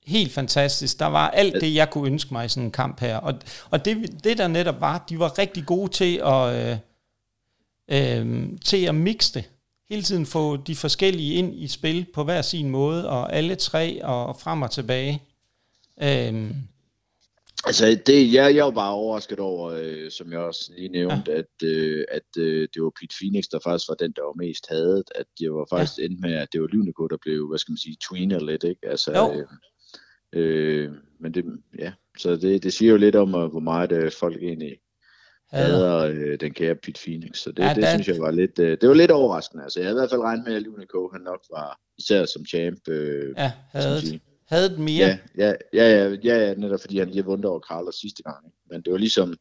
helt 0.05 0.31
fantastisk. 0.31 0.99
Der 0.99 1.05
var 1.05 1.29
alt 1.29 1.53
det, 1.61 1.75
jeg 1.75 1.89
kunne 1.89 2.07
ønske 2.07 2.33
mig 2.33 2.45
i 2.45 2.49
sådan 2.49 2.63
en 2.63 2.71
kamp 2.71 2.99
her. 2.99 3.17
Og, 3.17 3.33
og 3.69 3.85
det, 3.85 4.23
det, 4.23 4.37
der 4.37 4.47
netop 4.47 4.81
var, 4.81 5.05
de 5.09 5.19
var 5.19 5.39
rigtig 5.39 5.65
gode 5.65 5.91
til 5.91 6.21
at, 6.25 6.55
øh, 6.55 6.77
øh, 7.91 8.49
til 8.65 8.85
at 8.85 8.95
mixe 8.95 9.33
det. 9.33 9.49
Hele 9.89 10.03
tiden 10.03 10.25
få 10.25 10.57
de 10.57 10.75
forskellige 10.75 11.33
ind 11.33 11.55
i 11.55 11.67
spil 11.67 12.05
på 12.13 12.23
hver 12.23 12.41
sin 12.41 12.69
måde, 12.69 13.09
og 13.09 13.33
alle 13.33 13.55
tre, 13.55 14.05
og 14.05 14.39
frem 14.39 14.61
og 14.61 14.71
tilbage. 14.71 15.23
Øh, 16.01 16.51
Altså, 17.65 18.01
det, 18.05 18.33
jeg, 18.33 18.55
jeg 18.55 18.65
var 18.65 18.71
bare 18.71 18.93
overrasket 18.93 19.39
over, 19.39 19.71
øh, 19.71 20.11
som 20.11 20.31
jeg 20.31 20.39
også 20.39 20.71
lige 20.77 20.89
nævnte, 20.89 21.31
ja. 21.31 21.37
at, 21.37 21.67
øh, 21.67 22.05
at 22.11 22.29
øh, 22.37 22.67
det 22.73 22.83
var 22.83 22.91
Pete 23.01 23.15
Phoenix, 23.21 23.43
der 23.51 23.59
faktisk 23.63 23.89
var 23.89 23.95
den, 23.95 24.11
der 24.15 24.21
var 24.21 24.33
mest 24.33 24.69
hadet. 24.69 25.03
At 25.15 25.25
det 25.39 25.51
var 25.53 25.65
faktisk 25.69 25.97
ja. 25.99 26.03
endt 26.03 26.19
med, 26.21 26.33
at 26.33 26.47
det 26.53 26.61
var 26.61 26.67
Lyvneko, 26.67 27.07
der 27.07 27.17
blev, 27.21 27.47
hvad 27.49 27.57
skal 27.59 27.71
man 27.71 27.77
sige, 27.77 27.97
tweener 28.09 28.39
lidt, 28.39 28.63
ikke? 28.63 28.87
Altså, 28.87 29.11
Jo. 29.17 29.45
øh, 30.39 30.83
øh, 30.85 30.91
men 31.19 31.33
det, 31.33 31.45
ja, 31.79 31.93
så 32.17 32.35
det, 32.35 32.63
det 32.63 32.73
siger 32.73 32.91
jo 32.91 32.97
lidt 32.97 33.15
om, 33.15 33.35
øh, 33.35 33.45
hvor 33.51 33.59
meget 33.59 33.91
øh, 33.91 34.11
folk 34.11 34.37
egentlig 34.43 34.77
hader 35.49 35.97
øh, 35.97 36.39
den 36.39 36.53
kære 36.53 36.75
Pete 36.75 37.01
Phoenix. 37.05 37.37
Så 37.37 37.51
det, 37.51 37.63
Ja, 37.63 37.73
det 37.73 37.83
der- 37.83 37.93
synes 37.93 38.07
jeg 38.07 38.19
var 38.19 38.31
lidt, 38.31 38.59
øh, 38.59 38.77
det 38.81 38.89
var 38.89 38.95
lidt 38.95 39.11
overraskende. 39.11 39.63
Altså, 39.63 39.79
jeg 39.79 39.87
havde 39.87 39.97
i 39.97 40.01
hvert 40.01 40.09
fald 40.09 40.21
regnet 40.21 40.45
med, 40.47 40.55
at 40.55 40.61
Lyvneko, 40.61 41.09
han 41.13 41.21
nok 41.21 41.41
var, 41.51 41.79
især 41.97 42.25
som 42.25 42.45
champ, 42.45 42.87
øh, 42.89 43.33
ja, 43.37 43.51
man 43.73 44.21
havde, 44.51 44.69
havde 44.69 44.81
mere. 44.81 45.07
Ja, 45.07 45.17
ja, 45.37 45.53
ja, 45.73 45.99
ja, 46.03 46.15
ja, 46.23 46.47
ja, 46.47 46.53
netop 46.53 46.79
fordi 46.81 46.99
han 46.99 47.09
lige 47.09 47.25
vundet 47.25 47.45
over 47.45 47.59
Carlos 47.59 47.95
sidste 47.95 48.23
gang. 48.23 48.37
Men 48.69 48.81
det 48.81 48.91
var 48.91 48.97
ligesom, 48.99 49.35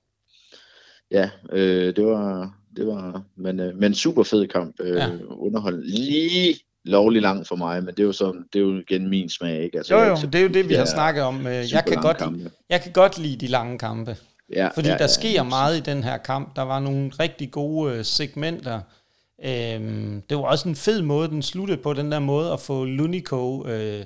ja, 1.10 1.30
øh, 1.52 1.96
det 1.96 2.06
var, 2.06 2.54
det 2.76 2.86
var, 2.86 3.22
men, 3.36 3.60
øh, 3.60 3.76
men 3.76 3.94
super 3.94 4.22
fed 4.22 4.46
kamp, 4.48 4.76
øh, 4.80 4.96
Ja. 4.96 5.08
underholdende. 5.30 5.86
Lige 5.90 6.54
lovlig 6.84 7.22
lang 7.22 7.46
for 7.46 7.56
mig, 7.56 7.84
men 7.84 7.94
det 7.94 8.00
er 8.00 8.06
jo 8.06 8.12
sådan, 8.12 8.44
det 8.52 8.58
er 8.58 8.62
jo 8.62 8.78
igen 8.80 9.08
min 9.10 9.28
smag, 9.30 9.62
ikke? 9.62 9.78
Altså, 9.78 9.94
Jo, 9.94 10.00
jo, 10.04 10.16
det 10.16 10.34
er 10.34 10.42
jo 10.42 10.48
det, 10.48 10.68
vi 10.68 10.74
har 10.74 10.84
snakket 10.84 11.22
om. 11.24 11.46
Øh, 11.46 11.72
Jeg 11.72 11.84
kan, 11.86 11.96
godt, 12.02 12.16
kampe. 12.16 12.50
jeg 12.70 12.80
kan 12.80 12.92
godt 12.92 13.18
lide 13.18 13.36
de 13.36 13.46
lange 13.46 13.78
kampe. 13.78 14.16
Ja, 14.52 14.68
Fordi 14.74 14.88
ja, 14.88 14.94
der 14.94 15.00
ja, 15.02 15.06
sker 15.06 15.30
ja. 15.30 15.42
meget 15.42 15.76
i 15.76 15.80
den 15.80 16.04
her 16.04 16.16
kamp. 16.16 16.56
Der 16.56 16.62
var 16.62 16.80
nogle 16.80 17.10
rigtig 17.20 17.50
gode 17.50 17.94
øh, 17.94 18.04
segmenter. 18.04 18.80
Øhm, 19.44 20.22
det 20.30 20.36
var 20.36 20.42
også 20.42 20.68
en 20.68 20.76
fed 20.76 21.02
måde, 21.02 21.28
den 21.28 21.42
sluttede 21.42 21.78
på, 21.82 21.92
den 21.92 22.12
der 22.12 22.18
måde 22.18 22.52
at 22.52 22.60
få 22.60 22.84
Lunico 22.84 23.66
øh, 23.68 24.04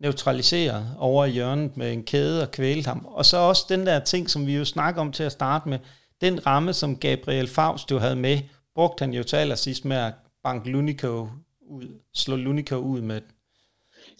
neutraliseret 0.00 0.86
over 0.98 1.24
i 1.24 1.30
hjørnet 1.30 1.76
med 1.76 1.92
en 1.92 2.02
kæde 2.02 2.42
og 2.42 2.50
kvælt 2.50 2.86
ham. 2.86 3.06
Og 3.06 3.24
så 3.24 3.36
også 3.36 3.66
den 3.68 3.86
der 3.86 3.98
ting, 3.98 4.30
som 4.30 4.46
vi 4.46 4.56
jo 4.56 4.64
snakker 4.64 5.00
om 5.00 5.12
til 5.12 5.22
at 5.22 5.32
starte 5.32 5.68
med, 5.68 5.78
den 6.20 6.46
ramme, 6.46 6.72
som 6.72 6.96
Gabriel 6.96 7.48
Faust 7.48 7.90
jo 7.90 7.98
havde 7.98 8.16
med, 8.16 8.38
brugte 8.74 9.02
han 9.02 9.14
jo 9.14 9.22
til 9.22 9.36
allersidst 9.36 9.84
med 9.84 9.96
at 9.96 10.12
banke 10.42 10.70
Lunico 10.70 11.28
ud, 11.70 12.00
slå 12.14 12.36
Lunico 12.36 12.76
ud 12.76 13.00
med 13.00 13.14
den. 13.14 13.30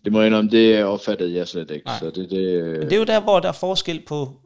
Det 0.04 0.12
må 0.12 0.20
jeg 0.20 0.26
indrømme, 0.26 0.50
det 0.50 0.84
opfattede 0.84 1.34
jeg 1.34 1.48
slet 1.48 1.70
ikke. 1.70 1.86
Nej. 1.86 1.98
Så 1.98 2.10
det, 2.10 2.30
det, 2.30 2.64
Men 2.64 2.82
det 2.82 2.92
er 2.92 2.96
jo 2.96 3.04
der, 3.04 3.20
hvor 3.20 3.40
der 3.40 3.48
er 3.48 3.52
forskel 3.52 4.02
på 4.06 4.40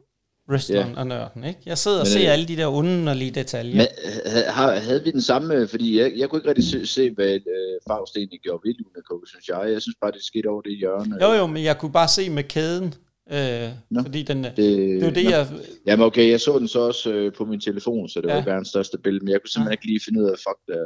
wrestleren 0.49 0.91
Ja. 0.93 0.99
og 0.99 1.07
nørden, 1.07 1.43
ikke? 1.43 1.59
Jeg 1.65 1.77
sidder 1.77 1.97
og 1.99 2.01
Men, 2.05 2.11
ser 2.11 2.27
øh, 2.27 2.33
alle 2.33 2.47
de 2.47 2.57
der 2.57 2.65
underlige 2.67 3.31
detaljer. 3.31 3.75
Men 3.75 3.87
ha- 4.25 4.49
har, 4.51 4.71
havde 4.75 5.03
vi 5.03 5.11
den 5.11 5.21
samme, 5.21 5.67
fordi 5.67 5.99
jeg, 5.99 6.13
jeg 6.17 6.29
kunne 6.29 6.39
ikke 6.39 6.49
rigtig 6.49 6.69
se, 6.69 6.85
se 6.87 7.11
hvad 7.11 7.33
øh, 7.33 7.79
Faust 7.87 8.17
egentlig 8.17 8.39
gjorde 8.39 8.61
ved 8.65 8.73
Lunaco, 8.79 9.25
synes 9.25 9.47
jeg. 9.47 9.71
Jeg 9.71 9.81
synes 9.81 9.95
bare, 10.01 10.11
det 10.11 10.23
skete 10.23 10.47
over 10.47 10.61
det 10.61 10.77
hjørne. 10.77 11.17
Jo, 11.25 11.31
jo, 11.33 11.47
men 11.47 11.63
jeg 11.63 11.77
kunne 11.77 11.91
bare 11.91 12.07
se 12.07 12.29
med 12.29 12.43
kæden, 12.43 12.93
øh, 13.31 13.69
Nå. 13.89 14.01
fordi 14.01 14.23
den, 14.23 14.43
det, 14.43 14.57
Det, 14.57 14.73
er 15.03 15.05
jo 15.07 15.11
det, 15.15 15.23
nå. 15.23 15.29
jeg... 15.29 15.47
Jamen 15.87 16.05
okay, 16.05 16.29
jeg 16.29 16.41
så 16.41 16.59
den 16.59 16.67
så 16.67 16.79
også 16.79 17.13
øh, 17.13 17.33
på 17.33 17.45
min 17.45 17.59
telefon, 17.61 18.09
så 18.09 18.21
det 18.21 18.27
Ja. 18.27 18.33
ja. 18.35 18.39
var 18.43 18.45
verdens 18.51 18.67
største 18.67 18.97
billede, 18.97 19.25
men 19.25 19.31
jeg 19.31 19.41
kunne 19.41 19.49
simpelthen 19.49 19.71
Ja. 19.71 19.73
ikke 19.73 19.85
lige 19.85 20.01
finde 20.05 20.21
ud 20.21 20.25
af, 20.29 20.35
fuck, 20.37 20.59
der, 20.67 20.85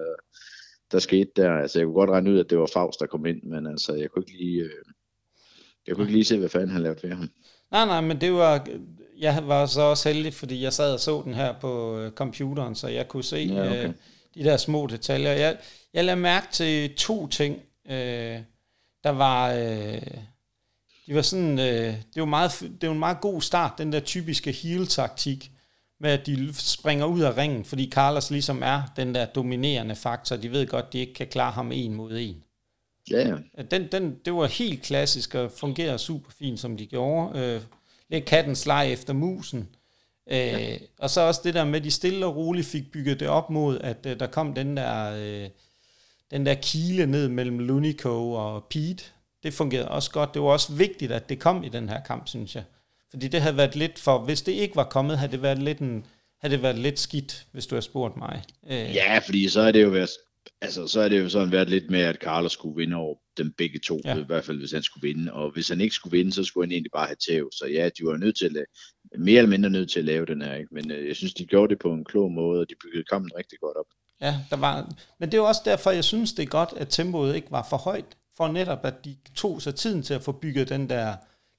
der 0.91 0.99
skete 0.99 1.31
der. 1.35 1.51
Altså, 1.51 1.79
jeg 1.79 1.85
kunne 1.85 1.93
godt 1.95 2.09
regne 2.09 2.31
ud, 2.31 2.39
at 2.39 2.49
det 2.49 2.57
var 2.57 2.69
Faust, 2.73 2.99
der 2.99 3.05
kom 3.05 3.25
ind, 3.25 3.43
men 3.43 3.67
altså, 3.67 3.93
jeg 3.93 4.09
kunne 4.09 4.23
ikke 4.27 4.43
lige, 4.43 4.61
øh, 4.61 4.69
jeg 5.87 5.95
kunne 5.95 6.03
ikke 6.03 6.13
lige 6.13 6.25
se, 6.25 6.37
hvad 6.39 6.49
fanden 6.49 6.69
han 6.69 6.81
lavede 6.81 6.99
ved 7.03 7.09
ham. 7.15 7.29
Nej, 7.71 7.85
nej, 7.85 8.01
men 8.01 8.21
det 8.21 8.33
var... 8.33 8.67
Jeg 9.19 9.47
var 9.47 9.65
så 9.65 9.81
også 9.81 10.09
heldig, 10.09 10.33
fordi 10.33 10.63
jeg 10.63 10.73
sad 10.73 10.93
og 10.93 10.99
så 10.99 11.21
den 11.25 11.33
her 11.33 11.53
på 11.59 11.97
øh, 11.97 12.11
computeren, 12.11 12.75
så 12.75 12.87
jeg 12.87 13.07
kunne 13.07 13.23
se 13.23 13.37
Ja, 13.37 13.65
okay. 13.65 13.87
øh, 13.87 13.93
de 14.35 14.43
der 14.43 14.57
små 14.57 14.87
detaljer. 14.87 15.31
Jeg, 15.31 15.57
jeg 15.93 16.05
lagde 16.05 16.19
mærke 16.19 16.47
til 16.51 16.95
to 16.95 17.27
ting. 17.27 17.61
Øh, 17.89 18.39
der 19.03 19.09
var... 19.09 19.51
Øh, 19.51 20.01
de 21.07 21.15
var 21.15 21.21
sådan, 21.21 21.59
øh, 21.59 21.93
det 22.13 22.19
var 22.19 22.25
meget, 22.25 22.51
det 22.81 22.89
var 22.89 22.93
en 22.93 22.99
meget 22.99 23.21
god 23.21 23.41
start, 23.41 23.73
den 23.77 23.93
der 23.93 23.99
typiske 23.99 24.51
heel-taktik, 24.51 25.51
med 25.99 26.09
at 26.09 26.25
de 26.25 26.53
springer 26.53 27.05
ud 27.05 27.21
af 27.21 27.37
ringen, 27.37 27.65
fordi 27.65 27.91
Carlos 27.91 28.31
ligesom 28.31 28.63
er 28.63 28.81
den 28.95 29.15
der 29.15 29.25
dominerende 29.25 29.95
faktor. 29.95 30.35
De 30.35 30.51
ved 30.51 30.67
godt, 30.67 30.93
de 30.93 30.99
ikke 30.99 31.13
kan 31.13 31.27
klare 31.27 31.51
ham 31.51 31.71
en 31.71 31.93
mod 31.93 32.17
en. 32.17 32.43
Ja, 33.11 33.27
ja. 33.27 33.61
Den, 33.71 33.87
den, 33.91 34.15
det 34.25 34.33
var 34.33 34.45
helt 34.45 34.81
klassisk 34.81 35.35
og 35.35 35.51
fungerer 35.51 35.97
super 35.97 36.31
fint, 36.39 36.59
som 36.59 36.77
de 36.77 36.85
gjorde. 36.85 37.39
Øh, 37.39 37.61
lidt 38.09 38.25
kattens 38.25 38.65
leg 38.65 38.93
efter 38.93 39.13
musen. 39.13 39.69
Øh, 40.31 40.37
ja. 40.37 40.77
Og 40.99 41.09
så 41.09 41.21
også 41.21 41.41
det 41.43 41.53
der 41.53 41.65
med, 41.65 41.79
at 41.79 41.83
de 41.83 41.91
stille 41.91 42.25
og 42.25 42.35
roligt 42.35 42.67
fik 42.67 42.91
bygget 42.91 43.19
det 43.19 43.27
op 43.27 43.49
mod, 43.49 43.79
at 43.79 43.97
øh, 44.05 44.19
der 44.19 44.27
kom 44.27 44.53
den 44.53 44.77
der, 44.77 45.11
øh, 45.17 45.49
den 46.31 46.45
der 46.45 46.53
kile 46.53 47.05
ned 47.05 47.29
mellem 47.29 47.59
Lunico 47.59 48.31
og 48.31 48.63
Pete. 48.69 49.03
Det 49.43 49.53
fungerede 49.53 49.87
også 49.87 50.11
godt. 50.11 50.33
Det 50.33 50.41
var 50.41 50.47
også 50.47 50.73
vigtigt, 50.73 51.11
at 51.11 51.29
det 51.29 51.39
kom 51.39 51.63
i 51.63 51.69
den 51.69 51.89
her 51.89 52.03
kamp, 52.03 52.27
synes 52.27 52.55
jeg. 52.55 52.63
Fordi 53.09 53.27
det 53.27 53.41
havde 53.41 53.57
været 53.57 53.75
lidt 53.75 53.99
for, 53.99 54.19
hvis 54.19 54.41
det 54.41 54.51
ikke 54.51 54.75
var 54.75 54.83
kommet, 54.83 55.17
havde 55.17 55.31
det 55.31 55.41
været 55.41 55.63
lidt, 55.63 55.79
en, 55.79 56.05
havde 56.41 56.53
det 56.53 56.61
været 56.63 56.79
lidt 56.79 56.99
skidt, 56.99 57.45
hvis 57.51 57.67
du 57.67 57.75
havde 57.75 57.85
spurgt 57.85 58.17
mig. 58.17 58.43
Øh, 58.67 58.95
ja, 58.95 59.17
fordi 59.17 59.49
så 59.49 59.61
er 59.61 59.71
det 59.71 59.83
jo 59.83 59.89
været, 59.89 60.09
altså, 60.61 60.87
så 60.87 61.01
er 61.01 61.09
det 61.09 61.19
jo 61.21 61.29
sådan 61.29 61.51
været 61.51 61.69
lidt 61.69 61.89
med, 61.89 61.99
at 62.01 62.15
Carlos 62.15 62.51
skulle 62.51 62.75
vinde 62.75 62.95
over 62.95 63.15
dem 63.37 63.53
begge 63.57 63.79
to, 63.79 64.01
Ja. 64.05 64.17
i 64.17 64.23
hvert 64.23 64.43
fald 64.45 64.59
hvis 64.59 64.71
han 64.71 64.83
skulle 64.83 65.07
vinde, 65.07 65.33
og 65.33 65.51
hvis 65.51 65.69
han 65.69 65.81
ikke 65.81 65.95
skulle 65.95 66.17
vinde, 66.17 66.31
så 66.33 66.43
skulle 66.43 66.67
han 66.67 66.71
egentlig 66.71 66.91
bare 66.91 67.05
have 67.07 67.15
tæv, 67.29 67.49
så 67.51 67.65
ja, 67.67 67.89
de 67.99 68.05
var 68.05 68.17
nødt 68.17 68.37
til 68.37 68.45
at 68.45 68.51
lave, 68.53 68.65
mere 69.17 69.37
eller 69.37 69.49
mindre 69.49 69.69
nødt 69.69 69.91
til 69.91 69.99
at 69.99 70.05
lave 70.05 70.25
den 70.25 70.41
her, 70.41 70.53
ikke? 70.55 70.73
men 70.73 70.91
øh, 70.91 71.07
jeg 71.07 71.15
synes, 71.15 71.33
de 71.33 71.45
gjorde 71.45 71.69
det 71.69 71.79
på 71.79 71.93
en 71.93 72.05
klog 72.05 72.31
måde, 72.31 72.61
og 72.61 72.69
de 72.69 72.75
byggede 72.83 73.03
kampen 73.03 73.31
rigtig 73.37 73.59
godt 73.59 73.77
op. 73.77 73.85
Ja, 74.21 74.35
der 74.49 74.55
var, 74.57 74.89
men 75.19 75.29
det 75.29 75.37
er 75.37 75.41
jo 75.41 75.47
også 75.47 75.61
derfor, 75.65 75.91
jeg 75.91 76.03
synes, 76.03 76.33
det 76.33 76.43
er 76.43 76.47
godt, 76.47 76.69
at 76.77 76.87
tempoet 76.89 77.35
ikke 77.35 77.51
var 77.51 77.67
for 77.69 77.77
højt, 77.77 78.17
for 78.37 78.47
netop, 78.47 78.85
at 78.85 79.05
de 79.05 79.15
tog 79.35 79.61
sig 79.61 79.75
tiden 79.75 80.03
til 80.03 80.13
at 80.13 80.21
få 80.23 80.31
bygget 80.31 80.69
den 80.69 80.89
der 80.89 81.13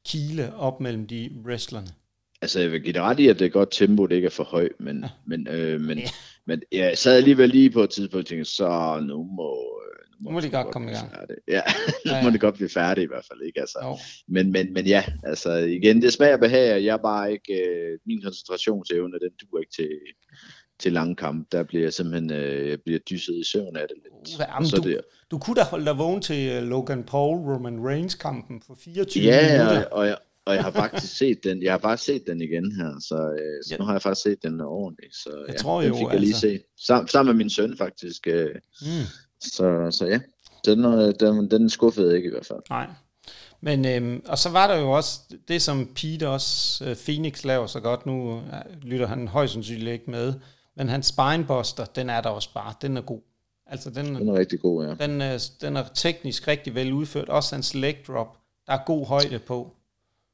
kile 0.06 0.54
op 0.54 0.80
mellem 0.80 1.06
de 1.06 1.30
wrestlerne. 1.44 1.86
Altså, 2.42 2.60
jeg 2.60 2.72
vil 2.72 2.80
give 2.82 2.92
dig 2.92 3.02
ret 3.02 3.20
i, 3.20 3.28
at 3.28 3.38
det 3.38 3.44
er 3.44 3.48
godt 3.48 3.68
tempo, 3.72 4.06
det 4.06 4.14
ikke 4.14 4.26
er 4.26 4.30
for 4.30 4.44
højt, 4.44 4.72
men, 4.80 5.02
ja. 5.02 5.08
men, 5.26 5.48
øh, 5.48 5.80
men, 5.80 5.98
Ja. 5.98 6.08
Ja. 6.48 6.52
men 6.52 6.62
jeg 6.72 6.98
sad 6.98 7.16
alligevel 7.16 7.48
lige 7.48 7.70
på 7.70 7.82
et 7.82 7.90
tidspunkt 7.90 8.24
og 8.24 8.28
tænkte, 8.28 8.50
så 8.50 9.00
nu 9.08 9.24
må, 9.24 9.76
nu 10.20 10.30
må 10.30 10.40
de 10.40 10.50
godt 10.50 10.72
komme 10.72 10.90
i 10.90 10.94
gang. 10.94 11.10
Færdig. 11.10 11.36
Ja, 11.48 11.62
nu 12.04 12.10
ja, 12.10 12.16
ja. 12.16 12.22
må 12.24 12.30
det 12.30 12.40
godt 12.40 12.54
blive 12.54 12.68
færdigt 12.68 13.04
i 13.04 13.08
hvert 13.08 13.24
fald, 13.30 13.42
ikke? 13.42 13.60
Altså, 13.60 14.00
men, 14.28 14.52
men, 14.52 14.72
men 14.72 14.86
ja, 14.86 15.04
altså 15.24 15.52
igen, 15.52 16.02
det 16.02 16.12
smager 16.12 16.36
behag, 16.36 16.84
jeg 16.84 16.92
er 16.92 17.02
bare 17.02 17.32
ikke, 17.32 17.52
øh, 17.52 17.98
min 18.06 18.22
koncentrationsevne, 18.22 19.12
den 19.12 19.30
duer 19.40 19.60
ikke 19.60 19.72
til, 19.72 19.90
til 20.78 20.92
lange 20.92 21.16
kamp. 21.16 21.52
Der 21.52 21.62
bliver 21.62 21.82
jeg 21.82 21.92
simpelthen 21.92 22.32
øh, 22.32 22.68
jeg 22.68 22.80
bliver 22.80 22.98
dyset 22.98 23.34
i 23.34 23.44
søvn 23.44 23.76
af 23.76 23.84
det 23.88 23.96
lidt. 24.02 24.40
Jamen, 24.40 24.68
så 24.68 24.76
du, 24.76 24.88
det, 24.88 25.00
du 25.30 25.38
kunne 25.38 25.56
da 25.56 25.62
holde 25.62 25.84
dig 25.84 25.98
vågen 25.98 26.22
til 26.22 26.58
uh, 26.58 26.68
Logan 26.68 27.04
Paul, 27.04 27.36
Roman 27.36 27.86
Reigns 27.88 28.14
kampen 28.14 28.62
for 28.66 28.74
24 28.84 29.24
ja, 29.24 29.52
minutter. 29.52 29.78
Ja, 29.78 29.84
og 29.84 30.06
jeg, 30.06 30.16
og 30.46 30.54
jeg 30.54 30.64
har 30.64 30.70
faktisk 30.70 31.16
set 31.22 31.44
den, 31.44 31.62
jeg 31.62 31.72
har 31.72 31.78
bare 31.78 31.96
set 31.96 32.26
den 32.26 32.40
igen 32.40 32.72
her, 32.72 33.00
så, 33.00 33.14
øh, 33.14 33.64
så 33.64 33.68
ja. 33.70 33.76
nu 33.78 33.84
har 33.84 33.92
jeg 33.92 34.02
faktisk 34.02 34.22
set 34.22 34.42
den 34.42 34.60
ordentligt, 34.60 35.16
så 35.16 35.44
jeg 35.46 35.54
ja, 35.54 35.58
tror 35.58 35.82
jo, 35.82 35.88
den 35.88 35.98
fik 35.98 36.12
jeg 36.12 36.20
lige 36.20 36.28
altså. 36.28 36.40
set. 36.40 36.62
Sam, 36.86 37.08
sammen 37.08 37.36
med 37.36 37.44
min 37.44 37.50
søn 37.50 37.76
faktisk, 37.78 38.26
øh, 38.26 38.54
mm. 38.80 38.86
så, 39.40 39.88
så 39.90 40.06
ja, 40.06 40.20
den, 40.64 40.84
øh, 40.84 41.14
den, 41.20 41.50
den 41.50 41.70
skuffede 41.70 42.16
ikke 42.16 42.26
i 42.26 42.30
hvert 42.30 42.46
fald. 42.46 42.60
Nej, 42.70 42.86
men, 43.60 43.86
øhm, 43.86 44.22
og 44.28 44.38
så 44.38 44.50
var 44.50 44.66
der 44.66 44.76
jo 44.76 44.90
også 44.90 45.20
det, 45.48 45.62
som 45.62 45.88
Pete 45.94 46.28
også, 46.28 46.84
øh, 46.84 46.96
Phoenix 46.96 47.44
laver 47.44 47.66
så 47.66 47.80
godt, 47.80 48.06
nu 48.06 48.36
øh, 48.36 48.82
lytter 48.82 49.06
han 49.06 49.28
højst 49.28 49.52
sandsynligt 49.52 49.92
ikke 49.92 50.10
med, 50.10 50.34
men 50.76 50.88
hans 50.88 51.06
spinebuster, 51.06 51.84
den 51.84 52.10
er 52.10 52.20
der 52.20 52.28
også 52.28 52.54
bare, 52.54 52.74
den 52.82 52.96
er 52.96 53.00
god. 53.00 53.20
Altså 53.66 53.90
den, 53.90 54.14
den 54.14 54.28
er 54.28 54.38
rigtig 54.38 54.60
god, 54.60 54.84
ja. 54.84 55.06
Den, 55.06 55.22
øh, 55.22 55.40
den 55.60 55.76
er 55.76 55.84
teknisk 55.94 56.48
rigtig 56.48 56.74
vel 56.74 56.92
udført, 56.92 57.28
også 57.28 57.54
hans 57.54 57.74
leg 57.74 57.96
drop, 58.06 58.36
der 58.66 58.72
er 58.72 58.84
god 58.86 59.06
højde 59.06 59.38
på. 59.38 59.76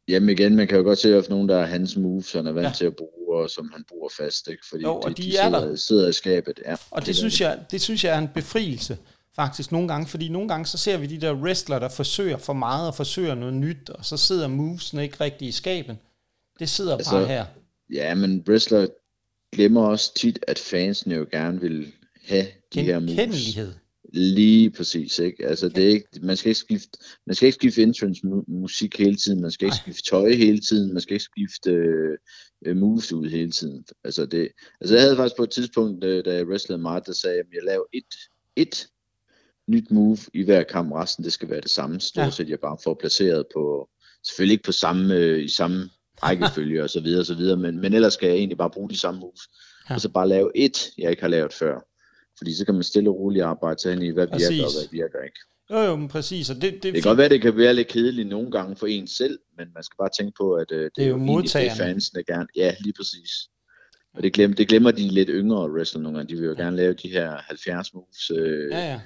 Jamen 0.09 0.29
igen, 0.29 0.57
man 0.57 0.69
kan 0.69 0.77
jo 0.77 0.83
godt 0.83 0.99
se, 0.99 1.17
at 1.17 1.29
nogen, 1.29 1.49
der 1.49 1.57
er 1.57 1.67
hans 1.67 1.97
moves, 1.97 2.33
han 2.33 2.47
er 2.47 2.53
vant 2.53 2.67
ja. 2.67 2.73
til 2.73 2.85
at 2.85 2.97
bruge, 2.97 3.43
og 3.43 3.51
som 3.51 3.71
han 3.73 3.85
bruger 3.89 4.09
fast, 4.17 4.49
ikke? 4.49 4.67
fordi 4.69 4.83
jo, 4.83 4.95
og 4.95 5.11
de, 5.11 5.23
de, 5.23 5.23
de 5.23 5.33
sidder, 5.33 5.61
der. 5.61 5.77
sidder 5.77 6.09
i 6.09 6.13
skabet. 6.13 6.61
Ja, 6.67 6.77
og 6.91 7.01
det, 7.01 7.07
det, 7.07 7.17
synes 7.17 7.41
jeg, 7.41 7.59
det 7.71 7.81
synes 7.81 8.05
jeg 8.05 8.15
er 8.15 8.19
en 8.19 8.29
befrielse, 8.35 8.99
faktisk 9.37 9.73
nogle 9.73 9.89
gange, 9.89 10.07
fordi 10.07 10.29
nogle 10.29 10.49
gange 10.49 10.67
så 10.67 10.79
ser 10.79 10.97
vi 10.97 11.07
de 11.07 11.21
der 11.21 11.35
wrestler, 11.35 11.79
der 11.79 11.89
forsøger 11.89 12.37
for 12.37 12.53
meget 12.53 12.89
og 12.89 12.95
forsøger 12.95 13.35
noget 13.35 13.55
nyt, 13.55 13.91
og 13.91 14.05
så 14.05 14.17
sidder 14.17 14.49
movesene 14.49 15.03
ikke 15.03 15.17
rigtig 15.21 15.49
i 15.49 15.53
skabet. 15.53 15.97
Det 16.59 16.69
sidder 16.69 16.97
altså, 16.97 17.11
bare 17.11 17.27
her. 17.27 17.45
Ja, 17.93 18.15
men 18.15 18.45
wrestler 18.49 18.87
glemmer 19.53 19.83
også 19.83 20.15
tit, 20.15 20.39
at 20.49 20.59
fansene 20.59 21.15
jo 21.15 21.27
gerne 21.31 21.61
vil 21.61 21.93
have 22.27 22.47
de 22.75 22.83
her 22.83 22.99
moves. 22.99 23.59
Lige 24.15 24.71
præcis, 24.71 25.19
ikke? 25.19 25.47
Altså, 25.47 25.69
det 25.69 25.85
er 25.85 25.89
ikke, 25.89 26.09
man, 26.23 26.37
skal 26.37 26.49
ikke 26.49 26.59
skifte, 26.59 26.99
man 27.27 27.35
skal 27.35 27.47
ikke 27.47 27.55
skifte 27.55 27.83
entrance 27.83 28.21
musik 28.49 28.99
hele 28.99 29.17
tiden, 29.17 29.41
man 29.41 29.51
skal 29.51 29.67
ikke 29.67 29.75
Ej. 29.75 29.83
skifte 29.83 30.11
tøj 30.11 30.33
hele 30.33 30.61
tiden, 30.61 30.93
man 30.93 31.03
skal 31.03 31.15
ikke 31.15 31.25
skifte 31.25 31.73
uh, 32.69 32.77
moves 32.77 33.13
ud 33.13 33.31
hele 33.31 33.51
tiden. 33.51 33.85
Altså, 34.05 34.27
det, 34.27 34.49
altså, 34.81 34.95
jeg 34.95 35.03
havde 35.03 35.17
faktisk 35.17 35.37
på 35.37 35.43
et 35.43 35.51
tidspunkt, 35.51 36.05
øh, 36.05 36.25
da 36.25 36.35
jeg 36.35 36.47
wrestlede 36.47 36.83
meget, 36.83 37.07
der 37.07 37.13
sagde, 37.13 37.39
at 37.39 37.47
jeg 37.53 37.63
laver 37.65 37.85
et, 37.93 38.15
et 38.57 38.87
nyt 39.69 39.91
move 39.91 40.19
i 40.35 40.43
hver 40.43 40.63
kamp, 40.63 40.93
resten 40.93 41.25
det 41.25 41.33
skal 41.33 41.51
være 41.51 41.61
det 41.61 41.71
samme, 41.71 42.01
stort 42.01 42.25
ja. 42.25 42.31
set 42.31 42.49
jeg 42.49 42.61
bare 42.61 42.79
får 42.85 42.97
placeret 43.01 43.47
på, 43.55 43.89
selvfølgelig 44.27 44.53
ikke 44.53 44.65
på 44.65 44.73
samme, 44.73 45.15
øh, 45.15 45.45
i 45.45 45.49
samme 45.49 45.91
rækkefølge 46.23 46.83
og 46.85 46.91
så 46.91 47.01
videre 47.01 47.21
og 47.21 47.27
så 47.27 47.35
videre, 47.35 47.57
men, 47.57 47.81
men 47.81 47.95
ellers 47.95 48.15
skal 48.15 48.29
jeg 48.29 48.37
egentlig 48.37 48.59
bare 48.59 48.71
bruge 48.71 48.91
de 48.91 48.99
samme 48.99 49.21
moves, 49.21 49.41
ja. 49.91 49.95
og 49.95 50.01
så 50.01 50.09
bare 50.09 50.29
lave 50.29 50.51
et, 50.55 50.91
jeg 50.99 51.11
ikke 51.11 51.23
har 51.23 51.29
lavet 51.29 51.53
før. 51.53 51.92
Fordi 52.39 52.55
så 52.55 52.65
kan 52.65 52.75
man 52.75 52.83
stille 52.83 53.11
og 53.11 53.17
roligt 53.19 53.45
arbejde 53.45 53.81
sig 53.81 53.93
ind 53.93 54.03
i, 54.03 54.11
hvad 54.11 54.27
præcis. 54.27 54.51
virker 54.51 54.65
og 54.65 54.73
hvad 54.73 54.89
virker 54.91 55.23
ikke. 55.23 55.39
Jo, 55.71 55.79
jo, 55.79 55.97
men 55.97 56.09
præcis. 56.09 56.51
Og 56.51 56.57
det, 56.57 56.63
det, 56.63 56.83
det 56.83 56.93
kan 56.93 57.03
godt 57.03 57.19
være, 57.19 57.29
det 57.29 57.43
kan 57.43 57.57
være 57.57 57.75
lidt 57.75 57.89
kedeligt 57.89 58.29
nogle 58.29 58.51
gange 58.51 58.77
for 58.77 58.87
en 58.87 59.07
selv, 59.07 59.39
men 59.59 59.69
man 59.75 59.83
skal 59.83 59.97
bare 59.97 60.11
tænke 60.19 60.33
på, 60.41 60.55
at 60.55 60.71
uh, 60.73 60.79
det, 60.79 60.91
det 60.97 61.05
er 61.05 61.09
jo 61.09 61.17
modtagerne. 61.17 61.77
Fansene 61.77 62.25
gerne. 62.25 62.49
Ja, 62.57 62.75
lige 62.81 62.95
præcis. 62.97 63.31
Og 64.15 64.23
det 64.23 64.33
glemmer, 64.33 64.57
det 64.57 64.69
glemmer 64.69 64.91
de 64.91 65.09
lidt 65.09 65.29
yngre 65.33 65.71
wrestler 65.71 66.03
nogle 66.03 66.19
gange. 66.19 66.35
De 66.35 66.41
vil 66.41 66.47
jo 66.47 66.55
ja. 66.59 66.63
gerne 66.63 66.77
lave 66.77 66.93
de 66.93 67.09
her 67.09 67.37
70 67.37 67.95
moves. 67.95 68.31
Øh, 68.31 68.71
ja, 68.71 68.93
ja 68.93 69.01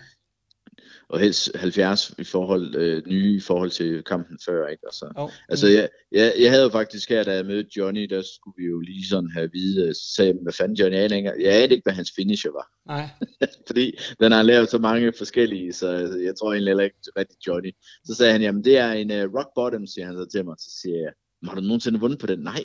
og 1.09 1.21
helst 1.21 1.57
70 1.57 2.15
i 2.19 2.25
forhold, 2.25 2.75
øh, 2.75 3.03
nye 3.07 3.37
i 3.37 3.41
forhold 3.41 3.71
til 3.71 4.03
kampen 4.03 4.39
før, 4.47 4.67
ikke? 4.67 4.83
Altså, 4.87 5.13
oh. 5.17 5.31
altså 5.49 5.69
jeg, 5.69 5.89
jeg, 6.13 6.35
jeg, 6.41 6.51
havde 6.51 6.63
jo 6.63 6.69
faktisk 6.69 7.09
her, 7.09 7.23
da 7.25 7.35
jeg 7.35 7.47
mødte 7.47 7.71
Johnny, 7.77 8.05
der 8.05 8.23
skulle 8.23 8.55
vi 8.59 8.65
jo 8.65 8.81
lige 8.81 9.09
sådan 9.09 9.31
have 9.31 9.51
vide, 9.53 9.95
så 9.95 10.15
sagde 10.17 10.31
jeg, 10.31 10.39
hvad 10.43 10.53
fanden 10.53 10.77
Johnny, 10.77 10.97
jeg 10.97 11.05
anede, 11.05 11.33
jeg 11.41 11.55
anede 11.55 11.75
ikke, 11.75 11.83
hvad 11.83 11.93
hans 11.93 12.13
finisher 12.17 12.51
var. 12.51 12.67
Nej. 12.87 13.09
Fordi 13.69 13.99
den 14.21 14.33
har 14.33 14.43
lavet 14.43 14.71
så 14.71 14.79
mange 14.79 15.13
forskellige, 15.19 15.73
så 15.73 15.89
jeg 16.25 16.35
tror 16.37 16.53
egentlig 16.53 16.71
heller 16.71 16.85
ikke 16.85 16.97
rigtig 17.17 17.37
Johnny. 17.47 17.71
Så 18.05 18.15
sagde 18.15 18.33
han, 18.33 18.43
jamen 18.43 18.65
det 18.65 18.79
er 18.79 18.93
en 18.93 19.11
uh, 19.11 19.35
rock 19.35 19.49
bottom, 19.55 19.87
siger 19.87 20.07
han 20.07 20.17
så 20.17 20.27
til 20.33 20.45
mig. 20.45 20.55
Så 20.59 20.71
siger 20.83 20.97
jeg, 20.97 21.13
har 21.49 21.55
du 21.55 21.61
nogensinde 21.61 22.01
vundet 22.01 22.19
på 22.19 22.27
den? 22.27 22.39
Nej. 22.39 22.65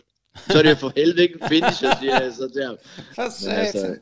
Så 0.49 0.57
er 0.57 0.63
det 0.63 0.77
for 0.77 0.93
helvede 0.95 1.21
ikke 1.21 1.37
en 1.41 1.49
finisher, 1.49 1.89
siger 1.99 2.21
jeg 2.21 2.33
så 2.33 2.49
til 2.53 2.63
ham. 2.63 2.77
For 3.15 3.21
altså, 3.21 3.95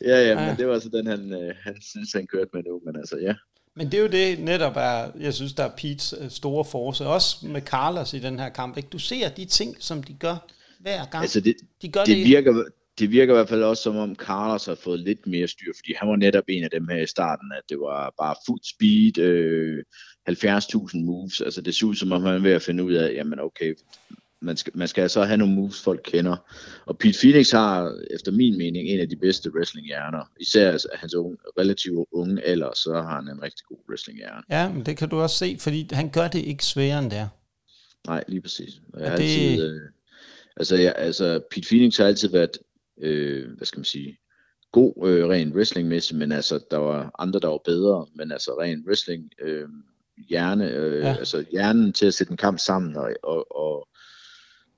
Ja, 0.00 0.28
ja, 0.28 0.46
men 0.46 0.56
det 0.56 0.66
var 0.68 0.78
så 0.78 0.88
den, 0.88 1.06
han, 1.06 1.32
øh, 1.32 1.54
han 1.60 1.82
synes, 1.82 2.12
han 2.12 2.26
kørte 2.26 2.50
med 2.52 2.62
nu, 2.62 2.80
men 2.84 2.96
altså, 2.96 3.16
ja. 3.16 3.34
Men 3.76 3.86
det 3.86 3.94
er 3.94 4.02
jo 4.02 4.08
det 4.08 4.38
netop 4.38 4.72
er, 4.76 5.10
jeg 5.20 5.34
synes, 5.34 5.52
der 5.52 5.64
er 5.64 5.70
Pete's 5.70 6.24
øh, 6.24 6.30
store 6.30 6.64
force, 6.64 7.06
også 7.06 7.46
med 7.46 7.60
Carlos 7.60 8.14
i 8.14 8.18
den 8.18 8.38
her 8.38 8.48
kamp. 8.48 8.76
Ikke? 8.76 8.88
Du 8.88 8.98
ser 8.98 9.28
de 9.28 9.44
ting, 9.44 9.76
som 9.80 10.02
de 10.02 10.12
gør 10.12 10.36
hver 10.80 11.04
gang. 11.04 11.22
Altså 11.22 11.40
det, 11.40 11.56
de 11.82 11.88
gør 11.88 12.04
det, 12.04 12.16
det, 12.16 12.24
virker, 12.24 12.64
det 12.98 13.10
virker 13.10 13.34
i 13.34 13.36
hvert 13.36 13.48
fald 13.48 13.62
også 13.62 13.82
som 13.82 13.96
om 13.96 14.14
Carlos 14.14 14.66
har 14.66 14.74
fået 14.74 15.00
lidt 15.00 15.26
mere 15.26 15.48
styr, 15.48 15.72
fordi 15.76 15.94
han 15.96 16.08
var 16.08 16.16
netop 16.16 16.44
en 16.48 16.64
af 16.64 16.70
dem 16.70 16.88
her 16.88 17.02
i 17.02 17.06
starten, 17.06 17.52
at 17.52 17.62
det 17.68 17.78
var 17.78 18.14
bare 18.18 18.34
fuld 18.46 18.60
speed, 18.64 19.18
øh, 19.18 19.84
70.000 20.28 21.04
moves. 21.04 21.40
Altså 21.40 21.60
det 21.60 21.74
så 21.74 21.86
ud 21.86 21.94
som 21.94 22.12
om 22.12 22.22
han 22.22 22.34
er 22.34 22.38
ved 22.38 22.52
at 22.52 22.62
finde 22.62 22.84
ud 22.84 22.92
af, 22.92 23.14
jamen 23.14 23.40
okay, 23.40 23.74
man 24.42 24.56
skal, 24.56 24.72
man 24.76 24.88
skal 24.88 25.10
så 25.10 25.24
have 25.24 25.36
nogle 25.36 25.54
moves, 25.54 25.80
folk 25.80 26.00
kender. 26.04 26.36
Og 26.86 26.98
Pete 26.98 27.18
Phoenix 27.22 27.50
har, 27.50 27.98
efter 28.10 28.32
min 28.32 28.58
mening, 28.58 28.88
en 28.88 29.00
af 29.00 29.08
de 29.08 29.16
bedste 29.16 29.50
wrestlinghjerner. 29.54 30.30
Især 30.40 30.72
af 30.72 30.98
hans 30.98 31.14
unge, 31.14 31.36
relativt 31.58 32.06
unge 32.12 32.42
alder, 32.42 32.70
så 32.74 32.92
har 32.94 33.14
han 33.14 33.28
en 33.28 33.42
rigtig 33.42 33.64
god 33.68 33.78
wrestlinghjerne. 33.88 34.42
Ja, 34.50 34.72
men 34.72 34.86
det 34.86 34.96
kan 34.96 35.08
du 35.08 35.16
også 35.16 35.36
se, 35.36 35.56
fordi 35.60 35.88
han 35.92 36.10
gør 36.10 36.28
det 36.28 36.38
ikke 36.38 36.64
sværere 36.64 36.98
end 36.98 37.10
det 37.10 37.28
Nej, 38.06 38.24
lige 38.28 38.40
præcis. 38.40 38.80
Jeg 38.98 39.18
det... 39.18 39.22
altid, 39.22 39.64
øh, 39.64 39.80
altså, 40.56 40.76
jeg, 40.76 40.94
altså, 40.96 41.40
Pete 41.50 41.68
Phoenix 41.68 41.96
har 41.96 42.04
altid 42.04 42.28
været, 42.28 42.58
øh, 43.02 43.56
hvad 43.56 43.66
skal 43.66 43.78
man 43.78 43.84
sige, 43.84 44.18
god 44.72 45.08
øh, 45.08 45.28
rent 45.28 45.54
wrestlingmæssigt, 45.56 46.18
men 46.18 46.32
altså, 46.32 46.60
der 46.70 46.76
var 46.76 47.10
andre, 47.18 47.40
der 47.40 47.48
var 47.48 47.60
bedre, 47.64 48.06
men 48.14 48.32
altså 48.32 48.60
rent 48.60 48.86
wrestling, 48.86 49.30
øh, 49.42 49.68
hjerne, 50.28 50.70
øh, 50.70 51.00
ja. 51.00 51.16
altså 51.18 51.44
hjernen 51.50 51.92
til 51.92 52.06
at 52.06 52.14
sætte 52.14 52.30
en 52.30 52.36
kamp 52.36 52.58
sammen 52.58 52.96
og, 52.96 53.10
og, 53.22 53.56
og 53.56 53.88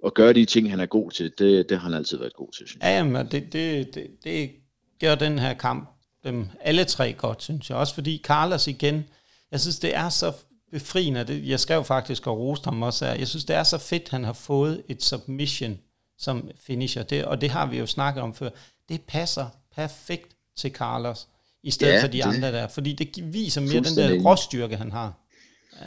at 0.06 0.14
gøre 0.14 0.32
de 0.32 0.44
ting, 0.44 0.70
han 0.70 0.80
er 0.80 0.86
god 0.86 1.10
til, 1.10 1.32
det, 1.38 1.68
det 1.68 1.78
har 1.78 1.84
han 1.84 1.94
altid 1.94 2.18
været 2.18 2.34
god 2.34 2.52
til, 2.52 2.66
synes 2.66 2.82
jeg. 2.82 2.90
Ja, 2.90 2.96
jamen, 2.96 3.26
det, 3.26 3.52
det, 3.52 3.94
det, 3.94 4.06
det 4.24 4.50
gør 5.00 5.14
den 5.14 5.38
her 5.38 5.54
kamp 5.54 5.88
dem 6.24 6.46
alle 6.60 6.84
tre 6.84 7.12
godt, 7.12 7.42
synes 7.42 7.70
jeg. 7.70 7.78
Også 7.78 7.94
fordi 7.94 8.20
Carlos 8.24 8.66
igen, 8.66 9.04
jeg 9.50 9.60
synes, 9.60 9.78
det 9.78 9.96
er 9.96 10.08
så 10.08 10.32
befriende. 10.70 11.24
Det, 11.24 11.48
jeg 11.48 11.60
skrev 11.60 11.84
faktisk 11.84 12.26
og 12.26 12.38
roste 12.38 12.64
ham 12.64 12.82
også 12.82 13.04
her. 13.04 13.14
Jeg 13.14 13.28
synes, 13.28 13.44
det 13.44 13.56
er 13.56 13.62
så 13.62 13.78
fedt, 13.78 14.08
han 14.08 14.24
har 14.24 14.32
fået 14.32 14.82
et 14.88 15.02
submission 15.02 15.78
som 16.18 16.50
finisher. 16.66 17.02
Det, 17.02 17.24
og 17.24 17.40
det 17.40 17.50
har 17.50 17.66
vi 17.66 17.78
jo 17.78 17.86
snakket 17.86 18.22
om 18.22 18.34
før. 18.34 18.50
Det 18.88 19.00
passer 19.00 19.46
perfekt 19.74 20.36
til 20.56 20.70
Carlos, 20.70 21.28
i 21.62 21.70
stedet 21.70 21.92
ja, 21.92 22.02
for 22.02 22.06
de 22.06 22.16
det, 22.16 22.24
andre 22.24 22.52
der. 22.52 22.68
Fordi 22.68 22.92
det 22.92 23.32
viser 23.32 23.60
mere 23.60 23.80
den 23.80 23.96
der 23.96 24.22
råstyrke, 24.30 24.76
han 24.76 24.92
har. 24.92 25.27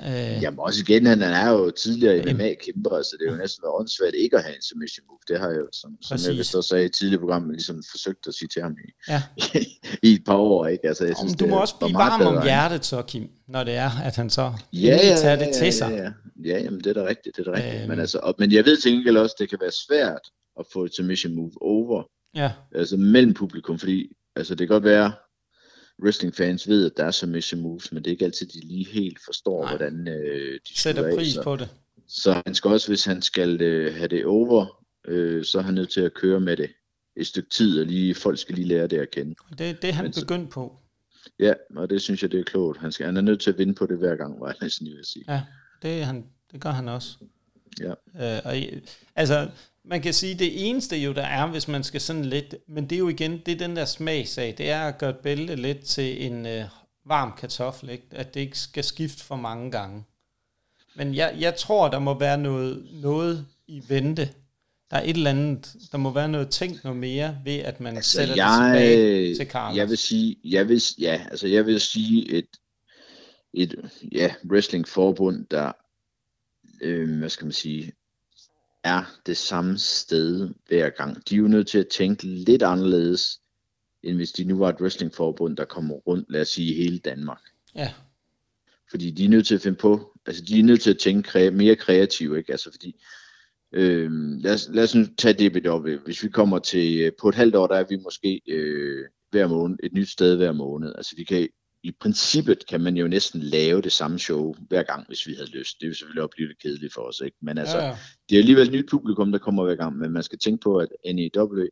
Øh, 0.05 0.43
Jamen 0.43 0.59
også 0.59 0.79
igen, 0.81 1.05
han 1.05 1.21
er 1.21 1.49
jo 1.49 1.71
tidligere 1.71 2.33
MMA-kæmper, 2.33 3.01
så 3.01 3.15
det 3.19 3.27
er 3.27 3.31
jo 3.31 3.37
næsten 3.37 3.63
været 3.63 3.75
åndssvagt 3.79 4.15
ikke 4.15 4.37
at 4.37 4.43
have 4.43 4.55
en 4.55 4.61
submission 4.61 5.05
move. 5.07 5.19
Det 5.27 5.39
har 5.39 5.49
jeg 5.49 5.59
jo, 5.59 5.67
som, 5.71 5.97
som 6.01 6.17
jeg 6.27 6.37
vist 6.37 6.55
også 6.55 6.69
sagde 6.69 6.85
i 6.85 6.89
tidligere 6.89 7.19
program, 7.19 7.49
ligesom 7.49 7.83
forsøgt 7.91 8.27
at 8.27 8.33
sige 8.33 8.47
til 8.47 8.61
ham 8.61 8.75
i, 8.85 8.87
ja. 9.11 9.21
i 10.07 10.13
et 10.13 10.23
par 10.25 10.35
år. 10.35 10.67
Ikke? 10.67 10.87
Altså, 10.87 11.05
jeg 11.05 11.15
synes, 11.17 11.35
du 11.35 11.47
må 11.47 11.55
også 11.55 11.75
blive 11.79 11.93
varm 11.93 12.21
om 12.21 12.43
hjertet 12.43 12.85
så, 12.85 13.01
Kim, 13.01 13.29
når 13.47 13.63
det 13.63 13.75
er, 13.75 13.91
at 14.03 14.15
han 14.15 14.29
så 14.29 14.53
ja, 14.73 14.99
ja, 15.09 15.15
tager 15.15 15.35
det 15.35 15.49
til 15.55 15.73
sig. 15.73 15.91
Ja, 15.91 16.03
ja. 16.03 16.11
ja 16.45 16.63
jamen, 16.63 16.79
det 16.79 16.87
er 16.87 16.93
da 16.93 17.05
rigtigt. 17.05 17.35
Det 17.37 17.47
er 17.47 17.51
da 17.51 17.57
rigtigt. 17.57 17.81
Øhm. 17.81 17.89
Men, 17.89 17.99
altså, 17.99 18.19
og, 18.23 18.35
men 18.39 18.51
jeg 18.51 18.65
ved 18.65 18.77
til 18.77 18.91
gengæld 18.91 19.17
også, 19.17 19.35
at 19.37 19.39
det 19.39 19.49
kan 19.49 19.59
være 19.61 19.71
svært 19.87 20.25
at 20.59 20.65
få 20.73 20.85
et 20.85 20.95
submission 20.95 21.35
move 21.35 21.51
over. 21.61 22.03
Ja. 22.35 22.51
Altså 22.75 22.97
mellem 22.97 23.33
publikum, 23.33 23.79
fordi 23.79 24.11
altså, 24.35 24.55
det 24.55 24.67
kan 24.67 24.73
godt 24.73 24.83
være, 24.83 25.11
wrestling-fans 26.03 26.67
ved, 26.67 26.85
at 26.85 26.91
der 26.97 27.05
er 27.05 27.11
submission 27.11 27.61
moves, 27.61 27.91
men 27.91 28.03
det 28.03 28.09
er 28.09 28.11
ikke 28.11 28.25
altid, 28.25 28.47
de 28.47 28.67
lige 28.67 28.87
helt 28.87 29.19
forstår, 29.25 29.61
Nej. 29.61 29.71
hvordan 29.77 30.07
øh, 30.07 30.59
de 30.69 30.79
sætter 30.79 31.15
pris 31.15 31.37
af, 31.37 31.43
på 31.43 31.55
det. 31.55 31.69
Så 32.07 32.41
han 32.45 32.55
skal 32.55 32.71
også, 32.71 32.87
hvis 32.87 33.05
han 33.05 33.21
skal 33.21 33.61
øh, 33.61 33.95
have 33.95 34.07
det 34.07 34.25
over, 34.25 34.85
øh, 35.07 35.45
så 35.45 35.57
er 35.57 35.61
han 35.61 35.73
nødt 35.73 35.89
til 35.89 36.01
at 36.01 36.13
køre 36.13 36.39
med 36.39 36.57
det 36.57 36.69
et 37.15 37.27
stykke 37.27 37.49
tid, 37.49 37.79
og 37.79 37.85
lige, 37.85 38.15
folk 38.15 38.39
skal 38.39 38.55
lige 38.55 38.67
lære 38.67 38.87
det 38.87 38.97
at 38.97 39.11
kende. 39.11 39.35
Det, 39.57 39.81
det 39.81 39.89
er 39.89 39.93
han 39.93 40.05
men, 40.05 40.13
begyndt 40.13 40.49
på. 40.49 40.77
Ja, 41.39 41.53
og 41.75 41.89
det 41.89 42.01
synes 42.01 42.21
jeg, 42.21 42.31
det 42.31 42.39
er 42.39 42.43
klogt. 42.43 42.79
Han, 42.79 42.91
skal, 42.91 43.05
han 43.05 43.17
er 43.17 43.21
nødt 43.21 43.41
til 43.41 43.51
at 43.51 43.57
vinde 43.57 43.73
på 43.73 43.85
det 43.85 43.97
hver 43.97 44.15
gang, 44.15 44.39
var 44.39 44.47
jeg 44.47 44.55
næsten 44.61 44.85
lige 44.85 44.95
vil 44.95 45.05
sige. 45.05 45.25
Ja, 45.27 45.41
det, 45.81 46.01
er 46.01 46.03
han, 46.03 46.25
det 46.51 46.61
gør 46.61 46.69
han 46.69 46.89
også. 46.89 47.17
Ja. 47.79 47.91
Øh, 47.91 48.41
og, 48.45 48.55
altså, 49.15 49.49
man 49.85 50.01
kan 50.01 50.13
sige, 50.13 50.35
det 50.35 50.69
eneste 50.69 50.97
jo, 50.97 51.13
der 51.13 51.25
er, 51.25 51.47
hvis 51.47 51.67
man 51.67 51.83
skal 51.83 52.01
sådan 52.01 52.25
lidt, 52.25 52.55
men 52.67 52.89
det 52.89 52.95
er 52.95 52.99
jo 52.99 53.07
igen, 53.07 53.41
det 53.45 53.51
er 53.51 53.67
den 53.67 53.75
der 53.75 53.85
smagsag, 53.85 54.55
det 54.57 54.69
er 54.69 54.81
at 54.81 54.97
gøre 54.97 55.09
et 55.09 55.17
bælte 55.17 55.55
lidt 55.55 55.85
til 55.85 56.25
en 56.25 56.45
øh, 56.45 56.63
varm 57.05 57.33
kartoffel, 57.37 57.89
ikke? 57.89 58.05
at 58.11 58.33
det 58.33 58.39
ikke 58.39 58.59
skal 58.59 58.83
skifte 58.83 59.23
for 59.23 59.35
mange 59.35 59.71
gange. 59.71 60.03
Men 60.95 61.15
jeg, 61.15 61.35
jeg 61.39 61.55
tror, 61.55 61.89
der 61.89 61.99
må 61.99 62.19
være 62.19 62.37
noget, 62.37 62.87
noget 62.91 63.45
i 63.67 63.83
vente. 63.87 64.29
Der 64.91 64.97
er 64.97 65.03
et 65.03 65.15
eller 65.15 65.29
andet, 65.29 65.75
der 65.91 65.97
må 65.97 66.13
være 66.13 66.29
noget 66.29 66.49
tænkt 66.49 66.83
noget 66.83 66.99
mere 66.99 67.37
ved, 67.45 67.57
at 67.57 67.79
man 67.79 67.95
altså, 67.95 68.11
sætter 68.11 68.35
jeg, 68.35 68.73
det 68.73 68.81
tilbage 68.81 69.35
til 69.35 69.47
Carlos. 69.47 69.77
Jeg 69.77 69.89
vil 69.89 69.97
sige, 69.97 70.35
jeg 70.43 70.69
vil, 70.69 70.81
ja, 70.99 71.21
altså 71.31 71.47
jeg 71.47 71.65
vil 71.65 71.81
sige 71.81 72.31
et, 72.31 72.47
et 73.53 73.75
ja, 74.11 74.33
wrestlingforbund, 74.49 75.45
der, 75.51 75.71
øh, 76.81 77.17
hvad 77.19 77.29
skal 77.29 77.45
man 77.45 77.51
sige, 77.51 77.91
er 78.83 79.03
det 79.25 79.37
samme 79.37 79.77
sted 79.77 80.49
hver 80.67 80.89
gang. 80.89 81.29
De 81.29 81.35
er 81.35 81.39
jo 81.39 81.47
nødt 81.47 81.67
til 81.67 81.77
at 81.77 81.87
tænke 81.87 82.23
lidt 82.27 82.63
anderledes, 82.63 83.39
end 84.03 84.15
hvis 84.15 84.31
de 84.31 84.43
nu 84.43 84.57
var 84.57 84.69
et 84.69 84.81
wrestlingforbund, 84.81 85.57
der 85.57 85.65
kommer 85.65 85.95
rundt, 85.95 86.31
lad 86.31 86.41
os 86.41 86.49
sige, 86.49 86.73
hele 86.73 86.99
Danmark. 86.99 87.41
Ja. 87.75 87.93
Fordi 88.89 89.11
de 89.11 89.25
er 89.25 89.29
nødt 89.29 89.47
til 89.47 89.55
at 89.55 89.61
finde 89.61 89.77
på, 89.77 90.17
altså 90.25 90.43
de 90.45 90.59
er 90.59 90.63
nødt 90.63 90.81
til 90.81 90.89
at 90.89 90.99
tænke 90.99 91.29
kre- 91.29 91.51
mere 91.51 91.75
kreativt, 91.75 92.37
ikke? 92.37 92.51
Altså 92.51 92.71
fordi, 92.71 93.01
øh, 93.71 94.11
lad, 94.39 94.53
os, 94.53 94.69
lad 94.73 94.83
os 94.83 94.95
nu 94.95 95.05
tage 95.17 95.49
DBW. 95.49 95.95
Hvis 96.05 96.23
vi 96.23 96.29
kommer 96.29 96.59
til, 96.59 97.01
øh, 97.01 97.11
på 97.21 97.29
et 97.29 97.35
halvt 97.35 97.55
år, 97.55 97.67
der 97.67 97.75
er 97.75 97.85
vi 97.89 97.95
måske 97.95 98.41
øh, 98.47 99.05
hver 99.29 99.47
måned, 99.47 99.77
et 99.83 99.93
nyt 99.93 100.09
sted 100.09 100.37
hver 100.37 100.51
måned. 100.51 100.93
Altså 100.95 101.15
vi 101.15 101.23
kan, 101.23 101.49
i 101.83 101.91
princippet 101.91 102.65
kan 102.65 102.81
man 102.81 102.97
jo 102.97 103.07
næsten 103.07 103.41
lave 103.41 103.81
det 103.81 103.91
samme 103.91 104.19
show 104.19 104.55
hver 104.69 104.83
gang, 104.83 105.07
hvis 105.07 105.27
vi 105.27 105.33
havde 105.33 105.49
lyst. 105.49 105.79
Det 105.79 105.85
er 105.85 105.89
jo 105.89 105.93
selvfølgelig 105.93 106.23
også 106.23 106.35
blive 106.35 106.47
lidt 106.47 106.61
kedeligt 106.61 106.93
for 106.93 107.01
os, 107.01 107.21
ikke? 107.25 107.37
Men 107.41 107.57
altså, 107.57 107.77
Ja, 107.77 107.85
ja. 107.85 107.97
det 108.29 108.35
er 108.35 108.39
alligevel 108.39 108.67
et 108.67 108.73
nyt 108.73 108.89
publikum, 108.89 109.31
der 109.31 109.39
kommer 109.39 109.63
hver 109.63 109.75
gang, 109.75 109.97
men 109.97 110.11
man 110.11 110.23
skal 110.23 110.39
tænke 110.39 110.61
på, 110.63 110.77
at 110.77 110.87
NEW, 111.05 111.65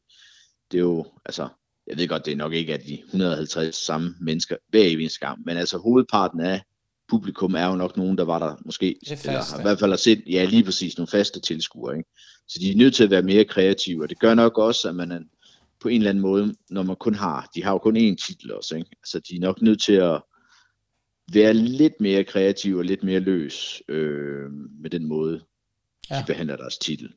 det 0.72 0.78
er 0.78 0.80
jo, 0.80 1.06
altså, 1.26 1.48
jeg 1.88 1.98
ved 1.98 2.08
godt, 2.08 2.26
det 2.26 2.32
er 2.32 2.38
nok 2.38 2.54
ikke 2.54 2.74
af 2.74 2.80
de 2.80 3.00
150 3.06 3.76
samme 3.76 4.16
mennesker 4.22 4.56
hver 4.70 4.84
eneste 4.84 5.20
gang, 5.20 5.40
men 5.46 5.58
altså 5.58 5.78
hovedparten 5.78 6.40
af 6.42 6.62
publikum 7.10 7.56
er 7.56 7.66
jo 7.66 7.76
nok 7.76 7.98
nogen, 7.98 8.18
der 8.18 8.24
var 8.24 8.40
der 8.40 8.56
måske, 8.66 8.96
er 9.08 9.22
eller 9.26 9.44
har 9.52 9.60
i 9.60 9.62
hvert 9.62 9.80
fald 9.80 9.92
har 9.92 9.98
set, 9.98 10.24
ja 10.28 10.46
lige 10.46 10.64
præcis, 10.64 10.98
nogle 10.98 11.08
faste 11.08 11.40
tilskuere, 11.40 11.98
ikke? 11.98 12.10
Så 12.48 12.60
de 12.62 12.72
er 12.72 12.76
nødt 12.76 12.96
til 12.96 13.04
at 13.04 13.10
være 13.10 13.22
mere 13.22 13.46
kreative, 13.46 14.04
og 14.04 14.10
det 14.10 14.20
gør 14.20 14.34
nok 14.34 14.58
også, 14.58 14.90
at 14.90 14.96
man 14.96 15.30
på 15.82 15.88
en 15.88 15.98
eller 15.98 16.10
anden 16.10 16.22
måde, 16.22 16.56
når 16.70 16.84
man 16.84 16.96
kun 16.96 17.16
har, 17.16 17.50
de 17.56 17.64
har 17.64 17.72
jo 17.72 17.78
kun 17.78 17.98
én 17.98 18.16
titel 18.28 18.54
også, 18.54 18.76
ikke? 18.76 18.90
Altså 19.02 19.20
de 19.20 19.36
er 19.36 19.40
nok 19.40 19.62
nødt 19.62 19.82
til 19.82 19.94
at 19.94 20.22
være 21.34 21.54
lidt 21.54 21.94
mere 22.00 22.24
kreative 22.24 22.80
og 22.80 22.86
lidt 22.86 23.04
mere 23.04 23.20
løs 23.20 23.82
øh, 23.88 24.52
med 24.82 24.90
den 24.90 25.06
måde, 25.06 25.42
ja. 26.10 26.16
De 26.16 26.24
behandler 26.28 26.56
deres 26.56 26.78
titel. 26.78 27.14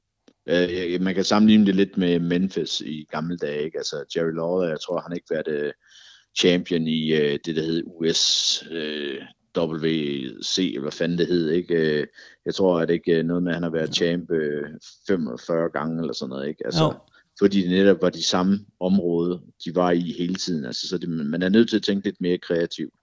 Øh, 0.48 1.00
man 1.02 1.14
kan 1.14 1.24
sammenligne 1.24 1.66
det 1.66 1.74
lidt 1.76 1.96
med 1.96 2.20
Memphis 2.20 2.80
i 2.80 3.06
gamle 3.10 3.36
dage, 3.36 3.64
ikke? 3.64 3.78
Altså 3.78 4.04
Jerry 4.16 4.34
Lawler, 4.34 4.68
jeg 4.68 4.80
tror, 4.80 5.00
han 5.00 5.12
ikke 5.12 5.30
været 5.30 5.48
øh, 5.48 5.72
champion 6.38 6.86
i 6.86 7.12
øh, 7.12 7.38
det, 7.44 7.56
der 7.56 7.62
hed 7.62 7.82
US 7.86 8.64
øh, 8.70 9.22
WC, 9.58 10.58
eller 10.58 10.80
hvad 10.80 10.92
fanden 10.92 11.18
det 11.18 11.26
hed, 11.26 11.50
ikke? 11.50 11.74
Øh, 11.74 12.06
jeg 12.46 12.54
tror, 12.54 12.80
at 12.80 12.88
det 12.88 12.94
ikke 12.94 13.18
er 13.18 13.22
noget 13.22 13.42
med, 13.42 13.50
at 13.50 13.56
han 13.56 13.62
har 13.62 13.70
været 13.70 13.94
champ 13.94 14.30
øh, 14.30 14.64
45 15.06 15.70
gange 15.70 16.00
eller 16.00 16.12
sådan 16.14 16.30
noget, 16.30 16.48
ikke? 16.48 16.66
Altså, 16.66 16.84
Jo. 16.84 16.92
Fordi 17.38 17.62
det 17.62 17.70
netop 17.70 18.02
var 18.02 18.10
de 18.10 18.26
samme 18.26 18.66
område, 18.80 19.40
de 19.64 19.74
var 19.74 19.90
i 19.90 20.14
hele 20.18 20.34
tiden. 20.34 20.64
Altså, 20.64 20.88
så 20.88 20.98
det, 20.98 21.08
man 21.08 21.42
er 21.42 21.48
nødt 21.48 21.68
til 21.68 21.76
at 21.76 21.82
tænke 21.82 22.06
lidt 22.06 22.20
mere 22.20 22.38
kreativt. 22.38 22.94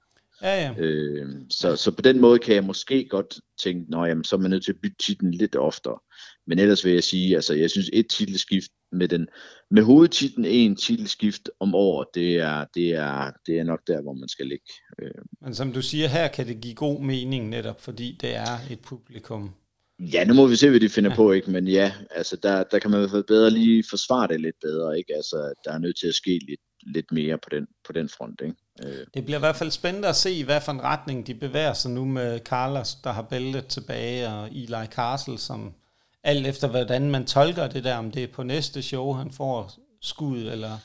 Ja, 0.41 0.61
ja. 0.61 0.73
Øh, 0.77 1.27
så, 1.49 1.75
så 1.75 1.91
på 1.91 2.01
den 2.01 2.21
måde 2.21 2.39
kan 2.39 2.55
jeg 2.55 2.63
måske 2.63 3.07
godt 3.09 3.39
tænke, 3.63 3.91
nå 3.91 4.05
jamen, 4.05 4.23
så 4.23 4.35
er 4.35 4.39
man 4.39 4.51
nødt 4.51 4.65
til 4.65 4.71
at 4.71 4.81
bytte 4.83 4.97
titlen 5.05 5.31
lidt 5.33 5.55
oftere. 5.55 5.99
Men 6.47 6.59
ellers 6.59 6.85
vil 6.85 6.93
jeg 6.93 7.03
sige, 7.03 7.35
altså 7.35 7.53
jeg 7.53 7.69
synes 7.69 7.89
et 7.93 8.09
titelskift 8.09 8.71
med 8.91 9.07
den 9.07 9.27
med 9.71 9.83
hovedtitlen 9.83 10.45
en 10.45 10.75
titelskift 10.75 11.49
om 11.59 11.75
året, 11.75 12.07
det 12.13 12.35
er, 12.35 12.65
det 12.75 12.89
er, 12.89 13.31
det 13.45 13.59
er 13.59 13.63
nok 13.63 13.79
der, 13.87 14.01
hvor 14.01 14.13
man 14.13 14.29
skal 14.29 14.47
ligge. 14.47 14.65
Øh, 15.01 15.11
Men 15.41 15.55
som 15.55 15.73
du 15.73 15.81
siger, 15.81 16.07
her 16.07 16.27
kan 16.27 16.47
det 16.47 16.61
give 16.61 16.75
god 16.75 17.01
mening 17.01 17.49
netop, 17.49 17.81
fordi 17.81 18.17
det 18.21 18.35
er 18.35 18.71
et 18.71 18.79
publikum. 18.79 19.53
Ja, 19.99 20.25
nu 20.25 20.33
må 20.33 20.47
vi 20.47 20.55
se, 20.55 20.69
hvad 20.69 20.79
de 20.79 20.89
finder 20.89 21.09
ja. 21.09 21.15
på, 21.15 21.31
ikke? 21.31 21.51
Men 21.51 21.67
ja, 21.67 21.91
altså 22.11 22.35
der, 22.43 22.63
der 22.63 22.79
kan 22.79 22.91
man 22.91 22.99
i 22.99 23.01
hvert 23.01 23.11
fald 23.11 23.23
bedre 23.23 23.49
lige 23.51 23.83
forsvare 23.89 24.27
det 24.27 24.41
lidt 24.41 24.55
bedre, 24.61 24.97
ikke? 24.97 25.15
Altså 25.15 25.53
der 25.65 25.71
er 25.73 25.77
nødt 25.77 25.99
til 25.99 26.07
at 26.07 26.13
ske 26.15 26.39
lidt, 26.47 26.59
lidt 26.95 27.11
mere 27.11 27.37
på 27.37 27.49
den, 27.51 27.67
på 27.85 27.93
den 27.93 28.09
front, 28.09 28.41
ikke? 28.43 28.55
Øh, 28.83 29.05
Det 29.13 29.25
bliver 29.25 29.37
i 29.37 29.39
hvert 29.39 29.55
fald 29.55 29.71
spændende 29.71 30.07
at 30.07 30.15
se, 30.15 30.45
hvad 30.45 30.61
for 30.61 30.71
en 30.71 30.81
retning 30.81 31.27
de 31.27 31.33
bevæger 31.35 31.73
sig 31.73 31.91
nu 31.91 32.05
med 32.05 32.39
Carlos, 32.39 32.95
der 33.03 33.09
har 33.11 33.21
bæltet 33.21 33.65
tilbage, 33.67 34.27
og 34.27 34.47
Eli 34.51 34.85
Castle, 34.95 35.37
som 35.37 35.73
alt 36.23 36.47
efter 36.47 36.67
hvordan 36.67 37.11
man 37.11 37.25
tolker 37.25 37.67
det 37.67 37.83
der, 37.83 37.95
om 37.95 38.11
det 38.11 38.23
er 38.23 38.27
på 38.27 38.43
næste 38.43 38.81
show, 38.81 39.11
han 39.13 39.31
får 39.31 39.71
skud, 40.01 40.37
eller, 40.37 40.77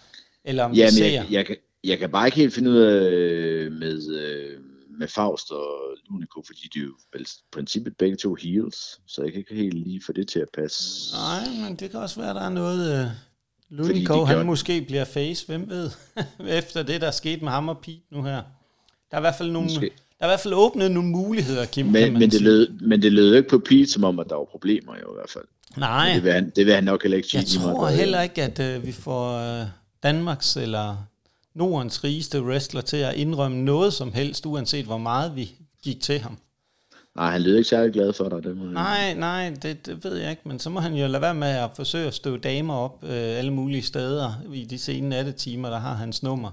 eller 0.45 0.65
om 0.65 0.73
Ja, 0.73 0.83
vi 0.83 0.85
men 0.87 0.93
ser. 0.93 1.07
jeg, 1.13 1.27
jeg, 1.31 1.47
kan, 1.47 1.57
jeg 1.85 1.99
kan 1.99 2.11
bare 2.11 2.27
ikke 2.27 2.37
helt 2.39 2.55
finde 2.55 2.71
ud 2.71 2.77
af 2.77 3.11
øh, 3.11 3.73
med, 3.73 4.17
øh, 4.17 4.61
med 4.99 5.09
Faust 5.09 5.51
og 5.51 5.67
Lunico, 6.11 6.43
fordi 6.47 6.69
de 6.75 6.79
er 6.79 6.85
jo 6.85 6.95
vel 7.13 7.27
princippet 7.53 7.97
begge 7.97 8.17
to 8.17 8.35
heels, 8.35 8.77
så 9.07 9.23
jeg 9.23 9.33
kan 9.33 9.39
ikke 9.39 9.55
helt 9.55 9.75
lige 9.75 10.03
få 10.07 10.13
det 10.13 10.29
til 10.29 10.39
at 10.41 10.49
passe. 10.55 11.13
Nej, 11.17 11.69
men 11.69 11.77
det 11.77 11.91
kan 11.91 12.01
også 12.01 12.21
være, 12.21 12.35
der 12.35 12.41
er 12.41 12.49
noget... 12.51 13.13
Fordi 13.77 13.93
Lunico, 13.93 14.25
han 14.25 14.37
gør- 14.37 14.43
måske 14.45 14.83
bliver 14.83 15.05
face, 15.05 15.47
hvem 15.47 15.69
ved, 15.69 15.91
efter 16.59 16.83
det, 16.83 17.01
der 17.01 17.07
er 17.07 17.11
sket 17.11 17.43
med 17.43 17.51
ham 17.51 17.69
og 17.69 17.79
Pete 17.79 18.01
nu 18.13 18.23
her. 18.23 18.43
Der 19.11 19.17
er 19.17 19.19
i 19.19 19.21
hvert 19.21 19.35
fald 19.39 19.51
nogle, 19.51 19.69
Måske. 19.69 19.91
der 20.19 20.25
er 20.25 20.27
i 20.27 20.31
hvert 20.31 20.41
fald 20.41 20.55
åbnet 20.55 20.91
nogle 20.91 21.09
muligheder, 21.09 21.65
Kim, 21.67 21.87
Men, 21.87 22.13
men, 22.13 22.31
det 22.31 22.41
lød, 22.41 22.69
men 22.69 23.03
det 23.03 23.13
lød 23.13 23.29
jo 23.31 23.37
ikke 23.37 23.49
på 23.49 23.59
Pete 23.59 23.87
som 23.87 24.05
om, 24.05 24.19
at 24.19 24.27
der 24.29 24.35
var 24.37 24.45
problemer 24.45 24.93
jo 25.03 25.11
i 25.13 25.15
hvert 25.15 25.31
fald. 25.31 25.45
Nej, 25.77 26.13
Det 26.15 26.25
vil 26.25 26.33
han, 26.33 26.53
det 26.57 26.67
vil 26.67 26.75
han 26.75 26.85
nok 26.85 27.03
heller 27.03 27.17
ikke 27.17 27.29
sige. 27.29 27.41
jeg 27.41 27.47
tror 27.63 27.89
heller 27.89 28.21
ikke, 28.21 28.43
at 28.43 28.77
uh, 28.79 28.87
vi 28.87 28.93
får 28.93 29.61
uh, 29.61 29.67
Danmarks 30.03 30.57
eller 30.57 30.97
Nordens 31.55 32.05
rigeste 32.05 32.43
wrestler 32.43 32.81
til 32.81 32.97
at 32.97 33.15
indrømme 33.15 33.63
noget 33.65 33.93
som 33.93 34.13
helst, 34.13 34.47
uanset 34.47 34.85
hvor 34.87 34.99
meget 34.99 35.37
vi 35.37 35.51
gik 35.83 36.01
til 36.01 36.19
ham. 36.21 36.39
Nej, 37.17 37.31
han 37.31 37.43
lød 37.43 37.57
ikke 37.57 37.69
særlig 37.69 37.93
glad 37.93 38.13
for 38.13 38.29
dig. 38.29 38.43
Det 38.43 38.57
må 38.57 38.65
jeg- 38.65 38.73
Nej, 38.73 39.15
nej, 39.15 39.57
det, 39.63 39.87
det 39.87 40.05
ved 40.05 40.17
jeg 40.17 40.31
ikke, 40.31 40.43
men 40.49 40.59
så 40.59 40.71
må 40.71 40.81
han 40.81 40.95
jo 40.95 41.07
lade 41.07 41.23
være 41.23 41.35
med 41.35 41.49
at 41.49 41.71
forsøge 41.77 42.07
at 42.07 42.15
støve 42.15 42.39
damer 42.39 42.75
op 42.75 43.05
øh, 43.05 43.11
alle 43.11 43.53
mulige 43.53 43.83
steder 43.83 44.33
i 44.53 44.65
de 44.65 44.79
sene 44.79 45.09
nattetimer, 45.09 45.71
der 45.71 45.79
har 45.79 45.95
hans 45.95 46.23
nummer. 46.23 46.51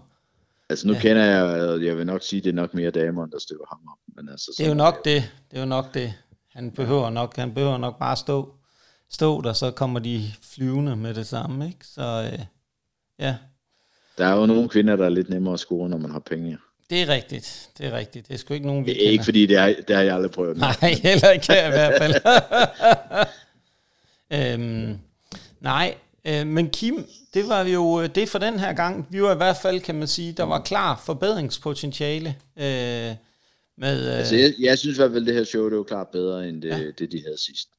Altså 0.69 0.87
nu 0.87 0.93
ja. 0.93 0.99
kender 0.99 1.23
jeg, 1.23 1.43
og 1.43 1.85
jeg 1.85 1.97
vil 1.97 2.05
nok 2.05 2.23
sige, 2.23 2.41
det 2.41 2.49
er 2.49 2.53
nok 2.53 2.73
mere 2.73 2.91
damer, 2.91 3.25
der 3.25 3.39
støver 3.39 3.65
ham 3.69 3.79
op. 3.91 4.15
Men 4.15 4.29
altså, 4.29 4.51
Det 4.57 4.63
er 4.63 4.67
jo 4.69 4.73
nok 4.75 5.05
det. 5.05 5.31
Det 5.51 5.57
er 5.57 5.61
jo 5.61 5.65
nok 5.67 5.93
det. 5.93 6.13
Han 6.53 6.71
behøver 6.71 7.09
nok, 7.09 7.35
han 7.35 7.53
behøver 7.53 7.77
nok 7.77 7.99
bare 7.99 8.15
stå, 8.15 8.53
stå 9.09 9.41
der, 9.41 9.53
så 9.53 9.71
kommer 9.71 9.99
de 9.99 10.23
flyvende 10.41 10.95
med 10.95 11.13
det 11.13 11.27
samme, 11.27 11.67
ikke? 11.67 11.87
Så 11.87 12.29
øh, 12.33 12.39
ja, 13.19 13.35
Der 14.17 14.25
er 14.25 14.39
jo 14.39 14.45
nogle 14.45 14.69
kvinder, 14.69 14.95
der 14.95 15.05
er 15.05 15.09
lidt 15.09 15.29
nemmere 15.29 15.53
at 15.53 15.59
score, 15.59 15.89
når 15.89 15.97
man 15.97 16.11
har 16.11 16.19
penge. 16.19 16.57
det 16.89 17.01
er 17.01 17.07
rigtigt. 17.07 17.69
Det 17.77 17.85
er 17.85 17.91
rigtigt. 17.97 18.27
Det 18.27 18.33
er 18.33 18.37
sgu 18.37 18.53
ikke 18.53 18.65
nogen, 18.67 18.85
vi 18.85 18.93
Det 18.93 19.07
er 19.07 19.11
ikke 19.11 19.23
fordi, 19.23 19.45
det, 19.45 19.57
er, 19.57 19.75
det 19.87 19.95
har 19.95 20.03
jeg 20.03 20.15
aldrig 20.15 20.31
prøvet. 20.31 20.57
Nej, 20.57 20.75
heller 21.03 21.29
ikke 21.29 21.45
her 21.53 21.67
i 21.67 21.69
hvert 21.69 21.93
fald. 22.01 22.15
øhm, 24.59 24.97
nej, 25.59 25.95
øh, 26.25 26.47
men 26.47 26.69
Kim, 26.69 27.05
det 27.33 27.47
var 27.49 27.63
jo 27.63 28.01
øh, 28.01 28.09
det 28.15 28.29
for 28.29 28.39
den 28.39 28.59
her 28.59 28.73
gang. 28.73 29.07
Vi 29.09 29.21
var 29.21 29.33
i 29.33 29.37
hvert 29.37 29.57
fald, 29.61 29.81
kan 29.81 29.95
man 29.95 30.07
sige, 30.07 30.31
der 30.31 30.43
var 30.43 30.61
klar 30.61 31.01
forbedringspotentiale. 31.05 32.35
Øh, 32.57 33.15
med, 33.77 34.07
øh, 34.11 34.17
Altså, 34.17 34.35
jeg, 34.35 34.53
jeg 34.59 34.77
synes 34.77 34.97
i 34.97 35.01
hvert 35.01 35.11
fald, 35.11 35.25
det 35.25 35.33
her 35.33 35.43
show, 35.43 35.69
det 35.69 35.77
var 35.77 35.83
klart 35.83 36.07
bedre, 36.07 36.49
end 36.49 36.61
det, 36.61 36.69
ja. 36.69 36.79
det 36.99 37.11
de 37.11 37.21
havde 37.23 37.37
sidst. 37.37 37.69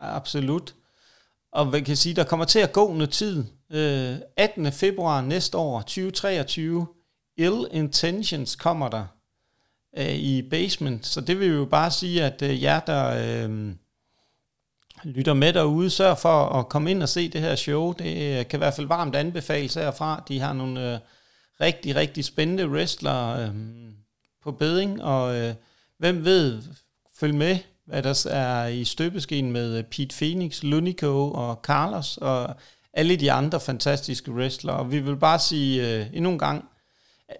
Absolut. 0.00 0.74
Og 1.52 1.66
man 1.66 1.84
kan 1.84 1.96
sige, 1.96 2.14
der 2.14 2.24
kommer 2.24 2.44
til 2.44 2.58
at 2.58 2.72
gå 2.72 2.92
noget 2.92 3.10
tid. 3.10 3.44
Øh, 3.70 4.16
18. 4.36 4.72
februar 4.72 5.20
næste 5.20 5.58
år, 5.58 5.80
2023, 5.80 6.86
Ill 7.36 7.66
Intentions 7.70 8.56
kommer 8.56 8.88
der 8.88 9.06
øh, 9.98 10.14
i 10.14 10.42
Basement. 10.50 11.06
Så 11.06 11.20
det 11.20 11.40
vil 11.40 11.48
jo 11.48 11.64
bare 11.64 11.90
sige, 11.90 12.24
at 12.24 12.42
øh, 12.42 12.62
jer, 12.62 12.80
der 12.80 13.44
øh, 13.44 13.74
lytter 15.04 15.34
med 15.34 15.52
derude, 15.52 15.90
sørg 15.90 16.18
for 16.18 16.44
at 16.44 16.68
komme 16.68 16.90
ind 16.90 17.02
og 17.02 17.08
se 17.08 17.28
det 17.28 17.40
her 17.40 17.56
show. 17.56 17.92
Det 17.92 18.38
øh, 18.38 18.48
kan 18.48 18.56
i 18.56 18.62
hvert 18.62 18.74
fald 18.74 18.86
varmt 18.86 19.14
anbefales 19.14 19.74
herfra. 19.74 20.24
De 20.28 20.40
har 20.40 20.52
nogle 20.52 20.94
øh, 20.94 20.98
rigtig, 21.60 21.96
rigtig 21.96 22.24
spændende 22.24 22.68
wrestlere 22.68 23.42
øh, 23.42 23.54
på 24.42 24.52
beding, 24.52 25.02
og 25.02 25.36
øh, 25.36 25.54
hvem 25.98 26.24
ved, 26.24 26.62
følg 27.18 27.34
med, 27.34 27.58
hvad 27.86 28.02
der 28.02 28.26
er 28.30 28.66
i 28.66 28.84
støbeskeen 28.84 29.52
med 29.52 29.78
øh, 29.78 29.84
Pete 29.84 30.16
Phoenix, 30.16 30.62
Lunico 30.62 31.30
og 31.30 31.60
Carlos 31.62 32.16
og 32.16 32.54
alle 32.92 33.16
de 33.16 33.32
andre 33.32 33.60
fantastiske 33.60 34.32
wrestlere. 34.32 34.76
Og 34.76 34.92
vi 34.92 34.98
vil 35.00 35.16
bare 35.16 35.38
sige 35.38 35.98
øh, 35.98 36.06
endnu 36.12 36.30
en 36.30 36.38
gang 36.38 36.64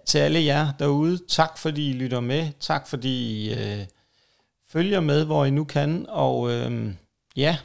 til 0.05 0.17
alle 0.17 0.43
jer 0.43 0.71
derude, 0.79 1.19
tak 1.27 1.57
fordi 1.57 1.89
I 1.89 1.93
lytter 1.93 2.19
med, 2.19 2.51
tak 2.59 2.87
fordi 2.87 3.43
I 3.43 3.53
øh, 3.53 3.85
følger 4.71 4.99
med, 4.99 5.25
hvor 5.25 5.45
I 5.45 5.49
nu 5.49 5.63
kan, 5.63 6.05
og 6.09 6.51
øh, 6.51 6.93
ja, 7.35 7.57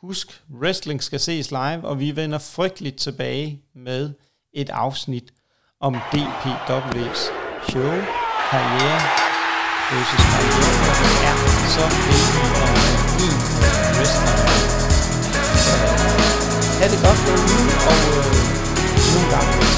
husk, 0.00 0.42
wrestling 0.60 1.02
skal 1.02 1.20
ses 1.20 1.50
live, 1.50 1.84
og 1.84 2.00
vi 2.00 2.16
vender 2.16 2.38
frygteligt 2.38 2.96
tilbage 2.96 3.62
med 3.74 4.10
et 4.52 4.70
afsnit 4.70 5.32
om 5.80 5.94
DPW's 5.94 7.32
show, 7.70 7.92
karriere 8.50 9.00
versus 9.90 10.24
karriere, 10.32 11.51
så 11.72 11.80
heldige 11.80 12.50
at 12.62 12.68
have 12.68 13.24
en 13.24 13.36
wrestler. 13.96 14.36
Så, 15.64 15.74
Ha' 16.80 16.88
det 16.88 17.00
godt 17.06 17.20
derude, 17.26 17.66
og 17.90 17.98
øh, 18.18 18.36
endnu 19.06 19.20
en 19.24 19.30
gang 19.30 19.71